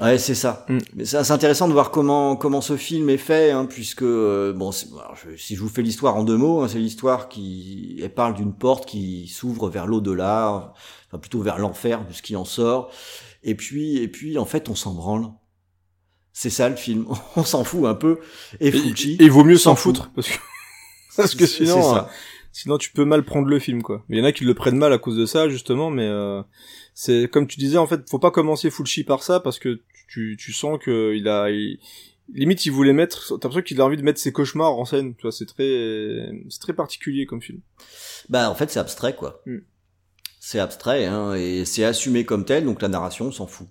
Ouais, 0.00 0.18
c'est 0.18 0.36
ça. 0.36 0.64
Mm. 0.68 0.78
Mais 0.94 1.04
c'est 1.04 1.30
intéressant 1.32 1.66
de 1.66 1.72
voir 1.72 1.90
comment 1.90 2.36
comment 2.36 2.60
ce 2.60 2.76
film 2.76 3.10
est 3.10 3.16
fait, 3.18 3.50
hein, 3.50 3.66
puisque 3.66 4.02
euh, 4.02 4.52
bon, 4.52 4.70
c'est- 4.70 4.86
alors, 4.92 5.16
je- 5.16 5.36
si 5.36 5.56
je 5.56 5.60
vous 5.60 5.68
fais 5.68 5.82
l'histoire 5.82 6.14
en 6.16 6.22
deux 6.22 6.36
mots, 6.36 6.60
hein, 6.62 6.68
c'est 6.68 6.78
l'histoire 6.78 7.28
qui 7.28 7.98
elle 8.02 8.14
parle 8.14 8.34
d'une 8.34 8.54
porte 8.54 8.86
qui 8.86 9.26
s'ouvre 9.28 9.68
vers 9.68 9.86
l'au-delà, 9.86 10.72
enfin 11.08 11.18
plutôt 11.18 11.42
vers 11.42 11.58
l'enfer, 11.58 12.06
de 12.06 12.12
ce 12.12 12.22
qui 12.22 12.36
en 12.36 12.44
sort. 12.44 12.90
Et 13.42 13.54
puis 13.56 13.96
et 13.98 14.06
puis 14.08 14.38
en 14.38 14.44
fait, 14.44 14.68
on 14.68 14.74
s'en 14.76 14.94
branle. 14.94 15.26
C'est 16.32 16.50
ça 16.50 16.68
le 16.68 16.76
film. 16.76 17.06
On 17.36 17.42
s'en 17.44 17.64
fout 17.64 17.84
un 17.86 17.94
peu. 17.94 18.20
Et 18.60 18.70
Fulci. 18.70 19.16
Et 19.18 19.24
il 19.24 19.30
vaut 19.32 19.42
mieux 19.44 19.56
s'en 19.58 19.70
s'en 19.72 19.76
fout. 19.76 19.96
foutre 19.96 20.10
parce 20.14 20.28
que 20.28 20.38
parce 21.16 21.34
que 21.34 21.44
sinon, 21.46 21.96
euh, 21.96 22.00
sinon 22.52 22.78
tu 22.78 22.92
peux 22.92 23.04
mal 23.04 23.24
prendre 23.24 23.48
le 23.48 23.58
film 23.58 23.82
quoi. 23.82 24.04
Il 24.08 24.16
y 24.16 24.20
en 24.22 24.24
a 24.24 24.30
qui 24.32 24.44
le 24.44 24.54
prennent 24.54 24.78
mal 24.78 24.92
à 24.92 24.98
cause 24.98 25.16
de 25.16 25.26
ça 25.26 25.48
justement, 25.48 25.90
mais 25.90 26.06
euh, 26.06 26.40
c'est 26.94 27.28
comme 27.30 27.46
tu 27.46 27.58
disais 27.58 27.78
en 27.78 27.86
fait, 27.86 28.08
faut 28.08 28.18
pas 28.18 28.30
commencer 28.30 28.70
Fulci 28.70 29.04
par 29.04 29.22
ça 29.22 29.40
parce 29.40 29.58
que 29.58 29.80
tu 30.08 30.36
tu 30.38 30.52
sens 30.52 30.78
que 30.82 31.14
il 31.14 31.28
a 31.28 31.50
il- 31.50 31.78
limite 32.32 32.64
il 32.66 32.70
voulait 32.70 32.92
mettre 32.92 33.28
t'as 33.38 33.48
l'impression 33.48 33.62
qu'il 33.62 33.80
a 33.80 33.84
envie 33.84 33.96
de 33.96 34.02
mettre 34.02 34.20
ses 34.20 34.32
cauchemars 34.32 34.78
en 34.78 34.84
scène, 34.84 35.14
tu 35.16 35.22
vois, 35.22 35.32
c'est 35.32 35.46
très 35.46 36.30
c'est 36.48 36.60
très 36.60 36.72
particulier 36.72 37.26
comme 37.26 37.42
film. 37.42 37.60
Bah 38.28 38.50
en 38.50 38.54
fait, 38.54 38.70
c'est 38.70 38.80
abstrait 38.80 39.16
quoi. 39.16 39.42
Mm. 39.46 39.58
C'est 40.40 40.58
abstrait 40.58 41.06
hein, 41.06 41.34
et 41.34 41.64
c'est 41.64 41.84
assumé 41.84 42.24
comme 42.24 42.44
tel, 42.44 42.64
donc 42.64 42.82
la 42.82 42.88
narration 42.88 43.26
on 43.26 43.32
s'en 43.32 43.46
fout. 43.46 43.68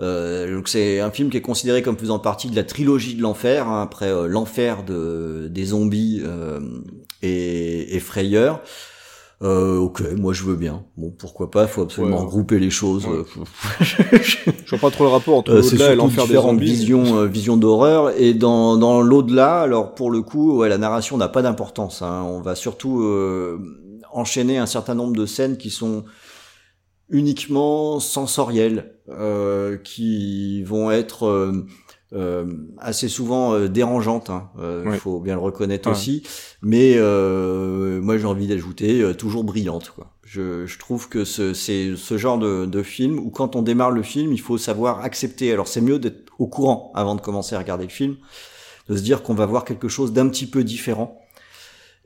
Euh, 0.00 0.54
donc 0.54 0.68
c'est 0.68 1.00
un 1.00 1.10
film 1.10 1.28
qui 1.28 1.36
est 1.38 1.42
considéré 1.42 1.82
comme 1.82 1.98
faisant 1.98 2.20
partie 2.20 2.48
de 2.48 2.54
la 2.56 2.62
trilogie 2.62 3.16
de 3.16 3.22
l'enfer, 3.22 3.66
hein, 3.66 3.82
après 3.82 4.08
euh, 4.08 4.28
l'enfer 4.28 4.84
de, 4.84 5.48
des 5.50 5.66
zombies 5.66 6.20
euh, 6.24 6.60
et, 7.22 7.96
et 7.96 8.00
Frayeur. 8.00 8.62
Euh, 9.40 9.76
ok, 9.78 10.02
moi 10.16 10.32
je 10.32 10.42
veux 10.42 10.56
bien. 10.56 10.84
Bon, 10.96 11.12
pourquoi 11.16 11.48
pas? 11.50 11.68
Faut 11.68 11.82
absolument 11.82 12.16
Ouais. 12.18 12.22
regrouper 12.24 12.58
les 12.58 12.70
choses. 12.70 13.06
Ouais. 13.06 13.18
Euh, 13.18 14.18
Je 14.64 14.70
vois 14.70 14.78
pas 14.80 14.90
trop 14.90 15.04
le 15.04 15.10
rapport 15.10 15.36
entre 15.36 15.52
euh, 15.52 15.60
l'au-delà 15.62 15.92
et 15.92 15.96
l'enfer 15.96 16.26
des 16.26 16.34
zombies. 16.34 16.64
visions, 16.64 17.18
euh, 17.20 17.56
d'horreur. 17.56 18.10
Et 18.20 18.34
dans, 18.34 18.76
dans 18.76 19.00
l'au-delà, 19.00 19.60
alors 19.60 19.94
pour 19.94 20.10
le 20.10 20.22
coup, 20.22 20.56
ouais, 20.58 20.68
la 20.68 20.76
narration 20.78 21.16
n'a 21.16 21.28
pas 21.28 21.42
d'importance. 21.42 22.02
Hein. 22.02 22.24
On 22.26 22.40
va 22.40 22.56
surtout 22.56 23.00
euh, 23.02 23.58
enchaîner 24.12 24.58
un 24.58 24.66
certain 24.66 24.96
nombre 24.96 25.14
de 25.16 25.24
scènes 25.24 25.56
qui 25.56 25.70
sont 25.70 26.04
uniquement 27.08 28.00
sensorielles, 28.00 28.92
euh, 29.08 29.76
qui 29.78 30.62
vont 30.64 30.90
être 30.90 31.52
assez 32.78 33.08
souvent 33.08 33.54
euh, 33.54 33.68
dérangeantes. 33.68 34.30
Hein. 34.30 34.50
Euh, 34.58 34.84
Ouais. 34.84 34.96
faut 34.98 35.20
bien 35.20 35.34
le 35.34 35.40
reconnaître 35.40 35.88
Ouais. 35.88 35.94
aussi. 35.94 36.22
Mais 36.62 36.94
euh, 36.96 38.00
moi, 38.00 38.16
j'ai 38.18 38.24
envie 38.26 38.46
d'ajouter 38.46 39.00
euh, 39.02 39.14
toujours 39.14 39.44
brillante. 39.44 39.90
Quoi. 39.94 40.12
Je, 40.24 40.66
je 40.66 40.78
trouve 40.78 41.08
que 41.08 41.24
ce, 41.24 41.52
c'est 41.54 41.94
ce 41.96 42.16
genre 42.18 42.38
de, 42.38 42.66
de 42.66 42.82
film 42.82 43.18
où 43.18 43.30
quand 43.30 43.56
on 43.56 43.62
démarre 43.62 43.90
le 43.90 44.02
film, 44.02 44.32
il 44.32 44.40
faut 44.40 44.58
savoir 44.58 45.00
accepter. 45.00 45.52
Alors 45.52 45.68
c'est 45.68 45.80
mieux 45.80 45.98
d'être 45.98 46.32
au 46.38 46.46
courant 46.46 46.92
avant 46.94 47.14
de 47.14 47.20
commencer 47.20 47.54
à 47.54 47.58
regarder 47.58 47.84
le 47.84 47.90
film, 47.90 48.16
de 48.88 48.96
se 48.96 49.02
dire 49.02 49.22
qu'on 49.22 49.34
va 49.34 49.46
voir 49.46 49.64
quelque 49.64 49.88
chose 49.88 50.12
d'un 50.12 50.28
petit 50.28 50.46
peu 50.46 50.64
différent 50.64 51.20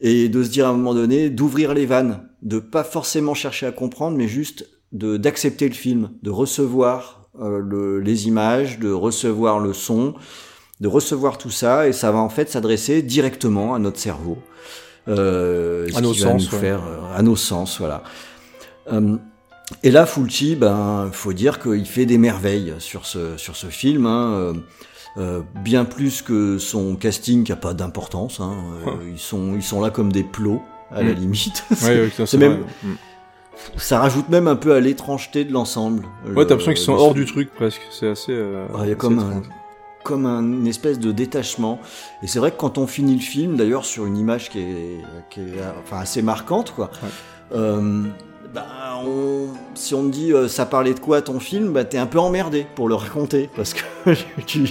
et 0.00 0.28
de 0.28 0.42
se 0.42 0.48
dire 0.50 0.66
à 0.66 0.70
un 0.70 0.72
moment 0.72 0.94
donné 0.94 1.30
d'ouvrir 1.30 1.74
les 1.74 1.86
vannes, 1.86 2.28
de 2.42 2.58
pas 2.58 2.82
forcément 2.84 3.34
chercher 3.34 3.66
à 3.66 3.72
comprendre, 3.72 4.16
mais 4.16 4.26
juste 4.28 4.68
d'accepter 4.92 5.68
le 5.68 5.74
film, 5.74 6.10
de 6.22 6.30
recevoir 6.30 7.21
euh, 7.21 7.21
le, 7.38 8.00
les 8.00 8.28
images, 8.28 8.78
de 8.78 8.90
recevoir 8.90 9.58
le 9.58 9.72
son, 9.72 10.14
de 10.80 10.88
recevoir 10.88 11.38
tout 11.38 11.50
ça, 11.50 11.88
et 11.88 11.92
ça 11.92 12.10
va 12.12 12.18
en 12.18 12.28
fait 12.28 12.50
s'adresser 12.50 13.02
directement 13.02 13.74
à 13.74 13.78
notre 13.78 13.98
cerveau, 13.98 14.38
euh, 15.08 15.88
À 15.94 16.00
nos 16.00 16.14
sens, 16.14 16.44
nous 16.44 16.58
ouais. 16.58 16.60
faire 16.60 16.82
euh, 16.84 17.16
à 17.16 17.22
nos 17.22 17.36
sens, 17.36 17.78
voilà. 17.78 18.02
Euh, 18.92 19.16
et 19.82 19.90
là, 19.90 20.06
Fulci, 20.06 20.56
ben, 20.56 21.10
faut 21.12 21.32
dire 21.32 21.60
qu'il 21.60 21.86
fait 21.86 22.06
des 22.06 22.18
merveilles 22.18 22.74
sur 22.78 23.06
ce 23.06 23.36
sur 23.36 23.56
ce 23.56 23.68
film. 23.68 24.06
Hein, 24.06 24.32
euh, 24.32 24.52
euh, 25.18 25.42
bien 25.62 25.84
plus 25.84 26.22
que 26.22 26.56
son 26.58 26.96
casting 26.96 27.44
qui 27.44 27.52
a 27.52 27.56
pas 27.56 27.74
d'importance. 27.74 28.40
Hein, 28.40 28.54
euh, 28.86 29.10
ils 29.10 29.18
sont 29.18 29.54
ils 29.54 29.62
sont 29.62 29.80
là 29.80 29.90
comme 29.90 30.12
des 30.12 30.24
plots 30.24 30.62
à 30.90 31.02
la 31.02 31.12
limite. 31.12 31.64
Ouais, 31.82 32.06
vrai. 32.18 32.60
Ça 33.76 33.98
rajoute 34.00 34.28
même 34.28 34.48
un 34.48 34.56
peu 34.56 34.74
à 34.74 34.80
l'étrangeté 34.80 35.44
de 35.44 35.52
l'ensemble. 35.52 36.04
Ouais, 36.26 36.34
t'as 36.44 36.50
l'impression 36.50 36.72
qu'ils 36.72 36.82
sont 36.82 36.94
hors 36.94 37.14
du 37.14 37.26
truc 37.26 37.52
presque. 37.54 37.82
C'est 37.90 38.08
assez. 38.08 38.32
euh, 38.32 38.66
Ouais, 38.68 38.80
il 38.84 38.88
y 38.88 38.92
a 38.92 38.94
comme 38.96 39.18
un, 39.18 39.42
comme 40.02 40.26
un- 40.26 40.40
une 40.42 40.66
espèce 40.66 40.98
de 40.98 41.12
détachement. 41.12 41.78
Et 42.22 42.26
c'est 42.26 42.38
vrai 42.38 42.50
que 42.50 42.56
quand 42.56 42.78
on 42.78 42.86
finit 42.86 43.14
le 43.14 43.20
film, 43.20 43.56
d'ailleurs 43.56 43.84
sur 43.84 44.06
une 44.06 44.16
image 44.16 44.50
qui 44.50 44.58
est, 44.58 44.98
qui 45.30 45.40
est 45.40 45.44
enfin, 45.84 45.98
assez 45.98 46.22
marquante, 46.22 46.72
quoi. 46.74 46.90
Ouais. 47.02 47.08
euh, 47.58 48.02
bah, 48.52 48.66
on- 49.06 49.46
si 49.74 49.94
on 49.94 50.02
te 50.04 50.08
dit 50.10 50.32
euh, 50.32 50.48
ça 50.48 50.66
parlait 50.66 50.94
de 50.94 51.00
quoi 51.00 51.22
ton 51.22 51.38
film, 51.40 51.72
bah 51.72 51.84
t'es 51.84 51.98
un 51.98 52.06
peu 52.06 52.18
emmerdé 52.18 52.66
pour 52.74 52.88
le 52.88 52.94
raconter 52.94 53.48
parce 53.56 53.74
que 53.74 53.82
tu 54.46 54.68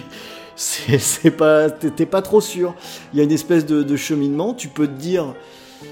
c'est 0.55 1.31
pas 1.31 1.69
t'es 1.69 1.89
t'es 1.91 2.05
pas 2.05 2.21
trop 2.21 2.41
sûr. 2.41 2.75
Il 3.13 3.17
y 3.17 3.21
a 3.21 3.23
une 3.23 3.31
espèce 3.31 3.65
de, 3.65 3.81
de 3.83 3.95
cheminement. 3.95 4.53
Tu 4.53 4.67
peux 4.67 4.85
te 4.87 4.91
dire 4.99 5.33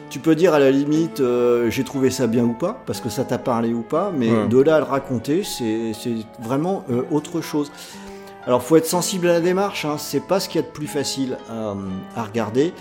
tu 0.10 0.19
peux 0.19 0.36
dire 0.36 0.53
à 0.53 0.60
la 0.60 0.72
limite 0.72 1.19
euh, 1.19 1.69
j'ai 1.69 1.84
trouvé 1.84 2.10
ça 2.10 2.27
bien 2.27 2.44
ou 2.44 2.53
pas 2.53 2.81
parce 2.86 2.99
que 3.02 3.10
ça 3.10 3.23
t'a 3.23 3.38
parlé 3.38 3.73
ou 3.73 3.81
pas, 3.81 4.11
mais 4.15 4.30
Ouais. 4.31 4.48
de 4.48 4.60
là 4.60 4.76
à 4.76 4.80
le 4.80 4.86
raconter, 4.86 5.44
c'est 5.44 5.94
vraiment 6.41 6.84
euh, 6.91 7.03
autre 7.11 7.41
chose. 7.41 7.72
Alors 8.45 8.64
faut 8.64 8.76
être 8.77 8.88
sensible 8.88 9.27
à 9.27 9.34
la 9.34 9.41
démarche, 9.41 9.86
hein, 9.86 9.98
c'est 9.98 10.26
pas 10.26 10.40
ce 10.40 10.49
qu'il 10.49 10.60
y 10.61 10.64
a 10.64 10.68
de 10.68 10.72
plus 10.72 10.88
facile 10.88 11.38
à, 11.49 11.76
à 12.19 12.23
regarder. 12.23 12.73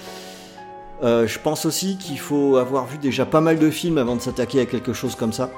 Euh, 1.02 1.26
je 1.28 1.38
pense 1.38 1.64
aussi 1.66 1.96
qu'il 1.98 2.18
faut 2.18 2.56
avoir 2.56 2.86
vu 2.86 2.98
déjà 2.98 3.24
pas 3.26 3.40
mal 3.40 3.58
de 3.58 3.70
films 3.70 3.98
avant 3.98 4.16
de 4.16 4.20
s'attaquer 4.20 4.60
à 4.60 4.66
quelque 4.66 4.92
chose 4.92 5.14
comme 5.14 5.32
ça, 5.32 5.50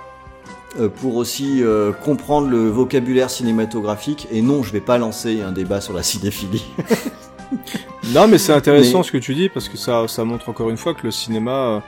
euh, 0.78 0.88
pour 0.88 1.16
aussi 1.16 1.62
euh, 1.62 1.92
comprendre 1.92 2.48
le 2.48 2.68
vocabulaire 2.68 3.30
cinématographique. 3.30 4.26
Et 4.32 4.42
non, 4.42 4.62
je 4.62 4.70
vais 4.72 4.80
pas 4.82 4.98
lancer 4.98 5.40
un 5.40 5.52
débat 5.52 5.80
sur 5.80 5.94
la 5.94 6.02
cinéphilie. 6.02 6.64
Non, 8.14 8.27
mais 8.28 8.39
c'est 8.39 8.52
intéressant 8.52 8.98
Mais- 8.98 9.05
ce 9.05 9.12
que 9.12 9.18
tu 9.18 9.35
dis 9.35 9.48
parce 9.48 9.68
que 9.68 9.77
ça, 9.77 10.06
ça 10.09 10.24
montre 10.24 10.48
encore 10.48 10.70
une 10.70 10.77
fois 10.77 10.94
que 10.94 11.02
le 11.05 11.10
cinéma, 11.10 11.82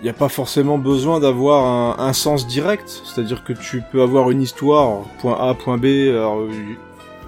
il 0.00 0.04
n'y 0.04 0.08
a 0.10 0.12
pas 0.14 0.28
forcément 0.28 0.78
besoin 0.78 1.20
d'avoir 1.20 1.64
un, 2.00 2.04
un 2.04 2.12
sens 2.12 2.46
direct. 2.46 3.02
C'est-à-dire 3.04 3.42
que 3.44 3.52
tu 3.52 3.82
peux 3.90 4.02
avoir 4.02 4.30
une 4.30 4.42
histoire, 4.42 5.02
point 5.20 5.36
A, 5.40 5.54
point 5.54 5.76
B. 5.78 5.86
Alors, 6.10 6.40
euh, 6.40 6.50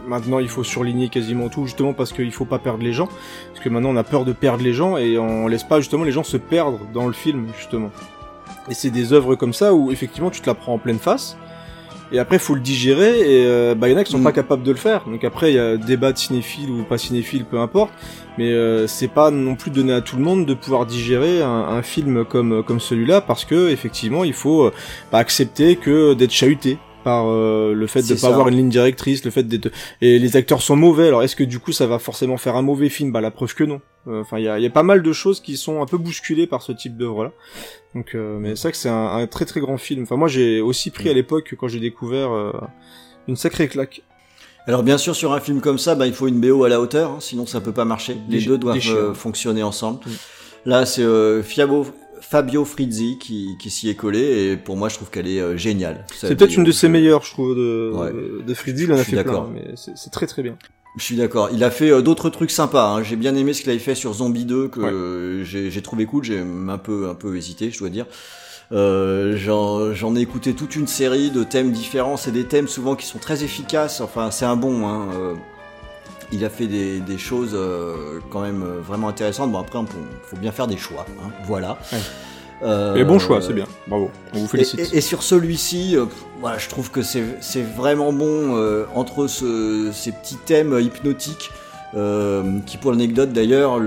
maintenant, 0.07 0.39
il 0.39 0.49
faut 0.49 0.65
surligner 0.65 1.09
quasiment 1.09 1.49
tout, 1.49 1.67
justement 1.67 1.93
parce 1.95 2.13
qu'il 2.13 2.33
faut 2.33 2.45
pas 2.45 2.59
perdre 2.59 2.83
les 2.83 2.93
gens. 2.93 3.09
Parce 3.53 3.61
que 3.65 3.69
maintenant, 3.69 3.91
on 3.91 3.97
a 3.97 4.05
peur 4.05 4.25
de 4.25 4.33
perdre 4.33 4.63
les 4.63 4.73
gens 4.73 4.97
et 4.97 5.19
on 5.19 5.47
laisse 5.49 5.65
pas 5.65 5.81
justement 5.81 6.05
les 6.05 6.13
gens 6.13 6.25
se 6.25 6.37
perdre 6.37 6.81
dans 6.93 7.07
le 7.07 7.13
film, 7.13 7.49
justement. 7.59 7.91
Et 8.69 8.75
c'est 8.75 8.91
des 8.91 9.13
œuvres 9.13 9.35
comme 9.35 9.53
ça 9.53 9.75
où 9.75 9.91
effectivement 9.91 10.31
tu 10.31 10.41
te 10.41 10.47
la 10.47 10.55
prends 10.55 10.75
en 10.75 10.79
pleine 10.79 10.99
face. 10.99 11.37
Et 12.13 12.19
après, 12.19 12.39
faut 12.39 12.55
le 12.55 12.61
digérer, 12.61 13.21
et 13.21 13.47
euh, 13.47 13.75
bah, 13.75 13.89
y 13.89 13.95
en 13.95 13.97
a 13.97 14.05
qui 14.05 14.13
sont 14.13 14.19
Mm. 14.19 14.25
pas 14.25 14.33
capables 14.33 14.63
de 14.63 14.71
le 14.71 14.77
faire. 14.77 15.05
Donc 15.07 15.25
après, 15.25 15.53
il 15.53 15.57
y 15.57 15.59
a 15.59 15.77
débat 15.79 16.13
de 16.13 16.19
cinéphile 16.19 16.71
ou 16.71 16.83
pas 16.85 16.99
cinéphile, 16.99 17.45
peu 17.47 17.59
importe. 17.59 17.93
Mais 18.39 18.51
euh, 18.53 18.87
c'est 18.87 19.09
pas 19.09 19.31
non 19.31 19.55
plus 19.57 19.71
donné 19.71 19.93
à 19.93 20.01
tout 20.03 20.17
le 20.17 20.23
monde 20.23 20.45
de 20.47 20.55
pouvoir 20.55 20.85
digérer 20.87 21.43
un, 21.43 21.49
un 21.49 21.83
film 21.83 22.25
comme 22.25 22.63
comme 22.65 22.81
celui-là, 22.81 23.21
parce 23.23 23.45
que 23.45 23.71
effectivement, 23.71 24.25
il 24.25 24.33
faut 24.35 24.65
euh, 24.67 24.73
bah, 25.11 25.19
accepter 25.19 25.77
que 25.77 26.15
d'être 26.15 26.33
chahuté 26.33 26.79
par 27.03 27.27
euh, 27.29 27.73
le 27.75 27.87
fait 27.87 28.01
de 28.01 28.07
C'est 28.07 28.21
pas 28.21 28.29
avoir 28.29 28.49
une 28.49 28.57
ligne 28.57 28.69
directrice, 28.69 29.25
le 29.25 29.31
fait 29.31 29.43
d'être 29.45 29.71
et 30.01 30.19
les 30.19 30.37
acteurs 30.37 30.63
sont 30.63 30.77
mauvais. 30.77 31.09
Alors 31.09 31.23
est-ce 31.23 31.37
que 31.37 31.45
du 31.45 31.59
coup 31.59 31.73
ça 31.73 31.87
va 31.87 31.99
forcément 31.99 32.37
faire 32.37 32.57
un 32.57 32.63
mauvais 32.63 32.89
film? 32.89 33.13
Bah 33.13 33.21
la 33.21 33.31
preuve 33.31 33.55
que 33.55 33.65
non. 33.65 33.81
Euh, 34.09 34.21
Enfin 34.23 34.39
il 34.39 34.45
y 34.45 34.49
a, 34.49 34.59
y 34.59 34.67
a 34.67 34.71
pas 34.71 34.83
mal 34.83 35.03
de 35.03 35.13
choses 35.13 35.41
qui 35.41 35.57
sont 35.57 35.83
un 35.83 35.87
peu 35.87 35.99
bousculées 35.99 36.47
par 36.47 36.63
ce 36.63 36.73
type 36.73 36.97
d'œuvre 36.97 37.25
là. 37.25 37.33
Donc 37.95 38.15
euh, 38.15 38.39
mais 38.41 38.57
c'est 38.57 38.63
vrai 38.63 38.73
que 38.73 38.79
c'est 38.79 38.89
un, 38.89 39.07
un 39.17 39.27
très 39.27 39.45
très 39.45 39.61
grand 39.61 39.79
film. 39.79 40.03
Enfin 40.05 40.17
moi 40.17 40.29
j'ai 40.29 40.61
aussi 40.61 40.91
pris 40.91 41.09
à 41.09 41.13
l'époque 41.13 41.55
quand 41.59 41.69
j'ai 41.69 41.81
découvert 41.81 42.33
euh, 42.33 42.53
une 43.29 43.37
sacrée 43.37 43.69
claque. 43.69 44.03
Alors 44.69 44.85
bien 44.85 44.97
sûr, 44.97 45.17
sur 45.17 45.33
un 45.33 45.41
film 45.41 45.61
comme 45.61 45.79
ça, 45.79 45.97
bah, 45.97 46.07
il 46.07 46.13
faut 46.15 46.29
une 46.29 46.41
BO 46.41 46.63
à 46.63 46.69
la 46.69 46.81
hauteur, 46.81 47.11
hein, 47.11 47.17
sinon 47.19 47.47
ça 47.47 47.61
peut 47.61 47.73
pas 47.73 47.85
marcher. 47.85 48.17
Les 48.29 48.41
deux 48.43 48.59
doivent 48.59 48.79
euh, 48.91 49.13
fonctionner 49.13 49.65
ensemble. 49.65 49.99
Mm. 50.07 50.11
Là, 50.67 50.87
c'est 50.87 51.03
euh, 51.03 51.43
Fiabo- 51.43 51.87
Fabio 52.23 52.65
Frizzi 52.65 53.19
qui, 53.21 53.57
qui 53.61 53.69
s'y 53.69 53.89
est 53.91 53.95
collé, 53.95 54.53
et 54.53 54.57
pour 54.57 54.77
moi, 54.77 54.89
je 54.89 54.95
trouve 54.95 55.11
qu'elle 55.11 55.29
est 55.29 55.41
euh, 55.41 55.57
géniale. 55.57 56.07
C'est 56.15 56.35
peut-être 56.37 56.57
une 56.57 56.65
de 56.65 56.73
ses 56.73 56.89
meilleures 56.89 57.23
je 57.25 57.31
trouve 57.33 57.55
de 57.55 57.91
Ouais. 57.95 58.13
de 58.47 58.55
Freddy, 58.55 58.85
il 58.85 58.93
en 58.93 58.97
a 58.97 59.05
fait 59.05 59.23
plein 59.23 59.49
mais 59.53 59.75
c'est 59.77 60.11
très 60.11 60.27
très 60.27 60.43
bien. 60.43 60.57
Je 60.99 61.03
suis 61.05 61.17
d'accord. 61.17 61.49
Il 61.53 61.65
a 61.65 61.71
fait 61.71 61.91
euh, 61.91 62.03
d'autres 62.03 62.29
trucs 62.31 62.51
sympas. 62.51 62.87
hein. 62.95 63.03
J'ai 63.03 63.17
bien 63.17 63.35
aimé 63.35 63.55
ce 63.55 63.63
qu'il 63.63 63.71
avait 63.71 63.79
fait 63.79 63.95
sur 63.95 64.13
Zombie 64.13 64.45
2 64.45 64.69
que 64.69 64.81
Ouais. 64.81 64.91
euh, 64.93 65.43
j'ai 65.45 65.71
j'ai 65.71 65.81
trouvé 65.83 66.05
cool. 66.05 66.23
J'ai 66.23 66.39
un 66.39 66.77
peu 66.79 67.09
un 67.09 67.15
peu 67.15 67.35
hésité, 67.37 67.71
je 67.71 67.79
dois 67.79 67.89
dire. 67.89 68.05
Euh, 68.73 69.37
J'en 69.95 70.15
ai 70.17 70.21
écouté 70.21 70.53
toute 70.55 70.77
une 70.77 70.87
série 70.87 71.31
de 71.31 71.45
thèmes 71.45 71.73
différents. 71.73 72.17
C'est 72.17 72.31
des 72.31 72.45
thèmes 72.45 72.69
souvent 72.69 72.95
qui 72.95 73.07
sont 73.07 73.19
très 73.19 73.43
efficaces. 73.43 74.01
Enfin, 74.03 74.31
c'est 74.31 74.45
un 74.45 74.57
bon. 74.57 74.87
Hein. 74.87 75.09
Il 76.33 76.45
a 76.45 76.51
fait 76.51 76.67
des, 76.67 77.01
des 77.01 77.19
choses 77.19 77.53
euh, 77.55 78.21
quand 78.31 78.41
même 78.41 78.63
euh, 78.63 78.81
vraiment 78.81 79.09
intéressantes. 79.09 79.53
Bon, 79.53 79.59
après, 79.59 79.79
il 79.81 79.87
faut 80.29 80.37
bien 80.37 80.51
faire 80.51 80.67
des 80.67 80.79
choix. 80.79 81.05
Hein. 81.23 81.31
Voilà. 81.47 81.79
Ouais. 81.93 81.99
Euh, 82.63 82.95
et 82.95 83.05
bon 83.05 83.19
choix, 83.19 83.43
c'est 83.43 83.53
bien. 83.53 83.67
Bravo. 83.87 84.11
On 84.35 84.39
vous 84.39 84.47
félicite. 84.47 84.81
Et, 84.81 84.95
et, 84.95 84.99
et 84.99 85.01
sur 85.01 85.23
celui-ci, 85.23 85.97
euh, 85.97 86.07
voilà, 86.41 86.59
je 86.59 86.69
trouve 86.69 86.91
que 86.91 87.03
c'est 87.03 87.63
vraiment 87.77 88.13
bon 88.13 88.57
euh, 88.57 88.85
entre 88.95 89.27
ce, 89.27 89.91
ces 89.93 90.13
petits 90.13 90.37
thèmes 90.37 90.79
hypnotiques. 90.81 91.51
Qui 92.65 92.79
pour 92.79 92.91
l'anecdote 92.91 93.35
d'ailleurs 93.35 93.79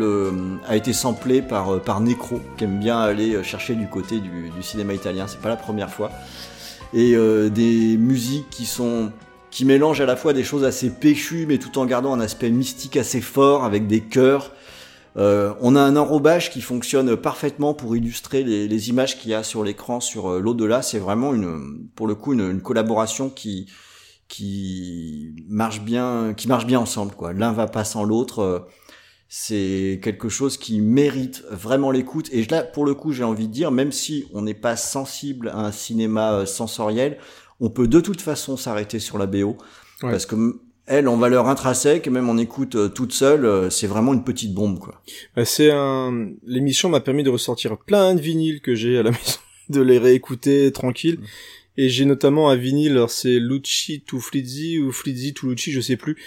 a 0.68 0.76
été 0.76 0.94
samplé 0.94 1.42
par, 1.42 1.82
par 1.82 2.02
Necro, 2.02 2.40
qui 2.56 2.66
aime 2.66 2.78
bien 2.78 3.00
aller 3.00 3.44
chercher 3.44 3.74
du 3.74 3.88
côté 3.88 4.20
du, 4.20 4.52
du 4.56 4.62
cinéma 4.62 4.94
italien, 4.94 5.26
c'est 5.28 5.42
pas 5.42 5.50
la 5.50 5.56
première 5.56 5.90
fois. 5.90 6.12
Et 6.94 7.16
des 7.50 7.98
musiques 7.98 8.48
qui 8.52 8.68
sont 8.68 9.12
qui 9.56 9.64
mélangent 9.64 10.02
à 10.02 10.06
la 10.06 10.18
fois 10.18 10.34
des 10.34 10.44
choses 10.44 10.66
assez 10.66 10.90
péchues, 10.90 11.46
mais 11.48 11.60
tout 11.60 11.80
en 11.80 11.86
gardant 11.86 12.12
un 12.12 12.20
aspect 12.20 12.50
mystique 12.50 12.98
assez 12.98 13.22
fort, 13.22 13.64
avec 13.64 13.88
des 13.88 14.02
chœurs. 14.02 14.52
Euh, 15.16 15.54
on 15.62 15.78
a 15.78 15.80
un 15.80 15.96
enrobage 15.96 16.52
qui 16.52 16.60
fonctionne 16.60 17.16
parfaitement 17.16 17.74
pour 17.74 17.96
illustrer 17.96 18.44
les, 18.44 18.68
les 18.68 18.90
images 18.90 19.18
qu'il 19.18 19.32
y 19.32 19.34
a 19.34 19.44
sur 19.44 19.64
l'écran 19.64 20.02
sur 20.02 20.30
euh, 20.30 20.40
l'au-delà. 20.42 20.82
C'est 20.82 21.00
vraiment 21.00 21.34
une, 21.34 21.88
pour 21.96 22.06
le 22.06 22.16
coup, 22.16 22.34
une, 22.34 22.42
une, 22.42 22.62
collaboration 22.62 23.30
qui 23.30 23.72
qui 24.28 25.34
marche 25.48 25.80
bien, 25.80 26.34
qui 26.36 26.50
marche 26.50 26.66
bien 26.66 26.82
ensemble. 26.82 27.14
Quoi. 27.16 27.32
L'un 27.32 27.54
va 27.54 27.68
pas 27.68 27.86
sans 27.86 28.04
l'autre. 28.04 28.68
C'est 29.28 30.00
quelque 30.04 30.30
chose 30.30 30.58
qui 30.58 30.82
mérite 30.82 31.44
vraiment 31.50 31.92
l'écoute. 31.92 32.30
Et 32.32 32.46
là, 32.46 32.64
pour 32.64 32.86
le 32.86 32.94
coup, 32.94 33.12
j'ai 33.12 33.24
envie 33.24 33.48
de 33.48 33.54
dire, 33.54 33.72
même 33.72 33.92
si 33.92 34.26
on 34.34 34.44
n'est 34.44 34.54
pas 34.54 34.76
sensible 34.76 35.50
à 35.50 35.60
un 35.60 35.72
cinéma 35.72 36.34
euh, 36.34 36.46
sensoriel, 36.46 37.18
on 37.60 37.70
peut 37.70 37.88
de 37.88 38.00
toute 38.00 38.22
façon 38.22 38.58
s'arrêter 38.58 39.00
sur 39.00 39.18
la 39.18 39.26
BO. 39.26 39.58
Ouais. 40.04 40.12
Parce 40.12 40.26
que 40.26 40.60
elle, 40.88 41.08
en 41.08 41.18
valeur 41.18 41.48
intrinsèque, 41.48 42.08
même 42.08 42.30
en 42.30 42.38
écoute 42.38 42.76
euh, 42.76 42.90
toute 42.90 43.12
seule, 43.12 43.46
euh, 43.46 43.70
c'est 43.72 43.88
vraiment 43.88 44.14
une 44.14 44.24
petite 44.24 44.54
bombe, 44.54 44.78
quoi. 44.78 45.02
Bah, 45.36 45.44
c'est 45.44 45.72
un. 45.72 46.30
L'émission 46.46 46.90
m'a 46.90 47.00
permis 47.00 47.24
de 47.24 47.32
ressortir 47.32 47.78
plein 47.78 48.14
de 48.14 48.22
vinyles 48.22 48.62
que 48.62 48.76
j'ai 48.76 49.00
à 49.00 49.04
la 49.04 49.12
maison, 49.12 49.40
de 49.70 49.82
les 49.82 49.98
réécouter 49.98 50.72
tranquille. 50.72 51.20
Et 51.78 51.90
j'ai 51.90 52.06
notamment 52.06 52.50
un 52.50 52.56
vinyle, 52.56 53.04
c'est 53.10 53.40
Lucci 53.40 54.02
to 54.02 54.20
Flizzy 54.20 54.80
ou 54.80 54.92
Flizzy 54.92 55.34
to 55.34 55.50
Lucci, 55.50 55.72
je 55.72 55.82
sais 55.82 55.98
plus. 55.98 56.18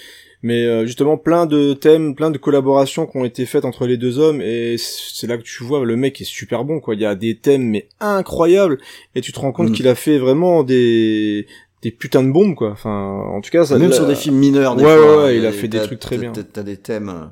Mais 0.43 0.67
euh, 0.67 0.87
justement 0.87 1.17
plein 1.17 1.47
de 1.47 1.73
thèmes, 1.73 2.15
plein 2.15 2.31
de 2.31 2.39
collaborations 2.39 3.07
qui 3.07 3.17
ont 3.17 3.25
été 3.25 3.45
faites 3.45 3.65
entre 3.65 3.87
les 3.87 3.97
deux 3.97 4.19
hommes 4.19 4.41
et 4.41 4.77
c'est 4.79 5.27
là 5.27 5.37
que 5.37 5.43
tu 5.43 5.65
vois 5.65 5.85
le 5.85 5.97
mec 5.97 6.21
est 6.21 6.25
super 6.25 6.65
bon 6.65 6.79
quoi. 6.79 6.95
Il 6.95 7.01
y 7.01 7.07
a 7.07 7.17
des 7.17 7.37
thèmes 7.37 7.65
mais 7.65 7.89
incroyables 7.99 8.79
et 9.17 9.21
tu 9.21 9.33
te 9.33 9.41
rends 9.41 9.51
compte 9.51 9.71
mmh. 9.71 9.73
qu'il 9.73 9.89
a 9.89 9.97
fait 9.97 10.19
vraiment 10.19 10.63
des 10.63 11.47
des 11.83 11.91
putains 11.91 12.23
de 12.23 12.31
bombes 12.31 12.55
quoi. 12.55 12.71
Enfin, 12.71 13.23
en 13.33 13.41
tout 13.41 13.51
cas, 13.51 13.65
ça 13.65 13.79
même 13.79 13.93
sur 13.93 14.07
des 14.07 14.15
films 14.15 14.37
mineurs. 14.37 14.77
Des 14.77 14.85
ouais, 14.85 14.97
fois, 14.97 15.17
ouais, 15.17 15.23
ouais, 15.25 15.37
il 15.37 15.47
a 15.47 15.53
fait 15.53 15.69
des 15.69 15.81
trucs 15.81 16.01
très 16.01 16.19
bien. 16.19 16.33
T'as 16.33 16.63
des 16.63 16.77
thèmes 16.77 17.09
euh, 17.09 17.27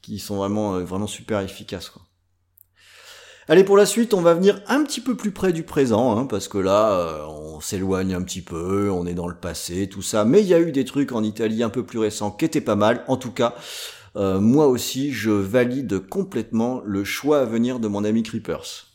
qui 0.00 0.18
sont 0.18 0.36
vraiment, 0.36 0.76
euh, 0.76 0.84
vraiment 0.84 1.06
super 1.06 1.40
efficaces 1.40 1.90
quoi. 1.90 2.02
Allez, 3.48 3.64
pour 3.64 3.76
la 3.76 3.86
suite, 3.86 4.14
on 4.14 4.20
va 4.20 4.34
venir 4.34 4.60
un 4.68 4.84
petit 4.84 5.00
peu 5.00 5.16
plus 5.16 5.32
près 5.32 5.52
du 5.52 5.64
présent, 5.64 6.16
hein, 6.16 6.26
parce 6.26 6.46
que 6.46 6.58
là, 6.58 6.92
euh, 6.92 7.26
on 7.26 7.60
s'éloigne 7.60 8.14
un 8.14 8.22
petit 8.22 8.40
peu, 8.40 8.88
on 8.88 9.04
est 9.04 9.14
dans 9.14 9.26
le 9.26 9.34
passé, 9.34 9.88
tout 9.88 10.00
ça. 10.00 10.24
Mais 10.24 10.42
il 10.42 10.46
y 10.46 10.54
a 10.54 10.60
eu 10.60 10.70
des 10.70 10.84
trucs 10.84 11.10
en 11.10 11.24
Italie 11.24 11.64
un 11.64 11.68
peu 11.68 11.82
plus 11.82 11.98
récents 11.98 12.30
qui 12.30 12.44
étaient 12.44 12.60
pas 12.60 12.76
mal. 12.76 13.02
En 13.08 13.16
tout 13.16 13.32
cas, 13.32 13.56
euh, 14.14 14.38
moi 14.38 14.68
aussi, 14.68 15.10
je 15.12 15.30
valide 15.30 16.06
complètement 16.08 16.82
le 16.84 17.02
choix 17.02 17.40
à 17.40 17.44
venir 17.44 17.80
de 17.80 17.88
mon 17.88 18.04
ami 18.04 18.22
Creepers. 18.22 18.91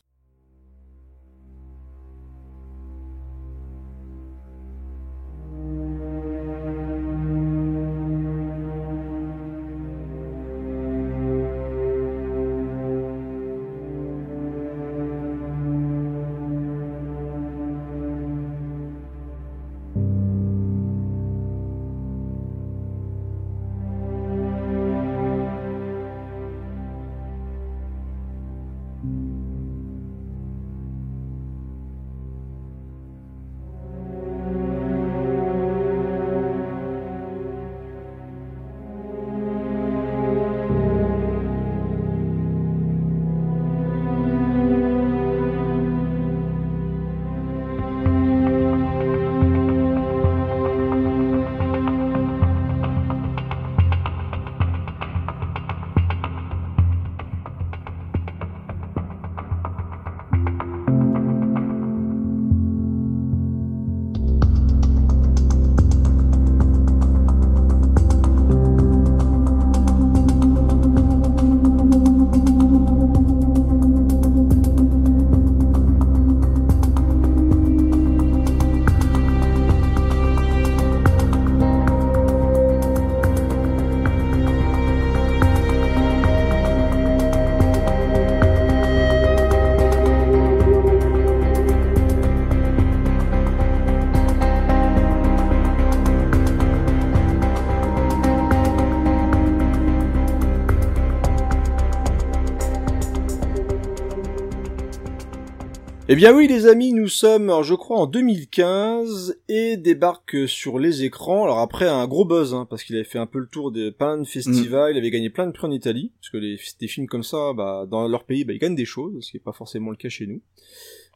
Bien 106.17 106.35
oui 106.35 106.47
les 106.47 106.65
amis, 106.65 106.93
nous 106.93 107.09
sommes, 107.09 107.61
je 107.61 107.75
crois, 107.75 107.99
en 107.99 108.07
2015 108.07 109.37
et 109.49 109.77
débarque 109.77 110.49
sur 110.49 110.79
les 110.79 111.03
écrans. 111.03 111.43
Alors 111.43 111.59
après 111.59 111.87
un 111.87 112.07
gros 112.07 112.25
buzz, 112.25 112.55
hein, 112.55 112.65
parce 112.67 112.83
qu'il 112.83 112.95
avait 112.95 113.05
fait 113.05 113.19
un 113.19 113.27
peu 113.27 113.37
le 113.37 113.45
tour 113.45 113.71
de 113.71 113.91
plein 113.91 114.17
de 114.17 114.23
festivals, 114.23 114.89
mmh. 114.89 114.95
il 114.95 114.97
avait 114.97 115.11
gagné 115.11 115.29
plein 115.29 115.45
de 115.45 115.51
prix 115.51 115.67
en 115.67 115.71
Italie, 115.71 116.11
parce 116.19 116.31
que 116.31 116.37
les, 116.37 116.59
des 116.79 116.87
films 116.87 117.05
comme 117.05 117.21
ça, 117.21 117.53
bah, 117.53 117.85
dans 117.87 118.07
leur 118.07 118.23
pays, 118.23 118.45
bah, 118.45 118.53
ils 118.53 118.57
gagnent 118.57 118.73
des 118.73 118.83
choses, 118.83 119.23
ce 119.23 119.29
qui 119.29 119.37
n'est 119.37 119.43
pas 119.43 119.51
forcément 119.51 119.91
le 119.91 119.95
cas 119.95 120.09
chez 120.09 120.25
nous. 120.25 120.41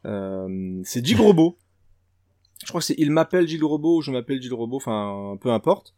Euh, 0.06 0.80
c'est 0.84 1.04
Gilles 1.04 1.20
Robot. 1.20 1.58
Je 2.64 2.68
crois 2.68 2.82
que 2.82 2.86
c'est 2.86 2.96
il 3.00 3.10
m'appelle 3.10 3.48
Gilles 3.48 3.64
Robot 3.64 3.98
ou 3.98 4.02
je 4.04 4.12
m'appelle 4.12 4.40
Gilles 4.40 4.54
Robot, 4.54 4.78
enfin 4.78 5.36
peu 5.42 5.50
importe. 5.50 5.96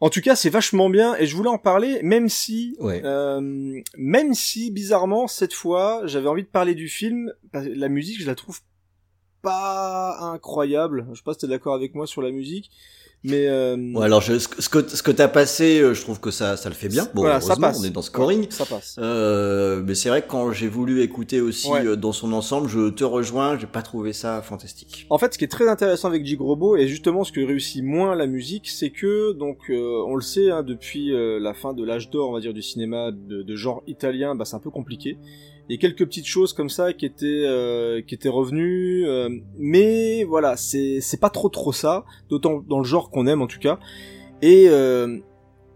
En 0.00 0.10
tout 0.10 0.20
cas, 0.20 0.36
c'est 0.36 0.50
vachement 0.50 0.90
bien 0.90 1.14
et 1.16 1.26
je 1.26 1.36
voulais 1.36 1.48
en 1.48 1.58
parler, 1.58 2.02
même 2.02 2.28
si, 2.28 2.76
ouais. 2.80 3.00
euh, 3.04 3.80
même 3.96 4.34
si 4.34 4.70
bizarrement 4.70 5.28
cette 5.28 5.54
fois, 5.54 6.02
j'avais 6.04 6.28
envie 6.28 6.42
de 6.42 6.48
parler 6.48 6.74
du 6.74 6.88
film. 6.88 7.32
La 7.52 7.88
musique, 7.88 8.20
je 8.20 8.26
la 8.26 8.34
trouve 8.34 8.60
pas 9.40 10.18
incroyable. 10.20 11.06
Je 11.12 11.18
sais 11.18 11.22
pas 11.24 11.34
si 11.34 11.40
t'es 11.40 11.46
d'accord 11.46 11.74
avec 11.74 11.94
moi 11.94 12.06
sur 12.06 12.22
la 12.22 12.32
musique. 12.32 12.70
Mais 13.26 13.46
euh... 13.46 13.76
ouais, 13.94 14.04
alors 14.04 14.20
je, 14.20 14.38
ce 14.38 14.68
que 14.68 14.86
ce 14.86 15.02
que 15.02 15.10
t'as 15.10 15.28
passé, 15.28 15.80
euh, 15.80 15.94
je 15.94 16.02
trouve 16.02 16.20
que 16.20 16.30
ça 16.30 16.58
ça 16.58 16.68
le 16.68 16.74
fait 16.74 16.88
bien. 16.88 17.08
Bon, 17.14 17.22
voilà, 17.22 17.40
ça 17.40 17.56
passe. 17.56 17.80
on 17.80 17.84
est 17.84 17.90
dans 17.90 18.02
scoring, 18.02 18.42
ouais, 18.42 18.50
ça 18.50 18.66
passe. 18.66 18.96
Euh, 18.98 19.82
mais 19.82 19.94
c'est 19.94 20.10
vrai 20.10 20.20
que 20.20 20.28
quand 20.28 20.52
j'ai 20.52 20.68
voulu 20.68 21.00
écouter 21.00 21.40
aussi 21.40 21.70
ouais. 21.70 21.86
euh, 21.86 21.96
dans 21.96 22.12
son 22.12 22.34
ensemble, 22.34 22.68
je 22.68 22.90
te 22.90 23.02
rejoins, 23.02 23.58
j'ai 23.58 23.66
pas 23.66 23.80
trouvé 23.80 24.12
ça 24.12 24.42
fantastique. 24.42 25.06
En 25.08 25.16
fait, 25.16 25.32
ce 25.32 25.38
qui 25.38 25.44
est 25.44 25.48
très 25.48 25.68
intéressant 25.68 26.08
avec 26.08 26.26
Gigrobo 26.26 26.76
et 26.76 26.86
justement 26.86 27.24
ce 27.24 27.32
que 27.32 27.40
réussit 27.40 27.82
moins 27.82 28.14
la 28.14 28.26
musique, 28.26 28.68
c'est 28.68 28.90
que 28.90 29.32
donc 29.32 29.70
euh, 29.70 30.04
on 30.06 30.16
le 30.16 30.22
sait 30.22 30.50
hein, 30.50 30.62
depuis 30.62 31.14
euh, 31.14 31.38
la 31.40 31.54
fin 31.54 31.72
de 31.72 31.82
l'âge 31.82 32.10
d'or, 32.10 32.28
on 32.28 32.34
va 32.34 32.40
dire 32.40 32.52
du 32.52 32.62
cinéma 32.62 33.10
de, 33.10 33.42
de 33.42 33.56
genre 33.56 33.82
italien, 33.86 34.34
bah 34.34 34.44
c'est 34.44 34.56
un 34.56 34.60
peu 34.60 34.70
compliqué 34.70 35.16
et 35.70 35.78
quelques 35.78 36.04
petites 36.04 36.26
choses 36.26 36.52
comme 36.52 36.68
ça 36.68 36.92
qui 36.92 37.06
étaient 37.06 37.44
euh, 37.46 38.02
qui 38.02 38.14
étaient 38.14 38.28
revenues 38.28 39.06
euh, 39.06 39.28
mais 39.58 40.24
voilà 40.24 40.56
c'est 40.56 41.00
c'est 41.00 41.20
pas 41.20 41.30
trop 41.30 41.48
trop 41.48 41.72
ça 41.72 42.04
d'autant 42.28 42.62
dans 42.68 42.78
le 42.78 42.84
genre 42.84 43.10
qu'on 43.10 43.26
aime 43.26 43.42
en 43.42 43.46
tout 43.46 43.58
cas 43.58 43.78
et 44.42 44.64
il 44.64 44.68
euh, 44.68 45.18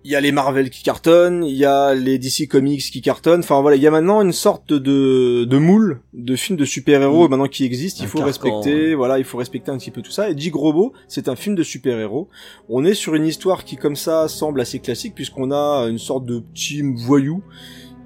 il 0.05 0.13
y 0.13 0.17
a 0.17 0.21
les 0.21 0.33
Marvel 0.33 0.71
qui 0.71 0.83
cartonnent, 0.83 1.45
il 1.45 1.57
y 1.57 1.65
a 1.65 1.93
les 1.93 2.19
DC 2.19 2.49
Comics 2.49 2.81
qui 2.81 3.03
cartonnent. 3.03 3.41
Enfin 3.41 3.61
voilà, 3.61 3.77
il 3.77 3.83
y 3.83 3.87
a 3.87 3.91
maintenant 3.91 4.23
une 4.23 4.33
sorte 4.33 4.73
de 4.73 5.45
de 5.45 5.59
moule 5.59 6.01
de 6.15 6.37
films 6.37 6.57
de 6.57 6.65
super-héros 6.65 7.27
Mm. 7.27 7.31
maintenant 7.31 7.49
qui 7.49 7.65
existent. 7.65 8.03
Il 8.03 8.07
Un 8.07 8.09
faut 8.09 8.23
respecter, 8.23 8.95
voilà, 8.95 9.19
il 9.19 9.25
faut 9.25 9.37
respecter 9.37 9.71
un 9.71 9.77
petit 9.77 9.91
peu 9.91 10.01
tout 10.01 10.11
ça. 10.11 10.31
Et 10.31 10.35
Dig 10.35 10.55
Robot, 10.55 10.93
c'est 11.09 11.29
un 11.29 11.37
film 11.37 11.57
de 11.57 11.63
super-héros. 11.63 12.29
On 12.69 12.85
est 12.85 12.95
sur 12.95 13.17
une 13.17 13.27
histoire 13.27 13.65
qui 13.65 13.77
comme 13.77 13.97
ça 13.97 14.29
semble 14.29 14.61
assez 14.61 14.79
classique 14.79 15.15
puisqu'on 15.15 15.51
a 15.51 15.87
une 15.91 15.99
sorte 15.99 16.25
de 16.25 16.39
petit 16.39 16.81
voyou 16.83 17.43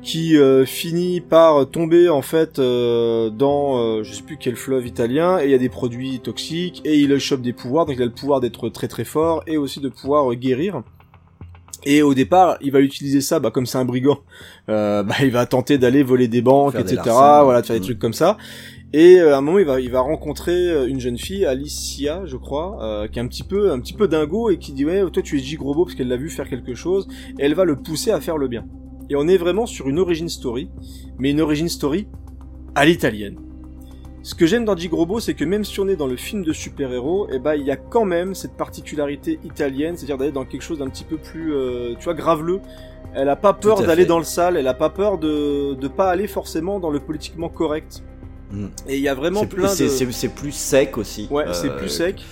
qui 0.02 0.36
euh, 0.36 0.64
finit 0.64 1.20
par 1.20 1.68
tomber 1.70 2.08
en 2.08 2.22
fait 2.22 2.58
euh, 2.58 3.30
dans 3.30 3.78
euh, 3.78 4.02
je 4.02 4.12
sais 4.12 4.22
plus 4.22 4.36
quel 4.36 4.56
fleuve 4.56 4.86
italien 4.86 5.38
et 5.38 5.44
il 5.44 5.50
y 5.50 5.54
a 5.54 5.58
des 5.58 5.68
produits 5.68 6.18
toxiques 6.20 6.82
et 6.84 6.98
il 6.98 7.16
chope 7.18 7.40
des 7.40 7.52
pouvoirs 7.52 7.86
donc 7.86 7.96
il 7.96 8.02
a 8.02 8.06
le 8.06 8.12
pouvoir 8.12 8.40
d'être 8.40 8.68
très 8.68 8.88
très 8.88 9.04
fort 9.04 9.42
et 9.46 9.56
aussi 9.56 9.80
de 9.80 9.88
pouvoir 9.88 10.30
euh, 10.32 10.34
guérir 10.34 10.82
et 11.84 12.02
au 12.02 12.14
départ 12.14 12.58
il 12.60 12.72
va 12.72 12.80
utiliser 12.80 13.20
ça 13.20 13.38
bah 13.38 13.50
comme 13.52 13.66
c'est 13.66 13.78
un 13.78 13.84
brigand 13.84 14.18
euh, 14.68 15.02
bah 15.04 15.14
il 15.22 15.30
va 15.30 15.46
tenter 15.46 15.78
d'aller 15.78 16.02
voler 16.02 16.26
des 16.26 16.42
banques 16.42 16.74
des 16.74 16.80
etc 16.80 16.96
larcins. 16.96 17.44
voilà 17.44 17.60
de 17.60 17.66
faire 17.66 17.76
des 17.76 17.80
Mm. 17.80 17.84
trucs 17.84 17.98
comme 18.00 18.12
ça 18.12 18.36
et 18.92 19.20
à 19.20 19.38
un 19.38 19.40
moment 19.40 19.58
il 19.60 19.64
va 19.66 19.80
il 19.80 19.90
va 19.90 20.00
rencontrer 20.00 20.88
une 20.88 20.98
jeune 21.00 21.16
fille 21.16 21.46
Alicia 21.46 22.22
je 22.26 22.36
crois 22.36 22.78
euh, 22.82 23.08
qui 23.08 23.20
est 23.20 23.22
un 23.22 23.28
petit 23.28 23.44
peu 23.44 23.70
un 23.70 23.78
petit 23.78 23.94
peu 23.94 24.08
dingo 24.08 24.50
et 24.50 24.58
qui 24.58 24.72
dit 24.72 24.84
ouais 24.84 25.02
toi 25.12 25.22
tu 25.22 25.36
es 25.38 25.38
J 25.38 25.56
parce 25.58 25.94
qu'elle 25.94 26.08
l'a 26.08 26.16
vu 26.16 26.28
faire 26.28 26.48
quelque 26.48 26.74
chose 26.74 27.06
et 27.38 27.44
elle 27.44 27.54
va 27.54 27.64
le 27.64 27.76
pousser 27.76 28.10
à 28.10 28.20
faire 28.20 28.36
le 28.36 28.48
bien 28.48 28.64
et 29.12 29.16
on 29.16 29.28
est 29.28 29.36
vraiment 29.36 29.66
sur 29.66 29.88
une 29.90 29.98
origin 29.98 30.26
story, 30.30 30.70
mais 31.18 31.30
une 31.32 31.42
origin 31.42 31.68
story 31.68 32.08
à 32.74 32.86
l'italienne. 32.86 33.36
Ce 34.22 34.34
que 34.34 34.46
j'aime 34.46 34.64
dans 34.64 34.74
Gigrobo, 34.74 35.20
c'est 35.20 35.34
que 35.34 35.44
même 35.44 35.64
si 35.64 35.78
on 35.80 35.88
est 35.88 35.96
dans 35.96 36.06
le 36.06 36.16
film 36.16 36.44
de 36.44 36.52
super-héros, 36.54 37.28
eh 37.30 37.38
ben 37.38 37.54
il 37.54 37.66
y 37.66 37.70
a 37.70 37.76
quand 37.76 38.06
même 38.06 38.34
cette 38.34 38.56
particularité 38.56 39.38
italienne, 39.44 39.96
c'est-à-dire 39.98 40.16
d'aller 40.16 40.32
dans 40.32 40.46
quelque 40.46 40.62
chose 40.62 40.78
d'un 40.78 40.88
petit 40.88 41.04
peu 41.04 41.18
plus, 41.18 41.52
euh, 41.54 41.94
tu 41.98 42.04
vois, 42.04 42.14
graveleux. 42.14 42.60
Elle 43.14 43.28
a 43.28 43.36
pas 43.36 43.52
peur 43.52 43.82
d'aller 43.82 44.06
dans 44.06 44.18
le 44.18 44.24
sale, 44.24 44.56
elle 44.56 44.68
a 44.68 44.72
pas 44.74 44.88
peur 44.88 45.18
de 45.18 45.74
de 45.74 45.88
pas 45.88 46.08
aller 46.08 46.26
forcément 46.26 46.80
dans 46.80 46.88
le 46.88 47.00
politiquement 47.00 47.50
correct. 47.50 48.02
Mm. 48.50 48.66
Et 48.88 48.96
il 48.96 49.02
y 49.02 49.08
a 49.08 49.14
vraiment 49.14 49.44
plein 49.44 49.68
c'est- 49.68 49.84
de 49.84 49.88
c'est- 49.90 50.10
c'est 50.12 50.28
plus 50.34 50.52
sec 50.52 50.96
aussi. 50.96 51.28
Ouais, 51.30 51.44
Euh, 51.48 51.52
c'est 51.52 51.76
plus 51.76 51.90
sec. 51.90 52.22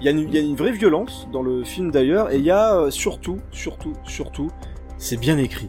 Il 0.00 0.04
y, 0.06 0.08
a 0.08 0.12
une, 0.12 0.20
il 0.20 0.34
y 0.34 0.38
a 0.38 0.40
une 0.40 0.56
vraie 0.56 0.72
violence 0.72 1.28
dans 1.32 1.42
le 1.42 1.64
film 1.64 1.90
d'ailleurs, 1.90 2.30
et 2.32 2.36
il 2.38 2.44
y 2.44 2.50
a 2.50 2.76
euh, 2.76 2.90
surtout, 2.90 3.38
surtout, 3.52 3.92
surtout, 4.06 4.50
c'est 4.98 5.16
bien 5.18 5.36
écrit. 5.38 5.68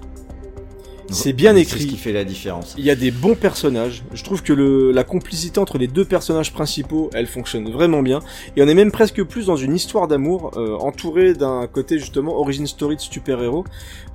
C'est 1.10 1.34
bien 1.34 1.54
C'est 1.54 1.62
écrit. 1.62 1.82
ce 1.82 1.88
qui 1.88 1.98
fait 1.98 2.14
la 2.14 2.24
différence. 2.24 2.76
Il 2.78 2.86
y 2.86 2.90
a 2.90 2.96
des 2.96 3.12
bons 3.12 3.36
personnages. 3.36 4.04
Je 4.14 4.24
trouve 4.24 4.42
que 4.42 4.54
le, 4.54 4.92
la 4.92 5.04
complicité 5.04 5.60
entre 5.60 5.78
les 5.78 5.88
deux 5.88 6.06
personnages 6.06 6.52
principaux, 6.52 7.10
elle 7.14 7.28
fonctionne 7.28 7.70
vraiment 7.72 8.02
bien. 8.02 8.20
Et 8.56 8.64
on 8.64 8.68
est 8.68 8.74
même 8.74 8.92
presque 8.92 9.24
plus 9.24 9.46
dans 9.46 9.56
une 9.56 9.76
histoire 9.76 10.08
d'amour, 10.08 10.52
euh, 10.58 10.76
entourée 10.78 11.34
d'un 11.34 11.68
côté 11.68 12.00
justement 12.00 12.36
origin 12.38 12.66
story 12.66 12.96
de 12.96 13.02
super-héros. 13.02 13.66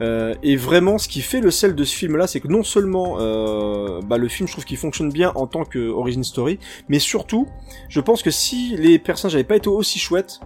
Euh, 0.03 0.35
et 0.43 0.57
vraiment, 0.57 0.99
ce 0.99 1.09
qui 1.09 1.21
fait 1.23 1.41
le 1.41 1.51
sel 1.51 1.75
de 1.75 1.85
ce 1.85 1.95
film-là, 1.95 2.27
c'est 2.27 2.41
que 2.41 2.49
non 2.49 2.63
seulement 2.63 3.17
euh, 3.21 4.01
bah, 4.03 4.19
le 4.19 4.29
film, 4.29 4.47
je 4.49 4.53
trouve 4.53 4.65
qu'il 4.65 4.79
fonctionne 4.79 5.13
bien 5.13 5.33
en 5.35 5.47
tant 5.47 5.65
que 5.65 5.91
origin 5.91 6.25
story, 6.25 6.59
mais 6.89 6.99
surtout, 6.99 7.47
je 7.89 8.01
pense 8.01 8.23
que 8.23 8.31
si 8.31 8.77
les 8.77 8.99
personnages 8.99 9.35
n'avaient 9.35 9.45
pas 9.45 9.57
été 9.57 9.69
aussi 9.69 9.99
chouettes, 9.99 10.41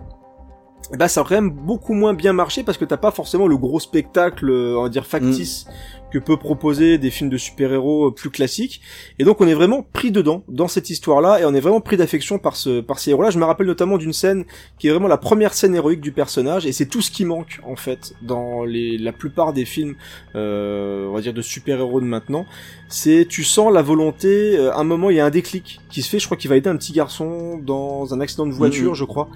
eh 0.93 0.97
ben 0.97 1.09
ça 1.09 1.21
aurait 1.23 1.37
quand 1.37 1.43
même 1.43 1.51
beaucoup 1.51 1.95
moins 1.95 2.15
bien 2.15 2.33
marché 2.33 2.63
parce 2.63 2.77
que 2.79 2.85
t'as 2.85 2.97
pas 2.99 3.11
forcément 3.11 3.47
le 3.47 3.57
gros 3.57 3.81
spectacle, 3.81 4.49
euh, 4.51 4.77
on 4.79 4.83
va 4.83 4.89
dire 4.89 5.07
factice, 5.07 5.67
que 6.13 6.19
peut 6.21 6.37
proposer 6.37 6.97
des 6.99 7.11
films 7.11 7.31
de 7.31 7.37
super-héros 7.39 8.07
euh, 8.09 8.11
plus 8.13 8.31
classiques. 8.31 8.81
Et 9.19 9.25
donc 9.25 9.41
on 9.41 9.49
est 9.49 9.55
vraiment 9.55 9.83
pris 9.83 10.13
dedans, 10.13 10.45
dans 10.47 10.69
cette 10.69 10.89
histoire-là, 10.91 11.41
et 11.41 11.45
on 11.45 11.55
est 11.55 11.61
vraiment 11.61 11.81
pris 11.81 11.97
d'affection 11.97 12.39
par 12.39 12.55
ce, 12.55 12.81
par 12.81 12.99
ces 13.01 13.11
héros-là. 13.11 13.31
Je 13.31 13.39
me 13.39 13.45
rappelle 13.45 13.67
notamment 13.67 13.99
d'une 13.99 14.13
scène 14.13 14.45
qui 14.79 14.87
est 14.87 14.91
vraiment 14.91 15.09
la 15.09 15.17
première 15.17 15.55
scène 15.55 15.75
héroïque 15.75 16.01
du 16.01 16.13
personnage, 16.13 16.67
et 16.67 16.73
c'est 16.73 16.87
tout 16.87 17.01
ce 17.03 17.11
qui 17.11 17.25
manque 17.25 17.61
en 17.67 17.75
fait 17.77 18.13
dans 18.23 18.65
les, 18.65 18.97
la 18.99 19.13
plupart 19.13 19.53
des 19.55 19.65
films, 19.65 19.97
euh, 20.37 21.09
on 21.09 21.15
va 21.15 21.21
dire 21.21 21.33
de 21.35 21.43
super-héros 21.43 22.01
de 22.01 22.07
maintenant. 22.07 22.47
C'est, 22.89 23.27
tu 23.29 23.43
sens 23.43 23.73
la 23.73 23.83
volonté. 23.83 24.57
euh, 24.57 24.73
à 24.73 24.79
un 24.81 24.85
moment, 24.85 25.11
il 25.11 25.17
y 25.17 25.21
a 25.21 25.25
un 25.27 25.31
déclic 25.31 25.81
qui 25.91 26.03
se 26.03 26.09
fait. 26.09 26.19
Je 26.21 26.27
crois 26.27 26.37
qu'il 26.37 26.49
va 26.49 26.57
aider 26.57 26.69
un 26.71 26.77
petit 26.77 26.93
garçon 26.93 27.59
dans 27.59 28.15
un 28.15 28.21
accident 28.21 28.47
de 28.47 28.53
voiture, 28.53 28.91
Mhm. 28.91 28.95
je 28.95 29.05
crois. 29.05 29.29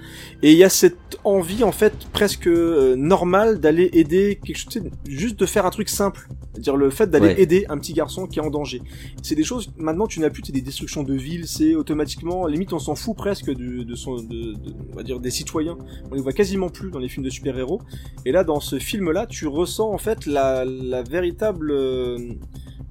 Et 0.43 0.51
il 0.53 0.57
y 0.57 0.63
a 0.63 0.69
cette 0.69 1.17
envie 1.39 1.63
en 1.63 1.71
fait 1.71 1.93
presque 2.13 2.47
euh, 2.47 2.95
normale 2.95 3.59
d'aller 3.59 3.89
aider 3.93 4.39
quelque 4.45 4.57
chose, 4.57 4.83
juste 5.07 5.39
de 5.39 5.45
faire 5.45 5.65
un 5.65 5.69
truc 5.71 5.89
simple. 5.89 6.27
C'est-à-dire 6.53 6.75
le 6.77 6.89
fait 6.89 7.09
d'aller 7.09 7.27
Ouais. 7.27 7.41
aider 7.41 7.65
un 7.69 7.77
petit 7.77 7.93
garçon 7.93 8.27
qui 8.27 8.39
est 8.39 8.41
en 8.41 8.49
danger. 8.49 8.81
C'est 9.23 9.35
des 9.35 9.43
choses, 9.43 9.71
maintenant 9.77 10.07
tu 10.07 10.19
n'as 10.19 10.29
plus 10.29 10.41
c'est 10.45 10.51
des 10.51 10.61
destructions 10.61 11.03
de 11.03 11.13
villes, 11.13 11.47
c'est 11.47 11.75
automatiquement, 11.75 12.47
limite 12.47 12.73
on 12.73 12.79
s'en 12.79 12.95
fout 12.95 13.15
presque 13.15 13.49
de, 13.53 13.83
de 13.83 13.95
son, 13.95 14.15
de, 14.15 14.53
de- 14.53 14.73
on 14.91 14.95
va 14.95 15.03
dire 15.03 15.19
des 15.19 15.31
citoyens. 15.31 15.77
On 16.11 16.15
les 16.15 16.21
voit 16.21 16.33
quasiment 16.33 16.69
plus 16.69 16.89
dans 16.91 16.99
les 16.99 17.07
films 17.09 17.23
de 17.25 17.29
super-héros. 17.29 17.81
Et 18.25 18.31
là, 18.31 18.43
dans 18.43 18.59
ce 18.59 18.77
film-là, 18.79 19.25
tu 19.27 19.47
ressens 19.47 19.89
en 19.91 19.97
fait 19.97 20.25
la, 20.25 20.65
la 20.65 21.01
véritable 21.03 21.71
euh, 21.71 22.17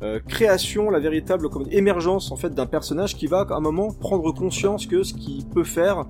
euh, 0.02 0.20
création, 0.28 0.90
la 0.90 1.00
véritable 1.00 1.48
comme, 1.48 1.66
émergence 1.70 2.30
en 2.30 2.36
fait 2.36 2.54
d'un 2.54 2.66
personnage 2.66 3.16
qui 3.16 3.26
va 3.26 3.46
à 3.50 3.54
un 3.54 3.60
moment 3.60 3.92
prendre 3.92 4.32
conscience 4.32 4.86
que 4.86 5.02
ce 5.02 5.12
qu'il 5.12 5.44
peut 5.46 5.64
faire 5.64 6.06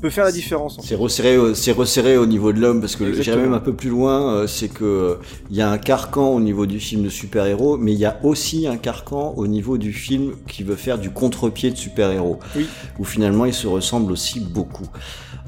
peut 0.00 0.10
faire 0.10 0.24
la 0.24 0.32
différence. 0.32 0.78
en 0.78 0.82
fait. 0.82 0.88
C'est 0.88 0.94
resserré, 0.94 1.54
c'est 1.54 1.72
resserré 1.72 2.16
au 2.16 2.26
niveau 2.26 2.52
de 2.52 2.60
l'homme 2.60 2.80
parce 2.80 2.96
que 2.96 3.12
j'irais 3.20 3.36
même 3.36 3.54
un 3.54 3.60
peu 3.60 3.72
plus 3.72 3.90
loin, 3.90 4.34
euh, 4.34 4.46
c'est 4.46 4.68
que 4.68 4.84
euh, 4.84 5.14
il 5.50 5.56
y 5.56 5.60
a 5.62 5.70
un 5.70 5.78
carcan 5.78 6.28
au 6.28 6.40
niveau 6.40 6.66
du 6.66 6.80
film 6.80 7.02
de 7.02 7.08
super-héros, 7.08 7.76
mais 7.76 7.92
il 7.92 7.98
y 7.98 8.04
a 8.04 8.18
aussi 8.22 8.66
un 8.66 8.76
carcan 8.76 9.34
au 9.36 9.46
niveau 9.46 9.78
du 9.78 9.92
film 9.92 10.34
qui 10.48 10.62
veut 10.62 10.76
faire 10.76 10.98
du 10.98 11.10
contre-pied 11.10 11.70
de 11.70 11.76
super-héros, 11.76 12.38
Oui. 12.56 12.66
où 12.98 13.04
finalement 13.04 13.44
ils 13.44 13.54
se 13.54 13.66
ressemblent 13.66 14.12
aussi 14.12 14.40
beaucoup. 14.40 14.86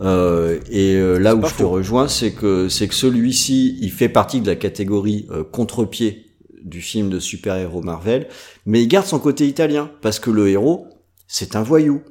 Euh, 0.01 0.59
et 0.71 1.01
là 1.21 1.35
où 1.37 1.45
je 1.47 1.55
te 1.55 1.63
rejoins, 1.63 2.09
c'est 2.09 2.33
que 2.33 2.69
c'est 2.69 2.89
que 2.89 2.95
celui-ci, 2.95 3.79
il 3.81 3.91
fait 3.91 4.09
partie 4.09 4.41
de 4.41 4.47
la 4.47 4.57
catégorie 4.57 5.27
euh, 5.31 5.45
contre-pied 5.45 6.24
du 6.65 6.81
film 6.81 7.11
de 7.11 7.21
super-héros 7.21 7.83
Marvel, 7.83 8.29
mais 8.67 8.83
il 8.83 8.89
garde 8.89 9.07
son 9.07 9.19
côté 9.19 9.47
italien 9.47 9.91
parce 10.03 10.19
que 10.19 10.31
le 10.31 10.49
héros, 10.49 10.89
c'est 11.29 11.57
un 11.57 11.63
voyou. 11.63 12.03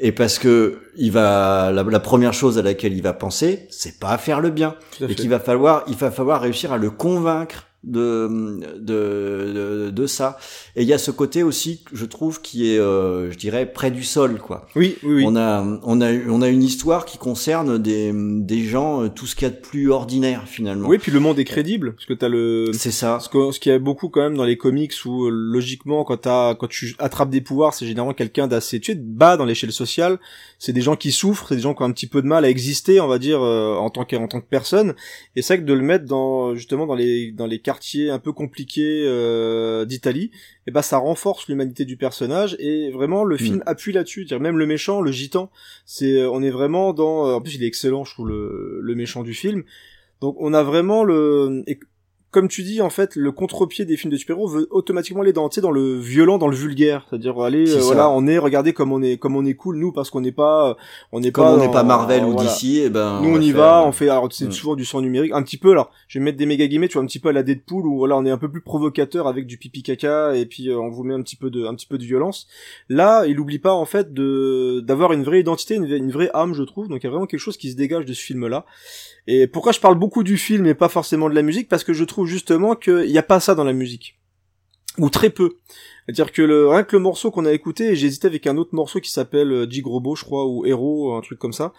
Et 0.00 0.12
parce 0.12 0.38
que 0.38 0.80
il 0.96 1.10
va 1.10 1.72
la, 1.72 1.82
la 1.82 2.00
première 2.00 2.32
chose 2.32 2.56
à 2.56 2.62
laquelle 2.62 2.92
il 2.92 3.02
va 3.02 3.12
penser, 3.12 3.66
c'est 3.70 3.98
pas 3.98 4.10
à 4.10 4.18
faire 4.18 4.40
le 4.40 4.50
bien, 4.50 4.76
et 5.00 5.14
qu'il 5.16 5.28
va 5.28 5.40
falloir 5.40 5.82
il 5.88 5.96
va 5.96 6.12
falloir 6.12 6.40
réussir 6.40 6.72
à 6.72 6.78
le 6.78 6.90
convaincre 6.90 7.67
de 7.84 8.58
de 8.78 9.52
de, 9.86 9.90
de 9.90 10.06
ça. 10.06 10.38
Et 10.76 10.82
il 10.82 10.88
y 10.88 10.92
a 10.92 10.98
ce 10.98 11.10
côté 11.10 11.42
aussi 11.42 11.84
je 11.92 12.04
trouve 12.04 12.40
qui 12.42 12.72
est 12.72 12.78
euh, 12.78 13.30
je 13.30 13.38
dirais 13.38 13.66
près 13.72 13.90
du 13.90 14.02
sol 14.02 14.38
quoi. 14.38 14.66
Oui, 14.76 14.96
oui, 15.02 15.14
oui. 15.16 15.24
On 15.26 15.36
a 15.36 15.62
on 15.84 16.00
a 16.00 16.12
on 16.28 16.42
a 16.42 16.48
une 16.48 16.62
histoire 16.62 17.04
qui 17.04 17.18
concerne 17.18 17.78
des 17.78 18.12
des 18.14 18.64
gens 18.64 19.04
euh, 19.04 19.08
tout 19.08 19.26
ce 19.26 19.36
qu'il 19.36 19.46
y 19.46 19.50
a 19.50 19.54
de 19.54 19.60
plus 19.60 19.90
ordinaire 19.90 20.42
finalement. 20.46 20.88
Oui, 20.88 20.98
puis 20.98 21.12
le 21.12 21.20
monde 21.20 21.38
est 21.38 21.44
crédible 21.44 21.92
parce 21.94 22.06
que 22.06 22.14
t'as 22.14 22.28
le 22.28 22.70
C'est 22.72 22.90
ça. 22.90 23.20
ce 23.20 23.28
que- 23.28 23.52
ce 23.52 23.60
qu'il 23.60 23.70
y 23.72 23.74
a 23.74 23.78
beaucoup 23.78 24.08
quand 24.08 24.20
même 24.22 24.36
dans 24.36 24.44
les 24.44 24.56
comics 24.56 24.92
où 25.06 25.26
euh, 25.26 25.30
logiquement 25.30 26.04
quand 26.04 26.16
t'as 26.18 26.54
quand 26.56 26.68
tu 26.68 26.94
attrapes 26.98 27.30
des 27.30 27.40
pouvoirs 27.40 27.74
c'est 27.74 27.86
généralement 27.86 28.14
quelqu'un 28.14 28.48
d'assez 28.48 28.80
tu 28.80 28.92
sais 28.92 28.98
bas 29.00 29.36
dans 29.36 29.44
l'échelle 29.44 29.72
sociale 29.72 30.18
c'est 30.58 30.72
des 30.72 30.80
gens 30.80 30.96
qui 30.96 31.12
souffrent 31.12 31.46
c'est 31.48 31.56
des 31.56 31.62
gens 31.62 31.74
qui 31.74 31.82
ont 31.82 31.86
un 31.86 31.92
petit 31.92 32.06
peu 32.08 32.22
de 32.22 32.26
mal 32.26 32.44
à 32.44 32.48
exister 32.50 33.00
on 33.00 33.06
va 33.06 33.18
dire 33.18 33.40
euh, 33.42 33.76
en 33.76 33.90
tant 33.90 34.04
que 34.04 34.16
en 34.16 34.26
tant 34.28 34.40
que 34.40 34.46
personne 34.48 34.94
et 35.36 35.42
c'est 35.42 35.54
vrai 35.56 35.62
que 35.64 35.68
de 35.68 35.74
le 35.74 35.82
mettre 35.82 36.04
dans 36.06 36.54
justement 36.56 36.86
dans 36.86 36.94
les 36.96 37.30
dans 37.32 37.46
les 37.46 37.58
un 38.10 38.18
peu 38.18 38.32
compliqués 38.32 39.04
euh, 39.06 39.84
d'Italie 39.84 40.30
et 40.66 40.70
ben 40.70 40.82
ça 40.82 40.98
renforce 40.98 41.48
l'humanité 41.48 41.84
du 41.84 41.96
personnage 41.96 42.56
et 42.58 42.90
vraiment 42.90 43.24
le 43.24 43.36
film 43.36 43.62
appuie 43.66 43.92
là-dessus. 43.92 44.24
Dire 44.24 44.40
même 44.40 44.58
le 44.58 44.66
méchant 44.66 45.00
le 45.00 45.12
gitan 45.12 45.50
c'est 45.86 46.18
euh, 46.18 46.30
on 46.30 46.42
est 46.42 46.50
vraiment 46.50 46.92
dans 46.92 47.26
euh, 47.26 47.34
en 47.34 47.40
plus 47.40 47.54
il 47.56 47.64
est 47.64 47.66
excellent 47.66 48.04
je 48.04 48.12
trouve 48.12 48.28
le 48.28 48.80
le 48.82 48.94
méchant 48.94 49.22
du 49.22 49.34
film. 49.34 49.64
Donc 50.20 50.36
on 50.38 50.52
a 50.52 50.62
vraiment 50.62 51.04
le 51.04 51.62
et 51.66 51.78
comme 52.30 52.48
tu 52.48 52.62
dis, 52.62 52.82
en 52.82 52.90
fait, 52.90 53.16
le 53.16 53.32
contre-pied 53.32 53.84
des 53.86 53.96
films 53.96 54.12
de 54.12 54.18
super-héros 54.18 54.48
veut 54.48 54.66
automatiquement 54.70 55.22
aller 55.22 55.32
dans, 55.32 55.48
dans 55.48 55.70
le 55.70 55.98
violent, 55.98 56.36
dans 56.38 56.48
le 56.48 56.56
vulgaire. 56.56 57.06
C'est-à-dire, 57.08 57.40
aller, 57.40 57.66
C'est 57.66 57.78
euh, 57.78 57.80
voilà, 57.80 58.10
on 58.10 58.26
est, 58.26 58.36
regardez 58.38 58.72
comme 58.74 58.92
on 58.92 59.02
est, 59.02 59.16
comme 59.16 59.34
on 59.36 59.44
est 59.46 59.54
cool, 59.54 59.78
nous, 59.78 59.92
parce 59.92 60.10
qu'on 60.10 60.20
n'est 60.20 60.32
pas, 60.32 60.76
on 61.12 61.20
n'est 61.20 61.32
Comme 61.32 61.44
pas, 61.44 61.54
on 61.54 61.56
n'est 61.58 61.70
pas 61.70 61.82
Marvel 61.82 62.24
ou 62.24 62.32
voilà. 62.32 62.50
DC, 62.50 62.64
et 62.84 62.90
ben 62.90 63.20
Nous, 63.22 63.36
on, 63.36 63.40
y 63.40 63.48
faire- 63.50 63.56
va, 63.60 63.82
on 63.86 63.92
fait, 63.92 64.08
alors, 64.10 64.28
c'est 64.30 64.46
Mm. 64.46 64.52
souvent 64.52 64.76
du 64.76 64.84
sang 64.84 65.00
numérique, 65.00 65.32
un 65.34 65.42
petit 65.42 65.56
peu, 65.56 65.70
alors, 65.70 65.90
je 66.06 66.18
vais 66.18 66.24
mettre 66.24 66.36
des 66.38 66.46
méga 66.46 66.66
guillemets, 66.66 66.88
tu 66.88 66.94
vois, 66.94 67.02
un 67.02 67.06
petit 67.06 67.18
peu 67.18 67.30
à 67.30 67.32
la 67.32 67.42
Deadpool, 67.42 67.86
où, 67.86 67.96
voilà, 67.98 68.16
on 68.16 68.24
est 68.26 68.30
un 68.30 68.38
peu 68.38 68.50
plus 68.50 68.60
provocateur 68.60 69.26
avec 69.26 69.46
du 69.46 69.56
pipi 69.56 69.82
caca, 69.82 70.34
et 70.36 70.44
puis, 70.46 70.68
euh, 70.68 70.78
on 70.78 70.90
vous 70.90 71.04
met 71.04 71.14
un 71.14 71.22
petit 71.22 71.36
peu 71.36 71.50
de, 71.50 71.64
un 71.64 71.74
petit 71.74 71.86
peu 71.86 71.98
de 71.98 72.04
violence. 72.04 72.46
Là, 72.90 73.24
il 73.26 73.40
oublie 73.40 73.58
pas, 73.58 73.72
en 73.72 73.84
fait, 73.86 74.12
de, 74.12 74.80
d'avoir 74.80 75.12
une 75.12 75.22
vraie 75.24 75.40
identité, 75.40 75.76
une, 75.76 75.86
une 75.86 76.10
vraie 76.10 76.30
âme, 76.34 76.52
je 76.54 76.62
trouve. 76.62 76.88
Donc, 76.88 77.02
il 77.02 77.04
y 77.04 77.08
a 77.08 77.10
vraiment 77.10 77.26
quelque 77.26 77.40
chose 77.40 77.56
qui 77.56 77.70
se 77.70 77.76
dégage 77.76 78.04
de 78.04 78.12
ce 78.12 78.20
film-là. 78.22 78.66
Et 79.30 79.46
pourquoi 79.46 79.72
je 79.72 79.78
parle 79.80 79.98
beaucoup 79.98 80.22
du 80.22 80.38
film 80.38 80.66
et 80.66 80.74
pas 80.74 80.88
forcément 80.88 81.28
de 81.28 81.34
la 81.34 81.42
musique? 81.42 81.68
Parce 81.68 81.84
que 81.84 81.92
je 81.92 82.02
trouve 82.04 82.26
justement 82.26 82.74
qu'il 82.74 83.04
n'y 83.10 83.18
a 83.18 83.22
pas 83.22 83.40
ça 83.40 83.54
dans 83.54 83.62
la 83.64 83.74
musique. 83.74 84.18
Ou 84.96 85.10
très 85.10 85.28
peu. 85.30 85.50
C'est-à-dire 86.06 86.32
que 86.32 86.40
le, 86.40 86.66
rien 86.66 86.82
que 86.82 86.96
le 86.96 87.02
morceau 87.02 87.30
qu'on 87.30 87.44
a 87.44 87.52
écouté, 87.52 87.88
et 87.88 87.94
j'ai 87.94 88.06
hésité 88.06 88.26
avec 88.26 88.46
un 88.46 88.56
autre 88.56 88.74
morceau 88.74 89.00
qui 89.00 89.10
s'appelle 89.12 89.52
euh, 89.52 89.66
Jigrobo, 89.70 90.16
je 90.16 90.24
crois, 90.24 90.46
ou 90.46 90.64
Hero, 90.64 91.14
un 91.14 91.20
truc 91.20 91.38
comme 91.38 91.52
ça. 91.52 91.74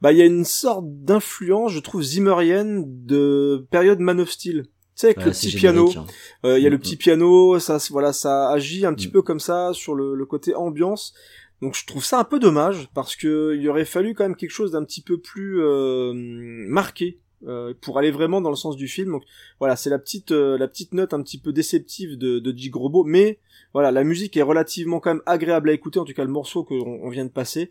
Bah, 0.00 0.12
il 0.12 0.18
y 0.18 0.22
a 0.22 0.24
une 0.24 0.46
sorte 0.46 0.86
d'influence, 0.86 1.72
je 1.72 1.80
trouve, 1.80 2.02
zimmerienne 2.02 2.84
de 2.86 3.66
période 3.70 4.00
Man 4.00 4.18
of 4.20 4.30
Steel. 4.30 4.62
Tu 4.64 4.70
sais, 4.94 5.06
avec 5.08 5.18
Ouais, 5.18 5.24
le 5.26 5.30
petit 5.32 5.52
piano. 5.52 5.90
hein. 5.96 6.06
Euh, 6.46 6.58
Il 6.58 6.62
y 6.62 6.66
a 6.66 6.70
le 6.70 6.76
Mhm. 6.76 6.82
petit 6.82 6.96
piano, 6.96 7.58
ça, 7.58 7.76
voilà, 7.90 8.12
ça 8.14 8.48
agit 8.50 8.86
un 8.86 8.94
petit 8.94 9.08
Mhm. 9.08 9.12
peu 9.12 9.22
comme 9.22 9.40
ça 9.40 9.72
sur 9.74 9.94
le, 9.94 10.14
le 10.14 10.24
côté 10.26 10.54
ambiance. 10.54 11.12
Donc 11.60 11.74
je 11.76 11.86
trouve 11.86 12.04
ça 12.04 12.18
un 12.18 12.24
peu 12.24 12.38
dommage 12.38 12.88
parce 12.94 13.16
que 13.16 13.56
il 13.58 13.68
aurait 13.68 13.84
fallu 13.84 14.14
quand 14.14 14.24
même 14.24 14.36
quelque 14.36 14.50
chose 14.50 14.72
d'un 14.72 14.84
petit 14.84 15.02
peu 15.02 15.18
plus 15.18 15.62
euh, 15.62 16.12
marqué 16.14 17.20
euh, 17.46 17.74
pour 17.80 17.98
aller 17.98 18.10
vraiment 18.10 18.40
dans 18.40 18.50
le 18.50 18.56
sens 18.56 18.76
du 18.76 18.88
film. 18.88 19.12
Donc 19.12 19.22
voilà, 19.58 19.76
c'est 19.76 19.90
la 19.90 19.98
petite 19.98 20.32
euh, 20.32 20.58
la 20.58 20.68
petite 20.68 20.94
note 20.94 21.14
un 21.14 21.22
petit 21.22 21.38
peu 21.38 21.52
déceptive 21.52 22.16
de, 22.18 22.38
de 22.38 22.56
Gigrobo, 22.56 23.04
mais 23.04 23.38
voilà, 23.72 23.90
la 23.92 24.04
musique 24.04 24.36
est 24.36 24.42
relativement 24.42 25.00
quand 25.00 25.14
même 25.14 25.22
agréable 25.26 25.70
à 25.70 25.72
écouter, 25.72 25.98
en 25.98 26.04
tout 26.04 26.14
cas 26.14 26.24
le 26.24 26.30
morceau 26.30 26.64
qu'on 26.64 27.00
on 27.02 27.08
vient 27.08 27.24
de 27.24 27.30
passer. 27.30 27.70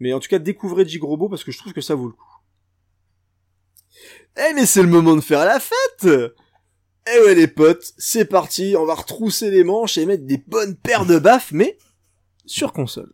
Mais 0.00 0.12
en 0.12 0.20
tout 0.20 0.28
cas, 0.28 0.38
découvrez 0.38 0.86
Gigrobo 0.86 1.28
parce 1.28 1.44
que 1.44 1.52
je 1.52 1.58
trouve 1.58 1.72
que 1.72 1.80
ça 1.80 1.94
vaut 1.94 2.06
le 2.06 2.12
coup. 2.12 2.38
Eh 4.36 4.54
mais 4.54 4.66
c'est 4.66 4.82
le 4.82 4.88
moment 4.88 5.14
de 5.14 5.20
faire 5.20 5.44
la 5.44 5.60
fête 5.60 6.08
Eh 7.06 7.20
ouais 7.24 7.34
les 7.34 7.46
potes, 7.46 7.92
c'est 7.98 8.24
parti, 8.24 8.74
on 8.76 8.86
va 8.86 8.94
retrousser 8.94 9.50
les 9.50 9.62
manches 9.62 9.98
et 9.98 10.06
mettre 10.06 10.24
des 10.24 10.38
bonnes 10.38 10.76
paires 10.76 11.06
de 11.06 11.18
baffes, 11.18 11.52
mais 11.52 11.78
sur 12.46 12.72
console. 12.72 13.12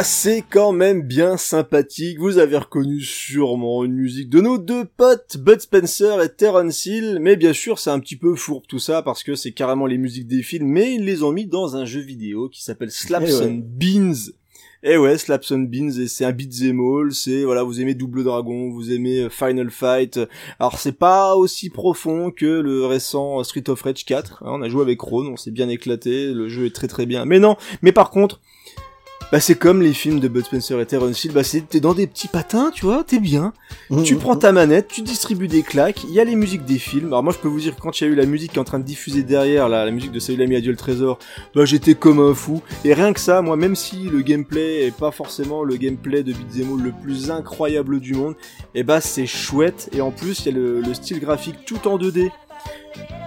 Ah, 0.00 0.04
c'est 0.04 0.44
quand 0.48 0.70
même 0.70 1.02
bien 1.02 1.36
sympathique. 1.36 2.20
Vous 2.20 2.38
avez 2.38 2.56
reconnu 2.56 3.00
sûrement 3.00 3.82
une 3.84 3.94
musique 3.94 4.30
de 4.30 4.40
nos 4.40 4.56
deux 4.56 4.84
potes, 4.84 5.38
Bud 5.38 5.60
Spencer 5.60 6.22
et 6.22 6.28
Terence 6.28 6.86
Hill. 6.86 7.18
Mais 7.20 7.34
bien 7.34 7.52
sûr, 7.52 7.80
c'est 7.80 7.90
un 7.90 7.98
petit 7.98 8.14
peu 8.14 8.36
fourbe 8.36 8.62
tout 8.68 8.78
ça 8.78 9.02
parce 9.02 9.24
que 9.24 9.34
c'est 9.34 9.50
carrément 9.50 9.86
les 9.86 9.98
musiques 9.98 10.28
des 10.28 10.44
films, 10.44 10.68
mais 10.68 10.94
ils 10.94 11.04
les 11.04 11.24
ont 11.24 11.32
mis 11.32 11.46
dans 11.46 11.74
un 11.74 11.84
jeu 11.84 11.98
vidéo 11.98 12.48
qui 12.48 12.62
s'appelle 12.62 12.92
Slaps 12.92 13.28
Eh 13.28 13.34
ouais. 13.34 13.46
and 13.50 13.60
Beans. 13.64 14.30
Et 14.84 14.96
ouais, 14.96 15.18
Slaps 15.18 15.50
and 15.50 15.66
Beans, 15.68 16.06
c'est 16.06 16.24
un 16.24 16.30
beat'em 16.30 16.78
all, 16.78 17.12
c'est, 17.12 17.42
voilà, 17.42 17.64
vous 17.64 17.80
aimez 17.80 17.94
Double 17.94 18.22
Dragon, 18.22 18.70
vous 18.70 18.92
aimez 18.92 19.22
euh, 19.22 19.28
Final 19.28 19.72
Fight. 19.72 20.20
Alors 20.60 20.78
c'est 20.78 20.96
pas 20.96 21.34
aussi 21.34 21.70
profond 21.70 22.30
que 22.30 22.46
le 22.46 22.86
récent 22.86 23.42
Street 23.42 23.68
of 23.68 23.82
Rage 23.82 24.04
4. 24.04 24.44
hein, 24.44 24.50
on 24.52 24.62
a 24.62 24.68
joué 24.68 24.82
avec 24.82 25.00
Ron, 25.00 25.26
on 25.32 25.36
s'est 25.36 25.50
bien 25.50 25.68
éclaté, 25.68 26.32
le 26.32 26.48
jeu 26.48 26.66
est 26.66 26.74
très 26.74 26.86
très 26.86 27.06
bien. 27.06 27.24
Mais 27.24 27.40
non, 27.40 27.56
mais 27.82 27.90
par 27.90 28.10
contre, 28.10 28.40
bah 29.30 29.40
c'est 29.40 29.56
comme 29.56 29.82
les 29.82 29.92
films 29.92 30.20
de 30.20 30.28
Bud 30.28 30.44
Spencer 30.46 30.80
et 30.80 30.86
Terence 30.86 31.22
Hill, 31.22 31.32
bah 31.32 31.44
c'est 31.44 31.60
t'es 31.60 31.80
dans 31.80 31.92
des 31.92 32.06
petits 32.06 32.28
patins, 32.28 32.70
tu 32.74 32.86
vois, 32.86 33.04
t'es 33.04 33.18
bien. 33.18 33.52
Tu 34.04 34.16
prends 34.16 34.36
ta 34.36 34.52
manette, 34.52 34.88
tu 34.88 35.02
distribues 35.02 35.48
des 35.48 35.62
claques, 35.62 36.04
il 36.04 36.12
y 36.12 36.20
a 36.20 36.24
les 36.24 36.34
musiques 36.34 36.64
des 36.64 36.78
films. 36.78 37.08
Alors 37.08 37.22
moi 37.22 37.34
je 37.34 37.38
peux 37.38 37.48
vous 37.48 37.60
dire 37.60 37.76
quand 37.76 38.00
il 38.00 38.04
y 38.04 38.06
a 38.06 38.10
eu 38.10 38.14
la 38.14 38.24
musique 38.24 38.52
qui 38.52 38.56
est 38.56 38.60
en 38.60 38.64
train 38.64 38.78
de 38.78 38.84
diffuser 38.84 39.22
derrière, 39.22 39.68
la, 39.68 39.84
la 39.84 39.90
musique 39.90 40.12
de 40.12 40.18
Salut 40.18 40.38
l'ami 40.38 40.56
adieu 40.56 40.70
le 40.70 40.78
trésor, 40.78 41.18
bah 41.54 41.66
j'étais 41.66 41.94
comme 41.94 42.20
un 42.20 42.32
fou. 42.32 42.62
Et 42.84 42.94
rien 42.94 43.12
que 43.12 43.20
ça, 43.20 43.42
moi 43.42 43.56
même 43.56 43.76
si 43.76 44.04
le 44.04 44.22
gameplay 44.22 44.86
est 44.86 44.96
pas 44.96 45.10
forcément 45.10 45.62
le 45.62 45.76
gameplay 45.76 46.22
de 46.22 46.32
Beat'em 46.32 46.82
le 46.82 46.92
plus 46.92 47.30
incroyable 47.30 48.00
du 48.00 48.14
monde, 48.14 48.34
et 48.74 48.82
bah 48.82 49.02
c'est 49.02 49.26
chouette. 49.26 49.90
Et 49.92 50.00
en 50.00 50.10
plus 50.10 50.40
il 50.40 50.46
y 50.46 50.48
a 50.48 50.58
le, 50.58 50.80
le 50.80 50.94
style 50.94 51.20
graphique 51.20 51.66
tout 51.66 51.86
en 51.86 51.98
2D. 51.98 52.30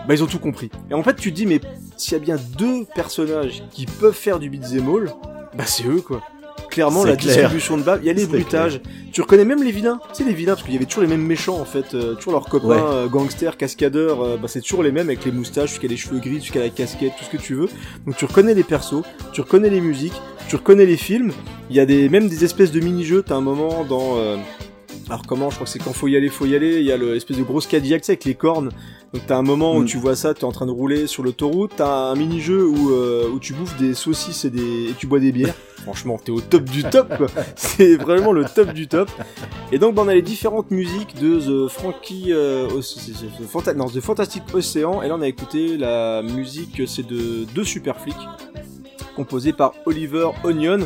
Bah 0.08 0.16
ils 0.16 0.24
ont 0.24 0.28
tout 0.28 0.40
compris. 0.40 0.72
Et 0.90 0.96
en 0.96 1.04
fait 1.04 1.16
tu 1.16 1.32
te 1.32 1.36
dis 1.36 1.46
mais 1.46 1.62
s'il 1.96 2.14
y 2.14 2.16
a 2.16 2.20
bien 2.20 2.38
deux 2.58 2.86
personnages 2.96 3.64
qui 3.72 3.86
peuvent 3.86 4.16
faire 4.16 4.40
du 4.40 4.50
beat'em 4.50 4.90
all, 4.90 5.14
bah 5.56 5.66
c'est 5.66 5.86
eux 5.88 6.02
quoi. 6.02 6.22
Clairement 6.70 7.04
la 7.04 7.18
clair. 7.18 7.36
distribution 7.36 7.78
de 7.78 7.84
balles, 7.84 8.00
il 8.02 8.08
y 8.08 8.10
a 8.10 8.14
les 8.14 8.26
bruitages. 8.26 8.80
Tu 9.12 9.20
reconnais 9.22 9.44
même 9.44 9.62
les 9.62 9.72
vilains, 9.72 10.00
tu 10.14 10.24
sais 10.24 10.30
les 10.30 10.34
vilains 10.34 10.54
parce 10.54 10.64
qu'il 10.64 10.74
y 10.74 10.78
avait 10.78 10.86
toujours 10.86 11.02
les 11.04 11.10
mêmes 11.10 11.26
méchants 11.26 11.60
en 11.60 11.66
fait, 11.66 11.94
euh, 11.94 12.16
toujours 12.16 12.32
leurs 12.34 12.46
copains 12.48 12.68
Ouais. 12.68 12.78
euh, 12.82 13.08
gangsters, 13.08 13.58
cascadeurs, 13.58 14.22
euh, 14.22 14.38
bah 14.38 14.48
c'est 14.48 14.62
toujours 14.62 14.82
les 14.84 14.92
mêmes 14.94 15.08
avec 15.10 15.26
les 15.26 15.32
moustaches, 15.34 15.72
jusqu'à 15.72 15.88
les 15.90 15.98
cheveux 15.98 16.20
gris, 16.20 16.40
jusqu'à 16.40 16.62
la 16.62 16.70
casquette, 16.70 17.12
tout 17.18 17.26
ce 17.26 17.30
que 17.30 17.42
tu 17.42 17.56
veux. 17.56 17.68
Donc 18.06 18.16
tu 18.16 18.24
reconnais 18.24 18.54
les 18.54 18.64
persos, 18.64 19.04
tu 19.34 19.42
reconnais 19.42 19.70
les 19.70 19.82
musiques, 19.82 20.14
tu 20.48 20.56
reconnais 20.56 20.86
les 20.86 20.96
films. 20.98 21.34
Il 21.70 21.76
y 21.76 21.80
a 21.82 21.86
des 21.86 22.08
même 22.08 22.30
des 22.30 22.46
espèces 22.46 22.72
de 22.72 22.80
mini-jeux, 22.80 23.24
t'as 23.26 23.36
un 23.36 23.42
moment 23.42 23.84
dans 23.84 24.16
euh, 24.18 24.38
alors 25.12 25.26
comment 25.28 25.50
Je 25.50 25.56
crois 25.56 25.66
que 25.66 25.72
c'est 25.72 25.80
quand 25.80 25.92
faut 25.94 26.08
y 26.08 26.16
aller, 26.16 26.30
faut 26.30 26.46
y 26.46 26.56
aller. 26.56 26.78
Il 26.80 26.86
y 26.86 26.92
a 26.92 26.98
l'espèce 26.98 27.38
de 27.38 27.44
grosse 27.44 27.68
Cadillac, 27.68 28.02
tu 28.02 28.06
sais, 28.06 28.12
avec 28.14 28.24
les 28.26 28.34
cornes. 28.36 28.70
Donc 29.14 29.24
t'as 29.28 29.36
un 29.38 29.42
moment 29.42 29.76
où 29.76 29.82
Mm. 29.82 29.86
tu 29.86 29.98
vois 29.98 30.16
ça, 30.16 30.34
t'es 30.34 30.46
en 30.46 30.54
train 30.54 30.66
de 30.66 30.72
rouler 30.72 31.06
sur 31.06 31.22
l'autoroute. 31.24 31.74
T'as 31.76 32.12
un 32.12 32.16
mini-jeu 32.16 32.66
où, 32.66 32.92
euh, 32.92 33.28
où 33.30 33.38
tu 33.40 33.54
bouffes 33.54 33.76
des 33.78 33.94
saucisses 33.94 34.46
et, 34.46 34.50
des... 34.50 34.90
et 34.90 34.94
tu 34.98 35.08
bois 35.08 35.20
des 35.20 35.32
bières. 35.34 35.54
Franchement, 35.84 36.18
t'es 36.24 36.32
au 36.32 36.40
top 36.40 36.64
du 36.64 36.84
top, 36.84 37.10
quoi. 37.18 37.28
C'est 37.56 37.96
vraiment 37.98 38.32
le 38.32 38.46
top 38.46 38.72
du 38.72 38.88
top. 38.88 39.10
Et 39.74 39.80
donc, 39.80 39.96
bah, 39.96 40.04
on 40.06 40.08
a 40.08 40.14
les 40.14 40.22
différentes 40.22 40.72
musiques 40.72 41.16
de 41.20 41.40
The 41.66 41.68
Frankie, 41.70 42.32
euh, 42.32 42.70
Fanta- 43.52 43.74
non, 43.76 43.88
The 43.88 44.00
Fantastic 44.00 44.44
Ocean. 44.54 45.02
Et 45.04 45.08
là, 45.10 45.16
on 45.18 45.22
a 45.22 45.28
écouté 45.28 45.78
la 45.78 46.22
musique, 46.22 46.84
c'est 46.88 47.06
de 47.06 47.46
deux 47.54 47.64
super 47.66 48.00
flics, 48.00 48.16
composés 49.16 49.54
par 49.54 49.74
Oliver 49.86 50.30
Onion. 50.44 50.80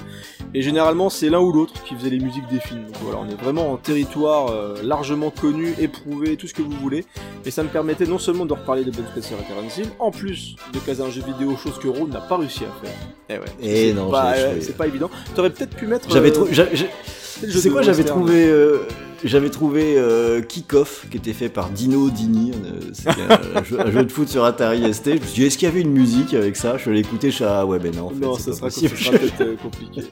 Et 0.53 0.61
généralement, 0.61 1.09
c'est 1.09 1.29
l'un 1.29 1.39
ou 1.39 1.51
l'autre 1.51 1.73
qui 1.83 1.95
faisait 1.95 2.09
les 2.09 2.19
musiques 2.19 2.47
des 2.49 2.59
films. 2.59 2.85
Donc 2.85 2.95
voilà, 3.01 3.19
on 3.19 3.29
est 3.29 3.41
vraiment 3.41 3.71
en 3.71 3.77
territoire 3.77 4.49
euh, 4.49 4.75
largement 4.83 5.29
connu, 5.29 5.73
éprouvé, 5.79 6.37
tout 6.37 6.47
ce 6.47 6.53
que 6.53 6.61
vous 6.61 6.71
voulez. 6.71 7.05
Et 7.45 7.51
ça 7.51 7.63
me 7.63 7.69
permettait 7.69 8.05
non 8.05 8.19
seulement 8.19 8.45
de 8.45 8.53
reparler 8.53 8.83
de 8.83 8.91
Ben 8.91 9.05
Spencer 9.11 9.35
et 9.39 9.47
Terence 9.47 9.77
Hill, 9.77 9.89
en 9.99 10.11
plus 10.11 10.55
de 10.73 10.79
caser 10.79 11.03
un 11.03 11.11
jeu 11.11 11.21
vidéo, 11.21 11.55
chose 11.57 11.77
que 11.79 11.87
Ron 11.87 12.07
n'a 12.07 12.21
pas 12.21 12.37
réussi 12.37 12.63
à 12.63 12.85
faire. 12.85 12.95
Eh 13.29 13.33
ouais. 13.33 13.45
Eh 13.61 13.89
c'est 13.89 13.93
non, 13.93 14.09
pas, 14.09 14.33
c'est 14.61 14.77
pas 14.77 14.87
évident. 14.87 15.09
T'aurais 15.35 15.49
peut-être 15.49 15.75
pu 15.75 15.87
mettre. 15.87 16.09
J'avais 16.09 16.29
euh, 16.29 16.33
trouvé. 16.33 16.51
de 16.51 17.69
quoi, 17.69 17.81
j'avais 17.81 18.03
trouvé, 18.03 18.47
euh, 18.47 18.79
j'avais 19.27 19.49
trouvé 19.49 19.95
euh, 19.97 20.41
Kick-Off 20.41 21.07
qui 21.09 21.17
était 21.17 21.33
fait 21.33 21.49
par 21.49 21.69
Dino 21.69 22.09
Dini. 22.09 22.51
euh, 22.51 22.79
C'était 22.93 23.11
un, 23.55 23.63
jeu, 23.63 23.79
un 23.79 23.91
jeu 23.91 24.03
de 24.05 24.11
foot 24.11 24.27
sur 24.29 24.43
Atari 24.45 24.93
ST. 24.93 25.05
Je 25.07 25.11
me 25.13 25.19
suis 25.25 25.41
dit, 25.41 25.45
est-ce 25.45 25.57
qu'il 25.57 25.67
y 25.67 25.71
avait 25.71 25.81
une 25.81 25.91
musique 25.91 26.33
avec 26.33 26.55
ça? 26.55 26.77
Je 26.77 26.89
allé 26.89 26.99
écouter, 26.99 27.31
je 27.31 27.35
suis 27.35 27.43
ah 27.45 27.65
ouais, 27.65 27.79
ben 27.79 27.95
non, 27.95 28.07
en 28.07 28.09
fait, 28.09 28.15
Non, 28.19 28.35
ça 28.35 28.53
sera, 28.53 28.67
peut-être 29.11 29.41
euh, 29.41 29.55
compliqué. 29.61 30.03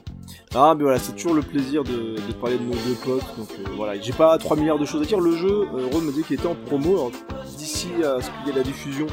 Ah, 0.54 0.74
mais 0.76 0.84
voilà, 0.84 0.98
c'est 0.98 1.12
toujours 1.12 1.34
le 1.34 1.42
plaisir 1.42 1.82
de, 1.84 1.90
de 2.16 2.32
parler 2.40 2.56
de 2.58 2.62
nos 2.64 2.72
deux 2.72 2.94
potes. 3.04 3.24
Donc 3.38 3.48
euh, 3.58 3.70
voilà, 3.76 4.00
j'ai 4.00 4.12
pas 4.12 4.36
3 4.38 4.56
milliards 4.56 4.78
de 4.78 4.84
choses 4.84 5.02
à 5.02 5.04
dire. 5.04 5.20
Le 5.20 5.36
jeu, 5.36 5.64
Ron 5.92 6.00
me 6.00 6.12
dit 6.12 6.22
qu'il 6.22 6.34
était 6.36 6.46
en 6.46 6.54
promo. 6.54 7.10
D'ici 7.58 7.88
à 8.04 8.20
ce 8.20 8.26
qu'il 8.28 8.48
y 8.48 8.50
ait 8.50 8.58
la 8.58 8.62
diffusion, 8.62 9.06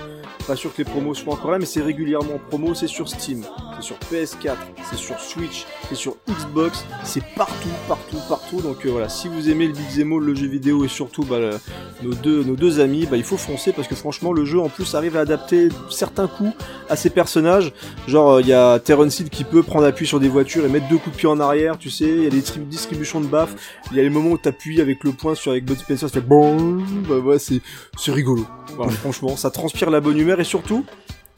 pas 0.47 0.55
sûr 0.55 0.71
que 0.73 0.79
les 0.79 0.83
promos 0.89 1.13
soient 1.13 1.33
encore 1.33 1.51
là, 1.51 1.59
mais 1.59 1.65
c'est 1.65 1.81
régulièrement 1.81 2.35
en 2.35 2.39
promo, 2.49 2.73
c'est 2.73 2.87
sur 2.87 3.07
Steam. 3.09 3.43
C'est 3.81 3.87
sur 3.87 3.97
PS4, 4.11 4.55
c'est 4.89 4.97
sur 4.97 5.19
Switch, 5.19 5.65
c'est 5.89 5.95
sur 5.95 6.15
Xbox, 6.29 6.85
c'est 7.03 7.23
partout, 7.35 7.69
partout, 7.87 8.17
partout. 8.29 8.61
Donc 8.61 8.85
euh, 8.85 8.89
voilà, 8.91 9.09
si 9.09 9.27
vous 9.27 9.49
aimez 9.49 9.67
le 9.67 9.73
all, 9.73 10.23
le 10.23 10.35
jeu 10.35 10.47
vidéo 10.47 10.85
et 10.85 10.87
surtout 10.87 11.23
bah, 11.23 11.39
le- 11.39 11.59
nos, 12.03 12.13
deux, 12.13 12.43
nos 12.43 12.55
deux 12.55 12.79
amis, 12.79 13.05
bah, 13.09 13.17
il 13.17 13.23
faut 13.23 13.37
foncer 13.37 13.71
parce 13.71 13.87
que 13.87 13.95
franchement 13.95 14.33
le 14.33 14.45
jeu 14.45 14.59
en 14.59 14.69
plus 14.69 14.93
arrive 14.95 15.17
à 15.17 15.21
adapter 15.21 15.69
certains 15.89 16.27
coups 16.27 16.53
à 16.89 16.95
ses 16.95 17.09
personnages. 17.09 17.73
Genre 18.07 18.39
il 18.41 18.47
y 18.47 18.53
a 18.53 18.79
Terrence 18.79 19.19
Hill 19.19 19.29
qui 19.29 19.43
peut 19.43 19.63
prendre 19.63 19.85
appui 19.85 20.05
sur 20.07 20.19
des 20.19 20.29
voitures 20.29 20.65
et 20.65 20.69
mettre 20.69 20.87
deux 20.87 20.97
coups 20.97 21.15
de 21.15 21.19
pied 21.19 21.27
en 21.29 21.39
arrière, 21.39 21.77
tu 21.77 21.89
sais, 21.89 22.05
il 22.09 22.23
y 22.23 22.27
a 22.27 22.29
des 22.29 22.41
tri- 22.41 22.59
distributions 22.61 23.21
de 23.21 23.27
baffes, 23.27 23.55
il 23.91 23.97
y 23.97 23.99
a 23.99 24.03
les 24.03 24.09
moments 24.09 24.31
où 24.31 24.37
t'appuies 24.37 24.81
avec 24.81 25.03
le 25.03 25.11
poing 25.11 25.35
sur 25.35 25.51
avec 25.51 25.65
Bud 25.65 25.77
Spencer, 25.77 26.07
ça 26.07 26.09
fait 26.09 26.21
bon, 26.21 26.77
bah 27.09 27.17
ouais, 27.17 27.39
c'est 27.39 27.61
c'est 27.97 28.11
rigolo. 28.11 28.45
Voilà, 28.75 28.91
franchement, 29.03 29.35
ça 29.35 29.49
transpire 29.49 29.89
la 29.89 29.99
bonne 30.01 30.17
humeur 30.17 30.39
et 30.39 30.43
surtout, 30.43 30.85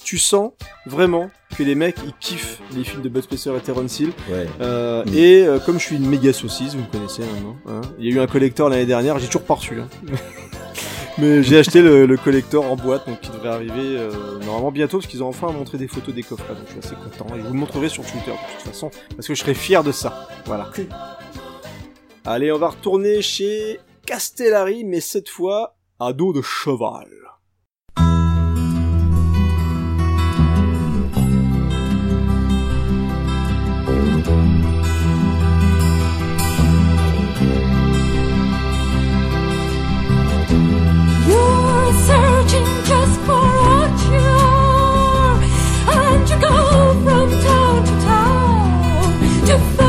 tu 0.04 0.18
sens 0.18 0.52
vraiment 0.86 1.30
que 1.58 1.64
les 1.64 1.76
mecs 1.76 1.98
ils 2.06 2.14
kiffent 2.20 2.60
les 2.76 2.84
films 2.84 3.02
de 3.02 3.10
Bud 3.10 3.24
Spencer 3.24 3.56
et 3.56 3.60
Terrence 3.62 4.00
Hill. 4.00 4.12
Ouais. 4.30 4.48
Euh, 4.62 5.04
Mm. 5.06 5.14
Et 5.16 5.46
euh, 5.46 5.60
comme 5.60 5.80
je 5.80 5.86
suis 5.86 5.96
une 5.98 6.08
méga 6.08 6.32
saucisse, 6.34 6.74
vous 6.76 6.82
me 6.82 6.92
connaissez 6.92 7.22
maintenant. 7.24 7.56
hein, 7.68 7.82
il 8.00 8.06
y 8.06 8.10
a 8.10 8.16
eu 8.16 8.20
un 8.20 8.28
collector 8.28 8.70
l'année 8.70 8.86
dernière, 8.86 9.20
j'ai 9.20 9.28
toujours 9.28 9.44
pas 9.44 9.56
reçu. 9.56 9.80
hein. 9.80 9.88
Mais 11.20 11.44
j'ai 11.44 11.60
acheté 11.60 11.82
le, 11.84 12.08
le 12.08 12.18
collector 12.18 12.66
en 12.66 12.76
boîte, 12.76 13.08
donc 13.08 13.20
qui 13.22 13.30
devrait 13.30 13.50
arriver 13.50 13.72
euh, 13.98 14.40
normalement 14.46 14.72
bientôt, 14.72 14.98
parce 14.98 15.06
qu'ils 15.08 15.22
ont 15.24 15.28
enfin 15.28 15.52
montré 15.52 15.78
des 15.78 15.88
photos 15.88 16.14
des 16.16 16.24
coffrets, 16.24 16.56
donc 16.56 16.64
je 16.66 16.72
suis 16.72 16.80
assez 16.80 16.96
content. 16.96 17.36
Et 17.36 17.40
je 17.40 17.46
vous 17.46 17.54
le 17.54 17.60
montrerai 17.60 17.88
sur 17.88 18.04
Twitter 18.04 18.32
de 18.32 18.54
toute 18.58 18.68
façon, 18.72 18.90
parce 19.16 19.28
que 19.28 19.36
je 19.36 19.40
serai 19.40 19.54
fier 19.54 19.84
de 19.84 19.92
ça. 19.92 20.28
Voilà. 20.46 20.72
Allez, 22.26 22.52
on 22.52 22.58
va 22.58 22.70
retourner 22.70 23.22
chez 23.22 23.80
Castellari, 24.08 24.86
mais 24.86 25.02
cette 25.02 25.30
fois 25.30 25.76
à 26.00 26.14
dos 26.14 26.34
de 26.34 26.42
cheval. 26.42 27.08
To 49.54 49.83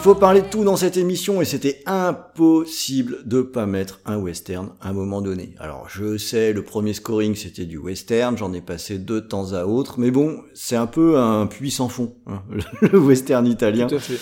Il 0.00 0.04
faut 0.04 0.14
parler 0.14 0.40
de 0.40 0.46
tout 0.46 0.64
dans 0.64 0.78
cette 0.78 0.96
émission 0.96 1.42
et 1.42 1.44
c'était 1.44 1.82
impossible 1.84 3.18
de 3.26 3.42
pas 3.42 3.66
mettre 3.66 4.00
un 4.06 4.16
western 4.16 4.70
à 4.80 4.88
un 4.88 4.92
moment 4.94 5.20
donné. 5.20 5.54
Alors 5.58 5.90
je 5.90 6.16
sais, 6.16 6.54
le 6.54 6.64
premier 6.64 6.94
scoring 6.94 7.34
c'était 7.34 7.66
du 7.66 7.76
western, 7.76 8.34
j'en 8.38 8.54
ai 8.54 8.62
passé 8.62 8.96
deux 8.96 9.20
de 9.20 9.26
temps 9.26 9.52
à 9.52 9.64
autre, 9.64 10.00
mais 10.00 10.10
bon, 10.10 10.40
c'est 10.54 10.74
un 10.74 10.86
peu 10.86 11.18
un 11.18 11.46
puits 11.46 11.70
sans 11.70 11.90
fond, 11.90 12.14
hein, 12.26 12.42
le 12.80 12.98
western 12.98 13.46
italien. 13.46 13.88
Tout 13.88 13.96
à 13.96 13.98
fait. 13.98 14.18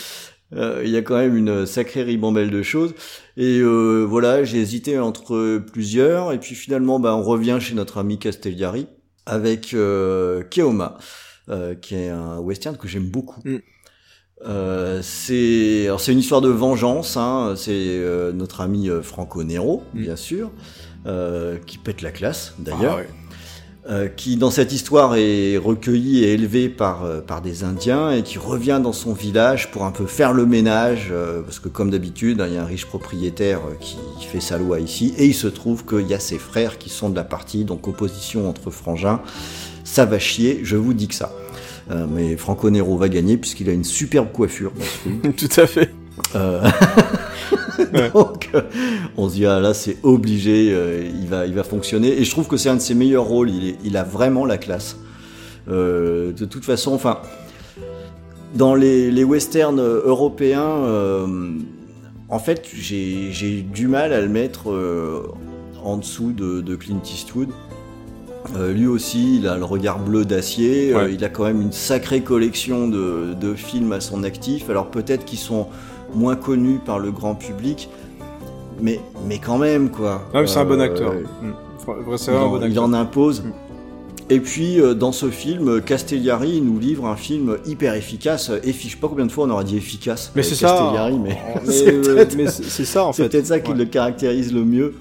Euh, 0.57 0.83
Il 0.85 0.91
y 0.91 0.97
a 0.97 1.03
quand 1.03 1.17
même 1.17 1.37
une 1.37 1.65
sacrée 1.65 2.03
ribambelle 2.03 2.51
de 2.51 2.63
choses. 2.65 2.93
Et 3.37 3.61
euh, 3.61 4.03
voilà, 4.03 4.43
j'ai 4.43 4.59
hésité 4.59 4.99
entre 4.99 5.59
plusieurs. 5.59 6.33
Et 6.33 6.41
puis 6.41 6.57
finalement, 6.57 6.99
bah, 6.99 7.15
on 7.15 7.23
revient 7.23 7.59
chez 7.61 7.77
notre 7.77 7.99
ami 7.99 8.19
Castellari 8.19 8.89
avec 9.27 9.75
euh, 9.75 10.43
Keoma, 10.43 10.99
euh, 11.51 11.77
qui 11.77 11.95
est 11.95 12.09
un 12.09 12.39
western 12.41 12.77
que 12.77 12.89
j'aime 12.89 13.09
beaucoup. 13.09 13.41
Mm. 13.45 13.59
Euh, 14.47 15.01
c'est 15.02 15.86
alors 15.86 16.01
c'est 16.01 16.12
une 16.12 16.20
histoire 16.20 16.40
de 16.40 16.48
vengeance. 16.48 17.16
Hein, 17.16 17.55
c'est 17.56 17.73
euh, 17.73 18.32
notre 18.32 18.60
ami 18.60 18.89
euh, 18.89 19.02
Franco 19.02 19.43
Nero, 19.43 19.82
Mm. 19.94 20.01
bien 20.02 20.16
sûr, 20.16 20.51
euh, 21.06 21.56
qui 21.66 21.78
pète 21.78 22.02
la 22.02 22.10
classe 22.12 22.55
d'ailleurs 22.59 22.94
Ah 22.98 23.01
ouais. 23.01 23.09
euh, 23.90 24.06
qui 24.09 24.36
dans 24.36 24.51
cette 24.52 24.73
histoire 24.73 25.16
est 25.16 25.56
recueilli 25.56 26.23
et 26.24 26.35
élevé 26.35 26.69
par, 26.69 27.05
euh, 27.05 27.20
par 27.20 27.40
des 27.43 27.65
Indiens 27.65 28.12
et 28.12 28.23
qui 28.23 28.39
revient 28.39 28.81
dans 28.82 28.93
son 28.93 29.12
village 29.12 29.70
pour 29.73 29.85
un 29.85 29.90
peu 29.90 30.06
faire 30.06 30.32
le 30.32 30.47
ménage, 30.47 31.09
euh, 31.10 31.43
parce 31.43 31.59
que 31.59 31.69
comme 31.69 31.90
d'habitude, 31.90 32.40
hein, 32.40 32.47
il 32.48 32.55
y 32.55 32.59
a 32.59 32.62
un 32.62 32.66
riche 32.66 32.86
propriétaire 32.86 33.60
qui, 33.81 33.97
qui 34.20 34.27
fait 34.27 34.40
sa 34.40 34.56
loi 34.59 34.78
ici, 34.78 35.15
et 35.19 35.27
il 35.27 35.35
se 35.35 35.48
trouve 35.48 35.85
qu'il 35.85 36.06
y 36.06 36.15
a 36.15 36.20
ses 36.20 36.39
frères 36.39 36.78
qui 36.78 36.90
sont 36.90 37.09
de 37.10 37.16
la 37.16 37.24
partie, 37.24 37.65
donc 37.65 37.89
opposition 37.89 38.48
entre 38.48 38.70
frangins, 38.70 39.20
ça 39.82 40.05
va 40.05 40.19
chier, 40.20 40.60
je 40.62 40.77
vous 40.77 40.93
dis 40.94 41.09
que 41.09 41.15
ça. 41.15 41.32
Euh, 41.90 42.06
mais 42.10 42.36
Franco 42.36 42.69
Nero 42.70 42.97
va 42.97 43.09
gagner 43.09 43.36
puisqu'il 43.39 43.69
a 43.70 43.73
une 43.73 43.85
superbe 43.85 44.31
coiffure 44.32 44.73
dans 44.77 44.85
ce 44.85 44.89
film. 45.09 45.32
Tout 45.36 45.60
à 45.60 45.66
fait. 45.66 45.90
Euh, 46.35 46.62
Donc, 48.15 48.51
euh, 48.55 48.62
on 49.16 49.28
se 49.28 49.35
dit, 49.35 49.47
ah, 49.47 49.60
là, 49.60 49.73
c'est 49.73 49.97
obligé, 50.02 50.70
euh, 50.73 51.09
il, 51.23 51.28
va, 51.28 51.47
il 51.47 51.55
va 51.55 51.62
fonctionner. 51.62 52.09
Et 52.20 52.24
je 52.24 52.31
trouve 52.31 52.47
que 52.48 52.56
c'est 52.56 52.69
un 52.69 52.74
de 52.77 52.81
ses 52.81 52.94
meilleurs 52.94 53.24
rôles. 53.24 53.51
Il, 53.51 53.69
est- 53.69 53.77
il 53.85 53.97
a 53.97 54.02
vraiment 54.05 54.44
la 54.44 54.59
classe. 54.59 54.97
Euh, 55.69 56.32
de 56.32 56.44
toute 56.44 56.65
façon, 56.65 56.93
enfin, 56.93 57.19
dans 58.55 58.74
les, 58.74 59.10
les 59.10 59.24
westerns 59.24 59.81
européens, 59.81 60.66
en 62.28 62.39
fait, 62.39 62.66
j'ai 62.74 63.62
du 63.62 63.86
mal 63.89 64.12
à 64.12 64.20
le 64.20 64.28
mettre 64.28 64.69
en 65.85 65.97
dessous 65.98 66.32
de, 66.32 66.60
de 66.60 66.74
Clint 66.77 67.01
Eastwood. 67.05 67.48
Euh, 68.56 68.73
lui 68.73 68.86
aussi, 68.86 69.36
il 69.36 69.47
a 69.48 69.56
le 69.56 69.65
regard 69.65 69.98
bleu 69.98 70.24
d'acier. 70.24 70.94
euh, 70.94 71.10
il 71.10 71.23
a 71.24 71.28
quand 71.28 71.44
même 71.44 71.60
une 71.60 71.73
sacrée 71.73 72.23
collection 72.23 72.89
de, 72.89 73.35
de 73.39 73.55
films 73.55 73.93
à 73.93 74.01
son 74.01 74.23
actif. 74.24 74.70
Alors 74.70 74.86
peut-être 74.90 75.24
qu'ils 75.24 75.39
sont 75.39 75.66
moins 76.15 76.36
connus 76.36 76.81
par 76.85 76.98
le 76.98 77.10
grand 77.10 77.35
public, 77.35 77.89
mais, 78.81 79.01
mais 79.27 79.39
quand 79.39 79.59
même, 79.59 79.90
quoi. 79.90 80.23
Ah, 80.32 80.47
c'est 80.47 80.59
un 80.59 80.65
bon 80.65 80.81
Euh, 80.81 80.85
acteur. 80.85 81.12
Mm. 81.12 81.52
Il, 81.89 82.31
un 82.31 82.36
en, 82.40 82.51
bon 82.51 82.66
il 82.70 82.78
en 82.78 82.93
impose. 82.94 83.43
Mm. 83.43 83.52
Et 84.31 84.40
puis, 84.40 84.78
dans 84.94 85.12
ce 85.12 85.31
film, 85.31 85.81
Castellari 85.81 86.60
nous 86.60 86.78
livre 86.78 87.06
un 87.06 87.16
film 87.16 87.56
hyper 87.66 87.94
efficace. 87.94 88.51
Effi- 88.62 88.89
je 88.89 88.93
sais 88.93 88.97
pas 88.98 89.09
combien 89.09 89.24
de 89.27 89.32
fois 89.32 89.47
on 89.47 89.51
aura 89.51 89.65
dit 89.65 89.77
efficace. 89.77 90.32
Mais 90.36 90.43
c'est 90.43 90.55
ça. 90.55 90.69
Castellari, 90.69 91.19
mais 91.19 91.39
Mais, 92.36 92.47
c'est 92.51 92.85
ça 92.85 93.05
en 93.06 93.12
c'est 93.12 93.28
peut-être 93.28 93.47
ça 93.47 93.59
qui 93.60 93.70
Ouais. 93.73 93.78
le 93.78 93.85
caractérise 93.86 94.52
le 94.52 94.65
mieux. 94.65 94.94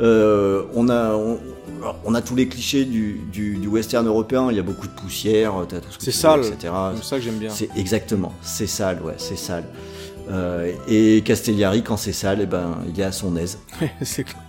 Euh, 0.00 0.62
on 0.74 0.88
a 0.88 1.14
on, 1.14 1.38
alors, 1.80 1.96
on 2.04 2.14
a 2.14 2.22
tous 2.22 2.34
les 2.36 2.48
clichés 2.48 2.84
du, 2.84 3.20
du, 3.32 3.56
du 3.56 3.66
western 3.68 4.06
européen. 4.06 4.48
Il 4.50 4.56
y 4.56 4.60
a 4.60 4.62
beaucoup 4.62 4.86
de 4.86 4.92
poussière, 4.92 5.54
t'as 5.68 5.80
tout 5.80 5.90
ce 5.90 5.98
que 5.98 6.04
C'est 6.04 6.10
veux, 6.10 6.16
sale. 6.16 6.40
etc. 6.54 6.72
C'est 6.96 7.04
ça 7.04 7.16
que 7.16 7.22
j'aime 7.22 7.38
bien. 7.38 7.50
C'est 7.50 7.68
exactement, 7.76 8.32
c'est 8.42 8.66
sale, 8.66 9.00
ouais, 9.02 9.14
c'est 9.18 9.36
sale. 9.36 9.64
Euh, 10.30 10.72
et 10.88 11.22
Castellari, 11.24 11.82
quand 11.82 11.96
c'est 11.96 12.12
sale, 12.12 12.40
eh 12.42 12.46
ben, 12.46 12.78
il 12.88 12.98
est 13.00 13.04
à 13.04 13.12
son 13.12 13.36
aise. 13.36 13.58
c'est 14.02 14.24
clair. 14.24 14.42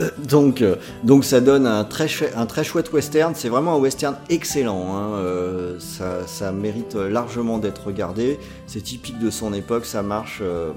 Euh, 0.00 0.10
Donc, 0.28 0.60
euh, 0.62 0.76
donc 1.04 1.24
ça 1.24 1.40
donne 1.40 1.66
un 1.66 1.82
très, 1.84 2.06
chouette- 2.08 2.34
un 2.36 2.44
très 2.46 2.64
chouette 2.64 2.92
western. 2.92 3.34
C'est 3.34 3.48
vraiment 3.48 3.74
un 3.76 3.78
western 3.78 4.14
excellent. 4.28 4.94
hein. 4.94 5.14
Euh, 5.16 5.78
ça, 5.80 6.26
ça 6.26 6.52
mérite 6.52 6.94
largement 6.94 7.56
d'être 7.58 7.86
regardé. 7.86 8.38
C'est 8.66 8.82
typique 8.82 9.18
de 9.18 9.30
son 9.30 9.52
époque. 9.54 9.84
Ça 9.86 10.02
marche 10.02 10.40
euh, 10.42 10.70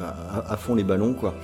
à, 0.00 0.52
à 0.52 0.56
fond 0.56 0.74
les 0.76 0.84
ballons, 0.84 1.14
quoi. 1.14 1.34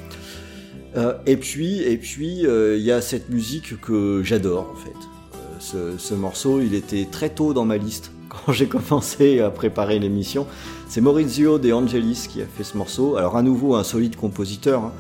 Euh, 0.97 1.15
et 1.27 1.37
puis, 1.37 1.81
et 1.83 1.97
puis, 1.97 2.47
euh, 2.47 2.77
il 2.77 2.85
y 2.85 2.93
a 2.93 3.01
cette 3.01 3.31
musique 3.31 3.81
que 3.81 4.23
j'adore 4.25 4.71
en 4.73 4.77
fait. 4.77 4.91
Euh, 4.91 5.93
ce, 5.97 5.99
ce 5.99 6.15
morceau, 6.15 6.61
il 6.61 6.75
était 6.75 7.07
très 7.11 7.31
tôt 7.31 7.53
dans 7.53 7.65
ma 7.65 7.77
liste 7.77 8.13
quand 8.29 8.53
j'ai 8.53 8.67
commencé 8.67 9.41
à 9.41 9.51
préparer 9.51 9.99
l'émission. 9.99 10.47
C'est 10.89 11.01
Maurizio 11.01 11.59
De 11.59 11.73
Angelis 11.73 12.27
qui 12.29 12.43
a 12.43 12.47
fait 12.47 12.65
ce 12.65 12.77
morceau. 12.77 13.17
Alors 13.17 13.37
à 13.37 13.43
nouveau 13.43 13.77
un 13.77 13.85
solide 13.85 14.17
compositeur 14.17 14.83
hein, 14.83 14.93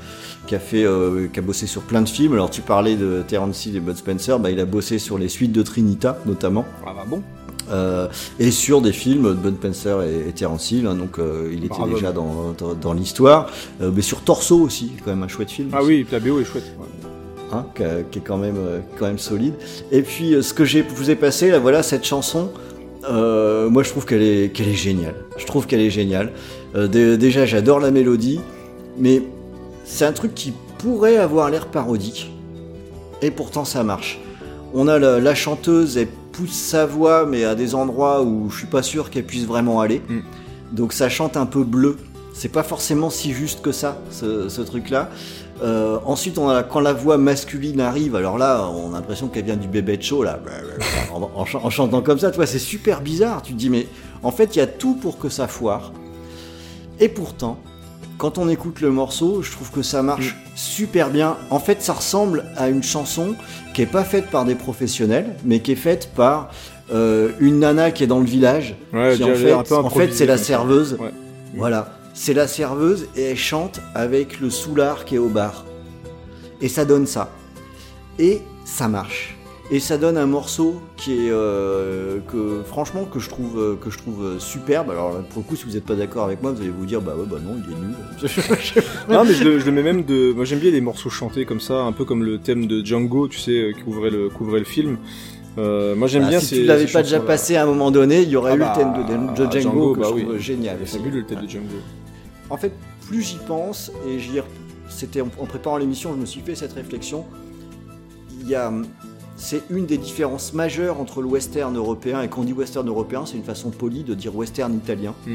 qui 0.46 0.54
a 0.54 0.60
fait, 0.60 0.86
qui 1.32 1.38
a 1.38 1.42
bossé 1.42 1.66
sur 1.66 1.82
plein 1.82 2.02
de 2.02 2.08
films. 2.08 2.34
Alors 2.34 2.50
tu 2.50 2.60
parlais 2.60 2.94
de 2.94 3.24
Terence 3.26 3.66
Hill 3.66 3.74
et 3.74 3.80
Bud 3.80 3.96
Spencer, 3.96 4.38
bah, 4.38 4.52
il 4.52 4.60
a 4.60 4.66
bossé 4.66 5.00
sur 5.00 5.18
les 5.18 5.28
suites 5.28 5.50
de 5.50 5.62
Trinita 5.62 6.18
notamment. 6.26 6.64
Ah 6.86 6.92
bah 6.94 7.04
bon. 7.08 7.24
Euh, 7.70 8.08
et 8.38 8.50
sur 8.50 8.80
des 8.80 8.92
films 8.92 9.28
de 9.28 9.34
Bud 9.34 9.56
Spencer 9.56 10.02
et, 10.02 10.28
et 10.28 10.32
Terence 10.32 10.70
Hill, 10.70 10.86
hein, 10.86 10.94
donc 10.94 11.18
euh, 11.18 11.48
il 11.52 11.58
était 11.64 11.68
Bravo. 11.68 11.94
déjà 11.94 12.10
dans, 12.12 12.52
dans, 12.58 12.74
dans 12.74 12.92
l'histoire. 12.92 13.48
Euh, 13.80 13.90
mais 13.94 14.02
sur 14.02 14.22
Torso 14.22 14.58
aussi, 14.60 14.92
quand 15.04 15.10
même 15.10 15.22
un 15.22 15.28
chouette 15.28 15.50
film. 15.50 15.68
Ah 15.72 15.80
oui, 15.82 16.04
la 16.10 16.18
BO 16.20 16.40
est 16.40 16.44
chouette. 16.44 16.64
ouais. 16.78 16.86
hein, 17.52 17.66
qui, 18.10 18.18
est 18.18 18.22
quand 18.22 18.38
même, 18.38 18.56
quand 18.98 19.06
même 19.06 19.18
solide. 19.18 19.54
Et 19.92 20.02
puis 20.02 20.34
ce 20.42 20.52
que 20.52 20.64
j'ai 20.64 20.82
vous 20.82 21.10
ai 21.10 21.16
passé, 21.16 21.50
là, 21.50 21.58
voilà 21.58 21.82
cette 21.82 22.04
chanson. 22.04 22.50
moi, 23.08 23.82
je 23.82 23.90
trouve 23.90 24.04
qu'elle 24.06 24.22
est, 24.22 24.52
qu'elle 24.52 24.68
est 24.68 24.74
géniale. 24.74 25.14
Je 25.36 25.46
trouve 25.46 25.66
qu'elle 25.66 25.80
est 25.80 25.90
géniale. 25.90 26.32
Dé- 26.74 27.16
déjà, 27.16 27.46
j'adore 27.46 27.80
la 27.80 27.90
mélodie, 27.90 28.40
mais 28.98 29.22
c'est 29.84 30.04
un 30.04 30.12
truc 30.12 30.34
qui 30.34 30.52
pourrait 30.78 31.16
avoir 31.16 31.50
l'air 31.50 31.66
parodique, 31.66 32.30
et 33.22 33.30
pourtant 33.30 33.64
ça 33.64 33.82
marche. 33.84 34.18
On 34.72 34.86
a 34.88 34.98
la, 35.00 35.18
la 35.18 35.34
chanteuse, 35.34 35.96
elle 35.98 36.06
pousse 36.40 36.52
sa 36.52 36.86
voix, 36.86 37.26
mais 37.26 37.44
à 37.44 37.54
des 37.54 37.74
endroits 37.74 38.22
où 38.22 38.48
je 38.50 38.58
suis 38.58 38.66
pas 38.66 38.82
sûr 38.82 39.10
qu'elle 39.10 39.26
puisse 39.26 39.44
vraiment 39.44 39.80
aller. 39.80 40.00
Mm. 40.08 40.20
Donc 40.72 40.92
ça 40.94 41.08
chante 41.08 41.36
un 41.36 41.46
peu 41.46 41.64
bleu. 41.64 41.98
C'est 42.32 42.48
pas 42.48 42.62
forcément 42.62 43.10
si 43.10 43.32
juste 43.32 43.60
que 43.60 43.72
ça, 43.72 43.98
ce, 44.10 44.48
ce 44.48 44.62
truc-là. 44.62 45.10
Euh, 45.62 45.98
ensuite, 46.06 46.38
on 46.38 46.48
a, 46.48 46.62
quand 46.62 46.80
la 46.80 46.94
voix 46.94 47.18
masculine 47.18 47.80
arrive, 47.82 48.16
alors 48.16 48.38
là, 48.38 48.66
on 48.70 48.94
a 48.94 48.96
l'impression 48.96 49.28
qu'elle 49.28 49.44
vient 49.44 49.56
du 49.56 49.68
bébé 49.68 49.98
de 49.98 50.02
show, 50.02 50.22
là, 50.22 50.38
en, 51.12 51.28
en 51.34 51.44
ch- 51.44 51.62
en 51.62 51.68
chantant 51.68 52.00
comme 52.00 52.18
ça, 52.18 52.30
tu 52.30 52.36
vois, 52.36 52.46
c'est 52.46 52.58
super 52.58 53.02
bizarre. 53.02 53.42
Tu 53.42 53.52
te 53.52 53.58
dis, 53.58 53.68
mais 53.68 53.86
en 54.22 54.30
fait, 54.30 54.56
il 54.56 54.60
y 54.60 54.62
a 54.62 54.66
tout 54.66 54.94
pour 54.94 55.18
que 55.18 55.28
ça 55.28 55.46
foire. 55.48 55.92
Et 56.98 57.10
pourtant, 57.10 57.58
quand 58.20 58.36
on 58.36 58.50
écoute 58.50 58.82
le 58.82 58.90
morceau, 58.90 59.40
je 59.40 59.50
trouve 59.50 59.70
que 59.70 59.80
ça 59.80 60.02
marche 60.02 60.36
super 60.54 61.08
bien. 61.08 61.38
En 61.48 61.58
fait, 61.58 61.80
ça 61.80 61.94
ressemble 61.94 62.44
à 62.54 62.68
une 62.68 62.82
chanson 62.82 63.34
qui 63.72 63.80
est 63.80 63.86
pas 63.86 64.04
faite 64.04 64.26
par 64.26 64.44
des 64.44 64.54
professionnels, 64.54 65.36
mais 65.42 65.60
qui 65.60 65.72
est 65.72 65.76
faite 65.76 66.10
par 66.14 66.50
euh, 66.92 67.30
une 67.40 67.60
nana 67.60 67.90
qui 67.90 68.04
est 68.04 68.06
dans 68.06 68.18
le 68.18 68.26
village. 68.26 68.76
Ouais, 68.92 69.16
qui 69.16 69.24
en 69.24 69.34
fait, 69.34 69.72
en 69.72 69.90
c'est 70.12 70.26
la 70.26 70.36
serveuse. 70.36 70.98
Ouais. 71.00 71.12
Voilà, 71.56 71.98
c'est 72.12 72.34
la 72.34 72.46
serveuse 72.46 73.08
et 73.16 73.22
elle 73.22 73.38
chante 73.38 73.80
avec 73.94 74.38
le 74.38 74.50
soulard 74.50 75.06
qui 75.06 75.14
est 75.14 75.18
au 75.18 75.30
bar. 75.30 75.64
Et 76.60 76.68
ça 76.68 76.84
donne 76.84 77.06
ça. 77.06 77.30
Et 78.18 78.42
ça 78.66 78.86
marche. 78.86 79.39
Et 79.72 79.78
ça 79.78 79.98
donne 79.98 80.16
un 80.16 80.26
morceau 80.26 80.80
qui 80.96 81.12
est 81.12 81.30
euh, 81.30 82.18
que 82.26 82.62
franchement 82.66 83.04
que 83.04 83.20
je 83.20 83.28
trouve 83.28 83.78
que 83.80 83.88
je 83.88 83.98
trouve 83.98 84.38
superbe. 84.40 84.90
Alors 84.90 85.12
là, 85.12 85.20
pour 85.30 85.42
le 85.44 85.48
coup, 85.48 85.54
si 85.54 85.64
vous 85.64 85.72
n'êtes 85.72 85.84
pas 85.86 85.94
d'accord 85.94 86.24
avec 86.24 86.42
moi, 86.42 86.50
vous 86.50 86.60
allez 86.60 86.70
vous 86.70 86.86
dire 86.86 87.00
bah 87.00 87.14
ouais 87.16 87.24
bah 87.30 87.36
non, 87.40 87.56
il 87.64 87.72
est 87.72 87.76
nul. 87.76 88.84
Non, 89.08 89.24
mais 89.24 89.32
je 89.32 89.44
le, 89.44 89.58
je 89.60 89.66
le 89.66 89.70
mets 89.72 89.84
même 89.84 90.02
de. 90.04 90.32
Moi, 90.32 90.44
j'aime 90.44 90.58
bien 90.58 90.72
les 90.72 90.80
morceaux 90.80 91.08
chantés 91.10 91.44
comme 91.44 91.60
ça, 91.60 91.74
un 91.82 91.92
peu 91.92 92.04
comme 92.04 92.24
le 92.24 92.38
thème 92.38 92.66
de 92.66 92.84
Django, 92.84 93.28
tu 93.28 93.38
sais, 93.38 93.52
euh, 93.52 93.72
qui 93.72 93.82
ouvrait 93.86 94.10
le, 94.10 94.28
qui 94.28 94.42
ouvrait 94.42 94.58
le 94.58 94.64
film. 94.64 94.98
Euh, 95.58 95.94
moi, 95.94 96.08
j'aime 96.08 96.22
Bah, 96.24 96.28
bien 96.30 96.40
si 96.40 96.46
ces. 96.46 96.56
tu 96.56 96.64
l'avais 96.64 96.86
pas 96.86 97.02
déjà 97.02 97.20
passé 97.20 97.54
à 97.54 97.62
un 97.62 97.66
moment 97.66 97.92
donné, 97.92 98.22
il 98.22 98.28
y 98.28 98.34
aurait 98.36 98.52
Ah 98.52 98.56
eu 98.56 98.58
bah, 98.58 98.72
le 98.76 99.04
thème 99.06 99.34
de, 99.36 99.44
de 99.46 99.52
Django, 99.52 99.60
Django, 99.60 99.94
que 99.94 100.00
bah 100.00 100.06
je 100.10 100.14
oui. 100.14 100.22
trouve 100.24 100.38
génial. 100.38 100.78
Fabuleux 100.84 101.18
le 101.20 101.26
thème 101.26 101.38
Ouais. 101.38 101.44
de 101.44 101.48
Django. 101.50 101.66
En 102.50 102.56
fait, 102.56 102.72
plus 103.06 103.22
j'y 103.22 103.38
pense, 103.46 103.92
et 104.08 104.18
j'y 104.18 104.38
ai- 104.38 104.42
c'était 104.88 105.20
en, 105.20 105.28
en 105.38 105.46
préparant 105.46 105.76
l'émission, 105.76 106.12
je 106.14 106.20
me 106.20 106.26
suis 106.26 106.40
fait 106.40 106.56
cette 106.56 106.72
réflexion. 106.72 107.24
Il 108.40 108.48
y 108.48 108.54
a, 108.56 108.72
c'est 109.42 109.62
une 109.70 109.86
des 109.86 109.96
différences 109.96 110.52
majeures 110.52 111.00
entre 111.00 111.22
le 111.22 111.26
western 111.28 111.74
européen 111.76 112.20
et 112.22 112.28
quand 112.28 112.42
on 112.42 112.44
dit 112.44 112.52
western 112.52 112.86
européen, 112.86 113.24
c'est 113.26 113.36
une 113.38 113.44
façon 113.44 113.70
polie 113.70 114.04
de 114.04 114.14
dire 114.14 114.36
western 114.36 114.74
italien 114.74 115.14
Mm. 115.26 115.34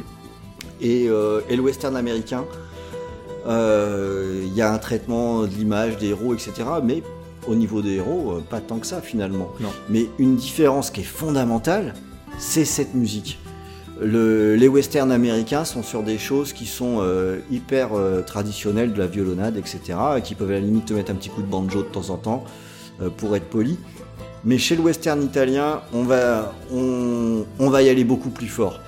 et, 0.82 1.08
euh, 1.10 1.42
et 1.50 1.56
le 1.56 1.62
western 1.64 1.96
américain. 1.96 2.46
Euh, 3.48 4.44
Il 4.46 4.54
y 4.54 4.62
a 4.62 4.72
un 4.72 4.78
traitement 4.78 5.42
de 5.42 5.48
l'image 5.48 5.98
des 5.98 6.08
héros, 6.10 6.34
etc. 6.34 6.52
Mais 6.84 7.04
au 7.48 7.56
niveau 7.56 7.82
des 7.82 7.96
héros, 7.96 8.34
euh, 8.34 8.42
pas 8.48 8.60
tant 8.62 8.78
que 8.78 8.88
ça 8.88 9.02
finalement. 9.02 9.50
Non. 9.60 9.70
Mais 9.90 10.06
une 10.20 10.36
différence 10.36 10.90
qui 10.92 11.02
est 11.02 11.04
fondamentale, 11.04 11.94
c'est 12.38 12.66
cette 12.66 12.94
musique. 12.96 13.38
Le- 14.02 14.56
les 14.56 14.68
westerns 14.68 15.12
américains 15.12 15.64
sont 15.66 15.84
sur 15.84 16.04
des 16.04 16.18
choses 16.18 16.54
qui 16.54 16.66
sont 16.66 16.98
euh, 17.00 17.40
hyper 17.52 17.90
euh, 17.94 18.22
traditionnelles, 18.22 18.94
de 18.94 19.00
la 19.00 19.08
violonade, 19.08 19.58
etc., 19.58 19.80
et 20.18 20.22
qui 20.22 20.36
peuvent 20.36 20.50
à 20.52 20.54
la 20.54 20.60
limite 20.60 20.86
te 20.86 20.94
mettre 20.94 21.12
un 21.12 21.16
petit 21.16 21.30
coup 21.30 21.42
de 21.42 21.48
banjo 21.48 21.80
de 21.82 21.88
temps 21.88 22.10
en 22.10 22.18
temps, 22.18 22.44
euh, 23.02 23.10
pour 23.10 23.36
être 23.36 23.46
poli. 23.50 23.78
Mais 24.46 24.58
chez 24.60 24.76
le 24.76 24.82
western 24.84 25.22
italien, 25.24 25.82
on 25.92 26.04
va, 26.04 26.54
on, 26.72 27.46
on 27.60 27.70
va 27.70 27.82
y 27.82 27.90
aller 27.90 28.04
beaucoup 28.04 28.30
plus 28.30 28.48
fort. 28.48 28.80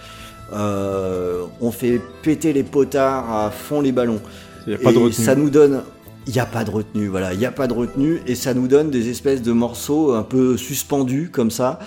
Euh, 0.53 1.45
on 1.59 1.71
fait 1.71 1.99
péter 2.21 2.53
les 2.53 2.63
potards 2.63 3.29
à 3.31 3.51
fond 3.51 3.81
les 3.81 3.91
ballons. 3.91 4.21
Il 4.65 4.69
n'y 4.69 4.75
a 4.75 4.79
pas 4.79 4.93
de 4.93 4.99
Et 4.99 5.03
retenue. 5.03 5.25
ça 5.25 5.35
nous 5.35 5.49
donne. 5.49 5.81
Il 6.27 6.33
n'y 6.33 6.39
a 6.39 6.45
pas 6.45 6.63
de 6.63 6.71
retenue, 6.71 7.07
voilà. 7.07 7.33
Il 7.33 7.39
n'y 7.39 7.45
a 7.45 7.51
pas 7.51 7.67
de 7.67 7.73
retenue 7.73 8.21
et 8.27 8.35
ça 8.35 8.53
nous 8.53 8.67
donne 8.67 8.91
des 8.91 9.09
espèces 9.09 9.41
de 9.41 9.51
morceaux 9.51 10.13
un 10.13 10.23
peu 10.23 10.57
suspendus 10.57 11.29
comme 11.31 11.51
ça, 11.51 11.79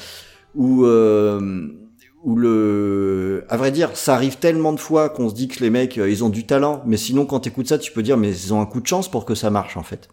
où, 0.55 0.85
euh, 0.87 1.69
où 2.25 2.37
le. 2.37 3.45
À 3.51 3.57
vrai 3.59 3.71
dire, 3.71 3.91
ça 3.95 4.15
arrive 4.15 4.39
tellement 4.39 4.73
de 4.73 4.81
fois 4.81 5.11
qu'on 5.11 5.29
se 5.29 5.35
dit 5.35 5.47
que 5.49 5.63
les 5.63 5.71
mecs, 5.71 5.99
euh, 5.99 6.11
ils 6.11 6.25
ont 6.25 6.31
du 6.31 6.47
talent, 6.47 6.83
mais 6.87 6.97
sinon, 6.97 7.27
quand 7.27 7.41
t'écoutes 7.41 7.69
ça, 7.69 7.79
tu 7.79 7.93
peux 7.93 8.03
dire, 8.03 8.17
mais 8.17 8.31
ils 8.31 8.53
ont 8.55 8.61
un 8.63 8.67
coup 8.67 8.81
de 8.81 8.87
chance 8.87 9.11
pour 9.11 9.27
que 9.27 9.35
ça 9.35 9.51
marche 9.51 9.77
en 9.77 9.83
fait. 9.83 10.09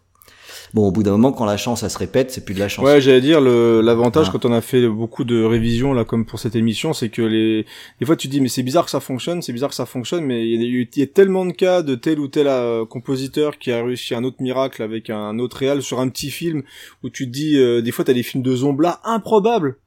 Bon, 0.73 0.87
au 0.87 0.91
bout 0.91 1.03
d'un 1.03 1.11
moment, 1.11 1.31
quand 1.31 1.45
la 1.45 1.57
chance, 1.57 1.81
ça 1.81 1.89
se 1.89 1.97
répète, 1.97 2.29
c'est 2.31 2.43
plus 2.43 2.53
de 2.53 2.59
la 2.59 2.67
chance. 2.67 2.83
Ouais, 2.85 2.99
j'allais 3.01 3.21
dire 3.21 3.39
l'avantage 3.41 4.27
Ah. 4.27 4.31
quand 4.33 4.45
on 4.45 4.51
a 4.51 4.61
fait 4.61 4.87
beaucoup 4.87 5.23
de 5.23 5.43
révisions 5.43 5.93
là 5.93 6.03
comme 6.03 6.25
pour 6.25 6.39
cette 6.39 6.55
émission, 6.55 6.93
c'est 6.93 7.09
que 7.09 7.21
les 7.21 7.65
des 7.99 8.05
fois 8.05 8.15
tu 8.15 8.27
te 8.27 8.31
dis 8.31 8.41
mais 8.41 8.49
c'est 8.49 8.63
bizarre 8.63 8.85
que 8.85 8.91
ça 8.91 8.99
fonctionne, 8.99 9.41
c'est 9.41 9.53
bizarre 9.53 9.69
que 9.69 9.75
ça 9.75 9.85
fonctionne, 9.85 10.25
mais 10.25 10.47
il 10.47 10.61
y, 10.61 10.65
a, 10.79 10.85
il 10.93 10.99
y 10.99 11.01
a 11.01 11.07
tellement 11.07 11.45
de 11.45 11.51
cas 11.53 11.81
de 11.81 11.95
tel 11.95 12.19
ou 12.19 12.27
tel 12.27 12.47
euh, 12.47 12.85
compositeur 12.85 13.57
qui 13.57 13.71
a 13.71 13.83
réussi 13.83 14.13
un 14.13 14.23
autre 14.23 14.37
miracle 14.41 14.83
avec 14.83 15.09
un 15.09 15.39
autre 15.39 15.57
réal 15.57 15.81
sur 15.81 15.99
un 15.99 16.09
petit 16.09 16.29
film 16.31 16.63
où 17.03 17.09
tu 17.09 17.25
te 17.27 17.31
dis 17.31 17.57
euh, 17.57 17.81
des 17.81 17.91
fois 17.91 18.03
t'as 18.05 18.13
des 18.13 18.23
films 18.23 18.43
de 18.43 18.55
Zombla 18.55 18.99
improbables. 19.03 19.77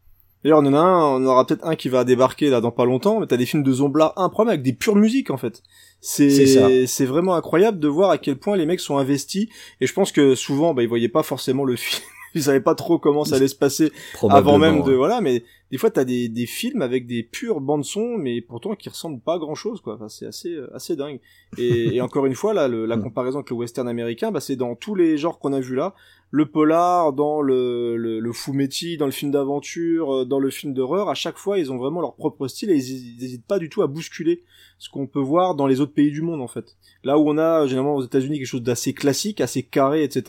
D'ailleurs, 0.42 0.60
on 0.60 0.66
en 0.66 0.72
a 0.72 0.78
un, 0.78 1.16
on 1.20 1.26
aura 1.26 1.46
peut-être 1.46 1.66
un 1.66 1.76
qui 1.76 1.90
va 1.90 2.02
débarquer 2.04 2.48
là 2.48 2.62
dans 2.62 2.70
pas 2.70 2.86
longtemps, 2.86 3.20
mais 3.20 3.26
t'as 3.26 3.36
des 3.36 3.44
films 3.44 3.62
de 3.62 3.72
Zombla 3.72 4.14
improbables 4.16 4.52
avec 4.52 4.62
des 4.62 4.72
pures 4.72 4.96
musiques 4.96 5.30
en 5.30 5.36
fait. 5.36 5.62
C'est. 6.00 6.86
C'est 6.86 7.04
vraiment 7.04 7.34
incroyable 7.34 7.78
de 7.78 7.88
voir 7.88 8.10
à 8.10 8.18
quel 8.18 8.36
point 8.36 8.56
les 8.56 8.66
mecs 8.66 8.80
sont 8.80 8.96
investis 8.96 9.48
et 9.80 9.86
je 9.86 9.92
pense 9.92 10.12
que 10.12 10.34
souvent 10.34 10.74
bah 10.74 10.82
ils 10.82 10.88
voyaient 10.88 11.08
pas 11.08 11.22
forcément 11.22 11.64
le 11.64 11.76
film, 11.76 12.02
ils 12.34 12.42
savaient 12.44 12.60
pas 12.60 12.74
trop 12.74 12.98
comment 12.98 13.24
ça 13.24 13.36
allait 13.36 13.48
se 13.48 13.54
passer 13.56 13.92
avant 14.30 14.56
même 14.58 14.82
de 14.82 14.90
ouais. 14.90 14.96
voilà 14.96 15.20
mais 15.20 15.42
des 15.70 15.78
fois 15.78 15.90
t'as 15.90 16.04
des 16.04 16.28
des 16.28 16.46
films 16.46 16.80
avec 16.82 17.06
des 17.06 17.22
pures 17.22 17.60
bandes 17.60 17.84
son 17.84 18.16
mais 18.16 18.40
pourtant 18.40 18.74
qui 18.74 18.88
ressemblent 18.88 19.20
pas 19.20 19.34
à 19.34 19.38
grand 19.38 19.54
chose 19.54 19.80
quoi 19.80 19.94
enfin, 19.96 20.08
c'est 20.08 20.26
assez 20.26 20.54
euh, 20.54 20.74
assez 20.74 20.96
dingue 20.96 21.20
et, 21.58 21.94
et 21.96 22.00
encore 22.00 22.26
une 22.26 22.34
fois 22.34 22.54
là 22.54 22.66
le, 22.68 22.86
la 22.86 22.96
Mm. 22.96 23.02
comparaison 23.02 23.38
avec 23.40 23.50
le 23.50 23.56
western 23.56 23.88
américain 23.88 24.30
bah 24.30 24.40
c'est 24.40 24.56
dans 24.56 24.74
tous 24.76 24.94
les 24.94 25.18
genres 25.18 25.38
qu'on 25.38 25.52
a 25.52 25.60
vu 25.60 25.74
là 25.74 25.94
le 26.32 26.46
polar 26.46 27.12
dans 27.12 27.42
le 27.42 27.96
le, 27.96 28.20
le 28.20 28.32
fumetti 28.32 28.96
dans 28.96 29.06
le 29.06 29.12
film 29.12 29.32
d'aventure 29.32 30.14
euh, 30.14 30.24
dans 30.24 30.38
le 30.38 30.50
film 30.50 30.72
d'horreur 30.72 31.08
à 31.08 31.14
chaque 31.14 31.36
fois 31.36 31.58
ils 31.58 31.72
ont 31.72 31.76
vraiment 31.78 32.00
leur 32.00 32.14
propre 32.14 32.46
style 32.48 32.70
et 32.70 32.76
ils 32.76 33.16
n'hésitent 33.20 33.46
pas 33.46 33.58
du 33.58 33.68
tout 33.68 33.82
à 33.82 33.86
bousculer 33.88 34.44
ce 34.80 34.90
qu'on 34.90 35.06
peut 35.06 35.20
voir 35.20 35.54
dans 35.54 35.68
les 35.68 35.80
autres 35.80 35.94
pays 35.94 36.10
du 36.10 36.22
monde 36.22 36.40
en 36.40 36.48
fait 36.48 36.76
là 37.04 37.16
où 37.16 37.30
on 37.30 37.38
a 37.38 37.66
généralement 37.66 37.94
aux 37.94 38.04
États-Unis 38.04 38.38
quelque 38.38 38.48
chose 38.48 38.62
d'assez 38.62 38.94
classique 38.94 39.40
assez 39.40 39.62
carré 39.62 40.02
etc 40.02 40.22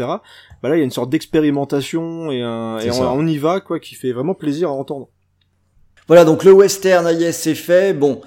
bah 0.62 0.70
là 0.70 0.76
il 0.76 0.80
y 0.80 0.82
a 0.82 0.86
une 0.86 0.92
sorte 0.92 1.10
d'expérimentation 1.10 2.32
et, 2.32 2.44
un, 2.44 2.78
et 2.78 2.92
on, 2.92 3.02
on 3.02 3.26
y 3.26 3.40
va 3.40 3.62
quoi 3.62 3.80
qui 3.80 3.96
fait 3.96 4.12
vraiment 4.12 4.36
plaisir 4.36 4.70
à 4.70 4.74
entendre 4.74 5.10
Voilà, 6.08 6.26
donc 6.26 6.44
le 6.44 6.52
western, 6.52 7.08
yes, 7.08 7.40
c'est 7.40 7.56
fait. 7.56 7.94
Bon, 7.94 8.22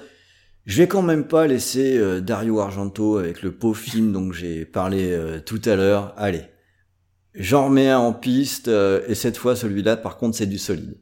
je 0.65 0.77
vais 0.77 0.87
quand 0.87 1.01
même 1.01 1.27
pas 1.27 1.45
laisser 1.45 1.97
euh, 1.97 2.21
Dario 2.21 2.59
Argento 2.59 3.17
avec 3.17 3.41
le 3.41 3.51
pauvre 3.51 3.77
film 3.77 4.11
dont 4.11 4.31
j'ai 4.31 4.65
parlé 4.65 5.11
euh, 5.11 5.39
tout 5.39 5.61
à 5.65 5.75
l'heure. 5.75 6.13
Allez, 6.17 6.41
j'en 7.35 7.65
remets 7.65 7.89
un 7.89 7.99
en 7.99 8.13
piste, 8.13 8.67
euh, 8.67 9.01
et 9.07 9.15
cette 9.15 9.37
fois, 9.37 9.55
celui-là, 9.55 9.97
par 9.97 10.17
contre, 10.17 10.37
c'est 10.37 10.47
du 10.47 10.57
solide. 10.57 10.97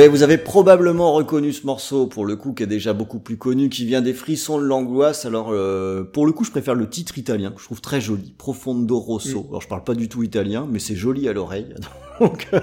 Ouais, 0.00 0.08
vous 0.08 0.22
avez 0.22 0.38
probablement 0.38 1.12
reconnu 1.12 1.52
ce 1.52 1.66
morceau, 1.66 2.06
pour 2.06 2.24
le 2.24 2.34
coup, 2.34 2.54
qui 2.54 2.62
est 2.62 2.66
déjà 2.66 2.94
beaucoup 2.94 3.18
plus 3.18 3.36
connu, 3.36 3.68
qui 3.68 3.84
vient 3.84 4.00
des 4.00 4.14
frissons 4.14 4.58
de 4.58 4.64
l'angoisse. 4.64 5.26
Alors, 5.26 5.50
euh, 5.50 6.04
pour 6.04 6.24
le 6.24 6.32
coup, 6.32 6.42
je 6.42 6.50
préfère 6.50 6.74
le 6.74 6.88
titre 6.88 7.18
italien, 7.18 7.50
que 7.50 7.60
je 7.60 7.66
trouve 7.66 7.82
très 7.82 8.00
joli, 8.00 8.34
Profondo 8.38 8.98
Rosso. 8.98 9.44
Alors, 9.50 9.60
je 9.60 9.68
parle 9.68 9.84
pas 9.84 9.92
du 9.92 10.08
tout 10.08 10.22
italien, 10.22 10.66
mais 10.70 10.78
c'est 10.78 10.96
joli 10.96 11.28
à 11.28 11.34
l'oreille. 11.34 11.74
Donc, 12.18 12.48
euh, 12.54 12.60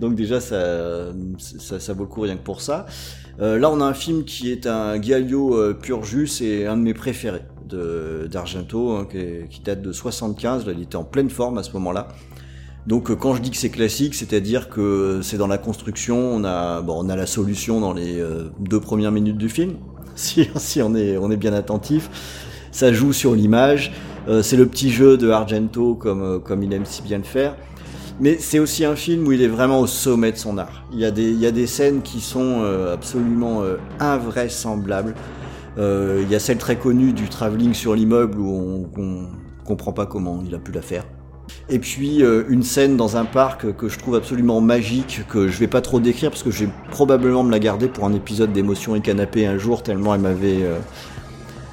donc 0.00 0.14
déjà, 0.14 0.40
ça, 0.40 1.12
ça, 1.38 1.80
ça 1.80 1.92
vaut 1.94 2.02
le 2.02 2.08
coup 2.08 2.20
rien 2.20 2.36
que 2.36 2.42
pour 2.42 2.60
ça. 2.60 2.86
Euh, 3.40 3.58
là, 3.58 3.68
on 3.70 3.80
a 3.80 3.84
un 3.84 3.94
film 3.94 4.24
qui 4.24 4.52
est 4.52 4.66
un 4.66 5.00
Giallo 5.00 5.56
euh, 5.56 5.72
pur 5.72 6.04
jus, 6.04 6.26
c'est 6.28 6.66
un 6.66 6.76
de 6.76 6.82
mes 6.82 6.94
préférés 6.94 7.42
d'Argento, 8.28 8.90
hein, 8.90 9.08
qui 9.50 9.60
date 9.60 9.82
de 9.82 9.92
75. 9.92 10.66
Là, 10.66 10.72
il 10.76 10.82
était 10.82 10.96
en 10.96 11.04
pleine 11.04 11.30
forme 11.30 11.58
à 11.58 11.62
ce 11.62 11.72
moment-là. 11.72 12.08
Donc 12.86 13.10
euh, 13.10 13.16
quand 13.16 13.34
je 13.34 13.42
dis 13.42 13.50
que 13.50 13.56
c'est 13.56 13.70
classique, 13.70 14.14
c'est-à-dire 14.14 14.68
que 14.68 15.20
c'est 15.22 15.36
dans 15.36 15.46
la 15.46 15.58
construction, 15.58 16.18
on 16.18 16.44
a, 16.44 16.82
bon, 16.82 17.04
on 17.04 17.08
a 17.08 17.16
la 17.16 17.26
solution 17.26 17.80
dans 17.80 17.92
les 17.92 18.20
euh, 18.20 18.50
deux 18.58 18.80
premières 18.80 19.12
minutes 19.12 19.38
du 19.38 19.48
film, 19.48 19.74
si, 20.14 20.48
si 20.56 20.82
on, 20.82 20.94
est, 20.94 21.16
on 21.16 21.30
est 21.30 21.36
bien 21.36 21.52
attentif. 21.52 22.10
Ça 22.72 22.90
joue 22.90 23.12
sur 23.12 23.34
l'image, 23.34 23.92
euh, 24.28 24.42
c'est 24.42 24.56
le 24.56 24.66
petit 24.66 24.90
jeu 24.90 25.16
de 25.16 25.30
Argento 25.30 25.94
comme, 25.94 26.22
euh, 26.22 26.38
comme 26.38 26.62
il 26.62 26.72
aime 26.72 26.86
si 26.86 27.02
bien 27.02 27.18
le 27.18 27.24
faire. 27.24 27.56
Mais 28.20 28.36
c'est 28.38 28.58
aussi 28.58 28.84
un 28.84 28.94
film 28.94 29.26
où 29.26 29.32
il 29.32 29.42
est 29.42 29.48
vraiment 29.48 29.80
au 29.80 29.86
sommet 29.86 30.32
de 30.32 30.36
son 30.36 30.58
art. 30.58 30.86
Il 30.92 30.98
y 30.98 31.04
a 31.04 31.10
des, 31.10 31.30
il 31.30 31.40
y 31.40 31.46
a 31.46 31.50
des 31.50 31.66
scènes 31.66 32.02
qui 32.02 32.20
sont 32.20 32.60
euh, 32.62 32.94
absolument 32.94 33.62
invraisemblables. 33.98 35.14
Il 35.78 36.30
y 36.30 36.34
a 36.34 36.38
celle 36.38 36.58
très 36.58 36.76
connue 36.76 37.12
du 37.12 37.28
travelling 37.28 37.72
sur 37.72 37.94
l'immeuble 37.94 38.38
où 38.38 38.48
on, 38.48 39.00
on 39.00 39.28
comprend 39.64 39.92
pas 39.92 40.06
comment 40.06 40.42
il 40.46 40.54
a 40.54 40.58
pu 40.58 40.70
la 40.70 40.82
faire. 40.82 41.04
Et 41.68 41.78
puis 41.78 42.22
euh, 42.22 42.44
une 42.48 42.62
scène 42.64 42.96
dans 42.96 43.16
un 43.16 43.24
parc 43.24 43.72
que 43.76 43.88
je 43.88 43.98
trouve 43.98 44.16
absolument 44.16 44.60
magique, 44.60 45.22
que 45.28 45.48
je 45.48 45.58
vais 45.58 45.68
pas 45.68 45.80
trop 45.80 46.00
décrire 46.00 46.30
parce 46.30 46.42
que 46.42 46.50
je 46.50 46.64
vais 46.64 46.70
probablement 46.90 47.44
me 47.44 47.50
la 47.50 47.58
garder 47.60 47.88
pour 47.88 48.04
un 48.04 48.12
épisode 48.12 48.52
d'émotion 48.52 48.94
et 48.96 49.00
canapé 49.00 49.46
un 49.46 49.58
jour, 49.58 49.82
tellement 49.82 50.14
elle 50.14 50.20
m'avait, 50.20 50.62
euh, 50.62 50.78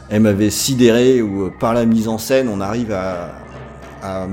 elle 0.10 0.22
m'avait 0.22 0.52
sidéré. 0.52 1.22
Où 1.22 1.46
euh, 1.48 1.52
par 1.60 1.74
la 1.74 1.86
mise 1.86 2.08
en 2.08 2.18
scène, 2.18 2.48
on 2.50 2.62
arrive 2.62 2.92
à, 2.92 3.32
à 4.04 4.28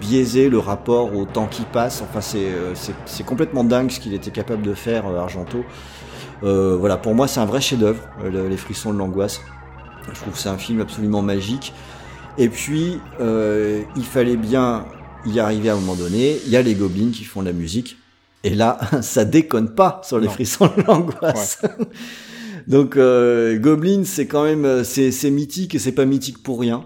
biaiser 0.00 0.48
le 0.50 0.58
rapport 0.58 1.14
au 1.14 1.24
temps 1.24 1.46
qui 1.46 1.62
passe. 1.62 2.02
Enfin, 2.02 2.20
c'est, 2.20 3.22
complètement 3.24 3.64
dingue 3.64 3.90
ce 3.90 4.00
qu'il 4.00 4.12
était 4.14 4.30
capable 4.32 4.62
de 4.62 4.74
faire, 4.74 5.06
Argento. 5.06 5.64
Voilà, 6.42 6.96
pour 6.98 7.14
moi, 7.14 7.26
c'est 7.28 7.40
un 7.40 7.46
vrai 7.46 7.60
chef-d'œuvre, 7.60 8.02
le- 8.22 8.48
Les 8.48 8.56
frissons 8.56 8.92
de 8.92 8.98
l'angoisse. 8.98 9.40
Je 10.12 10.20
trouve 10.20 10.34
que 10.34 10.38
c'est 10.38 10.48
un 10.50 10.58
film 10.58 10.80
absolument 10.82 11.22
magique. 11.22 11.72
Et 12.38 12.48
puis, 12.48 12.98
euh, 13.20 13.82
il 13.96 14.04
fallait 14.04 14.36
bien 14.36 14.86
y 15.26 15.38
arriver 15.38 15.70
à 15.70 15.74
un 15.74 15.76
moment 15.80 15.94
donné. 15.94 16.36
Il 16.46 16.52
y 16.52 16.56
a 16.56 16.62
les 16.62 16.74
gobelins 16.74 17.10
qui 17.12 17.24
font 17.24 17.40
de 17.42 17.46
la 17.46 17.52
musique. 17.52 17.96
Et 18.42 18.50
là, 18.54 18.78
ça 19.02 19.24
déconne 19.24 19.74
pas 19.74 20.00
sur 20.04 20.18
les 20.18 20.26
Non. 20.26 20.32
frissons 20.32 20.70
de 20.76 20.82
l'angoisse. 20.82 21.62
Donc, 22.66 22.96
euh, 22.96 23.58
Goblin, 23.58 24.02
c'est 24.04 24.26
quand 24.26 24.44
même, 24.44 24.64
euh, 24.64 24.84
c'est, 24.84 25.10
c'est 25.10 25.30
mythique 25.30 25.74
et 25.74 25.78
c'est 25.78 25.92
pas 25.92 26.06
mythique 26.06 26.42
pour 26.42 26.60
rien. 26.60 26.84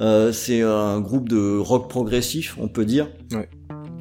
Euh, 0.00 0.32
c'est 0.32 0.62
un 0.62 1.00
groupe 1.00 1.28
de 1.28 1.56
rock 1.58 1.88
progressif, 1.88 2.56
on 2.60 2.68
peut 2.68 2.84
dire. 2.84 3.08
Ouais. 3.32 3.48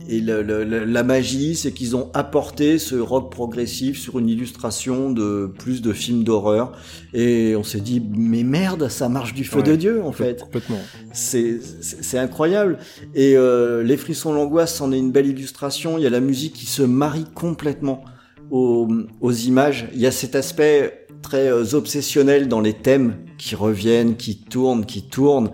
Et 0.09 0.21
le- 0.21 0.41
le- 0.41 0.63
la 0.85 1.03
magie, 1.03 1.55
c'est 1.55 1.71
qu'ils 1.73 1.95
ont 1.95 2.09
apporté 2.13 2.77
ce 2.79 2.95
rock 2.95 3.29
progressif 3.31 3.99
sur 3.99 4.19
une 4.19 4.29
illustration 4.29 5.11
de 5.11 5.51
plus 5.59 5.81
de 5.81 5.91
films 5.91 6.23
d'horreur. 6.23 6.71
Et 7.13 7.55
on 7.57 7.63
s'est 7.63 7.81
dit, 7.81 8.01
mais 8.15 8.43
merde, 8.43 8.87
ça 8.89 9.09
marche 9.09 9.33
du 9.33 9.43
feu 9.43 9.57
Ouais. 9.57 9.63
de 9.63 9.75
Dieu, 9.75 10.01
en 10.03 10.11
fait. 10.13 10.41
Complètement. 10.43 10.79
C'est 11.13 11.59
incroyable. 12.17 12.77
Et 13.15 13.35
euh, 13.35 13.83
Les 13.83 13.97
Frissons 13.97 14.33
l'Angoisse 14.33 14.79
en 14.81 14.91
est 14.91 14.97
une 14.97 15.11
belle 15.11 15.27
illustration. 15.27 15.97
Il 15.97 16.03
y 16.03 16.07
a 16.07 16.09
la 16.09 16.19
musique 16.21 16.53
qui 16.53 16.65
se 16.67 16.83
marie 16.83 17.25
complètement 17.33 18.03
aux, 18.49 18.87
aux 19.19 19.31
images. 19.33 19.89
Il 19.93 19.99
y 19.99 20.07
a 20.07 20.11
cet 20.11 20.35
aspect 20.35 21.05
très 21.21 21.49
euh, 21.51 21.73
obsessionnel 21.73 22.47
dans 22.47 22.61
les 22.61 22.73
thèmes 22.73 23.15
qui 23.37 23.55
reviennent, 23.55 24.15
qui 24.15 24.37
tournent, 24.37 24.85
qui 24.85 25.01
tournent. 25.01 25.49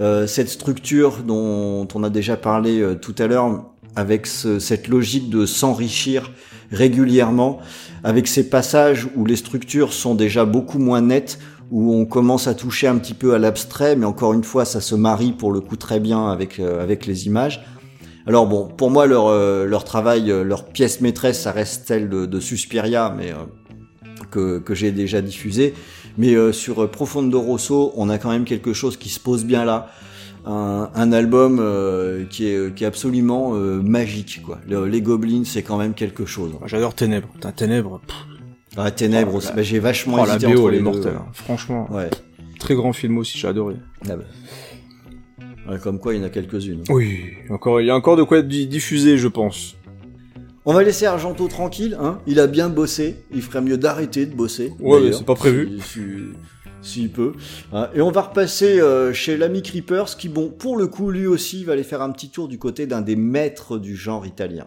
Euh, 0.00 0.26
cette 0.26 0.48
structure 0.48 1.18
dont 1.26 1.86
on 1.94 2.02
a 2.02 2.10
déjà 2.10 2.36
parlé 2.36 2.80
euh, 2.80 2.94
tout 2.94 3.14
à 3.18 3.26
l'heure, 3.26 3.71
avec 3.96 4.26
ce- 4.26 4.58
cette 4.58 4.88
logique 4.88 5.30
de 5.30 5.46
s'enrichir 5.46 6.30
régulièrement, 6.70 7.58
avec 8.04 8.26
ces 8.26 8.48
passages 8.48 9.08
où 9.16 9.24
les 9.26 9.36
structures 9.36 9.92
sont 9.92 10.14
déjà 10.14 10.44
beaucoup 10.44 10.78
moins 10.78 11.00
nettes, 11.02 11.38
où 11.70 11.94
on 11.94 12.04
commence 12.04 12.48
à 12.48 12.54
toucher 12.54 12.86
un 12.86 12.96
petit 12.98 13.14
peu 13.14 13.34
à 13.34 13.38
l'abstrait, 13.38 13.96
mais 13.96 14.06
encore 14.06 14.32
une 14.32 14.44
fois, 14.44 14.64
ça 14.64 14.80
se 14.80 14.94
marie 14.94 15.32
pour 15.32 15.52
le 15.52 15.60
coup 15.60 15.76
très 15.76 16.00
bien 16.00 16.28
avec, 16.28 16.58
euh, 16.58 16.82
avec 16.82 17.06
les 17.06 17.26
images. 17.26 17.64
Alors 18.26 18.46
bon, 18.46 18.68
pour 18.68 18.90
moi, 18.90 19.06
leur, 19.06 19.26
euh, 19.28 19.64
leur 19.66 19.84
travail, 19.84 20.30
euh, 20.30 20.44
leur 20.44 20.66
pièce 20.66 21.00
maîtresse, 21.00 21.40
ça 21.40 21.52
reste 21.52 21.86
celle 21.88 22.08
de, 22.08 22.26
de 22.26 22.40
Suspiria, 22.40 23.14
mais 23.16 23.32
que, 24.30 24.58
que 24.58 24.74
j'ai 24.74 24.92
déjà 24.92 25.20
diffusé. 25.20 25.74
Mais 26.18 26.52
sur 26.52 26.90
Profondo 26.90 27.40
Rosso, 27.40 27.92
on 27.96 28.10
a 28.10 28.18
quand 28.18 28.30
même 28.30 28.44
quelque 28.44 28.74
chose 28.74 28.98
qui 28.98 29.08
se 29.08 29.18
pose 29.18 29.44
bien 29.44 29.64
là. 29.64 29.88
Un, 30.44 30.90
un 30.94 31.12
album 31.12 31.58
euh, 31.60 32.24
qui, 32.28 32.46
est, 32.48 32.74
qui 32.74 32.82
est 32.82 32.86
absolument 32.86 33.54
euh, 33.54 33.80
magique. 33.80 34.42
Quoi. 34.44 34.58
Le- 34.68 34.86
les 34.86 35.00
Goblins, 35.00 35.44
c'est 35.44 35.62
quand 35.62 35.78
même 35.78 35.94
quelque 35.94 36.26
chose. 36.26 36.52
J'adore 36.66 36.94
Ténèbres. 36.94 37.28
Putain, 37.34 37.52
Ténèbres. 37.52 38.00
pff, 38.06 38.16
Ah, 38.76 38.90
Ténèbres 38.90 39.32
Oh, 39.34 39.38
aussi. 39.38 39.48
la- 39.48 39.54
Bah, 39.54 39.62
j'ai 39.62 39.78
vachement 39.78 40.16
Oh, 40.20 40.26
la 40.26 40.36
hésité 40.36 40.52
BO, 40.52 40.60
entre 40.62 40.70
les 40.70 40.78
deux. 40.78 40.82
mortelle. 40.84 41.14
hein. 41.16 41.26
Franchement, 41.32 41.86
Ouais. 41.92 42.10
très 42.58 42.74
grand 42.74 42.92
film 42.92 43.18
aussi, 43.18 43.38
j'ai 43.38 43.46
adoré. 43.46 43.76
Ah 44.08 44.16
bah. 44.16 44.24
Ouais, 45.70 45.78
Comme 45.78 46.00
quoi, 46.00 46.14
il 46.14 46.18
y 46.20 46.22
en 46.22 46.26
a 46.26 46.28
quelques-unes. 46.30 46.82
Oui, 46.88 47.20
encore, 47.50 47.80
il 47.80 47.86
y 47.86 47.90
a 47.90 47.94
encore 47.94 48.16
de 48.16 48.24
quoi 48.24 48.38
être 48.38 48.48
di- 48.48 48.66
diffusé, 48.66 49.18
je 49.18 49.28
pense. 49.28 49.76
On 50.64 50.72
va 50.72 50.82
laisser 50.82 51.06
Argento 51.06 51.46
tranquille, 51.48 51.96
hein. 52.00 52.18
Il 52.26 52.40
a 52.40 52.46
bien 52.48 52.68
bossé. 52.68 53.16
Il 53.32 53.42
ferait 53.42 53.60
mieux 53.60 53.76
d'arrêter 53.78 54.26
de 54.26 54.34
bosser. 54.34 54.72
Ouais, 54.80 55.12
c'est 55.12 55.24
pas 55.26 55.34
prévu. 55.36 55.78
si- 55.80 56.00
si- 56.00 56.00
S'il 56.82 57.10
peut. 57.10 57.32
Hein. 57.72 57.88
Et 57.94 58.00
on 58.00 58.10
va 58.10 58.22
repasser 58.22 58.80
euh, 58.80 59.12
chez 59.12 59.36
l'ami 59.36 59.62
Creepers, 59.62 60.16
qui, 60.16 60.28
bon, 60.28 60.48
pour 60.48 60.76
le 60.76 60.88
coup, 60.88 61.10
lui 61.10 61.26
aussi, 61.26 61.64
va 61.64 61.72
aller 61.72 61.84
faire 61.84 62.02
un 62.02 62.10
petit 62.10 62.28
tour 62.28 62.48
du 62.48 62.58
côté 62.58 62.86
d'un 62.86 63.00
des 63.00 63.16
maîtres 63.16 63.78
du 63.78 63.96
genre 63.96 64.26
italien. 64.26 64.66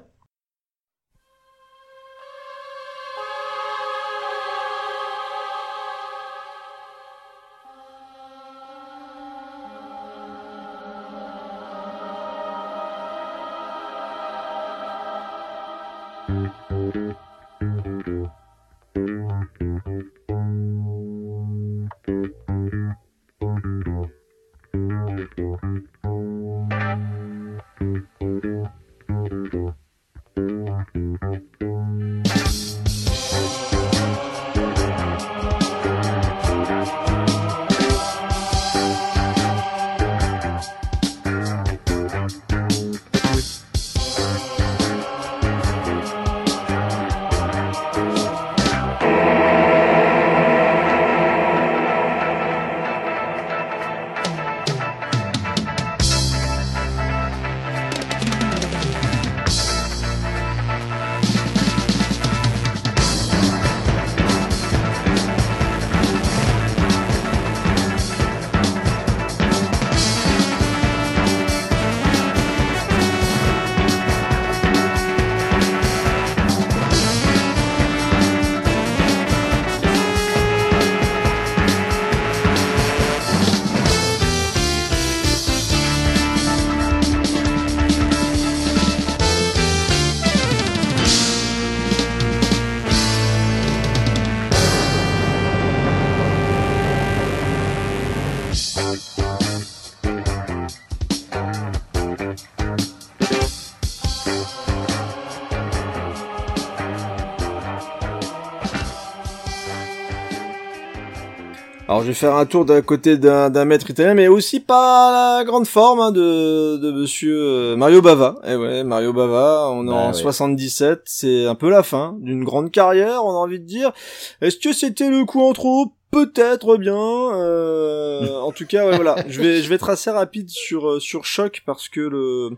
Alors 111.96 112.04
je 112.04 112.08
vais 112.10 112.14
faire 112.14 112.36
un 112.36 112.46
tour 112.46 112.66
d'un 112.66 112.82
côté 112.82 113.18
d'un 113.18 113.50
d'un 113.50 113.64
maître 113.64 113.90
italien, 113.90 114.16
mais 114.16 114.28
aussi 114.28 114.60
pas 114.60 115.38
la 115.38 115.46
grande 115.46 115.66
forme 115.66 116.02
hein, 116.02 116.12
de, 116.12 116.76
de 116.76 116.92
monsieur 116.92 117.38
euh, 117.42 117.76
Mario 117.78 118.02
Bava. 118.02 118.36
Eh 118.46 118.58
ouais, 118.58 118.84
Mario 118.84 119.14
Bava, 119.14 119.70
on 119.72 119.86
est 119.88 119.92
Bah 119.92 119.96
en 119.96 120.08
ouais. 120.08 120.14
77, 120.14 121.04
c'est 121.06 121.46
un 121.46 121.56
peu 121.56 121.70
la 121.70 121.84
fin 121.84 122.18
d'une 122.20 122.44
grande 122.44 122.70
carrière, 122.70 123.24
on 123.24 123.30
a 123.30 123.36
envie 123.36 123.62
de 123.62 123.66
dire. 123.66 123.94
Est-ce 124.42 124.58
que 124.58 124.74
c'était 124.74 125.10
le 125.10 125.24
coup 125.24 125.42
en 125.42 125.54
trop? 125.54 125.94
Peut-être 126.12 126.76
bien. 126.76 126.96
euh, 126.98 128.40
en 128.42 128.52
tout 128.52 128.66
cas, 128.66 128.86
ouais, 128.88 128.98
voilà. 128.98 129.16
Je 129.30 129.40
vais, 129.42 129.62
je 129.62 129.70
vais 129.70 129.76
être 129.76 129.90
assez 129.90 130.10
rapide 130.12 130.50
sur 130.50 130.90
euh, 130.90 131.00
sur 131.00 131.24
Choc 131.24 131.64
parce 131.66 131.88
que 131.88 132.02
le 132.02 132.50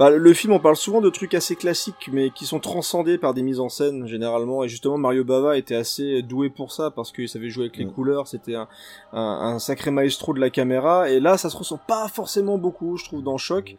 bah, 0.00 0.08
le 0.08 0.32
film, 0.32 0.54
on 0.54 0.58
parle 0.58 0.76
souvent 0.76 1.02
de 1.02 1.10
trucs 1.10 1.34
assez 1.34 1.56
classiques, 1.56 2.08
mais 2.10 2.30
qui 2.30 2.46
sont 2.46 2.58
transcendés 2.58 3.18
par 3.18 3.34
des 3.34 3.42
mises 3.42 3.60
en 3.60 3.68
scène 3.68 4.06
généralement. 4.06 4.64
Et 4.64 4.68
justement, 4.68 4.96
Mario 4.96 5.24
Bava 5.24 5.58
était 5.58 5.74
assez 5.74 6.22
doué 6.22 6.48
pour 6.48 6.72
ça 6.72 6.90
parce 6.90 7.12
qu'il 7.12 7.28
savait 7.28 7.50
jouer 7.50 7.64
avec 7.64 7.76
les 7.76 7.84
couleurs. 7.84 8.26
C'était 8.26 8.54
un, 8.54 8.66
un, 9.12 9.20
un 9.20 9.58
sacré 9.58 9.90
maestro 9.90 10.32
de 10.32 10.40
la 10.40 10.48
caméra. 10.48 11.10
Et 11.10 11.20
là, 11.20 11.36
ça 11.36 11.50
se 11.50 11.56
ressent 11.58 11.78
pas 11.86 12.08
forcément 12.08 12.56
beaucoup, 12.56 12.96
je 12.96 13.04
trouve, 13.04 13.22
dans 13.22 13.36
Choc. 13.36 13.76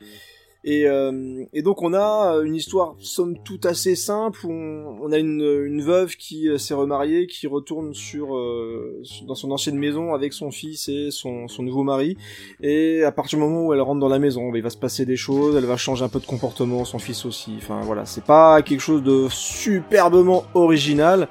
Et, 0.64 0.88
euh, 0.88 1.44
et 1.54 1.64
donc 1.64 1.82
on 1.82 1.94
a 1.96 2.40
une 2.44 2.54
histoire 2.54 2.96
somme 3.00 3.36
toute 3.44 3.66
assez 3.66 3.96
simple. 3.96 4.46
On, 4.46 4.98
on 5.02 5.12
a 5.12 5.18
une, 5.18 5.82
veuve 5.82 6.16
qui 6.16 6.48
euh, 6.50 6.58
s'est 6.60 6.76
remariée, 6.76 7.26
qui 7.26 7.48
retourne 7.48 7.96
sur, 7.96 8.36
euh, 8.36 9.02
dans 9.28 9.34
son 9.34 9.50
ancienne 9.52 9.78
maison 9.78 10.14
avec 10.14 10.34
son 10.34 10.52
fils 10.52 10.88
et 10.88 11.10
son, 11.10 11.48
nouveau 11.60 11.84
mari. 11.84 12.16
Et 12.62 13.04
à 13.04 13.12
partir 13.12 13.40
du 13.40 13.44
moment 13.46 13.66
où 13.66 13.74
elle 13.74 13.82
rentre 13.82 14.00
dans 14.00 14.08
la 14.10 14.20
maison, 14.20 14.54
il 14.54 14.62
va 14.62 14.70
se 14.70 14.78
passer 14.78 15.06
des 15.06 15.18
choses, 15.18 15.56
elle 15.56 15.66
va 15.66 15.78
changer 15.78 16.06
un 16.06 16.10
peu 16.10 16.20
de 16.20 16.28
comportement, 16.28 16.86
son 16.86 17.00
fils 17.00 17.26
aussi. 17.26 17.54
Enfin 17.58 17.82
voilà, 17.82 18.06
c'est 18.06 18.24
pas 18.24 18.62
quelque 18.62 18.82
chose 18.82 19.02
de 19.02 19.28
superbement 19.30 20.44
original, 20.54 21.28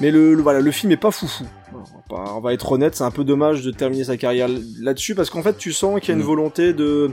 mais 0.00 0.10
le, 0.12 0.34
le- 0.34 0.42
voilà, 0.42 0.60
le 0.60 0.70
film 0.70 0.92
est 0.92 0.96
pas 0.96 1.10
foufou. 1.10 1.44
Voilà, 2.10 2.24
On 2.24 2.26
va, 2.26 2.30
pas- 2.30 2.36
on 2.36 2.40
va 2.40 2.52
être 2.54 2.72
honnête, 2.72 2.94
c'est 2.96 3.04
un 3.04 3.10
peu 3.10 3.24
dommage 3.24 3.62
de 3.62 3.70
terminer 3.70 4.04
sa 4.04 4.16
carrière 4.16 4.48
là-dessus 4.80 5.14
parce 5.14 5.30
qu'en 5.30 5.42
fait 5.42 5.56
tu 5.58 5.72
sens 5.72 6.00
qu'il 6.00 6.08
y 6.08 6.12
a 6.12 6.14
une 6.14 6.22
Mm. 6.22 6.26
volonté 6.26 6.72
de 6.72 7.10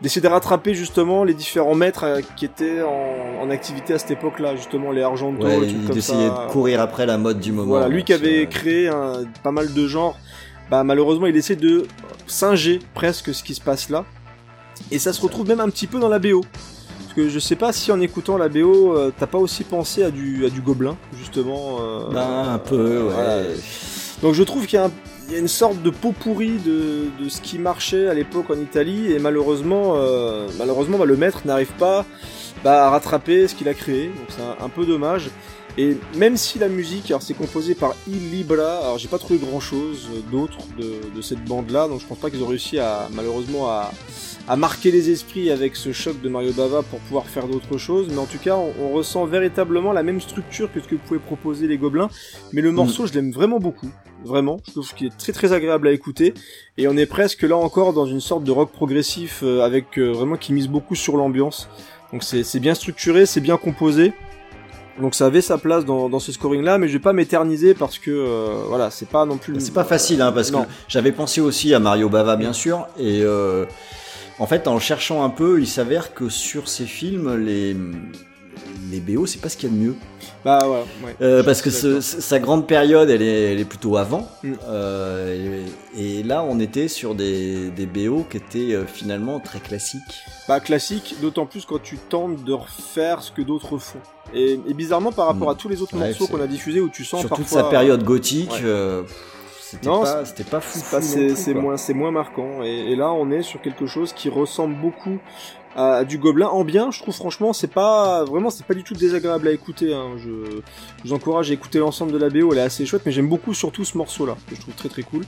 d'essayer 0.00 0.20
de 0.20 0.26
rattraper 0.26 0.74
justement 0.74 1.22
les 1.22 1.32
différents 1.34 1.76
maîtres 1.76 2.02
euh, 2.04 2.20
qui 2.36 2.44
étaient 2.44 2.82
en, 2.82 3.40
en 3.40 3.50
activité 3.50 3.94
à 3.94 3.98
cette 4.00 4.10
époque-là, 4.10 4.56
justement 4.56 4.90
les 4.90 5.02
Argento, 5.02 5.44
Ouais, 5.46 5.60
d'essayer 5.92 6.28
de 6.28 6.50
courir 6.50 6.80
après 6.80 7.06
la 7.06 7.18
mode 7.18 7.38
du 7.38 7.52
moment. 7.52 7.68
Voilà, 7.68 7.88
lui 7.88 8.02
qui 8.02 8.12
avait 8.12 8.46
créé 8.48 8.88
un, 8.88 9.22
pas 9.44 9.52
mal 9.52 9.72
de 9.72 9.86
genres, 9.86 10.18
bah 10.70 10.82
malheureusement 10.82 11.26
il 11.26 11.36
essaie 11.36 11.54
de 11.54 11.86
singer 12.26 12.80
presque 12.94 13.32
ce 13.32 13.44
qui 13.44 13.54
se 13.54 13.60
passe 13.60 13.90
là. 13.90 14.04
Et 14.90 14.98
ça 14.98 15.12
se 15.12 15.20
retrouve 15.20 15.46
même 15.46 15.60
un 15.60 15.68
petit 15.68 15.86
peu 15.86 16.00
dans 16.00 16.08
la 16.08 16.18
BO. 16.18 16.40
Parce 16.98 17.14
que 17.14 17.28
je 17.28 17.38
sais 17.38 17.56
pas 17.56 17.72
si 17.72 17.92
en 17.92 18.00
écoutant 18.00 18.36
la 18.38 18.48
BO, 18.48 18.96
euh, 18.96 19.12
t'as 19.16 19.26
pas 19.26 19.38
aussi 19.38 19.62
pensé 19.64 20.02
à 20.02 20.10
du, 20.10 20.46
à 20.46 20.48
du 20.50 20.62
gobelin, 20.62 20.96
justement. 21.18 21.76
euh, 21.80 22.10
Ben, 22.12 22.54
un 22.54 22.58
peu, 22.58 23.02
ouais. 23.02 23.54
Donc 24.22 24.34
je 24.34 24.42
trouve 24.44 24.66
qu'il 24.66 24.76
y, 24.78 24.82
a 24.82 24.84
un- 24.86 24.90
il 25.28 25.32
y 25.34 25.36
a 25.36 25.40
une 25.40 25.48
sorte 25.48 25.82
de 25.82 25.90
pot 25.90 26.12
pourri 26.12 26.58
de, 26.64 27.06
de 27.22 27.28
ce 27.28 27.40
qui 27.40 27.58
marchait 27.58 28.06
à 28.08 28.14
l'époque 28.14 28.50
en 28.50 28.54
Italie 28.60 29.12
et 29.12 29.18
malheureusement, 29.18 29.94
euh, 29.96 30.46
malheureusement 30.58 30.98
bah, 30.98 31.04
le 31.06 31.16
maître 31.16 31.40
n'arrive 31.44 31.72
pas 31.78 32.06
bah, 32.62 32.86
à 32.86 32.90
rattraper 32.90 33.48
ce 33.48 33.54
qu'il 33.56 33.68
a 33.68 33.74
créé, 33.74 34.06
donc 34.06 34.26
c'est 34.28 34.42
un, 34.42 34.64
un 34.64 34.68
peu 34.68 34.86
dommage. 34.86 35.28
Et 35.78 35.96
même 36.16 36.36
si 36.36 36.58
la 36.58 36.68
musique, 36.68 37.10
alors 37.10 37.22
c'est 37.22 37.32
composé 37.34 37.74
par 37.74 37.94
Il 38.06 38.30
Libra, 38.30 38.78
alors 38.80 38.98
j'ai 38.98 39.08
pas 39.08 39.16
trouvé 39.18 39.38
grand 39.38 39.58
chose 39.58 40.06
d'autre 40.30 40.58
de, 40.78 41.16
de 41.16 41.22
cette 41.22 41.42
bande 41.46 41.70
là, 41.70 41.88
donc 41.88 42.00
je 42.00 42.06
pense 42.06 42.18
pas 42.18 42.28
qu'ils 42.30 42.42
ont 42.42 42.46
réussi 42.46 42.78
à 42.78 43.08
malheureusement 43.14 43.70
à, 43.70 43.90
à 44.48 44.56
marquer 44.56 44.90
les 44.90 45.08
esprits 45.10 45.50
avec 45.50 45.74
ce 45.74 45.92
choc 45.92 46.20
de 46.20 46.28
Mario 46.28 46.52
Bava 46.52 46.82
pour 46.82 46.98
pouvoir 47.00 47.24
faire 47.26 47.48
d'autres 47.48 47.78
choses, 47.78 48.08
mais 48.10 48.18
en 48.18 48.26
tout 48.26 48.36
cas 48.38 48.54
on, 48.54 48.70
on 48.82 48.90
ressent 48.90 49.24
véritablement 49.24 49.92
la 49.94 50.02
même 50.02 50.20
structure 50.20 50.70
que 50.70 50.78
ce 50.80 50.86
que 50.86 50.94
pouvaient 50.96 51.18
proposer 51.20 51.66
les 51.66 51.78
gobelins, 51.78 52.10
mais 52.52 52.60
le 52.60 52.70
morceau 52.70 53.06
je 53.06 53.14
l'aime 53.14 53.32
vraiment 53.32 53.58
beaucoup, 53.58 53.88
vraiment, 54.24 54.58
je 54.66 54.72
trouve 54.72 54.94
qu'il 54.94 55.06
est 55.08 55.16
très 55.16 55.32
très 55.32 55.52
agréable 55.52 55.88
à 55.88 55.92
écouter, 55.92 56.34
et 56.78 56.88
on 56.88 56.96
est 56.96 57.06
presque 57.06 57.42
là 57.42 57.56
encore 57.56 57.92
dans 57.92 58.06
une 58.06 58.20
sorte 58.20 58.44
de 58.44 58.50
rock 58.50 58.70
progressif 58.72 59.40
euh, 59.42 59.60
avec 59.62 59.98
euh, 59.98 60.10
vraiment 60.12 60.36
qui 60.36 60.52
mise 60.52 60.68
beaucoup 60.68 60.94
sur 60.94 61.16
l'ambiance, 61.16 61.68
donc 62.12 62.22
c'est 62.24 62.60
bien 62.60 62.74
structuré, 62.74 63.26
c'est 63.26 63.40
bien 63.40 63.56
composé, 63.56 64.12
donc 65.00 65.14
ça 65.14 65.26
avait 65.26 65.40
sa 65.40 65.56
place 65.58 65.84
dans, 65.84 66.08
dans 66.10 66.18
ce 66.20 66.32
scoring 66.32 66.62
là, 66.62 66.76
mais 66.78 66.86
je 66.88 66.92
vais 66.92 66.98
pas 66.98 67.14
m'éterniser 67.14 67.72
parce 67.74 67.98
que 67.98 68.10
euh, 68.10 68.64
voilà, 68.68 68.90
c'est 68.90 69.08
pas 69.08 69.24
non 69.24 69.38
plus. 69.38 69.58
C'est 69.60 69.72
pas 69.72 69.84
facile, 69.84 70.20
hein, 70.20 70.32
parce 70.32 70.52
Non. 70.52 70.64
que 70.64 70.68
j'avais 70.88 71.12
pensé 71.12 71.40
aussi 71.40 71.72
à 71.72 71.78
Mario 71.78 72.08
Bava, 72.10 72.36
bien 72.36 72.52
sûr, 72.52 72.86
et 72.98 73.22
euh, 73.22 73.64
en 74.38 74.46
fait, 74.46 74.68
en 74.68 74.78
cherchant 74.78 75.24
un 75.24 75.30
peu, 75.30 75.60
il 75.60 75.66
s'avère 75.66 76.12
que 76.14 76.28
sur 76.28 76.68
ces 76.68 76.84
films, 76.84 77.36
les 77.36 77.74
les 78.90 79.00
BO, 79.00 79.26
c'est 79.26 79.40
pas 79.40 79.48
ce 79.48 79.56
qu'il 79.56 79.68
y 79.70 79.72
a 79.72 79.76
de 79.76 79.80
mieux. 79.80 79.94
Bah 80.44 80.58
ouais, 80.68 80.84
ouais. 81.04 81.16
Euh, 81.22 81.42
parce 81.44 81.62
que 81.62 81.70
ce- 81.70 82.00
sa 82.00 82.38
grande 82.40 82.66
période, 82.66 83.08
elle 83.10 83.22
est, 83.22 83.52
elle 83.52 83.60
est 83.60 83.64
plutôt 83.64 83.96
avant. 83.96 84.28
Mm. 84.42 84.52
Euh, 84.68 85.64
et, 85.96 86.18
et 86.18 86.22
là, 86.22 86.42
on 86.42 86.58
était 86.60 86.88
sur 86.88 87.14
des, 87.14 87.70
des 87.70 87.86
BO 87.86 88.24
qui 88.28 88.38
étaient 88.38 88.74
euh, 88.74 88.84
finalement 88.86 89.38
très 89.40 89.60
classiques. 89.60 90.24
Pas 90.46 90.60
classique, 90.60 91.16
d'autant 91.20 91.46
plus 91.46 91.64
quand 91.64 91.80
tu 91.82 91.96
tentes 91.98 92.42
de 92.44 92.52
refaire 92.52 93.22
ce 93.22 93.30
que 93.30 93.42
d'autres 93.42 93.78
font. 93.78 94.00
Et, 94.34 94.52
et 94.66 94.74
bizarrement 94.74 95.12
par 95.12 95.26
rapport 95.26 95.48
Mm. 95.48 95.52
à 95.52 95.54
tous 95.54 95.68
les 95.68 95.82
autres 95.82 95.94
Ouais, 95.96 96.08
morceaux 96.08 96.26
qu'on 96.26 96.40
a 96.40 96.46
diffusés 96.46 96.80
où 96.80 96.88
tu 96.88 97.04
sens 97.04 97.20
sur 97.20 97.28
parfois 97.28 97.44
toute 97.44 97.52
sa 97.54 97.64
période 97.64 98.02
gothique, 98.02 98.50
ouais. 98.50 99.04
c'était 99.60 99.86
Non, 99.88 100.02
pas, 100.02 100.24
c'était 100.24 100.44
pas 100.44 100.60
fou. 100.60 100.78
c'est 101.00 101.54
moins 101.54 101.76
c'est 101.76 101.94
moins 101.94 102.10
marquant 102.10 102.62
et, 102.62 102.92
et 102.92 102.96
là 102.96 103.10
on 103.12 103.30
est 103.30 103.42
sur 103.42 103.60
quelque 103.62 103.86
chose 103.86 104.12
qui 104.12 104.28
ressemble 104.28 104.74
beaucoup 104.80 105.18
à 105.74 106.04
du 106.04 106.18
gobelin 106.18 106.48
en 106.48 106.64
bien 106.64 106.90
je 106.90 107.00
trouve 107.00 107.14
franchement 107.14 107.52
c'est 107.52 107.72
pas 107.72 108.24
vraiment 108.24 108.50
c'est 108.50 108.66
pas 108.66 108.74
du 108.74 108.84
tout 108.84 108.94
désagréable 108.94 109.48
à 109.48 109.52
écouter 109.52 109.94
hein. 109.94 110.12
je, 110.18 110.60
je 111.02 111.08
vous 111.08 111.12
encourage 111.14 111.50
à 111.50 111.54
écouter 111.54 111.78
l'ensemble 111.78 112.12
de 112.12 112.18
la 112.18 112.28
BO 112.28 112.52
elle 112.52 112.58
est 112.58 112.62
assez 112.62 112.84
chouette 112.84 113.02
mais 113.06 113.12
j'aime 113.12 113.28
beaucoup 113.28 113.54
surtout 113.54 113.84
ce 113.84 113.96
morceau 113.96 114.26
là 114.26 114.36
que 114.48 114.54
je 114.54 114.60
trouve 114.60 114.74
très 114.74 114.88
très 114.88 115.02
cool. 115.02 115.24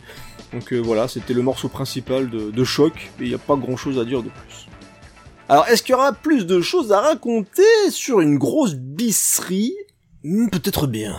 Donc 0.52 0.72
euh, 0.72 0.78
voilà 0.78 1.08
c'était 1.08 1.34
le 1.34 1.42
morceau 1.42 1.68
principal 1.68 2.30
de, 2.30 2.50
de 2.50 2.64
choc 2.64 2.92
et 3.20 3.24
il 3.24 3.28
n'y 3.28 3.34
a 3.34 3.38
pas 3.38 3.56
grand 3.56 3.76
chose 3.76 3.98
à 3.98 4.04
dire 4.04 4.22
de 4.22 4.28
plus. 4.28 4.68
Alors 5.48 5.66
est-ce 5.68 5.82
qu'il 5.82 5.92
y 5.92 5.96
aura 5.96 6.12
plus 6.12 6.46
de 6.46 6.60
choses 6.60 6.92
à 6.92 7.00
raconter 7.00 7.62
sur 7.90 8.20
une 8.20 8.38
grosse 8.38 8.74
bisserie? 8.74 9.74
Hmm, 10.22 10.48
peut-être 10.48 10.86
bien 10.86 11.16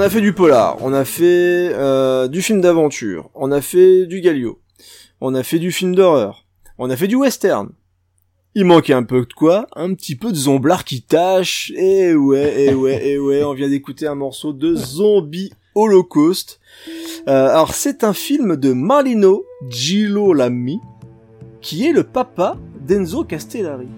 On 0.00 0.02
a 0.02 0.08
fait 0.08 0.22
du 0.22 0.32
polar, 0.32 0.78
on 0.80 0.94
a 0.94 1.04
fait 1.04 1.74
euh, 1.74 2.26
du 2.26 2.40
film 2.40 2.62
d'aventure, 2.62 3.28
on 3.34 3.52
a 3.52 3.60
fait 3.60 4.06
du 4.06 4.22
Galio, 4.22 4.58
on 5.20 5.34
a 5.34 5.42
fait 5.42 5.58
du 5.58 5.72
film 5.72 5.94
d'horreur, 5.94 6.46
on 6.78 6.88
a 6.88 6.96
fait 6.96 7.06
du 7.06 7.16
western. 7.16 7.68
Il 8.54 8.64
manquait 8.64 8.94
un 8.94 9.02
peu 9.02 9.26
de 9.26 9.32
quoi 9.34 9.66
Un 9.76 9.92
petit 9.92 10.16
peu 10.16 10.30
de 10.30 10.36
zomblard 10.36 10.84
qui 10.84 11.02
tâche. 11.02 11.70
Eh 11.76 12.14
ouais, 12.14 12.68
eh 12.68 12.72
ouais, 12.72 12.98
eh 13.04 13.18
ouais, 13.18 13.44
on 13.44 13.52
vient 13.52 13.68
d'écouter 13.68 14.06
un 14.06 14.14
morceau 14.14 14.54
de 14.54 14.74
Zombie 14.74 15.52
Holocaust. 15.74 16.60
Euh, 17.28 17.50
alors 17.50 17.74
c'est 17.74 18.02
un 18.02 18.14
film 18.14 18.56
de 18.56 18.72
Marlino 18.72 19.44
Girolami, 19.68 20.80
qui 21.60 21.86
est 21.86 21.92
le 21.92 22.04
papa 22.04 22.56
d'Enzo 22.80 23.24
Castellari. 23.24 23.88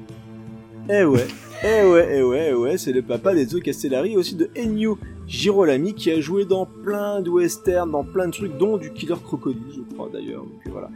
Eh 0.90 1.04
ouais, 1.04 1.28
eh 1.62 1.84
ouais, 1.84 2.08
eh 2.16 2.22
ouais, 2.24 2.48
eh 2.50 2.54
ouais, 2.54 2.76
c'est 2.76 2.90
le 2.90 3.02
papa 3.02 3.32
d'Enzo 3.36 3.60
Castellari, 3.60 4.16
aussi 4.16 4.34
de 4.34 4.50
Ennio 4.56 4.98
Girolami, 5.26 5.94
qui 5.94 6.10
a 6.10 6.20
joué 6.20 6.44
dans 6.44 6.66
plein 6.66 7.20
de 7.20 7.30
westerns, 7.30 7.90
dans 7.90 8.04
plein 8.04 8.26
de 8.26 8.32
trucs, 8.32 8.56
dont 8.58 8.76
du 8.76 8.92
Killer 8.92 9.16
Crocodile, 9.22 9.62
je 9.74 9.94
crois 9.94 10.08
d'ailleurs. 10.12 10.42
Donc 10.42 10.60
voilà. 10.70 10.90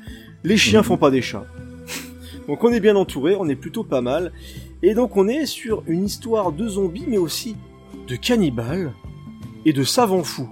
Les 0.45 0.57
chiens 0.57 0.83
font 0.83 0.97
pas 0.97 1.11
des 1.11 1.23
chats. 1.23 1.47
donc 2.49 2.63
on 2.63 2.71
est 2.73 2.81
bien 2.81 2.97
entouré, 2.97 3.37
on 3.39 3.49
est 3.49 3.57
plutôt 3.57 3.85
pas 3.85 4.01
mal. 4.01 4.33
Et 4.83 4.95
donc 4.95 5.17
on 5.17 5.29
est 5.29 5.47
sur 5.47 5.83
une 5.87 6.05
histoire 6.05 6.53
de 6.53 6.69
zombies, 6.69 7.07
mais 7.09 7.19
aussi 7.19 7.57
de 8.09 8.17
cannibales 8.17 8.93
et 9.65 9.73
de 9.73 9.83
savants 9.83 10.25
fous. 10.25 10.49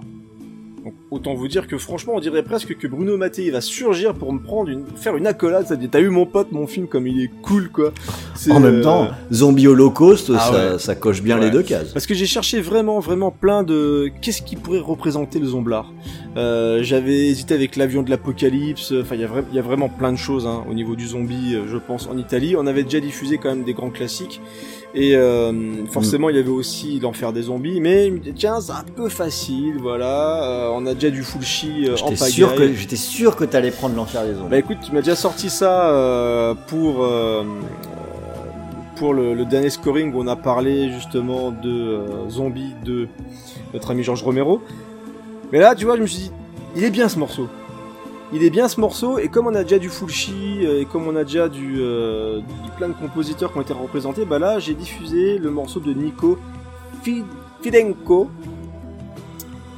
Autant 1.15 1.33
vous 1.33 1.47
dire 1.47 1.65
que 1.67 1.77
franchement, 1.77 2.11
on 2.15 2.19
dirait 2.19 2.43
presque 2.43 2.75
que 2.77 2.87
Bruno 2.87 3.15
Mattei 3.15 3.49
va 3.49 3.61
surgir 3.61 4.13
pour 4.13 4.33
me 4.33 4.39
prendre 4.39 4.69
une, 4.69 4.83
faire 4.97 5.15
une 5.15 5.27
accolade. 5.27 5.65
Ça 5.65 5.77
dit, 5.77 5.87
t'as 5.87 6.01
eu 6.01 6.09
mon 6.09 6.25
pote, 6.25 6.51
mon 6.51 6.67
film, 6.67 6.87
comme 6.87 7.07
il 7.07 7.23
est 7.23 7.31
cool, 7.41 7.69
quoi. 7.69 7.93
En 8.51 8.59
même 8.59 8.75
euh, 8.79 8.83
temps, 8.83 9.07
Zombie 9.31 9.65
Holocaust, 9.67 10.29
Ah 10.35 10.39
ça, 10.39 10.51
ouais. 10.73 10.77
ça 10.79 10.93
coche 10.95 11.21
bien 11.21 11.37
Ouais. 11.39 11.45
les 11.45 11.51
deux 11.51 11.63
cases. 11.63 11.93
Parce 11.93 12.05
que 12.05 12.13
j'ai 12.13 12.25
cherché 12.25 12.59
vraiment, 12.59 12.99
vraiment 12.99 13.31
plein 13.31 13.63
de... 13.63 14.11
Qu'est-ce 14.21 14.41
qui 14.41 14.57
pourrait 14.57 14.79
représenter 14.79 15.39
le 15.39 15.45
zomblard 15.47 15.89
euh, 16.35 16.83
J'avais 16.83 17.27
hésité 17.29 17.53
avec 17.53 17.77
l'avion 17.77 18.03
de 18.03 18.09
l'apocalypse, 18.09 18.93
enfin 19.01 19.15
il 19.15 19.21
y, 19.21 19.23
vra- 19.23 19.43
y 19.53 19.59
a 19.59 19.61
vraiment 19.61 19.87
plein 19.87 20.11
de 20.11 20.17
choses 20.17 20.45
hein, 20.45 20.65
au 20.69 20.73
niveau 20.73 20.95
du 20.97 21.07
zombie, 21.07 21.55
euh, 21.55 21.63
je 21.71 21.77
pense, 21.77 22.07
en 22.11 22.17
Italie. 22.17 22.55
On 22.57 22.67
avait 22.67 22.83
déjà 22.83 22.99
diffusé 22.99 23.37
quand 23.37 23.49
même 23.49 23.63
des 23.63 23.73
grands 23.73 23.89
classiques. 23.89 24.41
Et 24.97 25.13
euh, 25.15 25.85
forcément, 25.87 26.29
il 26.29 26.37
y 26.37 26.39
avait 26.39 26.47
aussi 26.47 27.01
l'enfer 27.01 27.33
des 27.33 27.41
zombies, 27.43 27.81
mais 27.81 28.13
tiens, 28.33 28.61
c'est 28.61 28.71
un 28.71 28.85
peu 28.95 29.09
facile, 29.09 29.75
voilà. 29.81 30.41
Euh, 30.43 30.69
on 30.73 30.85
a 30.85 30.93
déjà 30.93 31.09
du 31.09 31.21
Fulci 31.21 31.85
euh, 31.85 31.93
en 31.93 31.95
J'étais 31.97 32.15
pagaille. 32.15 32.31
sûr 32.31 32.55
que 32.55 32.73
j'étais 32.73 32.95
sûr 32.95 33.35
que 33.35 33.43
t'allais 33.43 33.71
prendre 33.71 33.95
l'enfer 33.95 34.23
des 34.25 34.33
zombies. 34.35 34.49
Bah 34.49 34.57
écoute, 34.57 34.77
tu 34.85 34.93
m'as 34.93 35.01
déjà 35.01 35.15
sorti 35.17 35.49
ça 35.49 35.89
euh, 35.89 36.53
pour 36.67 37.05
pour 38.95 39.13
le, 39.13 39.33
le 39.33 39.43
dernier 39.43 39.69
scoring 39.69 40.13
où 40.13 40.21
on 40.21 40.27
a 40.27 40.37
parlé 40.37 40.89
justement 40.91 41.51
de 41.51 41.69
euh, 41.69 42.29
Zombie 42.29 42.71
de 42.85 43.09
notre 43.73 43.91
ami 43.91 44.03
Georges 44.03 44.23
Romero. 44.23 44.61
Mais 45.51 45.59
là, 45.59 45.75
tu 45.75 45.83
vois, 45.83 45.97
je 45.97 46.01
me 46.03 46.07
suis 46.07 46.23
dit, 46.23 46.31
il 46.77 46.83
est 46.85 46.89
bien 46.91 47.09
ce 47.09 47.19
morceau. 47.19 47.49
Il 48.35 48.43
est 48.43 48.49
bien 48.49 48.67
ce 48.67 48.81
morceau, 48.81 49.17
et 49.17 49.29
comme 49.29 49.47
on 49.47 49.55
a 49.55 49.63
déjà 49.63 49.79
du 49.79 49.89
Fulci, 49.89 50.33
euh, 50.63 50.81
et 50.81 50.85
comme 50.85 51.07
on 51.07 51.15
a 51.15 51.23
déjà 51.23 51.47
du, 51.47 51.75
euh, 51.79 52.39
du- 52.39 52.71
plein 52.77 52.89
de 52.89 52.93
compositeurs 52.93 53.51
qui 53.53 53.57
ont 53.57 53.61
été 53.61 53.71
représentés, 53.73 54.25
bah 54.25 54.39
là, 54.39 54.59
j'ai 54.59 54.73
diffusé 54.73 55.37
le 55.37 55.49
morceau 55.51 55.79
de 55.79 55.93
Nico 55.93 56.37
Fi- 57.01 57.23
Fidenko. 57.61 58.29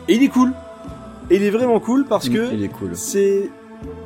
Et 0.08 0.16
il 0.16 0.24
est 0.24 0.30
cool. 0.30 0.54
Et 1.30 1.36
il 1.36 1.44
est 1.44 1.52
vraiment 1.52 1.80
cool 1.80 2.06
parce 2.06 2.30
que 2.30 2.68
cool. 2.80 2.96
c'est 2.96 3.50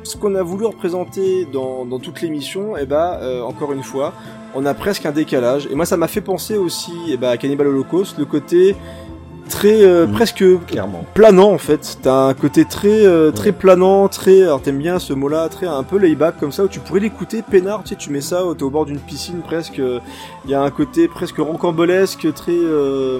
ce 0.02 0.16
qu'on 0.18 0.34
a 0.34 0.42
voulu 0.42 0.66
représenter 0.66 1.46
dans, 1.50 1.86
dans 1.86 1.98
toute 1.98 2.20
l'émission, 2.20 2.76
et 2.76 2.84
bah 2.84 3.20
euh, 3.22 3.40
encore 3.42 3.72
une 3.72 3.82
fois, 3.84 4.12
on 4.54 4.66
a 4.66 4.74
presque 4.74 5.06
un 5.06 5.12
décalage. 5.12 5.66
Et 5.70 5.74
moi 5.74 5.86
ça 5.86 5.96
m'a 5.96 6.08
fait 6.08 6.20
penser 6.20 6.56
aussi 6.58 6.92
eh 7.08 7.16
bah, 7.16 7.30
à 7.30 7.36
Cannibal 7.38 7.68
Holocaust, 7.68 8.18
le 8.18 8.26
côté 8.26 8.76
très 9.48 9.82
euh, 9.84 10.06
Mm. 10.06 10.12
presque 10.12 10.44
Clairement. 10.66 11.04
planant 11.14 11.52
en 11.52 11.58
fait. 11.58 11.98
T'as 12.02 12.28
un 12.28 12.34
côté 12.34 12.64
très 12.64 13.04
euh, 13.06 13.30
très 13.30 13.52
planant, 13.52 14.08
très 14.08 14.42
alors 14.42 14.62
t'aimes 14.62 14.78
bien 14.78 14.98
ce 14.98 15.12
mot-là, 15.12 15.48
très 15.48 15.66
un 15.66 15.82
peu 15.82 15.98
layback 15.98 16.38
comme 16.40 16.52
ça 16.52 16.64
où 16.64 16.68
tu 16.68 16.80
pourrais 16.80 17.00
l'écouter 17.00 17.42
peinard, 17.42 17.82
tu 17.82 17.90
sais, 17.90 17.96
tu 17.96 18.10
mets 18.10 18.20
ça, 18.20 18.42
t'es 18.56 18.62
au 18.62 18.70
bord 18.70 18.86
d'une 18.86 18.98
piscine 18.98 19.40
presque. 19.44 19.80
Il 20.44 20.50
y 20.50 20.54
a 20.54 20.62
un 20.62 20.70
côté 20.70 21.08
presque 21.08 21.36
rocambolesque, 21.38 22.26
très 22.34 22.52
euh, 22.52 23.18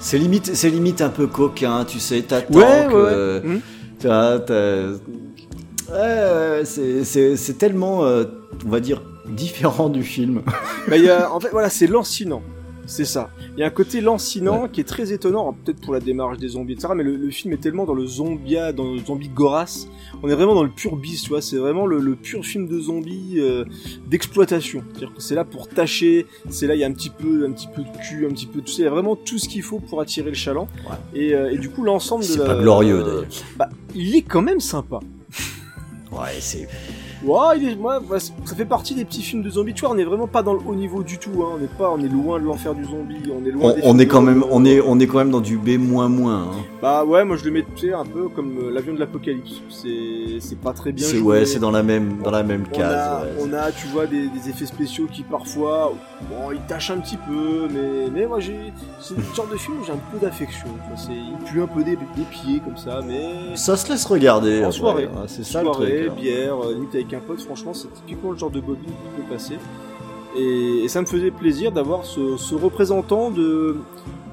C'est 0.00 0.18
limite, 0.18 0.54
c'est 0.54 0.68
limite 0.70 1.00
un 1.00 1.08
peu 1.08 1.26
coquin, 1.26 1.84
tu 1.86 1.98
sais, 1.98 2.20
t'attends 2.22 2.58
ouais, 2.58 2.86
que... 2.90 2.94
ouais, 2.94 3.00
euh, 3.12 3.40
ouais. 3.42 3.48
Mm. 3.48 3.60
t'as- 4.00 4.38
t'as- 4.40 4.98
c'est- 7.04 7.04
tellement, 7.58 8.04
euh, 8.04 8.24
on 8.66 8.70
va 8.70 8.80
dire, 8.80 9.02
différent 9.28 9.88
du 9.88 10.02
film. 10.02 10.42
Bah, 10.88 10.98
y 10.98 11.08
a, 11.08 11.32
en 11.32 11.40
fait, 11.40 11.48
voilà, 11.52 11.70
c'est 11.70 11.86
lancinant. 11.86 12.42
C'est 12.86 13.04
ça. 13.06 13.30
Il 13.56 13.60
y 13.60 13.62
a 13.62 13.66
un 13.66 13.70
côté 13.70 14.00
lancinant 14.02 14.68
qui 14.68 14.80
est 14.80 14.84
très 14.84 15.12
étonnant, 15.12 15.54
peut-être 15.64 15.80
pour 15.80 15.94
la 15.94 16.00
démarche 16.00 16.36
des 16.38 16.48
zombies, 16.48 16.74
etc. 16.74 16.92
Mais 16.94 17.02
le, 17.02 17.16
le 17.16 17.30
film 17.30 17.54
est 17.54 17.58
tellement 17.60 17.86
dans 17.86 17.94
le 17.94 18.06
zombia, 18.06 18.72
dans 18.72 18.92
le 18.92 18.98
zombie 18.98 19.28
gorasse. 19.28 19.88
On 20.22 20.28
est 20.28 20.34
vraiment 20.34 20.54
dans 20.54 20.62
le 20.62 20.68
pur 20.70 20.96
bis, 20.96 21.22
tu 21.22 21.30
vois. 21.30 21.40
C'est 21.40 21.56
vraiment 21.56 21.86
le, 21.86 21.98
le 21.98 22.14
pur 22.14 22.44
film 22.44 22.68
de 22.68 22.78
zombies 22.78 23.36
euh, 23.38 23.64
d'exploitation. 24.06 24.82
C'est-à-dire 24.92 25.14
que 25.14 25.22
c'est 25.22 25.34
là 25.34 25.44
pour 25.44 25.68
tâcher. 25.68 26.26
C'est 26.50 26.66
là, 26.66 26.74
il 26.74 26.80
y 26.80 26.84
a 26.84 26.86
un 26.86 26.92
petit 26.92 27.10
peu, 27.10 27.46
un 27.46 27.52
petit 27.52 27.68
peu 27.74 27.82
de 27.82 27.88
cul, 28.06 28.26
un 28.26 28.30
petit 28.30 28.46
peu 28.46 28.60
de 28.60 28.66
tout 28.66 28.72
ça. 28.72 28.82
Il 28.82 28.84
y 28.84 28.88
a 28.88 28.90
vraiment 28.90 29.16
tout 29.16 29.38
ce 29.38 29.48
qu'il 29.48 29.62
faut 29.62 29.80
pour 29.80 30.00
attirer 30.02 30.28
le 30.28 30.36
chaland. 30.36 30.68
Ouais. 30.88 31.18
Et, 31.20 31.34
euh, 31.34 31.52
et 31.52 31.56
du 31.58 31.70
coup, 31.70 31.82
l'ensemble 31.84 32.22
de 32.24 32.28
C'est 32.28 32.38
la- 32.38 32.44
pas 32.46 32.60
glorieux, 32.60 33.02
d'ailleurs. 33.02 33.24
Bah, 33.56 33.68
il 33.94 34.14
est 34.14 34.22
quand 34.22 34.42
même 34.42 34.60
sympa. 34.60 35.00
Ouais, 36.12 36.36
c'est... 36.40 36.68
Ouais, 37.26 37.58
il 37.58 37.68
est, 37.70 37.76
moi, 37.76 38.00
ça 38.18 38.54
fait 38.56 38.64
partie 38.64 38.94
des 38.94 39.04
petits 39.04 39.22
films 39.22 39.42
de 39.42 39.50
zombies. 39.50 39.74
Tu 39.74 39.84
vois, 39.84 39.94
on 39.94 39.98
est 39.98 40.04
vraiment 40.04 40.26
pas 40.26 40.42
dans 40.42 40.52
le 40.54 40.60
haut 40.66 40.74
niveau 40.74 41.02
du 41.02 41.18
tout. 41.18 41.42
Hein. 41.42 41.56
On 41.58 41.62
est 41.64 41.74
pas, 41.78 41.90
on 41.90 41.98
est 42.00 42.08
loin 42.08 42.38
de 42.38 42.44
l'enfer 42.44 42.74
du 42.74 42.84
zombie. 42.84 43.22
On 43.30 43.44
est 43.46 43.50
loin. 43.50 43.72
On, 43.72 43.74
des 43.74 43.80
on 43.84 43.98
est 43.98 44.06
quand 44.06 44.22
même, 44.22 44.44
on 44.50 44.64
est, 44.64 44.80
on 44.80 44.98
est 44.98 45.06
quand 45.06 45.18
même 45.18 45.30
dans 45.30 45.40
du 45.40 45.56
B 45.56 45.78
moins 45.78 46.08
moins. 46.08 46.42
hein. 46.42 46.62
Bah 46.82 47.04
ouais, 47.04 47.24
moi 47.24 47.36
je 47.36 47.44
le 47.44 47.50
mets 47.50 47.64
un 47.94 48.04
peu 48.04 48.28
comme 48.28 48.58
euh, 48.58 48.70
l'avion 48.70 48.94
de 48.94 49.00
l'apocalypse. 49.00 49.60
C'est, 49.70 50.38
c'est 50.40 50.58
pas 50.58 50.72
très 50.72 50.92
bien 50.92 51.06
C'est 51.06 51.16
joué. 51.18 51.38
ouais, 51.40 51.44
c'est 51.46 51.58
dans 51.58 51.70
la 51.70 51.82
même, 51.82 52.18
dans 52.22 52.30
la 52.30 52.42
même 52.42 52.64
on 52.72 52.76
case. 52.76 52.92
a, 52.94 53.22
ouais. 53.22 53.28
on 53.40 53.52
a, 53.52 53.72
tu 53.72 53.86
vois, 53.88 54.06
des, 54.06 54.28
des 54.28 54.48
effets 54.50 54.66
spéciaux 54.66 55.06
qui 55.10 55.22
parfois, 55.22 55.92
bon, 56.28 56.52
ils 56.52 56.60
tâchent 56.68 56.90
un 56.90 56.98
petit 56.98 57.16
peu, 57.16 57.68
mais, 57.70 58.10
mais 58.12 58.26
moi 58.26 58.40
j'ai, 58.40 58.72
c'est 59.00 59.16
le 59.16 59.22
genre 59.34 59.46
de 59.52 59.56
film 59.56 59.78
où 59.80 59.84
j'ai 59.84 59.92
un 59.92 60.00
peu 60.12 60.18
d'affection. 60.18 60.68
C'est, 60.96 61.12
il 61.12 61.36
pue 61.50 61.62
un 61.62 61.66
peu 61.66 61.82
des, 61.82 61.92
des 61.96 62.22
pieds 62.30 62.60
comme 62.64 62.76
ça, 62.76 63.00
mais 63.06 63.56
Ça 63.56 63.76
se 63.76 63.90
laisse 63.90 64.04
regarder. 64.04 64.64
En 64.64 64.70
soirée. 64.70 65.04
ouais, 65.06 65.10
c'est 65.26 65.44
ça 65.44 65.60
le 65.62 65.66
soirée, 65.72 65.96
truc. 66.06 66.10
hein. 66.10 66.20
bière, 66.20 66.56
euh, 66.64 66.74
avec 66.94 67.13
un 67.14 67.20
pote, 67.20 67.40
franchement, 67.40 67.74
c'est 67.74 67.92
typiquement 67.94 68.32
le 68.32 68.38
genre 68.38 68.50
de 68.50 68.60
bobine 68.60 68.84
qui 68.90 69.20
peut 69.22 69.28
passer. 69.28 69.54
Et, 70.36 70.84
et 70.84 70.88
ça 70.88 71.00
me 71.00 71.06
faisait 71.06 71.30
plaisir 71.30 71.70
d'avoir 71.72 72.04
ce, 72.04 72.36
ce 72.36 72.54
représentant 72.54 73.30
de 73.30 73.76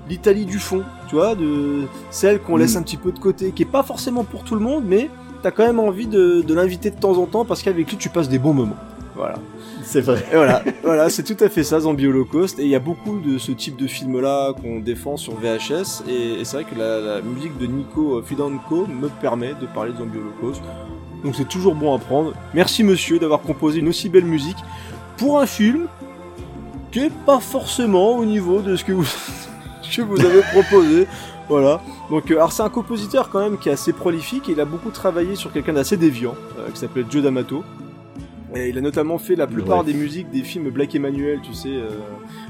l'Italie 0.10 0.46
du 0.46 0.60
fond, 0.60 0.84
tu 1.08 1.16
vois, 1.16 1.36
de 1.36 1.84
celle 2.10 2.42
qu'on 2.42 2.58
Mm. 2.58 2.60
laisse 2.60 2.76
un 2.76 2.82
petit 2.84 2.98
peu 2.98 3.12
de 3.12 3.20
côté, 3.20 3.52
qui 3.52 3.64
est 3.64 3.66
pas 3.66 3.84
forcément 3.84 4.24
pour 4.24 4.44
tout 4.44 4.56
le 4.56 4.62
monde, 4.62 4.84
mais 4.86 5.10
t'as 5.44 5.52
quand 5.52 5.66
même 5.66 5.80
envie 5.80 6.08
de, 6.08 6.42
de 6.42 6.54
l'inviter 6.54 6.90
de 6.92 7.00
temps 7.00 7.18
en 7.18 7.26
temps 7.28 7.46
parce 7.46 7.62
qu'avec 7.64 7.90
lui 7.90 7.98
tu 7.98 8.10
passes 8.10 8.30
des 8.30 8.40
bons 8.40 8.54
moments. 8.54 8.76
Voilà. 9.16 9.36
C'est 9.84 10.02
vrai. 10.02 10.24
Et 10.32 10.36
voilà, 10.36 10.64
voilà, 10.84 11.10
c'est 11.10 11.24
tout 11.24 11.44
à 11.44 11.50
fait 11.50 11.64
ça, 11.64 11.80
Zombie 11.80 12.08
Holocaust. 12.08 12.58
Et 12.60 12.64
il 12.64 12.70
y 12.70 12.76
a 12.76 12.80
beaucoup 12.80 13.20
de 13.20 13.38
ce 13.38 13.52
type 13.52 13.76
de 13.78 13.88
film-là 13.88 14.54
qu'on 14.54 14.80
défend 14.80 15.18
sur 15.18 15.34
VHS. 15.36 16.04
Et, 16.08 16.40
et 16.42 16.46
c'est 16.46 16.58
vrai 16.58 16.66
que 16.66 16.78
la, 16.78 17.00
la 17.00 17.22
musique 17.22 17.58
de 17.58 17.66
Nico 17.68 18.22
Fidanco 18.24 18.88
me 18.88 19.10
permet 19.10 19.54
de 19.60 19.66
parler 19.66 19.92
de 19.92 19.98
Zombie 19.98 20.18
Holocaust. 20.18 20.62
Donc 21.24 21.36
c'est 21.36 21.48
toujours 21.48 21.76
bon 21.76 21.96
à 21.96 22.00
prendre. 22.00 22.34
Merci 22.54 22.84
monsieur 22.84 23.20
d'avoir 23.20 23.42
composé 23.42 23.80
une 23.80 23.90
aussi 23.90 24.10
belle 24.10 24.26
musique 24.26 24.58
pour 25.18 25.40
un 25.40 25.46
film 25.46 25.88
qui 26.92 27.00
est 27.00 27.14
pas 27.26 27.40
forcément 27.40 28.18
au 28.18 28.26
niveau 28.26 28.62
de 28.62 28.76
ce 28.78 28.84
que 28.84 28.92
vous, 28.92 30.26
avez 30.26 30.42
proposé. 30.42 31.08
Voilà. 31.48 31.82
Donc, 32.10 32.32
euh, 32.32 32.36
alors 32.36 32.52
c'est 32.52 32.64
un 32.64 32.70
compositeur 32.70 33.30
quand 33.30 33.40
même 33.40 33.58
qui 33.58 33.70
est 33.70 33.74
assez 33.74 33.94
prolifique. 33.94 34.48
Il 34.48 34.60
a 34.60 34.66
beaucoup 34.66 34.90
travaillé 34.90 35.36
sur 35.36 35.52
quelqu'un 35.52 35.74
d'assez 35.74 35.98
déviant, 35.98 36.36
euh, 36.58 36.70
qui 36.72 36.80
s'appelle 36.80 37.06
Joe 37.10 37.24
D'Amato. 37.24 37.64
Et 38.54 38.68
il 38.70 38.78
a 38.78 38.82
notamment 38.82 39.18
fait 39.18 39.36
la 39.36 39.48
plupart 39.48 39.80
Ouais. 39.80 39.86
des 39.86 39.94
musiques 39.94 40.30
des 40.30 40.44
films 40.44 40.70
Black 40.72 40.94
Emmanuel, 40.94 41.40
tu 41.42 41.54
sais, 41.54 41.70
euh, 41.70 41.90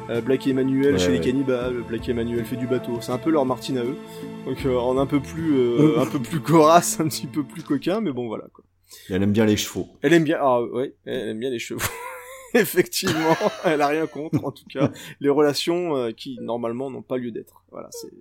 euh, 0.10 0.22
Black 0.22 0.48
Emmanuel 0.48 0.94
Ouais, 0.94 1.00
chez 1.00 1.12
les 1.12 1.20
cannibales, 1.20 1.84
Black 1.88 2.10
Emmanuel 2.10 2.44
fait 2.44 2.56
du 2.56 2.66
bateau. 2.66 3.00
C'est 3.02 3.12
un 3.12 3.20
peu 3.20 3.30
leur 3.30 3.46
Martine 3.46 3.78
à 3.78 3.84
eux. 3.84 3.98
Donc 4.46 4.66
euh, 4.66 4.76
en 4.78 4.98
un 4.98 5.06
peu 5.06 5.20
plus, 5.22 5.54
euh, 5.60 6.00
un 6.00 6.08
peu 6.08 6.20
plus 6.20 6.40
corasse, 6.40 7.00
un 7.00 7.08
petit 7.08 7.28
peu 7.28 7.44
plus 7.44 7.62
coquin, 7.62 8.02
mais 8.02 8.12
bon 8.12 8.28
voilà 8.28 8.46
quoi. 8.52 8.64
Elle 9.10 9.22
aime 9.22 9.32
bien 9.32 9.46
les 9.46 9.58
chevaux. 9.58 9.88
Elle 10.02 10.14
aime 10.14 10.24
bien, 10.24 10.38
ah 10.42 10.62
ouais, 10.64 10.96
elle 11.06 11.30
aime 11.30 11.40
bien 11.40 11.52
les 11.52 11.60
chevaux. 11.60 11.80
Effectivement, 12.56 13.38
elle 13.64 13.82
a 13.82 13.88
rien 13.88 14.08
contre, 14.08 14.44
en 14.44 14.52
tout 14.52 14.66
cas, 14.74 14.92
les 15.20 15.30
relations 15.30 15.96
euh, 15.96 16.12
qui 16.12 16.38
normalement 16.42 16.90
n'ont 16.90 17.04
pas 17.04 17.18
lieu 17.18 17.32
d'être. 17.32 17.64
Voilà, 17.72 17.90
c'est 17.92 18.12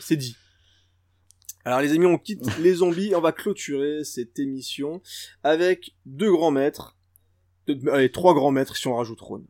c'est 0.00 0.16
dit. 0.16 0.36
Alors 1.64 1.80
les 1.80 1.92
amis, 1.92 2.06
on 2.06 2.18
quitte 2.18 2.58
les 2.58 2.74
zombies, 2.74 3.14
on 3.14 3.20
va 3.20 3.32
clôturer 3.32 4.04
cette 4.04 4.38
émission 4.38 5.00
avec 5.42 5.96
deux 6.04 6.30
grands 6.30 6.50
maîtres, 6.52 6.95
allez 7.92 8.10
trois 8.10 8.34
grands 8.34 8.50
maîtres 8.50 8.76
si 8.76 8.86
on 8.88 8.96
rajoute 8.96 9.20
Ron. 9.20 9.44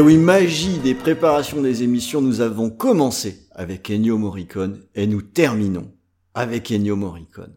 Et 0.00 0.02
oui, 0.02 0.16
magie 0.16 0.78
des 0.78 0.94
préparations 0.94 1.60
des 1.60 1.82
émissions, 1.82 2.22
nous 2.22 2.40
avons 2.40 2.70
commencé 2.70 3.48
avec 3.54 3.90
Ennio 3.90 4.16
Morricone 4.16 4.80
et 4.94 5.06
nous 5.06 5.20
terminons 5.20 5.92
avec 6.32 6.70
Ennio 6.70 6.96
Morricone. 6.96 7.52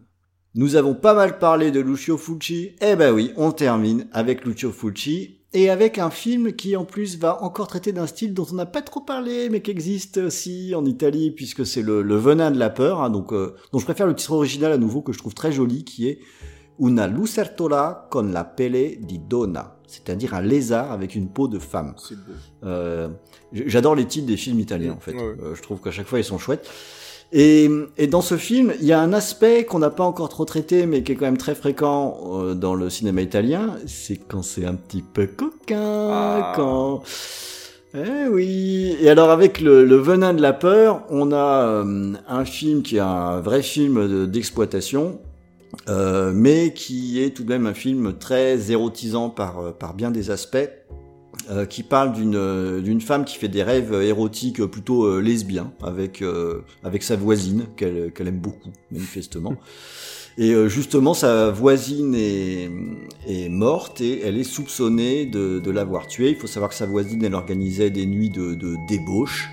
Nous 0.53 0.76
avons 0.76 0.94
pas 0.94 1.14
mal 1.14 1.40
parlé 1.40 1.72
de 1.72 1.80
Lucio 1.80 2.18
Fulci, 2.18 2.72
eh 2.82 2.98
ben 2.98 3.14
oui, 3.14 3.32
on 3.38 3.53
termine 3.53 4.10
avec 4.11 4.44
Lucio 4.44 4.74
Fulci 4.74 5.40
et 5.53 5.70
avec 5.70 5.99
un 5.99 6.10
film 6.10 6.52
qui 6.52 6.76
en 6.76 6.84
plus 6.84 7.18
va 7.18 7.41
encore 7.41 7.68
traiter 7.68 7.94
d'un 7.94 8.07
style 8.07 8.34
dont 8.34 8.48
on 8.52 8.56
n'a 8.56 8.65
pas 8.65 8.82
trop 8.82 8.99
parlé 8.99 9.48
mais 9.49 9.61
qui 9.61 9.72
existe 9.72 10.18
aussi 10.18 10.76
en 10.76 10.84
Italie 10.84 11.32
puisque 11.32 11.65
c'est 11.65 11.82
le, 11.82 12.02
le 12.02 12.18
venin 12.18 12.52
de 12.52 12.60
la 12.60 12.70
peur, 12.70 13.02
hein, 13.02 13.10
donc 13.10 13.32
euh, 13.32 13.56
dont 13.72 13.80
je 13.80 13.86
préfère 13.86 14.06
le 14.06 14.15
titre 14.15 14.34
original 14.34 14.74
à 14.74 14.78
nouveau 14.78 15.02
que 15.02 15.14
je 15.14 15.18
trouve 15.18 15.34
très 15.34 15.53
joli 15.53 15.86
qui 15.86 16.10
est 16.10 16.20
Una 16.80 17.06
lucertola 17.08 18.08
con 18.10 18.32
la 18.32 18.44
pelle 18.44 18.98
di 19.00 19.20
donna, 19.28 19.78
c'est-à-dire 19.88 20.34
un 20.34 20.41
lézard 20.41 20.91
avec 20.91 21.14
une 21.16 21.28
peau 21.30 21.48
de 21.48 21.60
femme. 21.60 21.94
Euh, 22.66 23.10
J'adore 23.54 23.94
les 23.95 24.06
titres 24.06 24.26
des 24.28 24.38
films 24.38 24.60
italiens 24.60 24.94
en 24.94 25.00
fait. 25.00 25.14
Ouais. 25.14 25.22
Euh, 25.22 25.54
je 25.56 25.62
trouve 25.62 25.80
qu'à 25.82 25.91
chaque 25.91 26.08
fois 26.08 26.20
ils 26.20 26.24
sont 26.24 26.40
chouettes. 26.40 26.68
Et, 27.32 27.70
et 27.98 28.06
dans 28.08 28.22
ce 28.22 28.38
film, 28.38 28.74
il 28.80 28.86
y 28.86 28.91
a 28.94 29.00
un 29.00 29.12
aspect 29.14 29.66
qu'on 29.66 29.80
n'a 29.80 29.90
pas 29.90 30.04
encore 30.04 30.30
trop 30.30 30.45
traité, 30.45 30.86
mais 30.86 31.02
qui 31.04 31.12
est 31.14 31.16
quand 31.16 31.26
même 31.26 31.38
très 31.38 31.56
fréquent 31.56 32.18
euh, 32.26 32.54
dans 32.54 32.76
le 32.76 32.90
cinéma 32.91 33.22
italien, 33.22 33.76
c'est 33.88 34.18
quand 34.18 34.44
c'est 34.44 34.66
un 34.66 34.76
petit 34.76 35.02
peu 35.02 35.26
coquin, 35.28 36.10
Ah. 36.12 36.54
quand... 36.56 37.02
Eh 37.95 38.28
oui. 38.28 38.98
Et 39.02 39.10
alors 39.10 39.30
avec 39.30 39.62
le, 39.62 39.86
le 39.86 39.95
venin 39.98 40.34
de 40.34 40.41
la 40.41 40.54
peur, 40.54 41.04
on 41.10 41.32
a 41.32 41.66
euh, 41.86 42.14
un 42.28 42.45
film 42.45 42.82
qui 42.82 42.98
est 42.98 43.00
un 43.00 43.40
vrai 43.40 43.62
film 43.62 44.08
de- 44.08 44.26
d'exploitation, 44.26 45.20
euh, 45.90 46.32
mais 46.34 46.74
qui 46.74 47.22
est 47.22 47.32
tout 47.36 47.44
de 47.44 47.50
même 47.50 47.68
un 47.68 47.74
film 47.74 48.14
très 48.18 48.72
érotisant 48.72 49.30
par, 49.30 49.60
euh, 49.60 49.72
par 49.72 49.94
bien 49.94 50.12
des 50.12 50.32
aspects, 50.32 50.70
euh, 51.50 51.66
qui 51.66 51.84
parle 51.84 52.14
d'une 52.14 52.36
euh, 52.36 52.80
d'une 52.80 53.02
femme 53.02 53.26
qui 53.26 53.38
fait 53.38 53.50
des 53.50 53.64
rêves 53.64 53.94
érotiques 53.94 54.64
plutôt 54.66 55.06
euh, 55.06 55.20
lesbiens 55.20 55.74
avec 55.82 56.24
avec 56.84 57.04
sa 57.04 57.16
voisine 57.16 57.66
qu'elle 57.76 58.12
qu'elle 58.14 58.28
aime 58.28 58.40
beaucoup 58.40 58.70
manifestement. 58.92 59.56
Et 60.38 60.54
justement, 60.68 61.14
sa 61.14 61.52
voisine 61.52 62.16
est, 62.16 62.68
est 63.28 63.50
morte 63.50 64.02
et 64.02 64.22
elle 64.22 64.36
est 64.38 64.44
soupçonnée 64.44 65.28
de, 65.28 65.60
de 65.60 65.72
l'avoir 65.72 66.08
tuée. 66.08 66.32
Il 66.32 66.38
faut 66.38 66.48
savoir 66.48 66.72
que 66.72 66.76
sa 66.76 66.88
voisine, 66.88 67.24
elle 67.24 67.36
organisait 67.36 67.92
des 67.92 68.08
nuits 68.08 68.32
de, 68.32 68.56
de 68.56 68.76
débauche. 68.88 69.50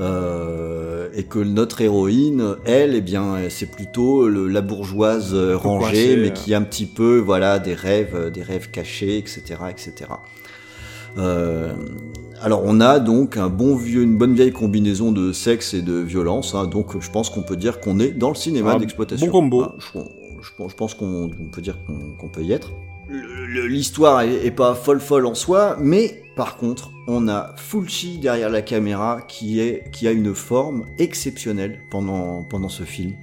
Euh, 0.00 1.08
et 1.14 1.24
que 1.24 1.38
notre 1.38 1.80
héroïne, 1.80 2.56
elle, 2.64 2.94
eh 2.94 3.00
bien, 3.00 3.36
c'est 3.48 3.70
plutôt 3.70 4.28
le- 4.28 4.46
la 4.48 4.60
bourgeoise 4.60 5.34
euh, 5.34 5.56
rangée, 5.56 6.16
mais 6.16 6.32
qui 6.32 6.54
a 6.54 6.58
un 6.58 6.62
petit 6.62 6.86
peu, 6.86 7.18
voilà, 7.18 7.58
des 7.58 7.74
rêves, 7.74 8.14
euh, 8.14 8.30
des 8.30 8.42
rêves 8.42 8.70
cachés, 8.70 9.18
etc., 9.18 9.42
etc. 9.70 10.10
Euh, 11.16 11.72
alors 12.40 12.62
on 12.64 12.80
a 12.80 13.00
donc 13.00 13.36
un 13.38 13.48
bon 13.48 13.74
vieux, 13.74 14.02
une 14.02 14.16
bonne 14.18 14.34
vieille 14.34 14.52
combinaison 14.52 15.10
de 15.10 15.32
sexe 15.32 15.74
et 15.74 15.82
de 15.82 15.94
violence. 15.94 16.54
hein, 16.54 16.66
donc 16.66 17.00
je 17.00 17.10
pense 17.10 17.30
qu'on 17.30 17.42
peut 17.42 17.56
dire 17.56 17.80
qu'on 17.80 17.98
est 17.98 18.10
dans 18.10 18.28
le 18.28 18.34
cinéma 18.36 18.72
Ah, 18.76 18.78
d'exploitation. 18.78 19.26
bon 19.26 19.32
combo. 19.32 19.62
Ah, 19.64 19.74
je, 19.78 19.98
je 20.42 20.50
pense- 20.56 20.70
je 20.70 20.76
pense 20.76 20.94
qu'on 20.94 21.30
on 21.40 21.48
peut 21.50 21.62
dire 21.62 21.78
qu'on 21.86 22.12
qu'on 22.20 22.28
peut 22.28 22.42
y 22.42 22.52
être. 22.52 22.72
L'histoire 23.10 24.22
est 24.22 24.50
pas 24.50 24.74
folle 24.74 25.00
folle 25.00 25.26
en 25.26 25.34
soi, 25.34 25.76
mais 25.80 26.22
par 26.36 26.56
contre 26.56 26.90
on 27.06 27.26
a 27.28 27.54
Fulci 27.56 28.18
derrière 28.18 28.50
la 28.50 28.60
caméra 28.60 29.22
qui 29.26 29.60
est 29.60 29.90
qui 29.92 30.06
a 30.06 30.12
une 30.12 30.34
forme 30.34 30.84
exceptionnelle 30.98 31.80
pendant 31.90 32.44
pendant 32.44 32.68
ce 32.68 32.82
film. 32.82 33.14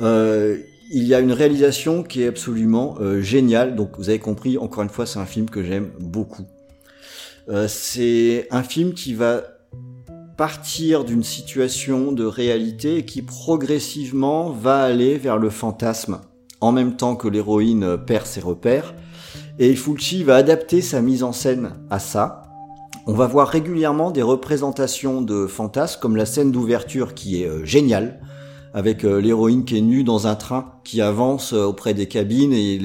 Euh, 0.00 0.58
il 0.90 1.04
y 1.04 1.14
a 1.14 1.20
une 1.20 1.32
réalisation 1.32 2.02
qui 2.02 2.22
est 2.22 2.28
absolument 2.28 2.96
euh, 3.00 3.20
géniale. 3.20 3.74
Donc 3.74 3.96
vous 3.96 4.10
avez 4.10 4.18
compris, 4.18 4.58
encore 4.58 4.82
une 4.82 4.88
fois, 4.88 5.06
c'est 5.06 5.18
un 5.18 5.26
film 5.26 5.48
que 5.48 5.62
j'aime 5.62 5.90
beaucoup. 5.98 6.46
Euh, 7.48 7.68
c'est 7.68 8.46
un 8.50 8.62
film 8.62 8.94
qui 8.94 9.14
va 9.14 9.42
partir 10.36 11.04
d'une 11.04 11.22
situation 11.22 12.12
de 12.12 12.24
réalité 12.24 12.98
et 12.98 13.04
qui 13.04 13.22
progressivement 13.22 14.50
va 14.50 14.82
aller 14.82 15.16
vers 15.16 15.38
le 15.38 15.50
fantasme 15.50 16.20
en 16.64 16.72
même 16.72 16.96
temps 16.96 17.14
que 17.14 17.28
l'héroïne 17.28 17.98
perd 17.98 18.26
ses 18.26 18.40
repères. 18.40 18.94
Et 19.58 19.74
Fulci 19.76 20.24
va 20.24 20.36
adapter 20.36 20.80
sa 20.80 21.02
mise 21.02 21.22
en 21.22 21.32
scène 21.32 21.74
à 21.90 21.98
ça. 21.98 22.42
On 23.06 23.12
va 23.12 23.26
voir 23.26 23.48
régulièrement 23.48 24.10
des 24.10 24.22
représentations 24.22 25.20
de 25.20 25.46
fantasmes 25.46 26.00
comme 26.00 26.16
la 26.16 26.24
scène 26.24 26.52
d'ouverture 26.52 27.12
qui 27.12 27.42
est 27.42 27.46
euh, 27.46 27.64
géniale 27.66 28.18
avec 28.72 29.04
euh, 29.04 29.20
l'héroïne 29.20 29.66
qui 29.66 29.76
est 29.76 29.82
nue 29.82 30.04
dans 30.04 30.26
un 30.26 30.36
train 30.36 30.72
qui 30.84 31.02
avance 31.02 31.52
euh, 31.52 31.64
auprès 31.64 31.92
des 31.92 32.06
cabines 32.06 32.54
et 32.54 32.80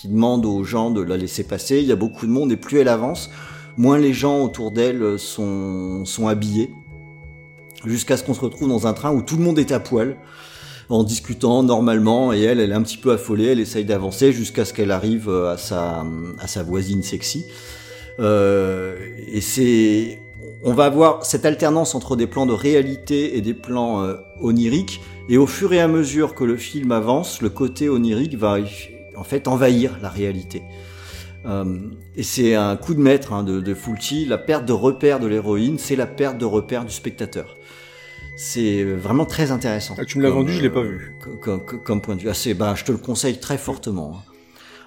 qui 0.00 0.08
demande 0.08 0.46
aux 0.46 0.64
gens 0.64 0.90
de 0.90 1.02
la 1.02 1.18
laisser 1.18 1.44
passer. 1.44 1.80
Il 1.80 1.86
y 1.86 1.92
a 1.92 1.96
beaucoup 1.96 2.26
de 2.26 2.30
monde 2.30 2.50
et 2.50 2.56
plus 2.56 2.78
elle 2.78 2.88
avance, 2.88 3.30
moins 3.76 3.98
les 3.98 4.14
gens 4.14 4.42
autour 4.42 4.70
d'elle 4.70 5.18
sont, 5.18 6.06
sont 6.06 6.28
habillés. 6.28 6.70
Jusqu'à 7.84 8.16
ce 8.16 8.24
qu'on 8.24 8.34
se 8.34 8.40
retrouve 8.40 8.70
dans 8.70 8.86
un 8.86 8.94
train 8.94 9.12
où 9.12 9.20
tout 9.20 9.36
le 9.36 9.44
monde 9.44 9.58
est 9.58 9.70
à 9.70 9.80
poil, 9.80 10.16
en 10.88 11.02
discutant 11.02 11.62
normalement, 11.62 12.32
et 12.32 12.40
elle, 12.42 12.60
elle 12.60 12.70
est 12.70 12.74
un 12.74 12.82
petit 12.82 12.96
peu 12.96 13.12
affolée, 13.12 13.46
elle 13.46 13.60
essaye 13.60 13.84
d'avancer 13.84 14.32
jusqu'à 14.32 14.64
ce 14.64 14.72
qu'elle 14.72 14.90
arrive 14.90 15.28
euh, 15.28 15.52
à 15.52 15.56
sa, 15.56 16.62
voisine 16.62 17.02
sexy. 17.02 17.46
Euh, 18.20 18.96
et 19.26 19.40
c'est, 19.40 20.20
on 20.62 20.72
va 20.72 20.84
avoir 20.84 21.24
cette 21.24 21.44
alternance 21.44 21.94
entre 21.94 22.16
des 22.16 22.26
plans 22.26 22.46
de 22.46 22.52
réalité 22.52 23.36
et 23.36 23.40
des 23.40 23.54
plans 23.54 24.02
euh, 24.02 24.14
oniriques, 24.40 25.00
et 25.28 25.38
au 25.38 25.46
fur 25.46 25.72
et 25.72 25.80
à 25.80 25.88
mesure 25.88 26.34
que 26.34 26.44
le 26.44 26.56
film 26.56 26.92
avance, 26.92 27.42
le 27.42 27.48
côté 27.48 27.88
onirique 27.88 28.36
va 28.36 28.58
en 29.16 29.24
fait 29.24 29.48
envahir 29.48 29.98
la 30.00 30.08
réalité. 30.08 30.62
Et 32.16 32.24
c'est 32.24 32.56
un 32.56 32.74
coup 32.74 32.92
de 32.92 32.98
maître 32.98 33.32
hein, 33.32 33.44
de, 33.44 33.60
de 33.60 33.74
Fulci, 33.74 34.26
la 34.26 34.36
perte 34.36 34.64
de 34.64 34.72
repère 34.72 35.20
de 35.20 35.28
l'héroïne, 35.28 35.78
c'est 35.78 35.94
la 35.94 36.08
perte 36.08 36.38
de 36.38 36.44
repère 36.44 36.84
du 36.84 36.92
spectateur. 36.92 37.55
C'est 38.36 38.84
vraiment 38.84 39.24
très 39.24 39.50
intéressant. 39.50 39.94
Ah, 39.98 40.04
tu 40.04 40.18
me 40.18 40.22
l'as 40.22 40.30
vendu, 40.30 40.52
je 40.52 40.60
l'ai 40.62 40.70
pas 40.70 40.80
euh, 40.80 40.96
vu. 40.98 41.16
Comme, 41.40 41.64
comme- 41.64 41.82
comme 41.82 42.00
point 42.02 42.16
de 42.16 42.20
vue. 42.20 42.28
Ah, 42.28 42.34
c'est, 42.34 42.54
bah, 42.54 42.74
je 42.76 42.84
te 42.84 42.92
le 42.92 42.98
conseille 42.98 43.40
très 43.40 43.56
fortement. 43.58 44.16
hein. 44.16 44.22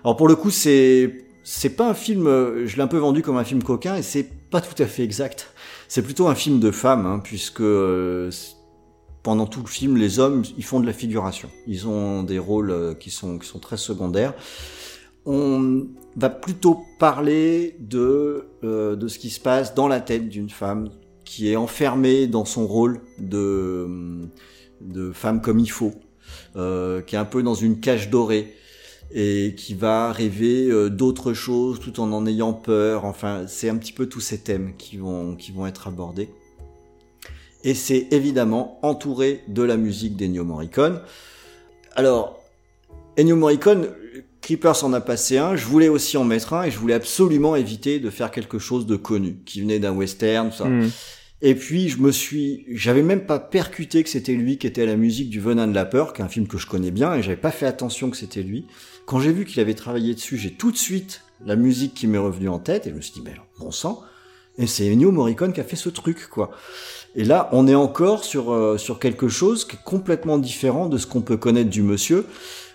Alors 0.03 0.15
pour 0.15 0.27
le 0.27 0.35
coup, 0.35 0.51
c'est 0.51 1.25
c'est 1.43 1.71
pas 1.75 1.89
un 1.89 1.93
film, 1.95 2.27
euh, 2.27 2.67
je 2.67 2.75
l'ai 2.75 2.83
un 2.83 2.87
peu 2.87 2.97
vendu 2.99 3.21
comme 3.23 3.37
un 3.37 3.43
film 3.43 3.63
coquin 3.63 3.95
et 3.95 4.03
c'est 4.03 4.23
pas 4.51 4.61
tout 4.61 4.81
à 4.81 4.85
fait 4.85 5.03
exact. 5.03 5.51
C'est 5.87 6.03
plutôt 6.03 6.27
un 6.27 6.35
film 6.35 6.59
de 6.59 6.69
femme, 6.69 7.07
hein, 7.07 7.19
puisque 7.23 7.61
euh, 7.61 8.29
pendant 9.23 9.47
tout 9.47 9.61
le 9.61 9.67
film, 9.67 9.97
les 9.97 10.19
hommes, 10.19 10.43
ils 10.57 10.63
font 10.63 10.79
de 10.79 10.85
la 10.85 10.93
figuration. 10.93 11.49
Ils 11.65 11.87
ont 11.87 12.21
des 12.23 12.37
rôles 12.37 12.69
euh, 12.69 12.93
qui 12.93 13.09
sont, 13.09 13.39
qui 13.39 13.47
sont 13.47 13.57
très 13.59 13.77
secondaires. 13.77 14.35
On 15.25 15.87
va 16.15 16.29
plutôt 16.29 16.81
parler 16.99 17.75
de, 17.79 18.45
euh, 18.63 18.95
de 18.95 19.07
ce 19.07 19.17
qui 19.17 19.29
se 19.31 19.39
passe 19.39 19.73
dans 19.73 19.87
la 19.87 20.01
tête 20.01 20.29
d'une 20.29 20.49
femme 20.49 20.89
qui 21.29 21.51
est 21.51 21.55
enfermée 21.55 22.25
dans 22.25 22.43
son 22.43 22.65
rôle 22.65 23.01
de, 23.19 23.87
de 24.81 25.11
femme 25.11 25.41
comme 25.41 25.59
il 25.59 25.69
faut, 25.69 25.93
euh, 26.55 27.03
qui 27.03 27.13
est 27.13 27.19
un 27.19 27.25
peu 27.25 27.43
dans 27.43 27.53
une 27.53 27.79
cage 27.79 28.09
dorée 28.09 28.55
et 29.13 29.53
qui 29.55 29.75
va 29.75 30.11
rêver 30.11 30.71
euh, 30.71 30.89
d'autres 30.89 31.33
choses 31.33 31.79
tout 31.79 31.99
en 31.99 32.11
en 32.13 32.25
ayant 32.25 32.53
peur. 32.53 33.05
Enfin, 33.05 33.43
c'est 33.47 33.69
un 33.69 33.77
petit 33.77 33.93
peu 33.93 34.07
tous 34.07 34.21
ces 34.21 34.39
thèmes 34.39 34.73
qui 34.75 34.97
vont, 34.97 35.35
qui 35.35 35.51
vont 35.51 35.67
être 35.67 35.87
abordés. 35.87 36.31
Et 37.63 37.75
c'est 37.75 38.07
évidemment 38.09 38.79
entouré 38.81 39.43
de 39.49 39.61
la 39.61 39.77
musique 39.77 40.15
d'Ennio 40.15 40.43
Morricone. 40.43 40.99
Alors, 41.95 42.41
Ennio 43.19 43.35
Morricone, 43.35 43.89
Creepers 44.41 44.83
en 44.83 44.93
a 44.93 45.01
passé 45.01 45.37
un, 45.37 45.55
je 45.55 45.65
voulais 45.65 45.89
aussi 45.89 46.17
en 46.17 46.23
mettre 46.23 46.53
un 46.53 46.63
et 46.63 46.71
je 46.71 46.79
voulais 46.79 46.95
absolument 46.95 47.55
éviter 47.55 47.99
de 47.99 48.09
faire 48.09 48.31
quelque 48.31 48.57
chose 48.57 48.87
de 48.87 48.95
connu, 48.95 49.43
qui 49.45 49.61
venait 49.61 49.77
d'un 49.77 49.93
western, 49.93 50.49
tout 50.49 50.57
ça. 50.57 50.65
Hmm. 50.65 50.89
Et 51.41 51.55
puis 51.55 51.87
je 51.87 51.99
me 51.99 52.11
suis, 52.11 52.65
j'avais 52.69 53.01
même 53.01 53.25
pas 53.25 53.39
percuté 53.39 54.03
que 54.03 54.09
c'était 54.09 54.33
lui 54.33 54.57
qui 54.57 54.67
était 54.67 54.83
à 54.83 54.85
la 54.85 54.97
musique 54.97 55.29
du 55.29 55.39
Venin 55.39 55.67
de 55.67 55.75
la 55.75 55.85
peur, 55.85 56.13
qui 56.13 56.21
est 56.21 56.25
un 56.25 56.29
film 56.29 56.47
que 56.47 56.57
je 56.57 56.67
connais 56.67 56.91
bien, 56.91 57.15
et 57.15 57.21
j'avais 57.21 57.37
pas 57.37 57.51
fait 57.51 57.65
attention 57.65 58.09
que 58.09 58.17
c'était 58.17 58.43
lui. 58.43 58.65
Quand 59.05 59.19
j'ai 59.19 59.31
vu 59.31 59.45
qu'il 59.45 59.59
avait 59.61 59.73
travaillé 59.73 60.13
dessus, 60.13 60.37
j'ai 60.37 60.51
tout 60.51 60.71
de 60.71 60.77
suite 60.77 61.21
la 61.45 61.55
musique 61.55 61.93
qui 61.93 62.07
m'est 62.07 62.17
revenue 62.17 62.49
en 62.49 62.59
tête, 62.59 62.87
et 62.87 62.89
je 62.89 62.95
me 62.95 63.01
suis 63.01 63.13
dit, 63.13 63.21
ben 63.21 63.35
bon 63.57 63.71
sang, 63.71 64.03
et 64.57 64.67
c'est 64.67 64.91
Ennio 64.91 65.11
Morricone 65.11 65.53
qui 65.53 65.61
a 65.61 65.63
fait 65.63 65.77
ce 65.77 65.87
truc, 65.87 66.27
quoi. 66.27 66.51
Et 67.15 67.23
là, 67.23 67.49
on 67.53 67.67
est 67.67 67.75
encore 67.75 68.25
sur 68.25 68.51
euh, 68.51 68.77
sur 68.77 68.99
quelque 68.99 69.29
chose 69.29 69.65
qui 69.65 69.77
est 69.77 69.83
complètement 69.83 70.37
différent 70.37 70.87
de 70.87 70.97
ce 70.97 71.07
qu'on 71.07 71.21
peut 71.21 71.37
connaître 71.37 71.69
du 71.69 71.81
monsieur, 71.81 72.25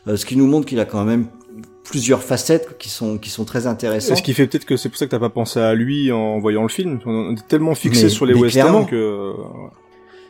euh, 0.08 0.16
ce 0.16 0.24
qui 0.24 0.36
nous 0.36 0.46
montre 0.46 0.66
qu'il 0.66 0.80
a 0.80 0.86
quand 0.86 1.04
même 1.04 1.28
plusieurs 1.84 2.22
facettes 2.22 2.76
qui 2.78 2.88
sont 2.88 3.18
qui 3.18 3.30
sont 3.30 3.44
très 3.44 3.66
intéressantes. 3.66 4.16
Ce 4.16 4.22
qui 4.22 4.34
fait 4.34 4.46
peut-être 4.46 4.64
que 4.64 4.76
c'est 4.76 4.88
pour 4.88 4.98
ça 4.98 5.06
que 5.06 5.10
t'as 5.10 5.18
pas 5.18 5.30
pensé 5.30 5.60
à 5.60 5.74
lui 5.74 6.10
en 6.10 6.38
voyant 6.40 6.62
le 6.62 6.68
film. 6.68 6.98
On 7.06 7.34
est 7.36 7.46
tellement 7.46 7.74
fixé 7.74 8.04
Mais- 8.04 8.08
sur 8.08 8.26
les 8.26 8.34
westerns 8.34 8.86
que. 8.86 9.32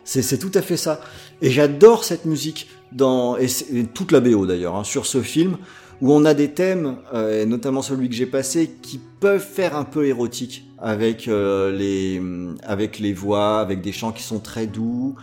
C'est, 0.06 0.20
c'est 0.20 0.36
tout 0.36 0.50
à 0.52 0.60
fait 0.60 0.76
ça. 0.76 1.00
Et 1.40 1.50
j'adore 1.50 2.04
cette 2.04 2.26
musique 2.26 2.68
dans 2.92 3.38
et, 3.38 3.46
et 3.72 3.84
toute 3.84 4.12
la 4.12 4.20
BO 4.20 4.44
d'ailleurs 4.44 4.76
hein, 4.76 4.84
sur 4.84 5.06
ce 5.06 5.22
film 5.22 5.56
où 6.02 6.12
on 6.12 6.24
a 6.24 6.34
des 6.34 6.50
thèmes, 6.50 6.96
euh, 7.14 7.42
et 7.42 7.46
notamment 7.46 7.80
celui 7.80 8.08
que 8.08 8.14
j'ai 8.14 8.26
passé, 8.26 8.70
qui 8.82 9.00
peuvent 9.20 9.40
faire 9.44 9.76
un 9.76 9.84
peu 9.84 10.06
érotique 10.06 10.64
avec 10.78 11.28
euh, 11.28 11.72
les 11.72 12.20
avec 12.62 12.98
les 12.98 13.12
voix, 13.14 13.60
avec 13.60 13.80
des 13.80 13.92
chants 13.92 14.12
qui 14.12 14.22
sont 14.22 14.40
très 14.40 14.66
doux, 14.66 15.14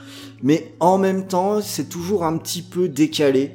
mais 0.41 0.74
en 0.80 0.98
même 0.98 1.28
temps 1.28 1.62
c'est 1.62 1.90
toujours 1.90 2.24
un 2.24 2.38
petit 2.38 2.62
peu 2.64 2.88
décalé. 2.88 3.52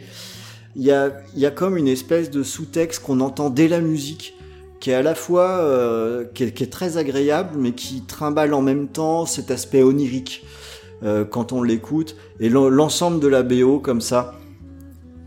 Il 0.78 0.84
y 0.84 0.92
a 0.92 1.50
comme 1.50 1.76
une 1.78 1.88
espèce 1.88 2.30
de 2.30 2.42
sous-texte 2.42 3.02
qu'on 3.02 3.20
entend 3.20 3.48
dès 3.48 3.66
la 3.66 3.80
musique 3.80 4.34
qui 4.78 4.90
est 4.90 4.94
à 4.94 5.02
la 5.02 5.14
fois 5.14 5.48
euh, 5.48 6.24
qui, 6.34 6.44
est, 6.44 6.70
très 6.70 6.98
agréable 6.98 7.56
mais 7.58 7.72
qui 7.72 8.02
trimballe 8.02 8.52
en 8.54 8.62
même 8.62 8.88
temps 8.88 9.24
cet 9.26 9.50
aspect 9.50 9.82
onirique 9.82 10.44
euh, 11.02 11.24
quand 11.24 11.52
on 11.52 11.62
l'écoute. 11.62 12.16
Et 12.40 12.48
l'en- 12.48 12.68
l'ensemble 12.68 13.20
de 13.20 13.26
la 13.26 13.42
BO 13.42 13.78
comme 13.78 14.00
ça 14.00 14.34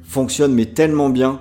fonctionne 0.03 0.53
mais 0.53 0.67
tellement 0.67 1.09
bien. 1.09 1.39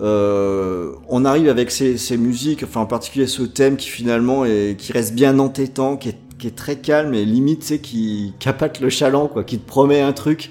Euh, 0.00 0.92
on 1.08 1.24
arrive 1.24 1.48
avec 1.48 1.70
ces, 1.70 1.96
musiques 2.18 2.62
enfin 2.62 2.82
en 2.82 2.86
particulier 2.86 3.26
ce 3.26 3.42
thème 3.42 3.78
qui 3.78 3.88
finalement 3.88 4.44
est 4.44 4.76
qui 4.78 4.92
reste 4.92 5.14
bien 5.14 5.38
entêtant 5.38 5.96
qui 5.96 6.10
est, 6.10 6.18
qui 6.38 6.46
est 6.48 6.54
très 6.54 6.76
calme 6.76 7.14
et 7.14 7.24
limite 7.24 7.64
c'est 7.64 7.78
qui 7.78 8.34
capate 8.38 8.80
le 8.80 8.90
chaland 8.90 9.26
quoi 9.26 9.42
qui 9.42 9.58
te 9.58 9.66
promet 9.66 10.02
un 10.02 10.12
truc 10.12 10.50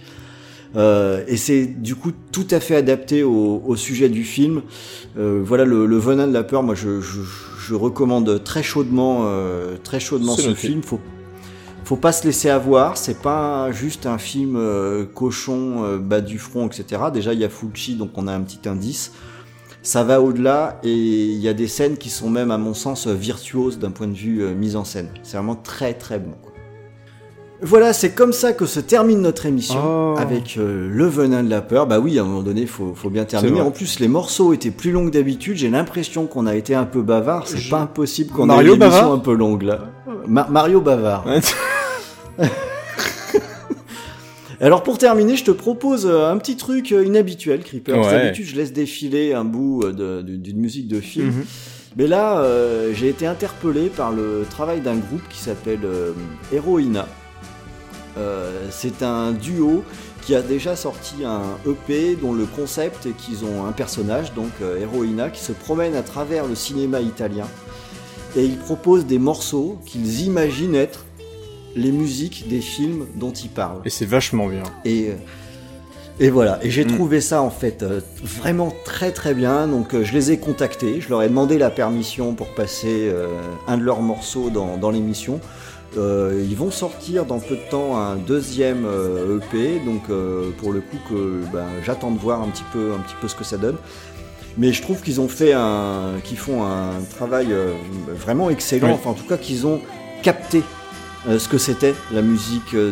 Euh, 0.76 1.24
et 1.28 1.38
c'est 1.38 1.66
du 1.66 1.96
coup 1.96 2.12
tout 2.32 2.48
à 2.52 2.60
fait 2.60 2.76
adapté 2.76 3.24
au, 3.24 3.62
au 3.66 3.76
sujet 3.76 4.10
du 4.10 4.24
film 4.24 4.62
Euh, 5.18 5.42
voilà 5.44 5.64
le, 5.64 5.86
le 5.86 5.98
venin 5.98 6.28
de 6.28 6.34
la 6.34 6.44
peur 6.44 6.64
moi 6.64 6.76
je, 6.76 7.00
je, 7.00 7.22
je 7.66 7.74
recommande 7.76 8.44
très 8.44 8.62
chaudement 8.64 9.22
euh, 9.24 9.78
très 9.82 10.00
chaudement 10.02 10.36
ce 10.36 10.54
film 10.54 10.84
faut 10.84 11.00
faut 11.86 11.98
pas 11.98 12.12
se 12.12 12.26
laisser 12.26 12.50
avoir, 12.50 12.98
c'est 12.98 13.22
pas 13.22 13.72
juste 13.72 14.08
un 14.08 14.18
film 14.18 14.56
euh, 14.56 15.06
cochon 15.06 15.84
euh, 15.84 16.00
bas 16.00 16.20
du 16.20 16.40
front, 16.40 16.66
etc. 16.68 17.04
Déjà 17.14 17.32
il 17.34 17.40
y 17.40 17.44
a 17.44 17.50
Fulci, 17.50 17.94
donc 17.96 18.10
on 18.18 18.28
a 18.28 18.34
un 18.34 18.42
petit 18.42 18.68
indice. 18.68 19.12
Ça 19.84 20.04
va 20.04 20.20
au-delà 20.20 20.80
et 20.84 20.92
il 20.92 21.38
y 21.38 21.48
a 21.48 21.54
des 21.54 21.68
scènes 21.68 21.98
qui 21.98 22.10
sont 22.10 22.32
même 22.32 22.50
à 22.50 22.58
mon 22.58 22.74
sens 22.74 23.06
virtuoses 23.06 23.78
d'un 23.78 23.92
point 23.92 24.08
de 24.08 24.16
vue 24.16 24.42
euh, 24.42 24.56
mise 24.56 24.76
en 24.76 24.84
scène. 24.84 25.10
C'est 25.22 25.38
vraiment 25.38 25.56
très 25.56 25.94
très 25.94 26.18
bon. 26.18 26.34
quoi. 26.42 26.54
Voilà, 27.68 27.94
c'est 27.94 28.12
comme 28.12 28.32
ça 28.32 28.54
que 28.54 28.68
se 28.68 28.80
termine 28.80 29.22
notre 29.22 29.48
émission 29.48 29.82
Oh. 29.84 30.16
avec 30.20 30.56
euh, 30.58 30.88
le 30.92 31.06
venin 31.08 31.42
de 31.44 31.50
la 31.50 31.62
peur. 31.62 31.88
Bah 31.88 32.00
oui, 32.00 32.20
à 32.20 32.22
un 32.22 32.26
moment 32.26 32.44
donné, 32.44 32.68
faut, 32.68 32.94
faut 32.96 33.10
bien 33.10 33.26
terminer. 33.26 33.60
En 33.62 33.72
plus, 33.72 34.00
les 34.00 34.08
morceaux 34.08 34.54
étaient 34.54 34.70
plus 34.70 34.92
longs 34.92 35.06
que 35.06 35.12
d'habitude. 35.12 35.58
J'ai 35.58 35.70
l'impression 35.72 36.28
qu'on 36.28 36.46
a 36.46 36.56
été 36.56 36.76
un 36.76 36.86
peu 36.86 37.02
bavard. 37.02 37.48
C'est 37.48 37.58
Je- 37.58 37.72
pas 37.72 37.80
impossible 37.80 38.32
qu'on 38.32 38.50
ait 38.50 38.64
une 38.66 38.82
émission 38.82 39.14
un 39.14 39.18
peu 39.18 39.34
longue 39.34 39.64
là. 39.64 39.80
Ma- 40.28 40.48
Mario 40.48 40.80
bavard. 40.80 41.26
Alors 44.62 44.84
pour 44.84 44.98
terminer, 44.98 45.36
je 45.36 45.44
te 45.44 45.52
propose 45.52 46.06
euh, 46.06 46.32
un 46.32 46.38
petit 46.38 46.56
truc 46.56 46.92
euh, 46.94 47.04
inhabituel, 47.04 47.62
Creeper. 47.64 47.98
Ouais. 48.00 48.12
D'habitude, 48.12 48.46
je 48.46 48.56
laisse 48.56 48.72
défiler 48.72 49.34
un 49.34 49.44
bout 49.44 49.84
d'une 49.92 50.58
musique 50.58 50.88
de 50.88 51.02
film. 51.02 51.28
Mhm. 51.28 51.46
Mais 51.98 52.08
là, 52.08 52.40
euh, 52.40 52.92
j'ai 52.94 53.10
été 53.10 53.26
interpellé 53.28 53.88
par 53.90 54.12
le 54.12 54.46
travail 54.50 54.82
d'un 54.82 54.96
groupe 54.96 55.28
qui 55.30 55.40
s'appelle 55.40 55.80
euh, 55.84 56.12
Heroina. 56.54 57.06
Euh, 58.18 58.68
c'est 58.72 59.04
un 59.04 59.32
duo 59.32 59.84
qui 60.22 60.36
a 60.36 60.42
déjà 60.42 60.76
sorti 60.76 61.24
un 61.26 61.42
EP 61.70 62.16
dont 62.16 62.34
le 62.34 62.46
concept 62.46 63.06
est 63.06 63.12
qu'ils 63.12 63.44
ont 63.46 63.66
un 63.66 63.72
personnage, 63.72 64.34
donc 64.34 64.50
euh, 64.62 64.80
Heroina, 64.82 65.30
qui 65.30 65.42
se 65.42 65.52
promène 65.52 65.96
à 65.96 66.02
travers 66.02 66.46
le 66.48 66.56
cinéma 66.56 67.00
italien 67.02 67.48
et 68.38 68.44
ils 68.44 68.58
proposent 68.58 69.06
des 69.06 69.20
morceaux 69.20 69.78
qu'ils 69.86 70.22
imaginent 70.22 70.76
être 70.76 71.06
les 71.76 71.92
musiques 71.92 72.48
des 72.48 72.62
films 72.62 73.06
dont 73.16 73.32
ils 73.32 73.50
parlent. 73.50 73.82
Et 73.86 73.90
c'est 73.90 74.06
vachement 74.06 74.48
bien. 74.48 74.64
Et, 74.86 75.10
euh, 75.10 75.14
et 76.20 76.30
voilà, 76.30 76.60
et 76.64 76.70
j'ai 76.70 76.86
Mm. 76.86 76.96
trouvé 76.96 77.22
ça 77.22 77.42
en 77.42 77.50
fait 77.50 77.84
euh, 77.84 78.00
vraiment 78.24 78.74
très 78.86 79.12
très 79.12 79.34
bien. 79.34 79.68
Donc 79.68 79.94
euh, 79.94 80.04
je 80.04 80.14
les 80.14 80.32
ai 80.32 80.38
contactés, 80.38 81.02
je 81.02 81.10
leur 81.10 81.22
ai 81.24 81.28
demandé 81.30 81.58
la 81.58 81.70
permission 81.70 82.34
pour 82.34 82.48
passer 82.56 83.12
un 83.68 83.78
de 83.78 83.84
leurs 83.84 84.02
morceaux 84.02 84.50
dans, 84.50 84.78
dans 84.78 84.90
l'émission. 84.90 85.40
Euh, 85.98 86.44
ils 86.50 86.58
vont 86.58 86.72
sortir 86.72 87.26
dans 87.26 87.40
peu 87.40 87.56
de 87.56 87.70
temps 87.70 87.98
un 87.98 88.16
deuxième 88.18 88.86
euh, 88.86 89.40
EP, 89.40 89.80
donc 89.86 90.04
euh, 90.10 90.50
pour 90.58 90.74
le 90.74 90.82
coup 90.82 90.98
que 91.10 91.40
ben, 91.54 91.66
j'attends 91.86 92.12
de 92.12 92.20
voir 92.20 92.42
un 92.42 92.48
petit 92.50 92.66
peu 92.74 92.92
un 92.94 93.00
petit 93.00 93.16
peu 93.22 93.28
ce 93.30 93.36
que 93.36 93.44
ça 93.46 93.58
donne. 93.58 93.78
Mais 94.58 94.74
je 94.74 94.82
trouve 94.82 95.02
qu'ils 95.02 95.20
ont 95.22 95.28
fait 95.28 95.54
un, 95.54 96.14
qu'ils 96.24 96.38
font 96.38 96.64
un 96.64 96.92
travail 97.18 97.48
vraiment 98.08 98.50
excellent. 98.50 98.88
Oui. 98.88 98.94
Enfin, 98.94 99.10
en 99.12 99.14
tout 99.14 99.26
cas, 99.26 99.38
qu'ils 99.38 99.68
ont 99.68 99.82
capté 100.24 100.62
ce 101.28 101.48
que 101.50 101.58
c'était 101.58 101.94
la 102.14 102.22
musique 102.22 102.74
de, 102.74 102.92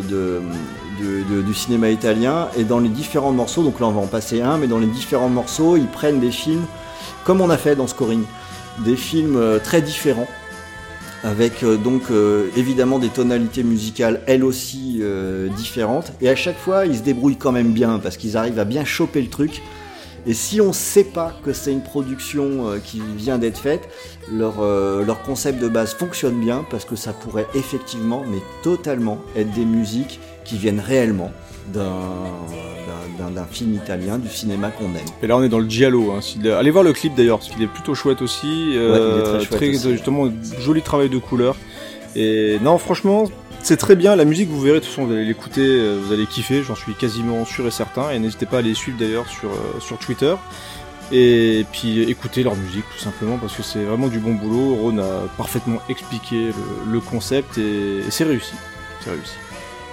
de- 1.00 1.22
de- 1.36 1.42
du 1.42 1.54
cinéma 1.54 1.88
italien 1.90 2.48
et 2.58 2.64
dans 2.64 2.80
les 2.80 2.88
différents 2.90 3.32
morceaux. 3.32 3.62
Donc 3.62 3.80
là, 3.80 3.86
on 3.86 3.92
va 3.92 4.00
en 4.02 4.06
passer 4.06 4.42
un, 4.42 4.58
mais 4.58 4.66
dans 4.66 4.78
les 4.78 4.86
différents 4.88 5.28
morceaux, 5.30 5.76
ils 5.76 5.86
prennent 5.86 6.20
des 6.20 6.30
films 6.32 6.64
comme 7.24 7.40
on 7.40 7.48
a 7.48 7.56
fait 7.56 7.76
dans 7.76 7.86
Scoring, 7.86 8.24
des 8.80 8.96
films 8.96 9.40
très 9.62 9.80
différents. 9.80 10.28
Avec 11.24 11.62
euh, 11.62 11.78
donc 11.78 12.10
euh, 12.10 12.50
évidemment 12.54 12.98
des 12.98 13.08
tonalités 13.08 13.62
musicales 13.62 14.20
elles 14.26 14.44
aussi 14.44 14.98
euh, 15.00 15.48
différentes. 15.48 16.12
Et 16.20 16.28
à 16.28 16.36
chaque 16.36 16.58
fois 16.58 16.84
ils 16.84 16.98
se 16.98 17.02
débrouillent 17.02 17.38
quand 17.38 17.50
même 17.50 17.72
bien 17.72 17.98
parce 17.98 18.18
qu'ils 18.18 18.36
arrivent 18.36 18.58
à 18.58 18.66
bien 18.66 18.84
choper 18.84 19.22
le 19.22 19.30
truc. 19.30 19.62
Et 20.26 20.34
si 20.34 20.60
on 20.60 20.74
sait 20.74 21.04
pas 21.04 21.34
que 21.42 21.54
c'est 21.54 21.72
une 21.72 21.82
production 21.82 22.80
qui 22.82 23.02
vient 23.14 23.36
d'être 23.36 23.58
faite, 23.58 23.90
leur 24.32 25.22
concept 25.22 25.60
de 25.60 25.68
base 25.68 25.92
fonctionne 25.92 26.40
bien 26.40 26.64
parce 26.70 26.86
que 26.86 26.96
ça 26.96 27.12
pourrait 27.12 27.46
effectivement, 27.54 28.24
mais 28.26 28.38
totalement, 28.62 29.18
être 29.36 29.52
des 29.52 29.66
musiques 29.66 30.20
qui 30.46 30.56
viennent 30.56 30.80
réellement 30.80 31.30
d'un- 31.72 33.44
film 33.50 33.74
italien, 33.74 34.18
du 34.18 34.28
cinéma 34.28 34.70
qu'on 34.70 34.86
aime. 34.86 35.04
Et 35.22 35.26
là, 35.26 35.36
on 35.36 35.42
est 35.42 35.48
dans 35.48 35.58
le 35.60 35.68
giallo. 35.68 36.12
Hein. 36.12 36.20
Allez 36.58 36.70
voir 36.70 36.82
le 36.82 36.92
clip 36.92 37.14
d'ailleurs, 37.14 37.38
parce 37.38 37.50
qu'il 37.50 37.62
est 37.62 37.66
plutôt 37.68 37.94
chouette 37.94 38.20
aussi. 38.22 38.72
euh, 38.76 39.14
il 39.14 39.20
est 39.20 39.22
très 39.22 39.58
chouette 39.58 39.74
aussi. 39.74 39.92
Justement, 39.92 40.28
joli 40.58 40.82
travail 40.82 41.08
de 41.08 41.18
couleur. 41.18 41.56
Et 42.16 42.58
non, 42.62 42.78
franchement, 42.78 43.24
c'est 43.62 43.76
très 43.76 43.94
bien. 43.96 44.16
La 44.16 44.24
musique, 44.24 44.48
vous 44.48 44.60
verrez, 44.60 44.80
de 44.80 44.84
toute 44.84 44.90
façon, 44.90 45.06
vous 45.06 45.12
allez 45.12 45.24
l'écouter, 45.24 45.60
euh, 45.64 46.00
vous 46.04 46.12
allez 46.12 46.26
kiffer. 46.26 46.62
J'en 46.62 46.74
suis 46.74 46.94
quasiment 46.94 47.44
sûr 47.44 47.66
et 47.66 47.70
certain. 47.70 48.10
Et 48.10 48.18
n'hésitez 48.18 48.46
pas 48.46 48.58
à 48.58 48.62
les 48.62 48.74
suivre 48.74 48.98
d'ailleurs 48.98 49.28
sur, 49.28 49.50
euh, 49.50 49.80
sur 49.80 49.98
Twitter. 49.98 50.34
Et 51.12 51.66
puis 51.70 52.02
écoutez 52.02 52.42
leur 52.42 52.56
musique 52.56 52.84
tout 52.96 53.02
simplement 53.02 53.36
parce 53.36 53.54
que 53.54 53.62
c'est 53.62 53.84
vraiment 53.84 54.08
du 54.08 54.18
bon 54.18 54.32
boulot. 54.34 54.74
Ron 54.76 54.98
a 54.98 55.28
parfaitement 55.36 55.78
expliqué 55.88 56.46
le, 56.46 56.92
le 56.92 57.00
concept 57.00 57.58
et, 57.58 57.98
et 57.98 58.10
c'est 58.10 58.24
réussi. 58.24 58.54
C'est 59.02 59.10
réussi. 59.10 59.34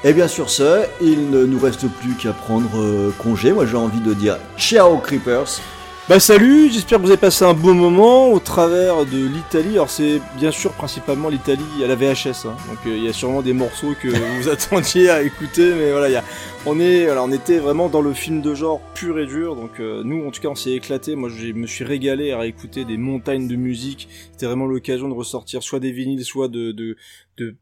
Et 0.04 0.14
bien 0.14 0.28
sur 0.28 0.50
ce, 0.50 0.84
il 1.00 1.30
ne 1.30 1.46
nous 1.46 1.60
reste 1.60 1.88
plus 1.88 2.16
qu'à 2.16 2.34
prendre 2.34 2.82
euh, 2.82 3.14
congé. 3.20 3.52
Moi 3.54 3.68
j'ai 3.68 3.78
envie 3.78 4.00
de 4.00 4.16
dire 4.16 4.40
ciao 4.58 4.98
Creepers. 4.98 5.62
Bah 6.10 6.20
salut, 6.20 6.72
j'espère 6.72 6.98
que 6.98 7.04
vous 7.04 7.12
avez 7.12 7.22
passé 7.22 7.46
un 7.46 7.54
bon 7.54 7.76
moment 7.76 8.32
au 8.32 8.40
travers 8.40 9.06
de 9.06 9.28
l'Italie. 9.28 9.74
Alors 9.74 9.92
c'est 9.92 10.20
bien 10.38 10.50
sûr 10.50 10.74
principalement 10.74 11.30
l'Italie 11.30 11.84
à 11.84 11.88
la 11.88 11.94
VHS, 11.96 12.48
hein. 12.48 12.58
donc 12.68 12.80
euh, 12.88 12.98
il 12.98 13.04
y 13.04 13.08
a 13.08 13.14
sûrement 13.14 13.44
des 13.44 13.54
morceaux 13.54 13.94
que 14.02 14.08
vous 14.08 14.50
attendiez 14.50 15.12
à 15.12 15.22
écouter, 15.22 15.72
mais 15.76 15.92
voilà, 15.92 16.24
on 16.66 16.80
est, 16.80 17.06
voilà, 17.06 17.24
on 17.24 17.32
était 17.32 17.60
vraiment 17.60 17.88
dans 17.88 18.02
le 18.02 18.14
film 18.14 18.42
de 18.42 18.56
genre 18.56 18.82
pur 18.96 19.20
et 19.20 19.28
dur. 19.28 19.56
Donc 19.56 19.80
euh, 19.80 20.02
nous, 20.04 20.26
en 20.28 20.32
tout 20.32 20.42
cas, 20.42 20.50
on 20.50 20.56
s'est 20.56 20.72
éclaté. 20.72 21.16
Moi, 21.16 21.30
je 21.30 21.54
me 21.54 21.68
suis 21.68 21.86
régalé 21.86 22.32
à 22.32 22.48
écouter 22.48 22.86
des 22.86 22.98
montagnes 22.98 23.48
de 23.48 23.56
musique. 23.56 24.10
C'était 24.32 24.48
vraiment 24.48 24.66
l'occasion 24.66 25.08
de 25.08 25.14
ressortir 25.14 25.62
soit 25.62 25.80
des 25.80 25.92
vinyles, 25.92 26.26
soit 26.26 26.48
de, 26.48 26.72
de, 26.72 26.98
de 27.38 27.56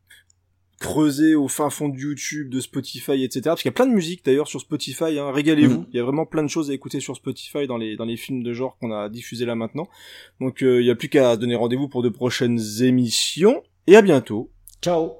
creuser 0.79 1.35
au 1.35 1.47
fin 1.47 1.69
fond 1.69 1.89
de 1.89 1.97
YouTube, 1.97 2.49
de 2.49 2.59
Spotify, 2.59 3.23
etc. 3.23 3.41
Parce 3.45 3.61
qu'il 3.61 3.69
y 3.69 3.73
a 3.73 3.73
plein 3.73 3.87
de 3.87 3.93
musique 3.93 4.23
d'ailleurs 4.25 4.47
sur 4.47 4.61
Spotify. 4.61 5.19
Hein. 5.19 5.31
Régalez-vous. 5.31 5.81
Mm. 5.81 5.87
Il 5.91 5.97
y 5.97 5.99
a 5.99 6.03
vraiment 6.03 6.25
plein 6.25 6.43
de 6.43 6.47
choses 6.47 6.71
à 6.71 6.73
écouter 6.73 6.99
sur 6.99 7.15
Spotify 7.15 7.67
dans 7.67 7.77
les 7.77 7.95
dans 7.95 8.05
les 8.05 8.17
films 8.17 8.43
de 8.43 8.53
genre 8.53 8.77
qu'on 8.79 8.91
a 8.91 9.09
diffusés 9.09 9.45
là 9.45 9.55
maintenant. 9.55 9.87
Donc 10.39 10.63
euh, 10.63 10.81
il 10.81 10.87
y 10.87 10.91
a 10.91 10.95
plus 10.95 11.09
qu'à 11.09 11.37
donner 11.37 11.55
rendez-vous 11.55 11.89
pour 11.89 12.01
de 12.01 12.09
prochaines 12.09 12.59
émissions. 12.81 13.61
Et 13.87 13.95
à 13.95 14.01
bientôt. 14.01 14.51
Ciao 14.81 15.13